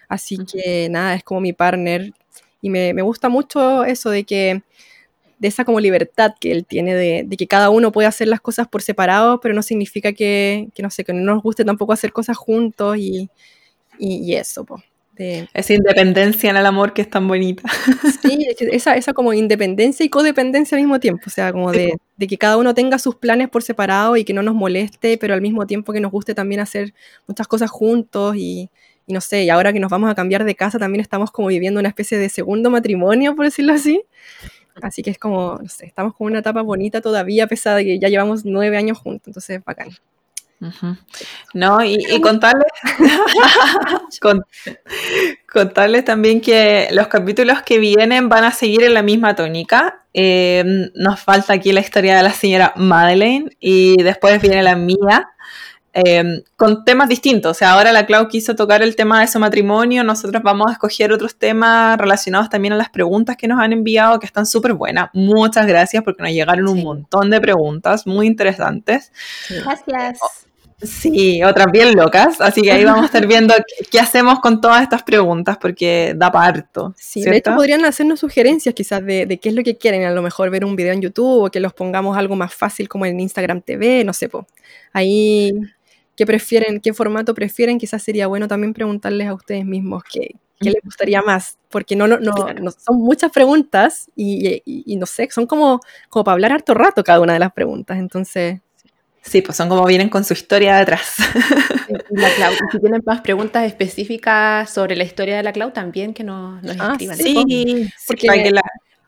Así 0.09 0.35
Ujú. 0.35 0.45
que 0.53 0.89
nada, 0.89 1.15
es 1.15 1.23
como 1.23 1.41
mi 1.41 1.53
partner 1.53 2.13
y 2.61 2.69
me, 2.69 2.93
me 2.93 3.01
gusta 3.01 3.29
mucho 3.29 3.83
eso 3.85 4.09
de 4.09 4.23
que, 4.25 4.63
de 5.39 5.47
esa 5.47 5.65
como 5.65 5.79
libertad 5.79 6.31
que 6.39 6.51
él 6.51 6.65
tiene 6.65 6.95
de, 6.95 7.23
de 7.25 7.37
que 7.37 7.47
cada 7.47 7.69
uno 7.69 7.91
puede 7.91 8.07
hacer 8.07 8.27
las 8.27 8.41
cosas 8.41 8.67
por 8.67 8.81
separado, 8.81 9.39
pero 9.39 9.53
no 9.53 9.61
significa 9.61 10.13
que, 10.13 10.69
que 10.73 10.83
no 10.83 10.89
sé, 10.89 11.03
que 11.03 11.13
no 11.13 11.21
nos 11.21 11.43
guste 11.43 11.65
tampoco 11.65 11.93
hacer 11.93 12.13
cosas 12.13 12.37
juntos 12.37 12.97
y, 12.97 13.29
y, 13.99 14.17
y 14.23 14.35
eso, 14.35 14.63
po. 14.65 14.81
De, 15.13 15.47
esa 15.53 15.73
independencia 15.73 16.49
en 16.49 16.57
el 16.57 16.65
amor 16.65 16.91
que 16.91 17.01
es 17.01 17.09
tan 17.09 17.25
bonita. 17.25 17.63
Sí, 18.21 18.47
esa, 18.59 18.97
esa 18.97 19.13
como 19.13 19.33
independencia 19.33 20.05
y 20.05 20.09
codependencia 20.09 20.75
al 20.75 20.81
mismo 20.81 20.99
tiempo, 20.99 21.23
o 21.27 21.29
sea, 21.29 21.53
como 21.53 21.71
de, 21.71 21.95
de 22.17 22.27
que 22.27 22.37
cada 22.37 22.57
uno 22.57 22.73
tenga 22.73 22.99
sus 22.99 23.15
planes 23.15 23.47
por 23.47 23.63
separado 23.63 24.17
y 24.17 24.25
que 24.25 24.33
no 24.33 24.43
nos 24.43 24.55
moleste, 24.55 25.17
pero 25.17 25.33
al 25.33 25.41
mismo 25.41 25.65
tiempo 25.67 25.93
que 25.93 26.01
nos 26.01 26.11
guste 26.11 26.35
también 26.35 26.59
hacer 26.59 26.93
muchas 27.27 27.47
cosas 27.47 27.69
juntos 27.71 28.35
y, 28.35 28.69
y 29.07 29.13
no 29.13 29.21
sé, 29.21 29.43
y 29.43 29.49
ahora 29.49 29.71
que 29.71 29.79
nos 29.79 29.89
vamos 29.89 30.09
a 30.09 30.15
cambiar 30.15 30.43
de 30.43 30.55
casa 30.55 30.79
también 30.79 30.99
estamos 31.01 31.31
como 31.31 31.47
viviendo 31.47 31.79
una 31.79 31.89
especie 31.89 32.17
de 32.17 32.27
segundo 32.27 32.69
matrimonio, 32.69 33.35
por 33.35 33.45
decirlo 33.45 33.73
así. 33.73 34.03
Así 34.81 35.01
que 35.03 35.09
es 35.11 35.17
como, 35.17 35.59
no 35.61 35.69
sé, 35.69 35.85
estamos 35.85 36.13
como 36.15 36.29
en 36.29 36.33
una 36.33 36.39
etapa 36.39 36.61
bonita 36.61 37.01
todavía, 37.01 37.45
a 37.45 37.47
pesar 37.47 37.77
de 37.77 37.85
que 37.85 37.99
ya 37.99 38.09
llevamos 38.09 38.43
nueve 38.45 38.77
años 38.77 38.97
juntos, 38.97 39.27
entonces 39.27 39.63
bacán. 39.63 39.89
Ujú. 40.61 40.95
No, 41.53 41.83
y, 41.83 41.95
y 42.09 42.21
contarles, 42.21 42.71
con- 44.21 44.45
contarles 45.51 46.05
también 46.05 46.41
que 46.41 46.87
los 46.91 47.07
capítulos 47.07 47.61
que 47.63 47.79
vienen 47.79 48.29
van 48.29 48.43
a 48.43 48.51
seguir 48.51 48.83
en 48.83 48.93
la 48.93 49.01
misma 49.01 49.35
tónica. 49.35 50.01
Eh, 50.13 50.63
nos 50.95 51.19
falta 51.19 51.53
aquí 51.53 51.73
la 51.73 51.81
historia 51.81 52.15
de 52.15 52.23
la 52.23 52.31
señora 52.31 52.71
Madeleine 52.77 53.49
y 53.59 54.01
después 54.01 54.41
viene 54.41 54.63
la 54.63 54.75
mía. 54.75 55.29
Eh, 55.97 56.43
con 56.57 56.83
temas 56.83 57.07
distintos, 57.07 57.51
o 57.51 57.53
sea, 57.53 57.71
ahora 57.71 57.93
la 57.93 58.05
Clau 58.05 58.27
quiso 58.27 58.53
tocar 58.53 58.83
el 58.83 58.97
tema 58.97 59.21
de 59.21 59.27
su 59.27 59.39
matrimonio, 59.39 60.03
nosotros 60.03 60.43
vamos 60.43 60.67
a 60.67 60.73
escoger 60.73 61.13
otros 61.13 61.37
temas 61.37 61.97
relacionados 61.97 62.49
también 62.49 62.73
a 62.73 62.75
las 62.75 62.89
preguntas 62.89 63.37
que 63.37 63.47
nos 63.47 63.61
han 63.61 63.71
enviado, 63.71 64.19
que 64.19 64.25
están 64.25 64.45
súper 64.45 64.73
buenas. 64.73 65.09
Muchas 65.13 65.65
gracias 65.65 66.03
porque 66.03 66.21
nos 66.21 66.33
llegaron 66.33 66.67
un 66.67 66.83
montón 66.83 67.29
de 67.29 67.39
preguntas 67.39 68.05
muy 68.05 68.27
interesantes. 68.27 69.13
Gracias. 69.49 70.19
Sí, 70.81 71.41
otras 71.41 71.67
bien 71.71 71.95
locas, 71.95 72.41
así 72.41 72.61
que 72.61 72.73
ahí 72.73 72.83
vamos 72.83 73.03
a 73.03 73.05
estar 73.05 73.25
viendo 73.25 73.53
qué, 73.89 73.97
hacemos 73.97 74.41
con 74.41 74.59
todas 74.59 74.81
estas 74.81 75.01
preguntas, 75.01 75.57
porque 75.57 76.13
da 76.13 76.29
parto. 76.29 76.93
Sí, 76.97 77.21
de 77.21 77.37
hecho 77.37 77.51
¿cierto? 77.51 77.55
podrían 77.55 77.85
hacernos 77.85 78.19
sugerencias 78.19 78.75
quizás 78.75 79.03
de, 79.05 79.25
de 79.25 79.37
qué 79.37 79.47
es 79.47 79.55
lo 79.55 79.63
que 79.63 79.77
quieren, 79.77 80.03
a 80.03 80.11
lo 80.11 80.21
mejor 80.21 80.49
ver 80.49 80.65
un 80.65 80.75
video 80.75 80.91
en 80.91 81.01
YouTube 81.01 81.45
o 81.45 81.49
que 81.49 81.61
los 81.61 81.73
pongamos 81.73 82.17
algo 82.17 82.35
más 82.35 82.53
fácil 82.53 82.89
como 82.89 83.05
en 83.05 83.17
Instagram 83.21 83.61
TV, 83.61 84.03
no 84.03 84.11
sé, 84.11 84.27
po. 84.27 84.45
ahí 84.91 85.53
qué 86.15 86.25
prefieren, 86.25 86.79
qué 86.79 86.93
formato 86.93 87.33
prefieren, 87.33 87.77
quizás 87.77 88.01
sería 88.03 88.27
bueno 88.27 88.47
también 88.47 88.73
preguntarles 88.73 89.27
a 89.27 89.33
ustedes 89.33 89.65
mismos 89.65 90.03
qué, 90.11 90.35
qué 90.59 90.69
les 90.71 90.81
gustaría 90.83 91.21
más, 91.21 91.57
porque 91.69 91.95
no, 91.95 92.07
no, 92.07 92.17
no, 92.19 92.33
Claro. 92.33 92.63
no- 92.63 92.71
son 92.71 92.97
muchas 93.01 93.31
preguntas 93.31 94.09
y, 94.15 94.61
y- 94.65 94.83
y 94.85 94.95
no 94.95 95.05
sé, 95.05 95.27
son 95.31 95.45
como, 95.45 95.81
como 96.09 96.23
para 96.23 96.33
hablar 96.33 96.51
harto 96.53 96.73
rato 96.73 97.03
cada 97.03 97.19
una 97.19 97.33
de 97.33 97.39
las 97.39 97.51
preguntas, 97.53 97.97
entonces 97.97 98.59
Sí, 99.27 99.41
pues 99.41 99.57
son 99.57 99.69
como 99.69 99.83
vienen 99.87 100.07
con 100.09 100.23
su 100.23 100.33
historia 100.33 100.77
detrás. 100.77 101.15
Y 102.11 102.15
La 102.15 102.29
Clau, 102.35 102.53
si 102.71 102.79
tienen 102.79 103.01
más 103.07 103.21
preguntas 103.21 103.65
específicas 103.65 104.69
sobre 104.69 104.95
la 104.95 105.03
historia 105.03 105.35
de 105.37 105.41
la 105.41 105.51
Clau, 105.51 105.71
también 105.71 106.13
que 106.13 106.23
nos, 106.23 106.61
nos 106.61 106.77
Ah, 106.79 106.91
escriban. 106.91 107.17
sí. 107.17 107.43
sí, 107.47 107.89
porque- 108.07 108.27
para 108.27 108.43
que 108.43 108.51
la- 108.51 108.61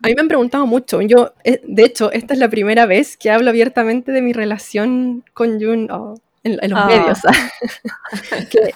A 0.03 0.07
mí 0.07 0.13
me 0.15 0.21
han 0.21 0.27
preguntado 0.27 0.65
mucho. 0.67 1.01
Yo, 1.03 1.33
eh, 1.43 1.61
de 1.63 1.83
hecho, 1.85 2.11
esta 2.11 2.33
es 2.33 2.39
la 2.39 2.49
primera 2.49 2.85
vez 2.87 3.15
que 3.17 3.29
hablo 3.31 3.49
abiertamente 3.51 4.11
de 4.11 4.21
mi 4.23 4.33
relación 4.33 5.23
con 5.35 5.59
Jun 5.61 5.89
oh, 5.91 6.15
en, 6.47 6.59
en 6.61 6.71
los 6.71 6.79
Ah. 6.79 6.85
medios. 6.87 7.19
Que 8.49 8.71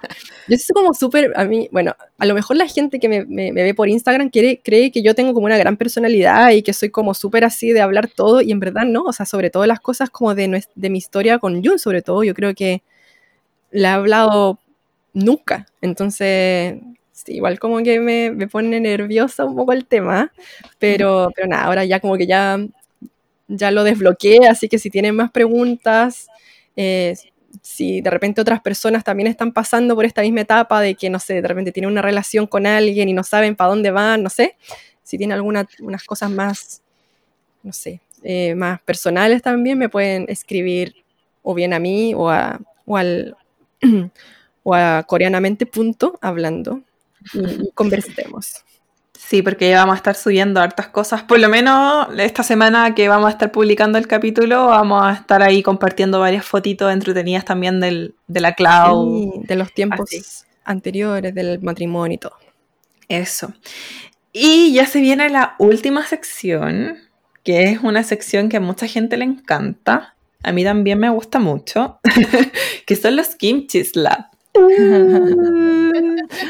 yo 0.48 0.58
soy 0.58 0.74
como 0.74 0.94
súper, 0.94 1.32
a 1.36 1.46
mí, 1.46 1.70
bueno, 1.72 1.96
a 2.18 2.26
lo 2.26 2.34
mejor 2.34 2.58
la 2.58 2.68
gente 2.68 3.00
que 3.00 3.08
me, 3.10 3.26
me- 3.26 3.52
me 3.52 3.64
ve 3.64 3.74
por 3.74 3.90
Instagram 3.90 4.30
quiere, 4.30 4.60
cree 4.64 4.92
que 4.92 5.02
yo 5.02 5.16
tengo 5.16 5.34
como 5.34 5.46
una 5.46 5.58
gran 5.58 5.78
personalidad 5.78 6.52
y 6.52 6.62
que 6.64 6.74
soy 6.74 6.90
como 6.90 7.14
súper 7.14 7.44
así 7.46 7.72
de 7.72 7.82
hablar 7.82 8.08
todo 8.10 8.42
y 8.42 8.52
en 8.52 8.60
verdad 8.60 8.84
no, 8.86 9.04
o 9.04 9.14
sea, 9.14 9.26
sobre 9.26 9.50
todo 9.50 9.66
las 9.66 9.80
cosas 9.80 10.10
como 10.10 10.36
de, 10.36 10.64
de 10.76 10.90
mi 10.90 10.98
historia 10.98 11.40
con 11.40 11.64
Jun, 11.64 11.80
sobre 11.80 12.02
todo, 12.02 12.24
yo 12.24 12.34
creo 12.34 12.54
que 12.56 12.82
la 13.72 13.90
he 13.90 13.94
hablado 13.94 14.60
nunca. 15.14 15.66
Entonces, 15.82 16.76
sí, 17.12 17.34
igual 17.36 17.60
como 17.60 17.82
que 17.84 18.00
me, 18.00 18.32
me 18.32 18.48
pone 18.48 18.80
nerviosa 18.80 19.46
un 19.46 19.56
poco 19.56 19.74
el 19.74 19.86
tema, 19.86 20.32
pero, 20.80 21.32
pero 21.36 21.48
nada, 21.48 21.66
ahora 21.66 21.86
ya 21.86 22.00
como 22.00 22.18
que 22.18 22.28
ya, 22.28 22.60
ya 23.48 23.72
lo 23.72 23.84
desbloqueé, 23.84 24.48
así 24.50 24.68
que 24.70 24.80
si 24.80 24.90
tienen 24.90 25.16
más 25.16 25.32
preguntas, 25.32 26.28
eh, 26.76 27.16
si 27.62 28.02
de 28.02 28.10
repente 28.10 28.42
otras 28.42 28.62
personas 28.62 29.04
también 29.04 29.28
están 29.28 29.52
pasando 29.52 29.96
por 29.96 30.06
esta 30.06 30.22
misma 30.22 30.42
etapa 30.42 30.82
de 30.82 30.96
que, 30.96 31.10
no 31.10 31.20
sé, 31.20 31.42
de 31.42 31.48
repente 31.48 31.72
tienen 31.72 31.92
una 31.92 32.02
relación 32.02 32.48
con 32.48 32.66
alguien 32.66 33.10
y 33.10 33.14
no 33.14 33.24
saben 33.24 33.56
para 33.56 33.70
dónde 33.70 33.92
van, 33.92 34.24
no 34.24 34.30
sé, 34.30 34.58
si 35.04 35.18
tienen 35.18 35.36
algunas 35.36 35.68
unas 35.80 36.04
cosas 36.04 36.30
más, 36.30 36.82
no 37.64 37.74
sé, 37.74 38.02
eh, 38.24 38.56
más 38.56 38.82
personales 38.82 39.42
también, 39.42 39.78
me 39.78 39.90
pueden 39.90 40.26
escribir 40.30 40.96
o 41.44 41.54
bien 41.54 41.74
a 41.74 41.80
mí 41.80 42.14
o, 42.16 42.30
a, 42.30 42.60
o 42.86 42.98
al 42.98 43.36
o 44.64 44.76
a 44.76 45.04
coreanamente 45.08 45.66
punto 45.66 46.18
hablando 46.22 46.82
y 47.34 47.72
conversemos. 47.72 48.64
Sí, 49.28 49.42
porque 49.42 49.70
ya 49.70 49.78
vamos 49.78 49.94
a 49.94 49.98
estar 49.98 50.16
subiendo 50.16 50.60
hartas 50.60 50.88
cosas. 50.90 51.24
Por 51.24 51.40
lo 51.40 51.48
menos 51.48 52.08
esta 52.18 52.44
semana 52.44 52.94
que 52.96 53.08
vamos 53.08 53.28
a 53.28 53.32
estar 53.32 53.52
publicando 53.52 53.98
el 53.98 54.08
capítulo, 54.08 54.66
vamos 54.66 55.04
a 55.06 55.14
estar 55.14 55.42
ahí 55.42 55.64
compartiendo 55.64 56.20
varias 56.20 56.44
fotitos 56.44 56.92
entretenidas 56.92 57.46
también 57.46 57.80
del, 57.80 58.16
de 58.28 58.42
la 58.42 58.56
cloud. 58.56 59.32
Sí, 59.34 59.42
de 59.48 59.56
los 59.56 59.72
tiempos 59.74 60.02
Así. 60.02 60.22
anteriores 60.66 61.34
del 61.34 61.62
matrimonio 61.62 62.16
y 62.16 62.18
todo. 62.18 62.36
Eso. 63.08 63.54
Y 64.34 64.74
ya 64.74 64.86
se 64.86 65.00
viene 65.00 65.30
la 65.30 65.56
última 65.60 66.06
sección, 66.06 66.98
que 67.44 67.70
es 67.70 67.80
una 67.80 68.04
sección 68.04 68.50
que 68.50 68.58
a 68.58 68.62
mucha 68.62 68.88
gente 68.88 69.18
le 69.18 69.26
encanta. 69.26 70.16
A 70.44 70.52
mí 70.52 70.64
también 70.64 71.00
me 71.00 71.10
gusta 71.10 71.40
mucho, 71.40 72.00
que 72.86 72.96
son 72.96 73.16
los 73.16 73.36
kimchi 73.36 73.86
slap. 73.86 74.31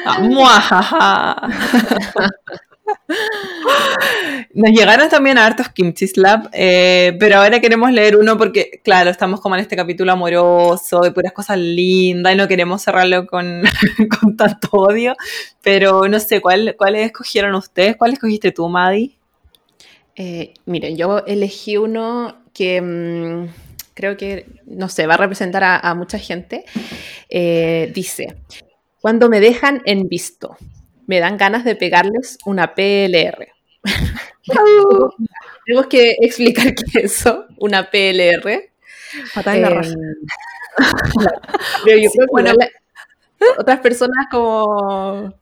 Ah. 0.06 1.50
Nos 4.54 4.72
llegaron 4.72 5.10
también 5.10 5.38
a 5.38 5.46
hartos 5.46 5.70
kimchi 5.70 6.08
slap, 6.08 6.48
eh, 6.54 7.16
pero 7.20 7.38
ahora 7.38 7.60
queremos 7.60 7.92
leer 7.92 8.18
uno 8.18 8.38
porque, 8.38 8.82
claro, 8.84 9.10
estamos 9.10 9.40
como 9.42 9.56
en 9.56 9.62
este 9.62 9.76
capítulo 9.76 10.12
amoroso, 10.12 11.02
de 11.02 11.12
puras 11.12 11.32
cosas 11.32 11.58
lindas 11.58 12.34
y 12.34 12.38
no 12.38 12.48
queremos 12.48 12.82
cerrarlo 12.82 13.28
con, 13.28 13.64
con 14.20 14.36
tanto 14.38 14.70
odio. 14.72 15.16
Pero 15.62 16.08
no 16.08 16.20
sé, 16.20 16.42
¿cuál, 16.42 16.76
¿cuáles 16.78 17.06
escogieron 17.06 17.56
ustedes? 17.56 17.96
¿Cuál 17.96 18.14
escogiste 18.14 18.52
tú, 18.52 18.68
Maddie? 18.68 19.18
Eh, 20.16 20.54
miren, 20.66 20.98
yo 20.98 21.20
elegí 21.26 21.78
uno 21.78 22.42
que 22.54 22.82
mm, 22.82 23.61
creo 23.94 24.18
que, 24.18 24.46
no 24.66 24.90
sé, 24.90 25.08
va 25.08 25.16
a 25.16 25.18
representar 25.18 25.64
a, 25.64 25.78
a 25.80 25.96
mucha 25.96 26.20
gente. 26.20 26.66
Eh, 27.30 27.92
dice, 27.94 28.36
cuando 29.02 29.30
me 29.30 29.40
dejan 29.40 29.82
en 29.86 30.08
visto, 30.08 30.58
me 31.08 31.20
dan 31.20 31.38
ganas 31.38 31.64
de 31.66 31.76
pegarles 31.76 32.38
una 32.46 32.76
PLR. 32.76 33.50
Tenemos 35.66 35.88
que 35.88 36.16
explicar 36.22 36.74
qué 36.76 37.00
es 37.02 37.20
eso, 37.20 37.46
una 37.58 37.90
PLR. 37.90 38.72
En 39.46 39.62
la 39.62 39.70
Eh, 39.70 39.74
raja. 39.76 39.94
Pero 41.84 41.98
yo 41.98 42.10
Sí, 42.10 42.18
creo 42.18 42.28
que 42.28 42.32
bueno. 42.32 42.52
igual 42.52 42.70
otras 43.60 43.80
personas 43.82 44.28
como 44.32 45.34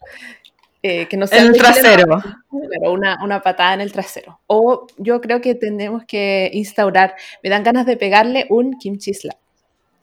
eh, 0.81 1.07
que 1.07 1.17
no 1.17 1.25
En 1.25 1.29
sean 1.29 1.47
el 1.47 1.57
trasero. 1.57 2.05
Claro, 2.05 2.91
una, 2.93 3.23
una 3.23 3.41
patada 3.41 3.73
en 3.73 3.81
el 3.81 3.91
trasero. 3.91 4.39
O 4.47 4.87
yo 4.97 5.19
creo 5.21 5.41
que 5.41 5.55
tenemos 5.55 6.05
que 6.05 6.49
instaurar, 6.53 7.15
me 7.43 7.49
dan 7.49 7.63
ganas 7.63 7.85
de 7.85 7.97
pegarle 7.97 8.45
un 8.49 8.77
kimchi 8.79 9.13
slap. 9.13 9.37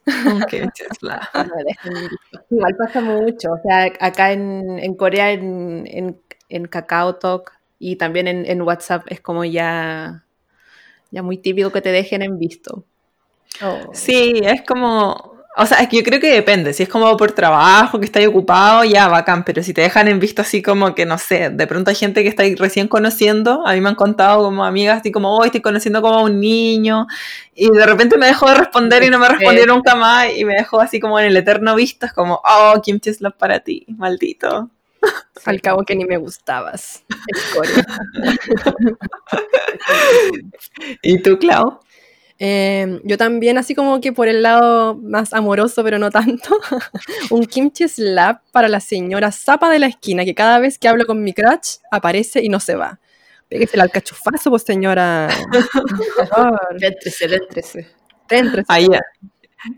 Un 0.06 0.42
kimchi 0.42 0.84
slap. 0.98 1.22
en 1.34 1.50
visto. 1.66 2.16
Igual 2.50 2.76
pasa 2.76 3.00
mucho. 3.00 3.52
O 3.52 3.60
sea, 3.62 3.90
acá 4.00 4.32
en, 4.32 4.78
en 4.78 4.94
Corea, 4.94 5.32
en, 5.32 5.84
en, 5.86 6.20
en 6.48 6.66
Kakao 6.66 7.16
Talk 7.16 7.52
y 7.78 7.96
también 7.96 8.28
en, 8.28 8.46
en 8.46 8.62
WhatsApp 8.62 9.04
es 9.08 9.20
como 9.20 9.44
ya, 9.44 10.24
ya 11.10 11.22
muy 11.22 11.38
típico 11.38 11.70
que 11.72 11.82
te 11.82 11.92
dejen 11.92 12.22
en 12.22 12.38
visto. 12.38 12.84
Oh. 13.62 13.90
Sí, 13.92 14.40
es 14.44 14.62
como. 14.62 15.35
O 15.58 15.64
sea, 15.64 15.78
es 15.78 15.88
que 15.88 15.96
yo 15.96 16.02
creo 16.02 16.20
que 16.20 16.30
depende. 16.30 16.74
Si 16.74 16.82
es 16.82 16.88
como 16.88 17.16
por 17.16 17.32
trabajo, 17.32 17.98
que 17.98 18.04
estáis 18.04 18.28
ocupado, 18.28 18.84
ya 18.84 19.08
bacán. 19.08 19.42
Pero 19.42 19.62
si 19.62 19.72
te 19.72 19.80
dejan 19.80 20.06
en 20.06 20.20
visto 20.20 20.42
así 20.42 20.60
como 20.60 20.94
que, 20.94 21.06
no 21.06 21.16
sé, 21.16 21.48
de 21.48 21.66
pronto 21.66 21.88
hay 21.88 21.96
gente 21.96 22.22
que 22.22 22.28
estáis 22.28 22.58
recién 22.58 22.88
conociendo. 22.88 23.66
A 23.66 23.72
mí 23.72 23.80
me 23.80 23.88
han 23.88 23.94
contado 23.94 24.44
como 24.44 24.66
amigas 24.66 25.00
así 25.00 25.10
como, 25.10 25.34
hoy 25.34 25.46
estoy 25.46 25.62
conociendo 25.62 26.02
como 26.02 26.16
a 26.16 26.22
un 26.24 26.40
niño. 26.40 27.06
Y 27.54 27.70
de 27.70 27.86
repente 27.86 28.18
me 28.18 28.26
dejó 28.26 28.50
de 28.50 28.56
responder 28.56 29.02
y 29.04 29.08
no 29.08 29.18
me 29.18 29.30
respondió 29.30 29.66
nunca 29.66 29.94
más. 29.94 30.28
Y 30.36 30.44
me 30.44 30.52
dejó 30.54 30.78
así 30.78 31.00
como 31.00 31.18
en 31.18 31.24
el 31.24 31.36
eterno 31.38 31.74
visto. 31.74 32.04
Es 32.04 32.12
como, 32.12 32.38
oh, 32.44 32.78
kimchi 32.82 33.14
slap 33.14 33.38
para 33.38 33.60
ti, 33.60 33.86
maldito. 33.96 34.68
Al 35.46 35.62
cabo 35.62 35.84
que 35.84 35.96
ni 35.96 36.04
me 36.04 36.18
gustabas. 36.18 37.02
¿Y 41.02 41.22
tú, 41.22 41.38
Clau? 41.38 41.80
Eh, 42.38 43.00
yo 43.04 43.16
también, 43.16 43.56
así 43.56 43.74
como 43.74 44.00
que 44.00 44.12
por 44.12 44.28
el 44.28 44.42
lado 44.42 44.94
más 44.96 45.32
amoroso, 45.32 45.82
pero 45.82 45.98
no 45.98 46.10
tanto, 46.10 46.58
un 47.30 47.46
kimchi 47.46 47.88
slap 47.88 48.42
para 48.52 48.68
la 48.68 48.80
señora 48.80 49.32
zapa 49.32 49.70
de 49.70 49.78
la 49.78 49.86
esquina, 49.86 50.24
que 50.24 50.34
cada 50.34 50.58
vez 50.58 50.78
que 50.78 50.88
hablo 50.88 51.06
con 51.06 51.22
mi 51.22 51.32
crush 51.32 51.76
aparece 51.90 52.42
y 52.42 52.48
no 52.50 52.60
se 52.60 52.74
va. 52.74 52.98
Péguese 53.48 53.76
el 53.76 53.82
alcachufazo, 53.82 54.50
pues 54.50 54.64
señora. 54.64 55.28
Déntrese, 56.78 57.28
déntrese. 57.28 57.86
déntrese. 58.28 58.66
Ahí 58.68 58.88
ya. 58.90 59.00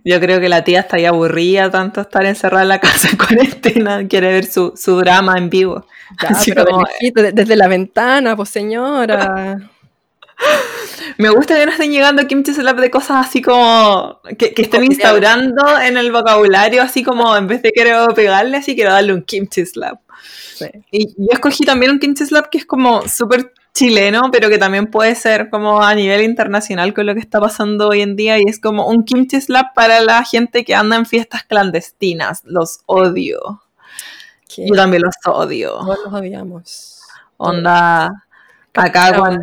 Yo 0.05 0.21
creo 0.21 0.41
que 0.41 0.49
la 0.49 0.65
tía 0.65 0.81
está 0.81 0.97
ahí 0.97 1.07
aburrida 1.07 1.71
tanto 1.71 2.01
estar 2.03 2.25
encerrada 2.27 2.63
en 2.63 2.69
la 2.69 2.81
casa 2.81 3.09
en 3.11 3.17
cuarentena, 3.17 4.07
quiere 4.09 4.33
ver 4.33 4.45
su, 4.45 4.73
su 4.77 4.97
drama 4.99 5.37
en 5.39 5.49
vivo. 5.49 5.87
Ya, 6.23 6.29
Así 6.31 6.51
pero 6.53 6.65
de 6.65 6.71
como- 6.73 6.85
lejito, 6.87 7.23
de- 7.23 7.33
desde 7.33 7.57
la 7.57 7.69
ventana, 7.69 8.37
pues 8.37 8.49
señora. 8.51 9.71
Me 11.17 11.31
gusta 11.31 11.57
que 11.57 11.67
no 11.67 11.73
estén 11.73 11.91
llegando 11.91 12.27
kimchi 12.27 12.55
slap 12.55 12.79
de 12.79 12.91
cosas 12.91 13.27
así 13.27 13.43
como 13.43 14.21
que, 14.39 14.55
que 14.55 14.63
estén 14.63 14.85
instaurando 14.85 15.79
en 15.81 15.97
el 15.97 16.13
vocabulario, 16.13 16.83
así 16.83 17.03
como 17.03 17.37
en 17.37 17.47
vez 17.49 17.63
de 17.63 17.73
quiero 17.73 18.07
pegarle, 18.15 18.59
así 18.59 18.75
quiero 18.75 18.93
darle 18.93 19.15
un 19.15 19.23
kimchi 19.23 19.67
slap. 19.67 20.01
Sí. 20.55 20.67
Y 20.91 21.09
yo 21.17 21.29
escogí 21.33 21.65
también 21.65 21.93
un 21.93 21.99
kimchi 21.99 22.25
slap 22.25 22.49
que 22.49 22.59
es 22.59 22.67
como 22.67 23.07
súper 23.09 23.53
chileno, 23.75 24.31
pero 24.33 24.49
que 24.49 24.59
también 24.59 24.87
puede 24.87 25.15
ser 25.15 25.51
como 25.51 25.81
a 25.81 25.95
nivel 25.95 26.23
internacional 26.23 26.95
con 26.95 27.07
lo 27.07 27.15
que 27.15 27.21
está 27.21 27.41
pasando 27.41 27.89
hoy 27.89 28.01
en 28.01 28.17
día 28.17 28.39
y 28.39 28.43
es 28.47 28.61
como 28.61 28.89
un 28.89 29.05
kimchi 29.05 29.41
slap 29.41 29.75
para 29.75 30.01
la 30.01 30.25
gente 30.25 30.65
que 30.65 30.75
anda 30.75 30.97
en 30.97 31.07
fiestas 31.07 31.45
clandestinas. 31.45 32.43
Los 32.45 32.81
odio. 32.87 33.63
Yo 34.57 34.75
también 34.75 35.03
los 35.03 35.15
odio. 35.27 35.79
todos 35.79 35.99
los 36.05 36.13
odiamos. 36.13 37.01
Onda, 37.37 38.07
acá 38.75 39.13
Cachagua. 39.13 39.39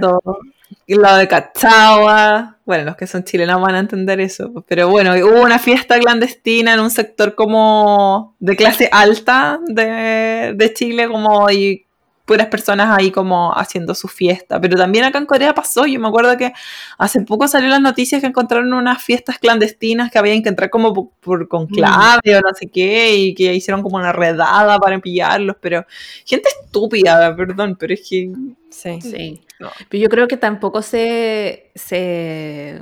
Cuando 0.88 1.12
lo 1.12 1.18
de 1.18 1.28
Cachagua, 1.28 2.57
bueno, 2.66 2.84
los 2.86 2.95
que 2.95 3.07
son 3.07 3.24
chilenos 3.24 3.60
van 3.62 3.76
a 3.76 3.80
entender 3.80 4.20
eso, 4.20 4.52
pero 4.68 4.90
bueno, 4.90 5.14
hubo 5.14 5.41
una 5.41 5.60
fiesta 5.60 5.99
clandestina 5.99 6.74
en 6.74 6.80
un 6.80 6.91
sector 6.91 7.36
como 7.36 8.36
de 8.40 8.56
clase 8.56 8.90
alta 8.91 9.60
de, 9.68 10.53
de 10.56 10.74
Chile, 10.74 11.07
como 11.07 11.49
y 11.49 11.86
puras 12.26 12.48
personas 12.48 12.90
ahí 12.98 13.12
como 13.12 13.53
haciendo 13.56 13.94
su 13.94 14.07
fiesta, 14.07 14.60
pero 14.60 14.76
también 14.78 15.06
acá 15.06 15.20
en 15.20 15.28
Corea 15.28 15.53
pasó, 15.53 15.86
yo 15.86 15.99
me 15.99 16.07
acuerdo 16.07 16.36
que 16.38 16.53
hace 16.98 17.22
poco 17.22 17.48
salió 17.48 17.70
las 17.70 17.82
noticias 17.82 18.20
que 18.22 18.28
encontraron 18.28 18.74
unas 18.74 19.03
fiestas 19.03 19.38
clandestinas 19.38 20.12
que 20.12 20.18
habían 20.18 20.41
que 20.41 20.49
entrar 20.49 20.72
como 20.72 20.91
por, 20.94 21.10
por 21.20 21.48
conclave 21.48 22.36
o 22.38 22.41
no 22.41 22.49
sé 22.60 22.68
qué, 22.68 23.16
y 23.16 23.36
que 23.36 23.53
hicieron 23.53 23.84
como 23.84 23.98
una 23.98 24.12
redada 24.12 24.80
para 24.80 24.99
pillarlos, 24.99 25.56
pero 25.62 25.86
gente 26.26 26.49
estúpida, 26.64 27.36
perdón, 27.36 27.76
pero 27.80 27.94
es 27.94 28.07
que 28.10 28.32
Sí. 28.72 28.99
Sí. 29.02 29.44
No. 29.60 29.72
Pero 29.90 30.03
yo 30.03 30.10
creo 30.10 30.27
que 30.27 30.38
tampoco 30.38 30.82
se, 30.82 31.72
se. 31.76 32.80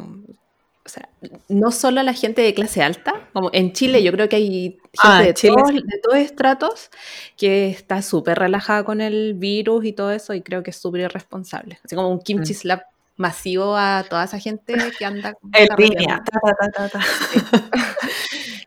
O 0.85 0.89
sea, 0.89 1.07
no 1.47 1.71
solo 1.71 2.03
la 2.03 2.13
gente 2.13 2.41
de 2.41 2.53
clase 2.53 2.83
alta, 2.83 3.29
como 3.31 3.49
en 3.53 3.71
Chile 3.71 4.03
yo 4.03 4.11
creo 4.11 4.27
que 4.27 4.35
hay 4.35 4.51
gente 4.71 4.89
Ah, 5.01 5.21
de, 5.21 5.33
todos, 5.33 5.69
sí. 5.69 5.75
de 5.75 5.97
todos 5.99 6.17
estratos 6.17 6.89
que 7.37 7.69
está 7.69 8.01
súper 8.01 8.37
relajada 8.37 8.83
con 8.83 8.99
el 8.99 9.33
virus 9.33 9.85
y 9.85 9.93
todo 9.93 10.11
eso 10.11 10.33
y 10.33 10.41
creo 10.41 10.61
que 10.61 10.71
es 10.71 10.75
súper 10.77 11.01
irresponsable. 11.01 11.79
Así 11.85 11.95
como 11.95 12.09
un 12.09 12.19
kimchi 12.19 12.51
Mm. 12.51 12.55
slap 12.55 12.81
masivo 13.15 13.75
a 13.77 14.03
toda 14.09 14.23
esa 14.23 14.39
gente 14.39 14.75
que 14.97 15.05
anda 15.05 15.35
En 15.53 15.67
línea. 15.77 16.21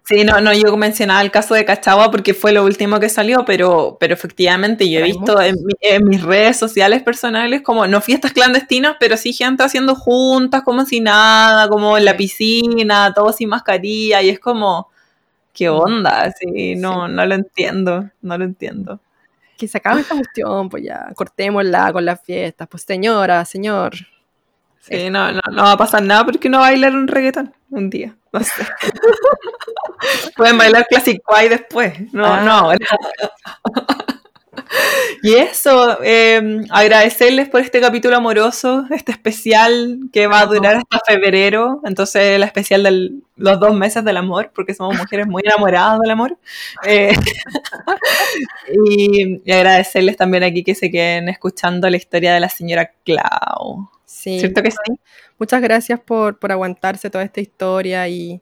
Sí, 0.09 0.23
no, 0.23 0.41
no, 0.41 0.53
yo 0.53 0.77
mencionaba 0.77 1.21
el 1.21 1.33
caso 1.33 1.55
de 1.55 1.65
Cachagua 1.65 2.13
porque 2.13 2.33
fue 2.33 2.53
lo 2.53 2.65
último 2.65 3.01
que 3.01 3.09
salió, 3.09 3.45
pero, 3.45 3.97
pero 3.99 4.15
efectivamente 4.15 4.89
yo 4.89 5.01
he 5.01 5.03
visto 5.03 5.37
en 5.41 6.05
mis 6.05 6.23
redes 6.23 6.57
sociales 6.57 7.03
personales 7.03 7.63
como, 7.63 7.89
no 7.89 8.01
fiestas 8.01 8.33
clandestinas, 8.33 8.99
pero 9.01 9.17
sí 9.17 9.33
gente 9.33 9.65
haciendo 9.65 9.97
juntas 9.97 10.63
como 10.63 10.85
si 10.85 11.01
nada, 11.01 11.69
como 11.69 11.99
en 11.99 12.05
la 12.05 12.17
piscina, 12.17 13.13
todo 13.17 13.33
sin 13.33 13.49
mascarilla, 13.49 14.23
y 14.23 14.29
es 14.29 14.39
como, 14.39 14.91
¿qué 15.53 15.71
onda? 15.71 16.31
Sí, 16.39 16.77
no, 16.77 17.09
no 17.09 17.27
lo 17.27 17.35
entiendo, 17.35 18.09
no 18.23 18.39
lo 18.39 18.45
entiendo. 18.45 19.01
Que 19.59 19.67
se 19.67 19.79
acabe 19.79 20.03
esta 20.03 20.15
cuestión, 20.15 20.69
pues 20.69 20.85
ya, 20.85 21.09
cortémosla 21.17 21.93
con 21.93 22.05
las 22.05 22.23
fiestas. 22.23 22.69
Pues 22.69 22.85
señora, 22.85 23.45
señor. 23.45 23.95
Sí, 24.89 25.11
no, 25.11 25.33
no, 25.33 25.41
no 25.53 25.63
va 25.65 25.73
a 25.73 25.77
pasar 25.77 26.03
nada 26.03 26.25
porque 26.25 26.49
a 26.59 26.71
bailar 26.71 26.95
un 26.95 27.09
reggaetón 27.09 27.53
un 27.71 27.91
día, 27.91 28.15
no 28.33 28.41
sé. 28.41 28.67
Pueden 30.37 30.59
bailar 30.59 30.87
Classic 30.89 31.21
Quay 31.27 31.49
después, 31.49 32.13
no, 32.13 32.25
Ah. 32.27 32.41
no. 32.43 32.71
Y 35.23 35.35
eso, 35.35 35.99
eh, 36.03 36.63
agradecerles 36.71 37.49
por 37.49 37.61
este 37.61 37.81
capítulo 37.81 38.17
amoroso, 38.17 38.87
este 38.91 39.13
especial 39.13 39.99
que 40.13 40.27
va 40.27 40.41
a 40.41 40.47
durar 40.47 40.77
hasta 40.77 41.01
febrero, 41.07 41.81
entonces 41.85 42.23
el 42.35 42.43
especial 42.43 42.83
de 42.83 43.13
los 43.37 43.61
dos 43.61 43.75
meses 43.75 44.05
del 44.05 44.17
amor, 44.17 44.53
porque 44.55 44.75
somos 44.75 44.97
mujeres 44.97 45.27
muy 45.27 45.43
enamoradas 45.45 45.99
del 46.01 46.11
amor. 46.11 46.39
Eh, 46.85 47.15
y, 48.89 49.41
y 49.45 49.53
agradecerles 49.53 50.17
también 50.17 50.43
aquí 50.43 50.63
que 50.63 50.75
se 50.75 50.91
queden 50.91 51.29
escuchando 51.29 51.89
la 51.89 51.97
historia 51.97 52.35
de 52.35 52.41
la 52.41 52.49
señora 52.49 52.93
Clau. 53.05 53.89
Sí. 54.05 54.39
¿Cierto 54.41 54.63
que 54.63 54.71
sí? 54.71 55.01
Muchas 55.39 55.61
gracias 55.61 56.01
por, 56.01 56.39
por 56.39 56.53
aguantarse 56.53 57.11
toda 57.11 57.25
esta 57.25 57.41
historia 57.41 58.09
y, 58.09 58.41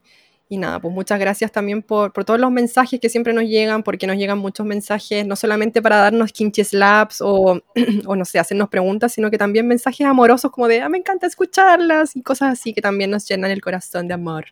y 0.54 0.56
nada, 0.56 0.78
pues 0.80 0.94
muchas 0.94 1.18
gracias 1.18 1.50
también 1.50 1.82
por, 1.82 2.12
por 2.12 2.24
todos 2.24 2.38
los 2.38 2.50
mensajes 2.50 3.00
que 3.00 3.08
siempre 3.08 3.32
nos 3.32 3.44
llegan, 3.44 3.82
porque 3.82 4.06
nos 4.06 4.16
llegan 4.16 4.38
muchos 4.38 4.64
mensajes, 4.64 5.26
no 5.26 5.34
solamente 5.34 5.82
para 5.82 5.96
darnos 5.96 6.32
kimchi 6.32 6.62
slaps 6.62 7.20
o, 7.20 7.60
o 8.06 8.16
no 8.16 8.24
sé, 8.24 8.38
hacernos 8.38 8.68
preguntas, 8.68 9.12
sino 9.12 9.30
que 9.30 9.38
también 9.38 9.66
mensajes 9.66 10.06
amorosos 10.06 10.52
como 10.52 10.68
de, 10.68 10.80
ah, 10.80 10.88
me 10.88 10.98
encanta 10.98 11.26
escucharlas 11.26 12.14
y 12.14 12.22
cosas 12.22 12.52
así 12.52 12.72
que 12.72 12.80
también 12.80 13.10
nos 13.10 13.26
llenan 13.26 13.50
el 13.50 13.60
corazón 13.60 14.06
de 14.06 14.14
amor. 14.14 14.46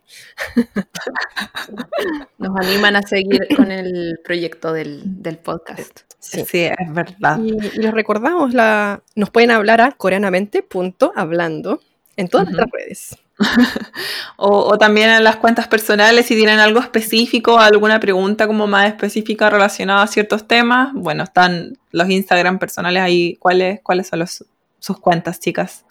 Nos 2.38 2.56
animan 2.56 2.96
a 2.96 3.02
seguir 3.02 3.46
con 3.54 3.70
el 3.70 4.18
proyecto 4.24 4.72
del, 4.72 5.02
del 5.22 5.38
podcast. 5.38 6.00
Sí. 6.18 6.44
Sí, 6.46 6.64
es 6.64 6.92
verdad. 6.92 7.38
Y, 7.40 7.52
y 7.52 7.78
les 7.78 7.92
recordamos, 7.92 8.54
la, 8.54 9.02
nos 9.14 9.30
pueden 9.30 9.52
hablar 9.52 9.80
a 9.80 9.92
coreanamente.hablando 9.92 11.80
en 12.16 12.28
todas 12.28 12.48
Ujú. 12.48 12.56
nuestras 12.56 12.72
redes. 12.72 13.16
O, 14.36 14.48
o 14.72 14.78
también 14.78 15.08
en 15.10 15.22
las 15.22 15.36
cuentas 15.36 15.68
personales, 15.68 16.26
si 16.26 16.34
tienen 16.34 16.58
algo 16.58 16.80
específico, 16.80 17.60
alguna 17.60 18.00
pregunta 18.00 18.46
como 18.48 18.66
más 18.66 18.86
específica 18.88 19.48
relacionada 19.50 20.02
a 20.02 20.06
ciertos 20.08 20.48
temas, 20.48 20.90
bueno, 20.94 21.22
están 21.22 21.78
los 21.92 22.10
Instagram 22.10 22.58
personales 22.58 23.02
ahí. 23.02 23.36
¿Cuáles, 23.38 23.80
cuáles 23.82 24.08
son 24.08 24.18
los- 24.20 24.44
sus 24.80 24.98
cuentas, 24.98 25.38
chicas? 25.38 25.84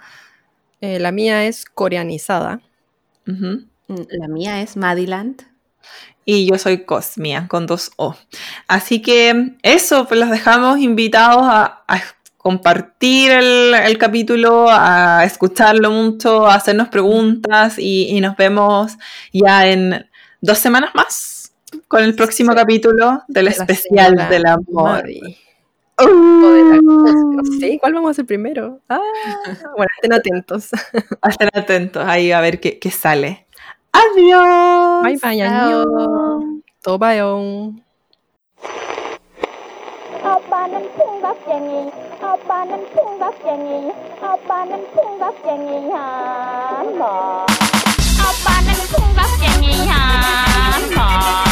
Eh, 0.82 1.00
la 1.00 1.12
mía 1.14 1.46
es 1.46 1.64
coreanizada. 1.66 2.60
Ujú. 3.28 3.64
La 3.88 4.28
mía 4.28 4.62
es 4.62 4.76
Madiland. 4.76 5.44
Y 6.26 6.46
yo 6.50 6.58
soy 6.58 6.84
Cosmia, 6.86 7.48
con 7.48 7.68
dos 7.68 7.92
O. 7.96 8.16
Así 8.68 9.02
que 9.02 9.56
eso, 9.64 10.08
pues 10.08 10.20
los 10.20 10.30
dejamos 10.30 10.80
invitados 10.80 11.44
a, 11.44 11.84
a 11.88 12.02
compartir 12.42 13.32
el, 13.32 13.74
el 13.76 13.98
capítulo, 14.00 14.66
a 14.70 15.24
escucharlo 15.26 15.92
mucho, 15.92 16.48
a 16.48 16.56
hacernos 16.56 16.88
preguntas 16.90 17.78
y, 17.78 18.08
y 18.10 18.20
nos 18.20 18.36
vemos 18.36 18.98
ya 19.32 19.68
en 19.68 20.08
dos 20.42 20.58
semanas 20.58 20.90
más 20.96 21.54
con 21.88 22.04
el 22.04 22.16
próximo 22.16 22.52
Sí. 22.54 22.58
capítulo 22.58 23.22
del 23.28 23.34
de 23.36 23.44
la 23.44 23.50
especial 23.52 24.08
señora 24.18 24.30
del 24.30 24.46
amor. 24.48 24.84
Maddie. 25.04 25.38
O 25.98 26.06
de 26.06 26.64
la- 26.64 26.80
Uh. 26.82 27.34
no 27.34 27.44
sé, 27.60 27.78
¿cuál 27.80 27.94
vamos 27.94 28.08
a 28.08 28.12
hacer 28.12 28.26
primero? 28.26 28.80
Ah, 28.90 29.00
bueno, 29.78 29.92
estén 29.98 30.14
atentos. 30.14 30.70
Estén 31.30 31.50
atentos 31.54 32.04
ahí 32.08 32.32
a 32.32 32.42
ver 32.42 32.60
qué, 32.60 32.80
qué 32.80 32.90
sale. 32.90 33.46
Adiós. 33.92 35.04
Bye 35.04 35.18
bye, 35.22 35.38
Chao. 35.38 36.96
안 40.54 40.72
풍각쟁이 41.32 41.92
아빠는 42.22 42.90
풍각쟁이 42.90 43.92
아빠는 44.22 44.92
풍각쟁이야. 44.92 46.84
뭐. 46.98 47.46
아빠는 48.20 48.74
풍각쟁이야. 48.92 49.94
뭐. 50.96 51.51